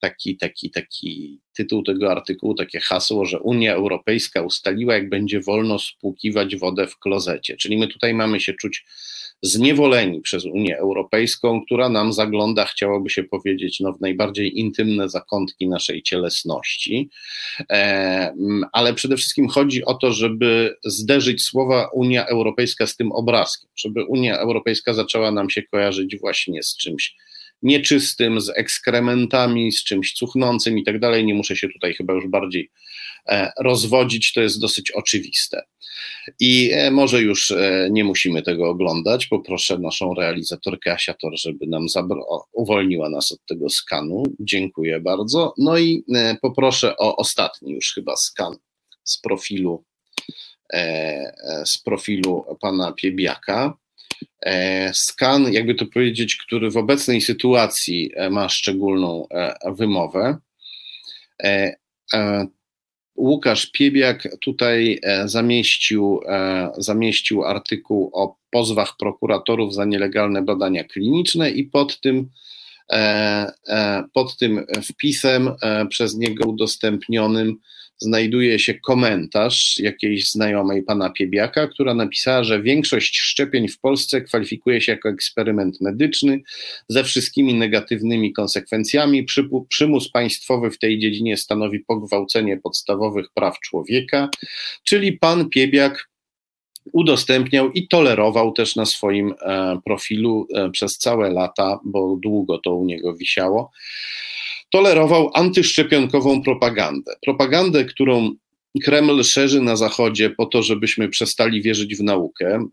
taki, 0.00 0.36
taki, 0.36 0.70
taki 0.70 1.40
tytuł 1.52 1.82
tego 1.82 2.10
artykułu, 2.10 2.54
takie 2.54 2.80
hasło, 2.80 3.24
że 3.24 3.40
Unia 3.40 3.74
Europejska 3.74 4.42
ustaliła, 4.42 4.94
jak 4.94 5.08
będzie 5.08 5.40
wolno 5.40 5.78
spłukiwać 5.78 6.56
wodę 6.56 6.86
w 6.86 6.98
klozecie. 6.98 7.56
Czyli 7.56 7.78
my 7.78 7.88
tutaj 7.88 8.14
mamy 8.14 8.40
się 8.40 8.54
czuć 8.54 8.84
zniewoleni 9.42 10.20
przez 10.20 10.44
Unię 10.44 10.78
Europejską, 10.78 11.64
która 11.64 11.88
nam 11.88 12.12
zagląda, 12.12 12.64
chciałoby 12.64 13.10
się 13.10 13.24
powiedzieć, 13.24 13.80
no, 13.80 13.92
w 13.92 14.00
najbardziej 14.00 14.58
intymne 14.58 15.08
zakątki 15.08 15.68
naszej 15.68 16.02
cielesności. 16.02 17.10
E, 17.70 18.34
ale 18.72 18.94
przede 18.94 19.16
wszystkim 19.16 19.48
chodzi 19.48 19.84
o 19.84 19.94
to, 19.94 20.12
żeby 20.12 20.76
zderzyć 20.84 21.42
słowa 21.42 21.88
Unia 21.94 22.26
Europejska 22.26 22.86
z 22.86 22.96
tym 22.96 23.12
obrazkiem, 23.12 23.70
żeby 23.76 24.04
Unia 24.04 24.38
Europejska 24.38 24.94
zaczęła 24.94 25.30
nam 25.30 25.50
się 25.50 25.62
kojarzyć 25.62 26.16
właśnie 26.20 26.62
z 26.62 26.76
czymś 26.76 27.16
nieczystym, 27.62 28.40
z 28.40 28.48
ekskrementami, 28.48 29.72
z 29.72 29.84
czymś 29.84 30.12
cuchnącym 30.12 30.78
i 30.78 30.84
tak 30.84 30.98
dalej. 31.00 31.24
Nie 31.24 31.34
muszę 31.34 31.56
się 31.56 31.68
tutaj 31.68 31.94
chyba 31.94 32.12
już 32.12 32.26
bardziej 32.26 32.70
e, 33.28 33.52
rozwodzić, 33.60 34.32
to 34.32 34.40
jest 34.40 34.60
dosyć 34.60 34.90
oczywiste. 34.90 35.62
I 36.40 36.70
e, 36.72 36.90
może 36.90 37.22
już 37.22 37.50
e, 37.50 37.88
nie 37.90 38.04
musimy 38.04 38.42
tego 38.42 38.68
oglądać. 38.68 39.26
Poproszę 39.26 39.78
naszą 39.78 40.14
realizatorkę 40.14 40.92
Asiator, 40.92 41.38
żeby 41.38 41.66
nam 41.66 41.86
uwolniła 42.52 43.08
nas 43.08 43.32
od 43.32 43.44
tego 43.46 43.68
skanu. 43.68 44.22
Dziękuję 44.40 45.00
bardzo. 45.00 45.54
No 45.58 45.78
i 45.78 46.04
poproszę 46.42 46.96
o 46.96 47.16
ostatni 47.16 47.72
już 47.72 47.92
chyba 47.94 48.16
skan 48.16 48.56
z 49.04 49.20
profilu 49.20 49.84
z 51.64 51.78
profilu 51.78 52.44
pana 52.60 52.92
Piebiaka. 52.92 53.76
E, 54.42 54.90
skan, 54.94 55.52
jakby 55.52 55.74
to 55.74 55.86
powiedzieć, 55.86 56.36
który 56.36 56.70
w 56.70 56.76
obecnej 56.76 57.20
sytuacji 57.20 58.10
e, 58.14 58.30
ma 58.30 58.48
szczególną 58.48 59.26
e, 59.30 59.54
wymowę. 59.72 60.36
Łukasz 63.16 63.66
Piebiak 63.66 64.28
tutaj 64.40 65.00
zamieścił, 65.24 66.20
zamieścił 66.78 67.44
artykuł 67.44 68.10
o 68.12 68.36
pozwach 68.50 68.96
prokuratorów 68.96 69.74
za 69.74 69.84
nielegalne 69.84 70.42
badania 70.42 70.84
kliniczne 70.84 71.50
i 71.50 71.64
pod 71.64 72.00
tym, 72.00 72.30
pod 74.12 74.36
tym 74.36 74.66
wpisem 74.84 75.50
przez 75.88 76.16
niego 76.16 76.48
udostępnionym 76.48 77.56
znajduje 77.98 78.58
się 78.58 78.74
komentarz 78.74 79.78
jakiejś 79.78 80.30
znajomej 80.30 80.82
pana 80.82 81.10
Piebiaka, 81.10 81.66
która 81.66 81.94
napisała, 81.94 82.44
że 82.44 82.62
większość 82.62 83.18
szczepień 83.18 83.68
w 83.68 83.80
Polsce 83.80 84.20
kwalifikuje 84.20 84.80
się 84.80 84.92
jako 84.92 85.08
eksperyment 85.08 85.80
medyczny 85.80 86.40
ze 86.88 87.04
wszystkimi 87.04 87.54
negatywnymi 87.54 88.32
konsekwencjami. 88.32 89.26
Przymus 89.68 90.10
państwowy 90.10 90.70
w 90.70 90.78
tej 90.78 90.98
dziedzinie 90.98 91.36
stanowi 91.36 91.80
pogwałcenie 91.80 92.56
podstawowych 92.56 93.26
praw 93.34 93.60
człowieka, 93.60 94.28
czyli 94.84 95.12
pan 95.12 95.48
Piebiak 95.48 96.08
udostępniał 96.92 97.70
i 97.72 97.88
tolerował 97.88 98.52
też 98.52 98.76
na 98.76 98.86
swoim 98.86 99.34
e, 99.40 99.78
profilu 99.84 100.46
e, 100.54 100.70
przez 100.70 100.98
całe 100.98 101.30
lata, 101.30 101.80
bo 101.84 102.16
długo 102.22 102.58
to 102.58 102.74
u 102.74 102.84
niego 102.84 103.14
wisiało 103.14 103.70
tolerował 104.70 105.30
antyszczepionkową 105.34 106.42
propagandę. 106.42 107.14
Propagandę, 107.22 107.84
którą 107.84 108.30
Kreml 108.84 109.24
szerzy 109.24 109.60
na 109.60 109.76
Zachodzie 109.76 110.30
po 110.30 110.46
to, 110.46 110.62
żebyśmy 110.62 111.08
przestali 111.08 111.62
wierzyć 111.62 111.96
w 111.96 112.02
naukę, 112.02 112.64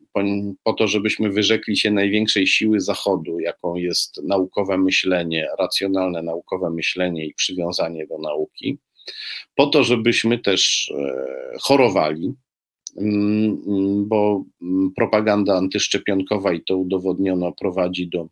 po, 0.63 0.73
to, 0.73 0.87
żebyśmy 0.87 1.29
wyrzekli 1.29 1.77
się 1.77 1.91
największej 1.91 2.47
siły 2.47 2.79
Zachodu, 2.79 3.39
jaką 3.39 3.75
jest 3.75 4.23
naukowe 4.23 4.77
myślenie, 4.77 5.47
racjonalne 5.59 6.21
naukowe 6.21 6.69
myślenie 6.69 7.25
i 7.25 7.33
przywiązanie 7.33 8.07
do 8.07 8.17
nauki, 8.17 8.77
po 9.55 9.67
to, 9.67 9.83
żebyśmy 9.83 10.39
też 10.39 10.91
e, 10.97 11.57
chorowali, 11.61 12.33
bo 13.97 14.43
propaganda 14.95 15.57
antyszczepionkowa, 15.57 16.53
i 16.53 16.61
to 16.61 16.77
udowodniono, 16.77 17.51
prowadzi 17.51 18.07
do 18.07 18.27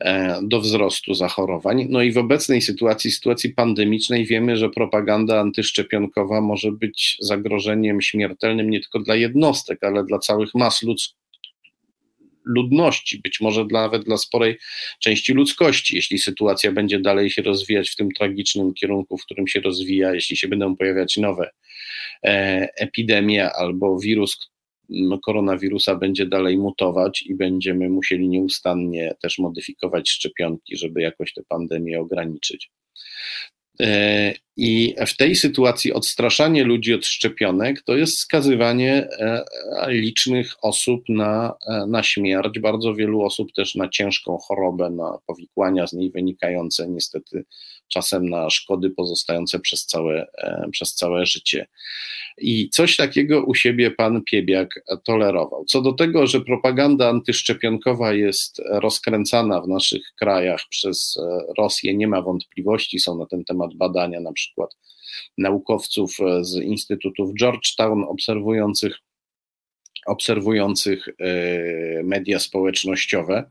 E, 0.00 0.40
do 0.42 0.60
wzrostu 0.60 1.14
zachorowań. 1.14 1.86
No 1.90 2.02
i 2.02 2.12
w 2.12 2.18
obecnej 2.18 2.62
sytuacji, 2.62 3.10
sytuacji 3.10 3.54
pandemicznej, 3.54 4.26
wiemy, 4.26 4.56
że 4.56 4.70
propaganda 4.70 5.40
antyszczepionkowa 5.40 6.40
może 6.40 6.72
być 6.72 7.16
zagrożeniem 7.20 8.00
śmiertelnym 8.02 8.70
nie 8.70 8.80
tylko 8.80 8.98
dla 8.98 9.16
jednostek, 9.16 9.84
ale 9.84 10.04
dla 10.04 10.18
całych 10.18 10.54
mas 10.54 10.82
ludzkich 10.82 11.17
ludności, 12.48 13.18
być 13.18 13.40
może 13.40 13.66
nawet 13.70 14.04
dla 14.04 14.16
sporej 14.16 14.58
części 15.00 15.32
ludzkości, 15.32 15.96
jeśli 15.96 16.18
sytuacja 16.18 16.72
będzie 16.72 17.00
dalej 17.00 17.30
się 17.30 17.42
rozwijać 17.42 17.90
w 17.90 17.96
tym 17.96 18.12
tragicznym 18.12 18.74
kierunku, 18.74 19.18
w 19.18 19.24
którym 19.24 19.48
się 19.48 19.60
rozwija, 19.60 20.14
jeśli 20.14 20.36
się 20.36 20.48
będą 20.48 20.76
pojawiać 20.76 21.16
nowe 21.16 21.50
e, 22.24 22.68
epidemie 22.76 23.52
albo 23.52 23.98
wirus, 24.00 24.50
koronawirusa 25.22 25.94
będzie 25.94 26.26
dalej 26.26 26.58
mutować 26.58 27.22
i 27.22 27.34
będziemy 27.34 27.88
musieli 27.88 28.28
nieustannie 28.28 29.14
też 29.22 29.38
modyfikować 29.38 30.10
szczepionki, 30.10 30.76
żeby 30.76 31.02
jakoś 31.02 31.32
tę 31.32 31.42
pandemię 31.48 32.00
ograniczyć. 32.00 32.70
E, 34.58 34.62
I 34.62 34.94
w 35.06 35.16
tej 35.16 35.36
sytuacji 35.36 35.92
odstraszanie 35.92 36.64
ludzi 36.64 36.94
od 36.94 37.06
szczepionek 37.06 37.82
to 37.82 37.96
jest 37.96 38.18
skazywanie 38.18 39.08
e, 39.10 39.44
licznych 39.86 40.54
osób 40.62 41.04
na, 41.08 41.54
e, 41.66 41.86
na 41.86 42.02
śmierć, 42.02 42.58
bardzo 42.58 42.94
wielu 42.94 43.22
osób 43.22 43.52
też 43.52 43.74
na 43.74 43.88
ciężką 43.88 44.38
chorobę, 44.38 44.90
na 44.90 45.18
powikłania 45.26 45.86
z 45.86 45.92
niej 45.92 46.10
wynikające, 46.10 46.88
niestety 46.88 47.44
czasem 47.88 48.28
na 48.28 48.50
szkody 48.50 48.90
pozostające 48.90 49.60
przez 49.60 49.86
całe, 49.86 50.26
przez 50.72 50.94
całe 50.94 51.26
życie. 51.26 51.66
I 52.38 52.70
coś 52.70 52.96
takiego 52.96 53.44
u 53.44 53.54
siebie 53.54 53.90
pan 53.90 54.22
Piebiak 54.22 54.84
tolerował. 55.04 55.64
Co 55.64 55.82
do 55.82 55.92
tego, 55.92 56.26
że 56.26 56.40
propaganda 56.40 57.08
antyszczepionkowa 57.08 58.12
jest 58.12 58.62
rozkręcana 58.70 59.60
w 59.60 59.68
naszych 59.68 60.02
krajach 60.18 60.60
przez 60.70 61.18
Rosję, 61.58 61.94
nie 61.94 62.08
ma 62.08 62.22
wątpliwości, 62.22 62.98
są 62.98 63.18
na 63.18 63.26
ten 63.26 63.44
temat 63.44 63.74
badania 63.74 64.20
na 64.20 64.32
przykład 64.32 64.47
naukowców 65.38 66.16
z 66.40 66.54
Instytutów 66.54 67.34
Georgetown 67.34 68.04
obserwujących 68.08 68.98
obserwujących 70.08 71.08
e, 71.08 72.02
media 72.02 72.38
społecznościowe. 72.38 73.44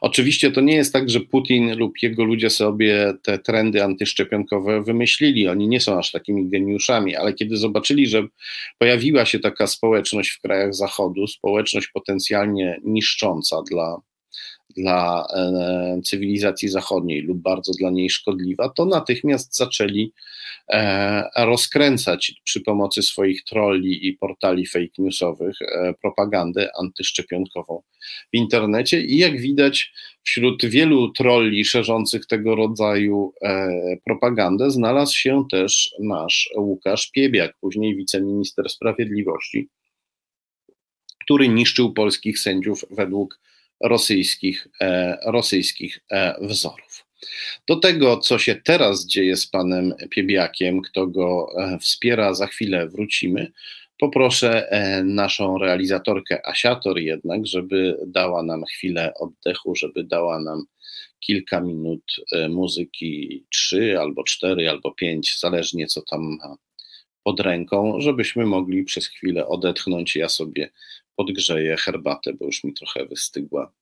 Oczywiście 0.00 0.50
to 0.50 0.60
nie 0.60 0.74
jest 0.74 0.92
tak, 0.92 1.10
że 1.10 1.20
Putin 1.20 1.78
lub 1.78 2.02
jego 2.02 2.24
ludzie 2.24 2.50
sobie 2.50 3.14
te 3.22 3.38
trendy 3.38 3.84
antyszczepionkowe 3.84 4.82
wymyślili. 4.82 5.48
Oni 5.48 5.68
nie 5.68 5.80
są 5.80 5.98
aż 5.98 6.12
takimi 6.12 6.48
geniuszami, 6.48 7.16
ale 7.16 7.34
kiedy 7.34 7.56
zobaczyli, 7.56 8.06
że 8.06 8.22
pojawiła 8.78 9.24
się 9.24 9.38
taka 9.38 9.66
społeczność 9.66 10.30
w 10.30 10.40
krajach 10.40 10.74
Zachodu, 10.74 11.26
społeczność 11.26 11.88
potencjalnie 11.88 12.80
niszcząca 12.84 13.62
dla 13.70 14.00
dla 14.76 15.26
e, 15.36 16.00
cywilizacji 16.04 16.68
zachodniej 16.68 17.22
lub 17.22 17.38
bardzo 17.38 17.72
dla 17.72 17.90
niej 17.90 18.10
szkodliwa, 18.10 18.68
to 18.68 18.84
natychmiast 18.84 19.56
zaczęli 19.56 20.12
e, 20.68 21.44
rozkręcać 21.46 22.40
przy 22.44 22.60
pomocy 22.60 23.02
swoich 23.02 23.44
trolli 23.44 24.06
i 24.06 24.12
portali 24.12 24.66
fake 24.66 24.86
newsowych 24.98 25.62
e, 25.62 25.94
propagandę 26.02 26.70
antyszczepionkową 26.80 27.82
w 28.32 28.36
internecie. 28.36 29.04
I 29.04 29.18
jak 29.18 29.40
widać, 29.40 29.92
wśród 30.22 30.66
wielu 30.66 31.12
trolli 31.12 31.64
szerzących 31.64 32.26
tego 32.26 32.54
rodzaju 32.54 33.32
propagandę 34.04 34.70
znalazł 34.70 35.16
się 35.16 35.44
też 35.50 35.94
nasz 36.00 36.50
Łukasz 36.56 37.10
Piebiak, 37.10 37.56
później 37.60 37.96
wiceminister 37.96 38.70
sprawiedliwości, 38.70 39.68
który 41.24 41.48
niszczył 41.48 41.92
polskich 41.92 42.38
sędziów 42.38 42.84
według 42.90 43.40
rosyjskich, 43.80 44.68
e, 44.80 45.18
rosyjskich 45.26 46.00
e, 46.10 46.34
wzorów. 46.40 47.04
Do 47.68 47.76
tego, 47.76 48.16
co 48.16 48.38
się 48.38 48.54
teraz 48.54 49.06
dzieje 49.06 49.36
z 49.36 49.46
panem 49.46 49.94
Piebiakiem, 50.10 50.82
kto 50.82 51.06
go 51.06 51.48
e, 51.58 51.78
wspiera, 51.78 52.34
za 52.34 52.46
chwilę 52.46 52.88
wrócimy. 52.88 53.52
Poproszę 53.98 54.68
naszą 55.04 55.58
realizatorkę 55.58 56.46
Asiator 56.46 56.98
jednak, 56.98 57.46
żeby 57.46 57.96
dała 58.06 58.42
nam 58.42 58.64
chwilę 58.64 59.14
oddechu, 59.14 59.76
żeby 59.76 60.04
dała 60.04 60.40
nam 60.40 60.64
kilka 61.20 61.60
minut 61.60 62.02
muzyki, 62.48 63.44
trzy 63.50 64.00
albo 64.00 64.24
cztery 64.24 64.70
albo 64.70 64.92
pięć, 64.92 65.38
zależnie 65.40 65.86
co 65.86 66.02
tam 66.02 66.22
ma 66.22 66.56
pod 67.24 67.40
ręką, 67.40 68.00
żebyśmy 68.00 68.46
mogli 68.46 68.84
przez 68.84 69.06
chwilę 69.06 69.46
odetchnąć. 69.46 70.16
Ja 70.16 70.28
sobie 70.28 70.70
podgrzeję 71.20 71.76
herbatę, 71.76 72.32
bo 72.32 72.46
już 72.46 72.64
mi 72.64 72.74
trochę 72.74 73.06
wystygła. 73.06 73.72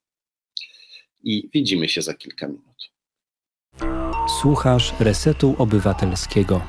I 1.23 1.49
widzimy 1.55 1.89
się 1.89 2.03
za 2.03 2.15
kilka 2.15 2.49
minut. 2.49 2.91
Słuchasz 4.41 4.95
Resetu 5.01 5.55
Obywatelskiego. 5.59 6.63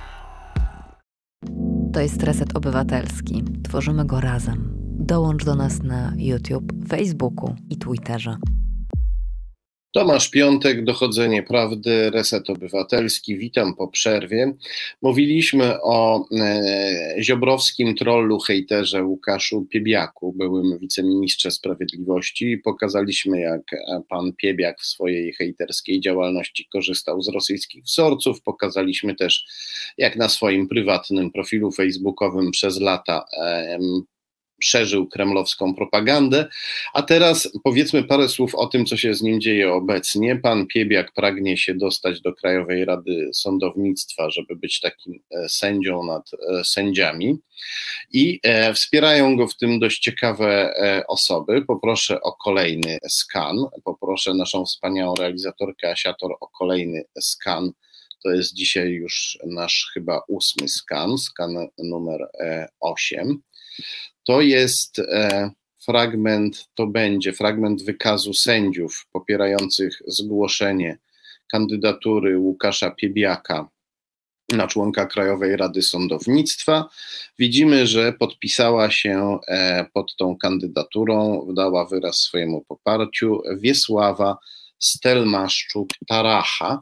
To 1.94 2.00
jest 2.00 2.24
Reset 2.24 2.58
Obywatelski. 2.58 3.44
Tworzymy 3.64 4.06
go 4.06 4.22
razem. 4.22 4.74
Dołącz 5.00 5.46
do 5.46 5.56
nas 5.56 5.84
na 5.84 6.14
YouTube, 6.18 6.74
Facebooku 6.90 7.56
i 7.70 7.78
Twitterze. 7.78 8.38
Tomasz 9.92 10.30
Piątek, 10.30 10.84
Dochodzenie 10.84 11.44
Prawdy, 11.44 12.10
Reset 12.10 12.50
Obywatelski. 12.50 13.38
Witam 13.38 13.76
po 13.76 13.88
przerwie. 13.88 14.54
Mówiliśmy 15.02 15.82
o 15.82 16.26
e, 16.32 17.16
ziobrowskim 17.20 17.96
trollu, 17.96 18.40
hejterze 18.40 19.04
Łukaszu 19.04 19.66
Piebiaku, 19.70 20.34
byłym 20.34 20.80
wiceministrze 20.80 21.52
sprawiedliwości. 21.52 22.58
Pokazaliśmy, 22.58 23.40
jak 23.40 23.62
pan 24.10 24.34
Piebiak 24.34 24.82
w 24.82 24.86
swojej 24.86 25.34
hejterskiej 25.34 26.00
działalności 26.00 26.68
korzystał 26.72 27.22
z 27.22 27.30
rosyjskich 27.30 27.84
wzorców. 27.84 28.42
Pokazaliśmy 28.42 29.16
też, 29.16 29.46
jak 29.98 30.16
na 30.16 30.30
swoim 30.30 30.68
prywatnym 30.68 31.32
profilu 31.32 31.72
facebookowym 31.72 32.52
przez 32.52 32.80
lata 32.80 33.26
e, 33.42 33.80
szerzył 34.60 35.08
kremlowską 35.08 35.76
propagandę. 35.76 36.48
A 36.94 37.02
teraz 37.02 37.52
powiedzmy 37.64 38.04
parę 38.04 38.30
słów 38.30 38.56
o 38.56 38.68
tym, 38.68 38.86
co 38.86 38.98
się 38.98 39.14
z 39.14 39.22
nim 39.22 39.42
dzieje 39.42 39.74
obecnie. 39.74 40.36
Pan 40.36 40.68
Piebiak 40.68 41.12
pragnie 41.14 41.58
się 41.58 41.76
dostać 41.76 42.22
do 42.22 42.34
Krajowej 42.34 42.86
Rady 42.86 43.30
Sądownictwa, 43.34 44.30
żeby 44.30 44.56
być 44.56 44.80
takim 44.80 45.20
e, 45.32 45.50
sędzią 45.50 46.04
nad 46.04 46.30
e, 46.34 46.64
sędziami. 46.64 47.38
I 48.14 48.40
e, 48.44 48.74
wspierają 48.74 49.38
go 49.38 49.48
w 49.48 49.58
tym 49.58 49.80
dość 49.80 50.00
ciekawe 50.00 50.74
osoby. 51.08 51.66
Poproszę 51.66 52.22
o 52.22 52.34
kolejny 52.34 52.98
skan. 53.08 53.58
Poproszę 53.84 54.34
naszą 54.34 54.66
wspaniałą 54.66 55.16
realizatorkę 55.16 55.92
Asiator 55.92 56.32
o 56.40 56.48
kolejny 56.48 57.04
skan. 57.20 57.72
To 58.24 58.30
jest 58.30 58.54
dzisiaj 58.54 58.90
już 58.90 59.38
nasz 59.46 59.92
chyba 59.94 60.22
ósmy 60.28 60.68
skan, 60.68 61.18
skan 61.18 61.68
numer 61.78 62.28
8. 62.80 63.42
To 64.30 64.42
jest 64.42 65.00
e, 65.00 65.52
fragment, 65.86 66.70
to 66.74 66.88
będzie 66.88 67.34
fragment 67.34 67.84
wykazu 67.84 68.34
sędziów 68.34 69.06
popierających 69.12 70.02
zgłoszenie 70.08 70.98
kandydatury 71.52 72.38
Łukasza 72.38 72.92
Piebiaka 72.92 73.70
na 74.50 74.68
członka 74.68 75.06
Krajowej 75.06 75.58
Rady 75.58 75.82
Sądownictwa. 75.82 76.90
Widzimy, 77.40 77.88
że 77.88 78.14
podpisała 78.14 78.92
się 78.92 79.38
pod 79.94 80.16
tą 80.16 80.38
kandydaturą, 80.38 81.48
dała 81.54 81.86
wyraz 81.86 82.18
swojemu 82.18 82.66
poparciu 82.68 83.42
Wiesława 83.58 84.38
Stelmaszczuk-Taracha. 84.80 86.78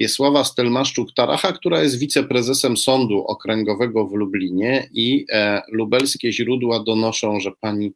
Wiesława 0.00 0.42
Stelmaszczuk-Taracha, 0.42 1.52
która 1.52 1.82
jest 1.82 1.98
wiceprezesem 1.98 2.76
Sądu 2.76 3.24
Okręgowego 3.24 4.06
w 4.06 4.12
Lublinie 4.12 4.88
i 4.92 5.26
e, 5.32 5.62
lubelskie 5.68 6.32
źródła 6.32 6.84
donoszą, 6.84 7.40
że 7.40 7.50
pani 7.60 7.92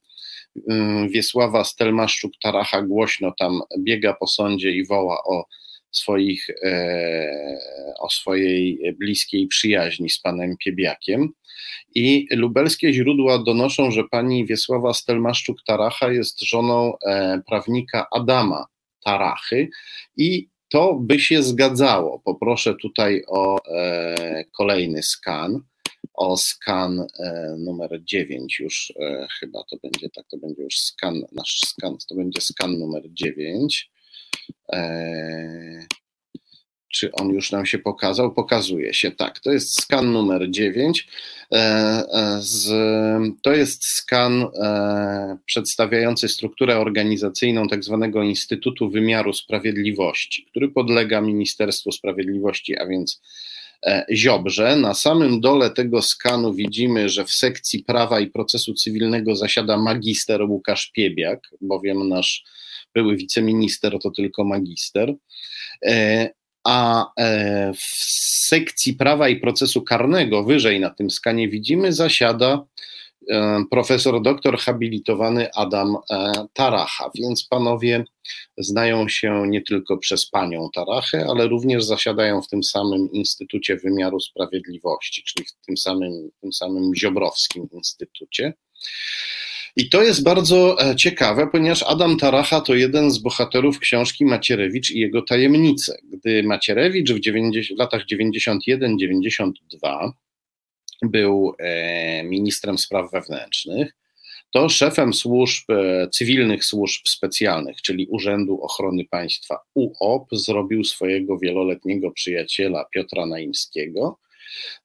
y, 0.56 0.62
Wiesława 1.08 1.62
Stelmaszczuk-Taracha 1.62 2.86
głośno 2.86 3.32
tam 3.38 3.60
biega 3.78 4.14
po 4.20 4.26
sądzie 4.26 4.70
i 4.70 4.86
woła 4.86 5.24
o 5.24 5.44
swoich, 5.90 6.50
e, 6.50 7.58
o 7.98 8.10
swojej 8.10 8.94
bliskiej 8.98 9.46
przyjaźni 9.46 10.10
z 10.10 10.20
panem 10.20 10.56
Piebiakiem. 10.64 11.28
I 11.94 12.26
lubelskie 12.30 12.92
źródła 12.92 13.38
donoszą, 13.38 13.90
że 13.90 14.04
pani 14.10 14.46
Wiesława 14.46 14.90
Stelmaszczuk-Taracha 14.92 16.12
jest 16.12 16.40
żoną 16.40 16.92
e, 16.98 17.40
prawnika 17.46 18.06
Adama 18.12 18.66
Tarachy 19.04 19.68
i 20.16 20.48
to 20.68 20.94
by 20.94 21.20
się 21.20 21.42
zgadzało. 21.42 22.18
Poproszę 22.18 22.74
tutaj 22.82 23.22
o 23.28 23.58
e, 23.68 24.44
kolejny 24.56 25.02
skan, 25.02 25.60
o 26.14 26.36
skan 26.36 27.00
e, 27.00 27.54
numer 27.58 28.00
9 28.04 28.58
już 28.60 28.92
e, 29.00 29.26
chyba 29.40 29.64
to 29.70 29.76
będzie, 29.82 30.10
tak 30.10 30.24
to 30.30 30.38
będzie 30.38 30.62
już 30.62 30.78
skan, 30.78 31.22
nasz 31.32 31.60
skan, 31.66 31.96
to 32.08 32.14
będzie 32.14 32.40
skan 32.40 32.78
numer 32.78 33.02
9. 33.10 33.90
Czy 36.96 37.12
on 37.12 37.28
już 37.28 37.52
nam 37.52 37.66
się 37.66 37.78
pokazał? 37.78 38.32
Pokazuje 38.32 38.94
się, 38.94 39.10
tak. 39.10 39.40
To 39.40 39.52
jest 39.52 39.80
skan 39.80 40.12
numer 40.12 40.50
9. 40.50 41.08
E, 41.52 41.56
e, 42.12 42.40
to 43.42 43.52
jest 43.52 43.84
skan 43.84 44.42
e, 44.42 45.38
przedstawiający 45.46 46.28
strukturę 46.28 46.78
organizacyjną 46.78 47.68
tak 47.68 47.84
zwanego 47.84 48.22
Instytutu 48.22 48.90
Wymiaru 48.90 49.32
Sprawiedliwości, 49.32 50.46
który 50.50 50.68
podlega 50.68 51.20
Ministerstwu 51.20 51.92
Sprawiedliwości, 51.92 52.78
a 52.78 52.86
więc 52.86 53.20
Ziobrze. 54.12 54.76
Na 54.76 54.94
samym 54.94 55.40
dole 55.40 55.70
tego 55.70 56.02
skanu 56.02 56.54
widzimy, 56.54 57.08
że 57.08 57.24
w 57.24 57.30
sekcji 57.30 57.84
prawa 57.84 58.20
i 58.20 58.26
procesu 58.26 58.74
cywilnego 58.74 59.36
zasiada 59.36 59.78
magister 59.78 60.42
Łukasz 60.42 60.90
Piebiak, 60.94 61.40
bowiem 61.60 62.08
nasz 62.08 62.44
były 62.94 63.16
wiceminister 63.16 63.98
to 64.02 64.10
tylko 64.10 64.44
magister 64.44 65.14
a 66.66 67.12
e, 67.18 67.72
w 67.72 67.94
sekcji 68.46 68.94
prawa 68.94 69.28
i 69.28 69.36
procesu 69.36 69.82
karnego, 69.82 70.44
wyżej 70.44 70.80
na 70.80 70.90
tym 70.90 71.10
skanie 71.10 71.48
widzimy, 71.48 71.92
zasiada 71.92 72.64
e, 73.30 73.64
profesor 73.70 74.22
doktor 74.22 74.58
habilitowany 74.58 75.52
Adam 75.54 75.96
e, 76.10 76.32
Taracha, 76.52 77.10
więc 77.14 77.46
panowie 77.50 78.04
znają 78.58 79.08
się 79.08 79.44
nie 79.46 79.62
tylko 79.62 79.98
przez 79.98 80.30
panią 80.30 80.68
Tarachę, 80.74 81.26
ale 81.28 81.48
również 81.48 81.84
zasiadają 81.84 82.42
w 82.42 82.48
tym 82.48 82.62
samym 82.64 83.12
Instytucie 83.12 83.76
Wymiaru 83.76 84.20
Sprawiedliwości, 84.20 85.22
czyli 85.22 85.46
w 85.46 85.66
tym 85.66 85.76
samym, 85.76 86.30
tym 86.40 86.52
samym 86.52 86.94
Ziobrowskim 86.94 87.68
Instytucie. 87.72 88.52
I 89.76 89.88
to 89.88 90.02
jest 90.02 90.22
bardzo 90.22 90.76
e, 90.80 90.96
ciekawe, 90.96 91.46
ponieważ 91.52 91.82
Adam 91.82 92.16
Taracha 92.16 92.60
to 92.60 92.74
jeden 92.74 93.10
z 93.10 93.18
bohaterów 93.18 93.78
książki 93.78 94.24
Macierewicz 94.24 94.90
i 94.90 94.98
jego 94.98 95.22
tajemnice. 95.22 95.96
Gdy 96.12 96.42
Macierewicz 96.42 97.12
w, 97.12 97.20
90, 97.20 97.66
w 97.76 97.78
latach 97.78 98.02
91-92 98.12 100.10
był 101.02 101.54
e, 101.58 102.24
ministrem 102.24 102.78
spraw 102.78 103.12
wewnętrznych, 103.12 103.92
to 104.50 104.68
szefem 104.68 105.14
służb, 105.14 105.70
e, 105.70 106.08
cywilnych 106.12 106.64
służb 106.64 107.06
specjalnych, 107.08 107.82
czyli 107.82 108.06
Urzędu 108.06 108.62
Ochrony 108.62 109.04
Państwa 109.10 109.58
UOP, 109.74 110.28
zrobił 110.32 110.84
swojego 110.84 111.38
wieloletniego 111.38 112.10
przyjaciela 112.10 112.84
Piotra 112.94 113.26
Naimskiego, 113.26 114.18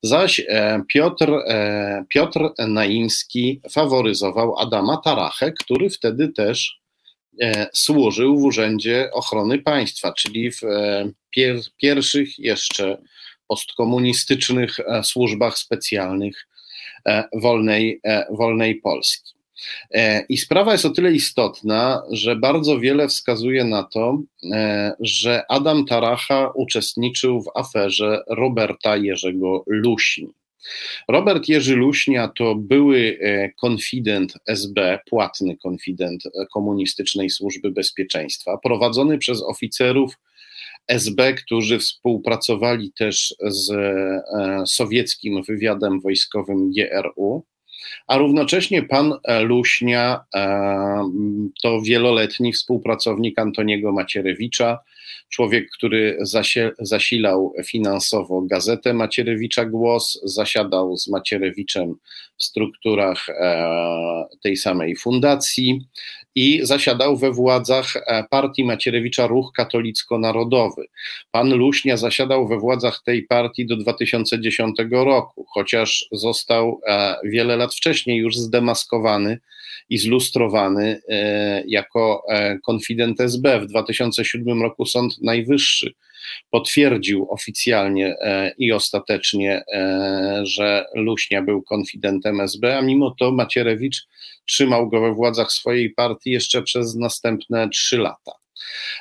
Zaś 0.02 0.40
e, 0.40 0.82
Piotr, 0.88 1.30
e, 1.48 2.04
Piotr 2.10 2.40
Naimski 2.68 3.62
faworyzował 3.72 4.60
Adama 4.60 4.98
Tarachę, 4.98 5.52
który 5.52 5.90
wtedy 5.90 6.30
też 6.30 6.82
e, 7.42 7.68
służył 7.74 8.40
w 8.40 8.44
Urzędzie 8.44 9.10
Ochrony 9.14 9.60
Państwa, 9.60 10.14
czyli 10.14 10.52
w 10.52 10.62
pier 11.30 11.56
pierwszych 11.78 12.40
jeszcze 12.40 13.02
postkomunistycznych 13.48 14.78
służbach 15.04 15.58
specjalnych 15.58 16.48
wolnej, 17.34 18.02
wolnej 18.30 18.76
Polski. 18.76 19.31
E, 19.92 20.26
I 20.30 20.38
sprawa 20.38 20.72
jest 20.72 20.86
o 20.86 20.90
tyle 20.90 21.12
istotna, 21.12 22.04
że 22.12 22.36
bardzo 22.36 22.80
wiele 22.80 23.08
wskazuje 23.08 23.64
na 23.64 23.84
to, 23.84 24.22
e, 24.52 24.94
że 25.00 25.44
Adam 25.50 25.86
Taracha 25.86 26.52
uczestniczył 26.56 27.42
w 27.42 27.50
aferze 27.56 28.24
Roberta 28.28 28.98
Jerzego 28.98 29.64
Luśni. 29.68 30.28
Robert 31.08 31.50
Jerzy 31.50 31.76
Luśnia 31.76 32.32
to 32.38 32.56
były 32.56 33.18
e, 33.22 33.50
konfident 33.50 34.34
SB, 34.48 35.00
płatny 35.10 35.58
konfident 35.58 36.24
Komunistycznej 36.54 37.30
Służby 37.30 37.72
Bezpieczeństwa, 37.72 38.58
prowadzony 38.64 39.18
przez 39.18 39.44
oficerów 39.44 40.18
SB, 40.88 41.34
którzy 41.34 41.80
współpracowali 41.80 42.92
też 42.98 43.36
z 43.48 43.74
sowieckim 44.66 45.44
wywiadem 45.44 46.02
wojskowym 46.02 46.72
GRU 46.72 47.46
a 48.08 48.18
równocześnie 48.18 48.84
pan 48.84 49.14
e, 49.24 49.42
Luśnia 49.42 50.24
e, 50.36 51.12
to 51.64 51.82
wieloletni 51.82 52.54
współpracownik 52.54 53.40
Antoniego 53.40 53.92
Macierewicza, 53.92 54.80
człowiek, 55.30 55.70
który 55.72 56.18
zasilał 56.80 57.54
finansowo 57.66 58.42
gazetę 58.42 58.94
Macierewicza 58.94 59.66
Głos, 59.66 60.22
zasiadał 60.24 60.98
z 60.98 61.08
Macierewiczem 61.08 61.96
w 62.38 62.44
strukturach 62.44 63.30
e, 63.30 64.26
tej 64.44 64.58
samej 64.58 64.96
fundacji 64.96 65.88
i 66.36 66.60
zasiadał 66.64 67.18
we 67.18 67.32
władzach 67.32 67.96
e, 67.96 68.24
partii 68.30 68.64
Macierewicza 68.64 69.28
Ruch 69.28 69.52
Katolicko-Narodowy. 69.58 70.86
Pan 71.32 71.54
Luśnia 71.54 71.98
zasiadał 71.98 72.48
we 72.48 72.60
władzach 72.60 73.02
tej 73.06 73.24
partii 73.24 73.66
do 73.66 73.78
2010 73.78 74.76
roku, 74.92 75.46
chociaż 75.50 76.06
został 76.12 76.82
e, 76.88 77.16
wiele 77.24 77.56
lat 77.56 77.76
wcześniej 77.76 78.18
już 78.18 78.38
zdemaskowany 78.38 79.40
i 79.90 79.98
zlustrowany 79.98 81.02
e, 81.10 81.64
jako 81.68 82.24
konfident 82.66 83.22
SB. 83.22 83.60
W 83.60 83.66
2007 83.66 84.62
roku 84.62 84.86
Sąd 84.86 85.22
Najwyższy 85.22 85.94
potwierdził 86.50 87.28
oficjalnie 87.30 88.16
i 88.58 88.72
ostatecznie, 88.72 89.64
że 90.44 90.86
Luśnia 90.96 91.42
był 91.42 91.62
konfidentem 91.62 92.42
SB, 92.42 92.78
a 92.78 92.82
mimo 92.82 93.16
to 93.20 93.32
Macierewicz 93.32 94.08
trzymał 94.46 94.90
go 94.90 95.02
we 95.02 95.14
władzach 95.14 95.52
swojej 95.52 95.90
partii 95.90 96.32
jeszcze 96.32 96.62
przez 96.62 96.96
następne 96.96 97.70
trzy 97.70 97.98
lata. 97.98 98.32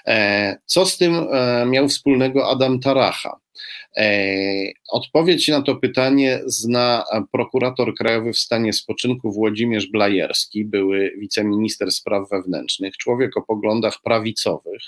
E, 0.06 0.56
co 0.66 0.86
z 0.86 0.96
tym 0.96 1.26
e, 1.32 1.66
miał 1.66 1.88
wspólnego 1.88 2.50
Adam 2.50 2.80
Taracha? 2.80 3.40
E, 3.96 4.32
odpowiedź 4.88 5.48
na 5.48 5.62
to 5.62 5.76
pytanie 5.76 6.40
zna 6.46 7.04
prokurator 7.32 7.94
krajowy 7.94 8.32
w 8.32 8.38
stanie 8.38 8.72
spoczynku 8.72 9.32
Włodzimierz 9.32 9.90
Blajerski, 9.90 10.64
były 10.64 11.12
wiceminister 11.18 11.92
spraw 11.92 12.30
wewnętrznych, 12.30 12.96
człowiek 12.96 13.36
o 13.36 13.42
poglądach 13.42 13.94
prawicowych, 14.04 14.82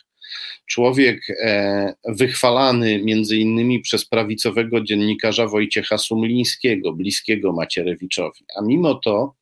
człowiek 0.67 1.27
wychwalany 2.09 3.03
między 3.05 3.37
innymi 3.37 3.81
przez 3.81 4.09
prawicowego 4.09 4.81
dziennikarza 4.81 5.47
Wojciecha 5.47 5.99
Sumlińskiego, 5.99 6.93
bliskiego 6.93 7.53
Macierewiczowi, 7.53 8.45
a 8.59 8.63
mimo 8.63 8.95
to 8.95 9.35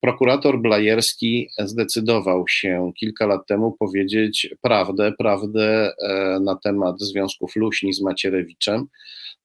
prokurator 0.00 0.58
Blajerski 0.58 1.48
zdecydował 1.58 2.48
się 2.48 2.92
kilka 3.00 3.26
lat 3.26 3.46
temu 3.46 3.76
powiedzieć 3.78 4.54
prawdę, 4.62 5.12
prawdę 5.18 5.92
e, 6.02 6.40
na 6.40 6.56
temat 6.56 7.00
związków 7.00 7.56
Luśni 7.56 7.92
z 7.92 8.00
Macierewiczem. 8.02 8.86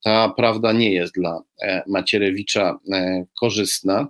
Ta 0.04 0.30
prawda 0.30 0.72
nie 0.72 0.92
jest 0.92 1.14
dla 1.14 1.42
e, 1.62 1.84
Macierewicza 1.88 2.80
korzystna. 3.40 4.08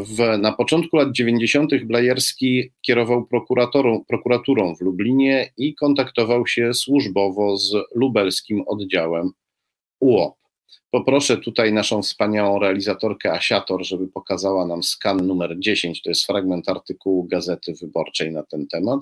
W, 0.00 0.38
na 0.38 0.52
początku 0.52 0.96
lat 0.96 1.12
90. 1.12 1.84
Blajerski 1.84 2.72
kierował 2.82 3.26
prokuraturą, 3.26 4.04
prokuraturą 4.08 4.74
w 4.76 4.80
Lublinie 4.80 5.50
i 5.56 5.74
kontaktował 5.74 6.46
się 6.46 6.74
służbowo 6.74 7.56
z 7.56 7.76
lubelskim 7.94 8.62
oddziałem 8.66 9.30
UOP. 10.00 10.43
Poproszę 10.90 11.36
tutaj 11.36 11.72
naszą 11.72 12.02
wspaniałą 12.02 12.58
realizatorkę 12.58 13.32
Asiator, 13.32 13.84
żeby 13.86 14.08
pokazała 14.08 14.66
nam 14.66 14.82
skan 14.82 15.26
numer 15.26 15.58
10. 15.58 16.02
To 16.02 16.10
jest 16.10 16.26
fragment 16.26 16.68
artykułu 16.68 17.24
Gazety 17.24 17.74
Wyborczej 17.80 18.32
na 18.32 18.42
ten 18.42 18.66
temat. 18.66 19.00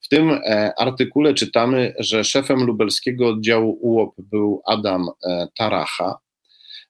W 0.00 0.08
tym 0.08 0.30
e, 0.30 0.72
artykule 0.78 1.34
czytamy, 1.34 1.94
że 1.98 2.24
szefem 2.24 2.64
lubelskiego 2.64 3.28
oddziału 3.28 3.78
UOP 3.80 4.14
był 4.18 4.62
Adam 4.66 5.08
e, 5.26 5.48
Taracha. 5.56 6.18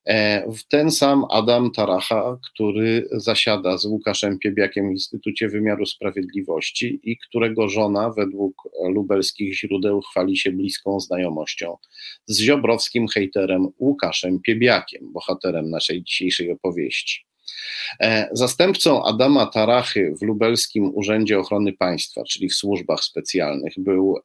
E, 0.09 0.49
ten 0.69 0.91
sam 0.91 1.25
Adam 1.31 1.71
Taracha, 1.71 2.39
który 2.43 3.09
zasiada 3.13 3.79
z 3.79 3.85
Łukaszem 3.85 4.39
Piebiakiem 4.39 4.89
w 4.89 4.93
Instytucie 4.93 5.49
Wymiaru 5.49 5.87
Sprawiedliwości 5.87 7.01
i 7.03 7.19
którego 7.19 7.69
żona 7.69 8.11
według 8.11 8.63
lubelskich 8.89 9.59
źródeł 9.59 10.01
chwali 10.01 10.37
się 10.37 10.53
bliską 10.53 11.01
znajomością 11.01 11.77
z 12.27 12.41
ziobrowskim 12.41 13.09
hejterem 13.09 13.69
Łukaszem 13.79 14.41
Piebiakiem, 14.41 15.13
bohaterem 15.13 15.71
naszej 15.71 16.03
dzisiejszej 16.03 16.53
opowieści. 16.53 17.25
E, 18.01 18.29
zastępcą 18.33 19.05
Adama 19.05 19.47
Tarachy 19.47 20.15
w 20.21 20.23
lubelskim 20.23 20.91
Urzędzie 20.95 21.39
Ochrony 21.39 21.73
Państwa, 21.73 22.25
czyli 22.25 22.49
w 22.49 22.55
służbach 22.55 23.05
specjalnych, 23.05 23.73
był 23.79 24.19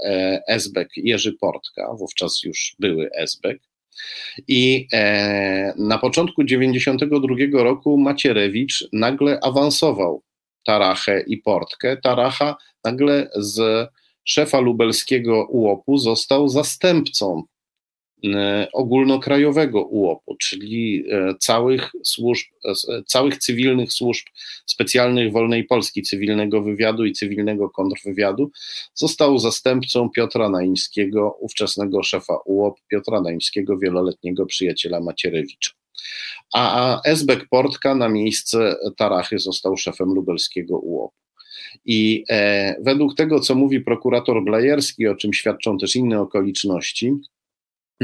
Esbek 0.47 0.89
Jerzy 0.97 1.33
Portka, 1.33 1.93
wówczas 1.93 2.43
już 2.43 2.75
były 2.79 3.09
Esbek. 3.11 3.72
I 4.47 4.87
e, 4.93 5.73
na 5.77 5.97
początku 5.97 6.43
1992 6.43 7.63
roku 7.63 7.97
Macierewicz 7.97 8.87
nagle 8.93 9.39
awansował 9.43 10.23
Tarachę 10.65 11.23
i 11.27 11.37
Portkę. 11.37 11.97
Taracha 11.97 12.55
nagle 12.83 13.29
z 13.35 13.89
szefa 14.23 14.59
lubelskiego 14.59 15.47
UOP-u 15.49 15.97
został 15.97 16.47
zastępcą 16.47 17.43
ogólnokrajowego 18.73 19.83
UOP-u, 19.83 20.35
czyli 20.35 21.03
e, 21.11 21.35
całych 21.39 21.91
służb, 22.03 22.45
e, 22.65 23.03
całych 23.07 23.37
cywilnych 23.37 23.93
służb 23.93 24.25
specjalnych 24.65 25.31
Wolnej 25.31 25.63
Polski, 25.63 26.01
cywilnego 26.01 26.61
wywiadu 26.61 27.05
i 27.05 27.13
cywilnego 27.13 27.69
kontrwywiadu, 27.69 28.51
został 28.93 29.37
zastępcą 29.37 30.09
Piotra 30.09 30.49
Naimskiego, 30.49 31.37
ówczesnego 31.39 32.03
szefa 32.03 32.37
UOP, 32.45 32.79
Piotra 32.87 33.21
Naimskiego, 33.21 33.77
wieloletniego 33.77 34.45
przyjaciela 34.45 34.99
Macierewicza. 34.99 35.71
A 36.53 37.01
Esbek 37.05 37.47
Portka 37.49 37.95
na 37.95 38.09
miejsce 38.09 38.75
Tarachy 38.97 39.39
został 39.39 39.77
szefem 39.77 40.13
lubelskiego 40.13 40.79
UOP. 40.79 41.13
I 41.85 42.23
e, 42.29 42.75
według 42.81 43.15
tego, 43.15 43.39
co 43.39 43.55
mówi 43.55 43.81
prokurator 43.81 44.43
Blajerski, 44.43 45.07
o 45.07 45.15
czym 45.15 45.33
świadczą 45.33 45.77
też 45.77 45.95
inne 45.95 46.21
okoliczności, 46.21 47.13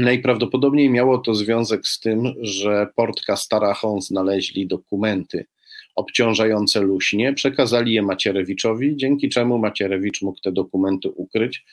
Najprawdopodobniej 0.00 0.90
miało 0.90 1.18
to 1.18 1.34
związek 1.34 1.86
z 1.86 2.00
tym, 2.00 2.34
że 2.40 2.86
Portka 2.96 3.36
Starachą 3.36 4.00
znaleźli 4.00 4.66
dokumenty 4.66 5.46
obciążające 5.94 6.80
Luśnie, 6.80 7.32
przekazali 7.32 7.94
je 7.94 8.02
Macierewiczowi, 8.02 8.96
dzięki 8.96 9.28
czemu 9.28 9.58
Macierewicz 9.58 10.22
mógł 10.22 10.40
te 10.40 10.52
dokumenty 10.52 11.08
ukryć 11.08 11.64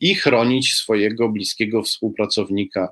i 0.00 0.14
chronić 0.14 0.72
swojego 0.72 1.28
bliskiego 1.28 1.82
współpracownika 1.82 2.88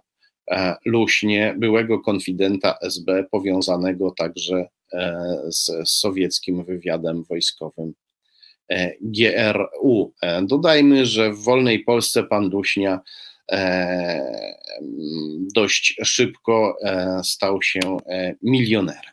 e, 0.50 0.76
Luśnie, 0.84 1.54
byłego 1.58 2.00
konfidenta 2.00 2.78
SB, 2.80 3.24
powiązanego 3.30 4.10
także 4.10 4.68
e, 4.92 5.38
z, 5.48 5.70
sowieckim 5.84 6.64
wywiadem 6.64 7.22
wojskowym 7.22 7.94
e, 8.70 8.92
GRU. 9.00 10.12
Dodajmy, 10.42 11.06
że 11.06 11.32
w 11.32 11.42
wolnej 11.42 11.80
Polsce 11.80 12.22
pan 12.22 12.50
Luśnia 12.50 13.00
E, 13.00 13.31
dość 15.54 15.96
szybko 16.04 16.76
e, 16.82 17.20
stał 17.24 17.62
się 17.62 17.80
e, 18.06 18.34
milionerem. 18.42 19.12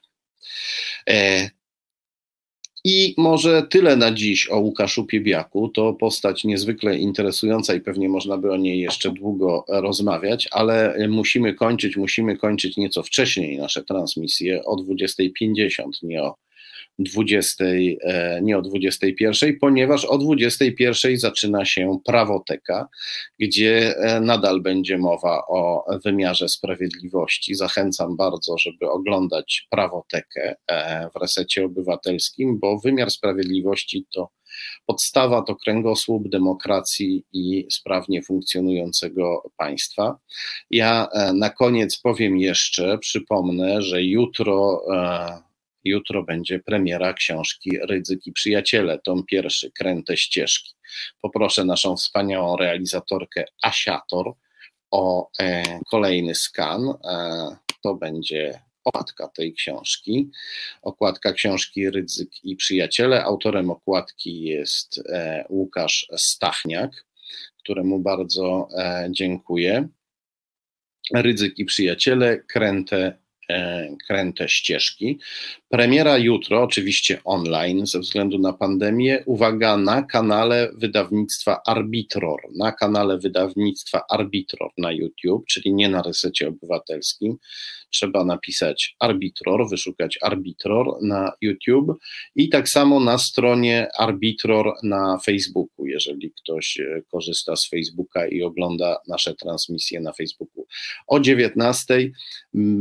I 2.84 3.14
może 3.18 3.64
tyle 3.64 3.96
na 3.96 4.12
dziś 4.12 4.50
o 4.50 4.60
Łukaszu 4.60 5.06
Piebiaku. 5.06 5.70
To 5.70 5.94
postać 5.94 6.44
niezwykle 6.44 6.98
interesująca 6.98 7.74
i 7.74 7.82
pewnie 7.82 8.10
można 8.10 8.38
by 8.38 8.52
o 8.52 8.58
niej 8.58 8.80
jeszcze 8.80 9.12
długo 9.12 9.66
rozmawiać, 9.68 10.48
ale 10.52 11.08
musimy 11.10 11.54
kończyć, 11.54 11.98
musimy 11.98 12.38
kończyć 12.38 12.78
nieco 12.78 13.04
wcześniej 13.04 13.58
nasze 13.58 13.84
transmisje 13.84 14.64
o 14.66 14.76
20.50, 14.76 15.84
nie 16.04 16.24
o 16.24 16.36
20, 17.00 17.66
e, 18.02 18.40
nie 18.42 18.58
o 18.58 18.62
21, 18.62 19.58
ponieważ 19.62 20.06
o 20.06 20.18
21 20.18 21.18
zaczyna 21.18 21.66
się 21.66 22.00
prawoteka, 22.06 22.88
gdzie 23.40 23.98
e, 23.98 24.22
nadal 24.22 24.62
będzie 24.62 24.98
mowa 24.98 25.44
o 25.48 25.86
wymiarze 26.06 26.50
sprawiedliwości. 26.50 27.56
Zachęcam 27.56 28.18
bardzo, 28.18 28.58
żeby 28.58 28.90
oglądać 28.90 29.68
prawotekę 29.70 30.56
e, 30.68 31.10
w 31.10 31.22
resecie 31.22 31.66
obywatelskim, 31.66 32.60
bo 32.60 32.80
wymiar 32.80 33.12
sprawiedliwości 33.12 34.06
to 34.14 34.30
podstawa, 34.86 35.42
to 35.42 35.56
kręgosłup 35.56 36.30
demokracji 36.30 37.24
i 37.34 37.68
sprawnie 37.72 38.22
funkcjonującego 38.22 39.52
państwa. 39.58 40.18
Ja 40.72 41.08
na 41.34 41.50
koniec 41.50 42.00
powiem 42.00 42.38
jeszcze, 42.38 42.98
przypomnę, 42.98 43.82
że 43.82 44.04
jutro 44.04 44.82
Jutro 45.84 46.24
będzie 46.24 46.60
premiera 46.60 47.14
książki 47.14 47.80
Rydzyki 47.82 48.32
Przyjaciele, 48.32 49.00
tom 49.00 49.24
pierwszy, 49.26 49.72
Kręte 49.72 50.18
ścieżki. 50.18 50.74
Poproszę 51.22 51.66
naszą 51.66 51.96
wspaniałą 51.96 52.58
realizatorkę 52.58 53.46
Asiator 53.64 54.34
o 54.92 55.30
e, 55.40 55.64
kolejny 55.92 56.36
skan. 56.36 56.90
E, 56.90 57.56
to 57.84 57.96
będzie 57.96 58.62
okładka 58.84 59.28
tej 59.28 59.54
książki. 59.54 60.32
Okładka 60.82 61.34
książki 61.34 61.90
Rydzyk 61.90 62.30
i 62.44 62.56
Przyjaciele. 62.56 63.24
Autorem 63.24 63.70
okładki 63.70 64.42
jest 64.42 65.02
e, 65.10 65.46
Łukasz 65.50 66.08
Stachniak, 66.18 67.06
któremu 67.58 68.00
bardzo 68.00 68.68
e, 68.78 69.08
dziękuję. 69.12 69.88
Rydzyk 71.16 71.60
i 71.60 71.66
Przyjaciele, 71.66 72.38
Kręte 72.38 73.18
kręte 74.08 74.50
ścieżki. 74.50 75.20
Premiera 75.70 76.18
jutro, 76.18 76.64
oczywiście 76.64 77.22
online, 77.24 77.86
ze 77.86 78.00
względu 78.00 78.40
na 78.40 78.54
pandemię. 78.54 79.24
Uwaga, 79.26 79.78
na 79.78 80.04
kanale 80.04 80.72
wydawnictwa 80.76 81.62
Arbitror, 81.68 82.40
na 82.56 82.72
kanale 82.72 83.18
wydawnictwa 83.18 84.02
Arbitror 84.10 84.72
na 84.78 84.92
YouTube, 84.92 85.46
czyli 85.48 85.74
nie 85.74 85.90
na 85.90 86.02
resecie 86.02 86.48
obywatelskim 86.48 87.38
trzeba 87.92 88.26
napisać 88.26 88.96
Arbitror, 89.00 89.70
wyszukać 89.70 90.18
Arbitror 90.22 91.04
na 91.04 91.32
YouTube 91.42 91.92
i 92.36 92.50
tak 92.50 92.70
samo 92.70 93.00
na 93.00 93.18
stronie 93.18 93.88
Arbitror 93.98 94.74
na 94.84 95.18
Facebooku, 95.26 95.86
jeżeli 95.86 96.32
ktoś 96.32 96.80
e, 96.80 97.02
korzysta 97.12 97.56
z 97.56 97.70
Facebooka 97.70 98.28
i 98.28 98.44
ogląda 98.44 98.98
nasze 99.08 99.36
transmisje 99.36 100.02
na 100.02 100.14
Facebooku. 100.14 100.66
O 101.08 101.20
19 101.20 102.12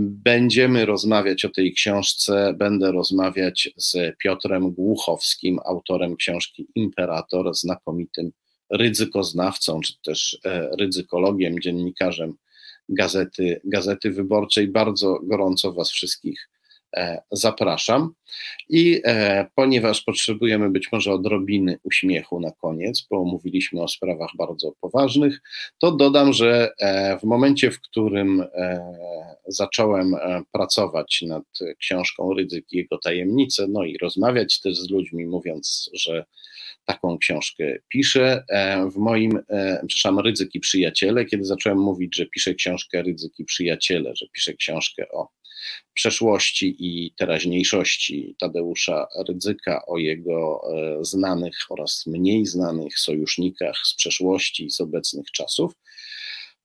będziemy 0.02 0.86
rozmawiać 0.86 1.44
o 1.44 1.48
tej 1.48 1.72
książce, 1.72 2.54
będę 2.58 2.92
rozmawiać 2.92 3.68
z 3.76 4.16
Piotrem 4.18 4.70
Głuchowskim, 4.70 5.58
autorem 5.66 6.16
książki 6.16 6.66
Imperator, 6.74 7.54
znakomitym 7.54 8.30
ryzykoznawcą, 8.70 9.80
czy 9.80 9.92
też 10.02 10.38
e, 10.44 10.70
ryzykologiem, 10.78 11.60
dziennikarzem 11.60 12.34
Gazety, 12.88 13.60
Gazety 13.64 14.10
Wyborczej. 14.10 14.68
Bardzo 14.68 15.20
gorąco 15.22 15.72
Was 15.72 15.90
wszystkich 15.90 16.48
e, 16.96 17.22
zapraszam. 17.30 18.14
I 18.68 19.00
e, 19.04 19.46
ponieważ 19.54 20.02
potrzebujemy 20.02 20.70
być 20.70 20.92
może 20.92 21.12
odrobiny 21.12 21.78
uśmiechu 21.82 22.40
na 22.40 22.50
koniec, 22.50 23.06
bo 23.10 23.24
mówiliśmy 23.24 23.82
o 23.82 23.88
sprawach 23.88 24.30
bardzo 24.38 24.72
poważnych, 24.80 25.40
to 25.78 25.92
dodam, 25.92 26.32
że 26.32 26.70
e, 26.78 27.18
w 27.18 27.24
momencie, 27.24 27.70
w 27.70 27.80
którym 27.80 28.44
zacząłem 29.46 30.16
pracować 30.52 31.22
nad 31.26 31.44
książką 31.78 32.34
Rydzyk 32.34 32.72
i 32.72 32.76
jego 32.76 32.98
tajemnice, 32.98 33.66
no 33.68 33.84
i 33.84 33.98
rozmawiać 33.98 34.60
też 34.60 34.78
z 34.78 34.90
ludźmi, 34.90 35.26
mówiąc, 35.26 35.90
że 35.94 36.24
taką 36.88 37.18
książkę 37.18 37.78
piszę. 37.88 38.44
E, 38.48 38.90
w 38.90 38.96
moim, 38.96 39.38
e, 39.48 39.82
przepraszam, 39.86 40.18
Rydzyki 40.18 40.60
Przyjaciele, 40.60 41.24
kiedy 41.24 41.44
zacząłem 41.44 41.78
mówić, 41.78 42.16
że 42.16 42.26
piszę 42.26 42.54
książkę 42.54 43.02
Rydzyki 43.02 43.44
Przyjaciele, 43.44 44.16
że 44.16 44.26
piszę 44.32 44.54
książkę 44.54 45.08
o 45.08 45.28
przeszłości 45.94 46.76
i 46.78 47.12
teraźniejszości 47.16 48.36
Tadeusza 48.38 49.06
Rydzyka, 49.28 49.86
o 49.86 49.98
jego 49.98 50.60
e, 50.72 51.04
znanych 51.04 51.56
oraz 51.70 52.06
mniej 52.06 52.46
znanych 52.46 52.98
sojusznikach 52.98 53.76
z 53.84 53.94
przeszłości 53.94 54.64
i 54.64 54.70
z 54.70 54.80
obecnych 54.80 55.30
czasów, 55.30 55.72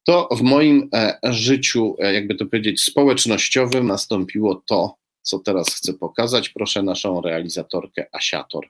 to 0.05 0.29
w 0.31 0.41
moim 0.41 0.89
życiu, 1.23 1.95
jakby 1.99 2.35
to 2.35 2.45
powiedzieć, 2.45 2.81
społecznościowym 2.81 3.87
nastąpiło 3.87 4.63
to, 4.67 4.95
co 5.21 5.39
teraz 5.39 5.75
chcę 5.75 5.93
pokazać. 5.93 6.49
Proszę 6.49 6.83
naszą 6.83 7.21
realizatorkę 7.21 8.05
Asiator 8.11 8.67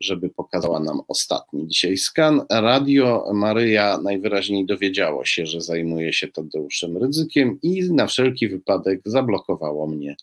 żeby 0.00 0.30
pokazała 0.30 0.80
nam 0.80 1.00
ostatni 1.08 1.68
dzisiaj 1.68 1.96
skan. 1.96 2.42
Radio 2.50 3.24
Maryja 3.34 3.98
najwyraźniej 3.98 4.66
dowiedziało 4.66 5.24
się, 5.24 5.46
że 5.46 5.60
zajmuje 5.60 6.12
się 6.12 6.28
Tadeuszem 6.28 6.96
Rydzykiem 6.96 7.58
i 7.62 7.92
na 7.92 8.06
wszelki 8.06 8.48
wypadek 8.48 9.00
zablokowało 9.04 9.86
mnie 9.86 10.16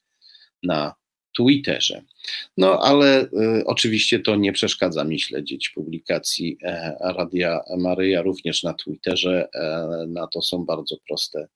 na 0.63 0.95
Twitterze. 1.37 2.01
No 2.57 2.79
ale 2.79 3.23
y, 3.23 3.29
oczywiście 3.65 4.19
to 4.19 4.35
nie 4.35 4.53
przeszkadza 4.53 5.03
mi 5.03 5.19
śledzić 5.19 5.69
publikacji 5.69 6.57
e, 6.63 6.95
Radia 7.01 7.59
Maryja 7.77 8.21
również 8.21 8.63
na 8.63 8.73
Twitterze. 8.73 9.47
E, 9.53 10.05
na 10.07 10.27
to 10.27 10.41
są 10.41 10.65
bardzo 10.65 10.95
proste 11.07 11.47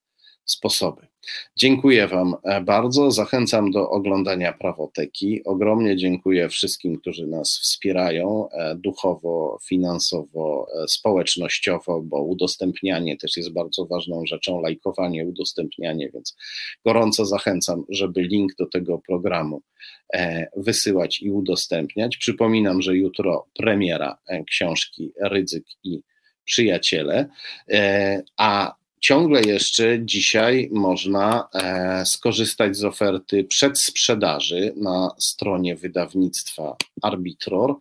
sposoby. 0.46 1.09
Dziękuję 1.56 2.08
Wam 2.08 2.36
e, 2.44 2.62
bardzo. 2.62 3.12
Zachęcam 3.12 3.72
do 3.72 3.90
oglądania 3.90 4.54
prawoteki. 4.54 5.44
Ogromnie 5.44 5.98
dziękuję 5.98 6.50
wszystkim, 6.50 6.98
którzy 6.98 7.28
nas 7.28 7.60
wspierają 7.62 8.50
e, 8.50 8.76
duchowo, 8.76 9.58
finansowo, 9.64 10.68
e, 10.84 10.88
społecznościowo, 10.88 12.02
bo 12.02 12.24
udostępnianie 12.24 13.18
też 13.18 13.38
jest 13.38 13.54
bardzo 13.54 13.86
ważną 13.86 14.26
rzeczą, 14.26 14.62
lajkowanie, 14.62 15.26
udostępnianie, 15.26 16.10
więc 16.14 16.36
gorąco 16.86 17.26
zachęcam, 17.26 17.84
żeby 17.90 18.22
link 18.22 18.56
do 18.56 18.66
tego 18.66 19.00
programu 19.08 19.62
wysyłać 20.56 21.22
i 21.22 21.32
udostępniać. 21.32 22.18
Przypominam, 22.18 22.82
że 22.82 22.98
jutro 22.98 23.48
premiera 23.58 24.18
książki 24.48 25.12
Rydzyk 25.22 25.64
i 25.84 26.02
Przyjaciele, 26.46 27.30
a 28.38 28.79
ciągle 29.00 29.42
jeszcze 29.42 30.06
dzisiaj 30.06 30.70
można 30.72 31.48
e, 31.54 32.06
skorzystać 32.06 32.78
z 32.78 32.84
oferty 32.84 33.44
przedsprzedaży 33.44 34.74
na 34.76 35.16
stronie 35.18 35.76
wydawnictwa 35.76 36.76
Arbitror. 37.02 37.76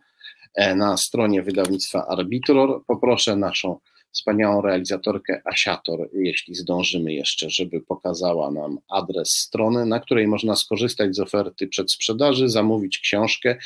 E, 0.55 0.75
na 0.75 0.97
stronie 0.97 1.41
wydawnictwa 1.41 2.07
Arbitror 2.07 2.85
poproszę 2.85 3.35
naszą 3.35 3.79
wspaniałą 4.11 4.61
realizatorkę 4.61 5.41
Asiator, 5.45 6.09
jeśli 6.13 6.55
zdążymy 6.55 7.13
jeszcze, 7.13 7.49
żeby 7.49 7.81
pokazała 7.81 8.51
nam 8.51 8.77
adres 8.89 9.29
strony, 9.29 9.85
na 9.85 9.99
której 9.99 10.27
można 10.27 10.55
skorzystać 10.55 11.15
z 11.15 11.19
oferty 11.19 11.67
przedsprzedaży, 11.67 12.49
zamówić 12.49 12.99
książkę 12.99 13.57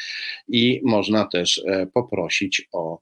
i 0.47 0.81
można 0.83 1.25
też 1.25 1.61
e, 1.67 1.87
poprosić 1.87 2.69
o 2.71 2.99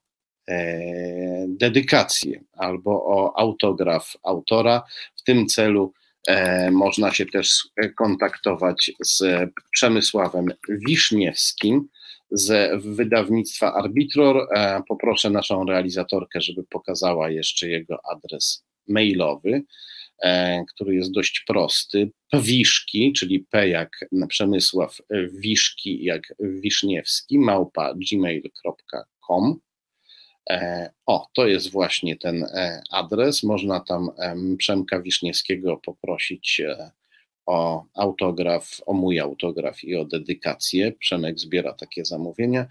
dedykację 1.48 2.44
albo 2.52 2.90
o 2.90 3.38
autograf 3.38 4.12
autora. 4.22 4.82
W 5.16 5.22
tym 5.22 5.46
celu 5.46 5.92
e, 6.28 6.70
można 6.70 7.12
się 7.12 7.26
też 7.26 7.68
kontaktować 7.96 8.90
z 9.04 9.24
Przemysławem 9.72 10.46
Wiszniewskim 10.68 11.88
z 12.30 12.70
wydawnictwa 12.84 13.74
Arbitror. 13.74 14.48
E, 14.56 14.82
poproszę 14.88 15.30
naszą 15.30 15.64
realizatorkę, 15.64 16.40
żeby 16.40 16.64
pokazała 16.70 17.30
jeszcze 17.30 17.68
jego 17.68 17.98
adres 18.10 18.64
mailowy, 18.88 19.62
który 20.74 20.94
jest 20.94 21.12
dość 21.12 21.44
prosty. 21.46 22.10
Pwiszki, 22.32 23.12
czyli 23.12 23.46
P 23.50 23.68
jak 23.68 23.90
Przemysław 24.28 24.98
Wiszki, 25.32 26.04
jak 26.04 26.22
Wiszniewski, 26.40 27.38
małpa 27.38 27.94
gmail.com. 27.94 29.60
E, 30.50 30.90
o, 31.06 31.26
to 31.34 31.46
jest 31.46 31.72
właśnie 31.72 32.16
ten 32.16 32.44
e, 32.44 32.82
adres. 32.90 33.42
Można 33.42 33.80
tam 33.80 34.10
Przemka 34.58 35.02
Wiszniewskiego 35.02 35.76
poprosić 35.76 36.60
e, 36.60 36.90
o 37.46 37.84
autograf, 37.94 38.80
o 38.86 38.92
mój 38.92 39.20
autograf 39.20 39.84
i 39.84 39.96
o 39.96 40.04
dedykację. 40.04 40.92
Przemek 40.92 41.38
zbiera 41.38 41.72
takie 41.72 42.04
zamówienia. 42.04 42.66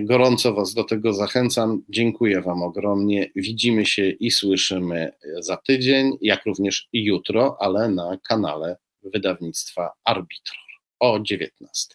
Gorąco 0.00 0.54
Was 0.54 0.74
do 0.74 0.84
tego 0.84 1.12
zachęcam. 1.12 1.82
Dziękuję 1.88 2.42
Wam 2.42 2.62
ogromnie. 2.62 3.30
Widzimy 3.36 3.86
się 3.86 4.10
i 4.10 4.30
słyszymy 4.30 5.12
za 5.38 5.56
tydzień, 5.56 6.12
jak 6.20 6.46
również 6.46 6.88
jutro, 6.92 7.56
ale 7.60 7.88
na 7.88 8.18
kanale 8.28 8.76
wydawnictwa 9.02 9.90
Arbitror 10.04 10.58
o 11.00 11.20
19. 11.20 11.94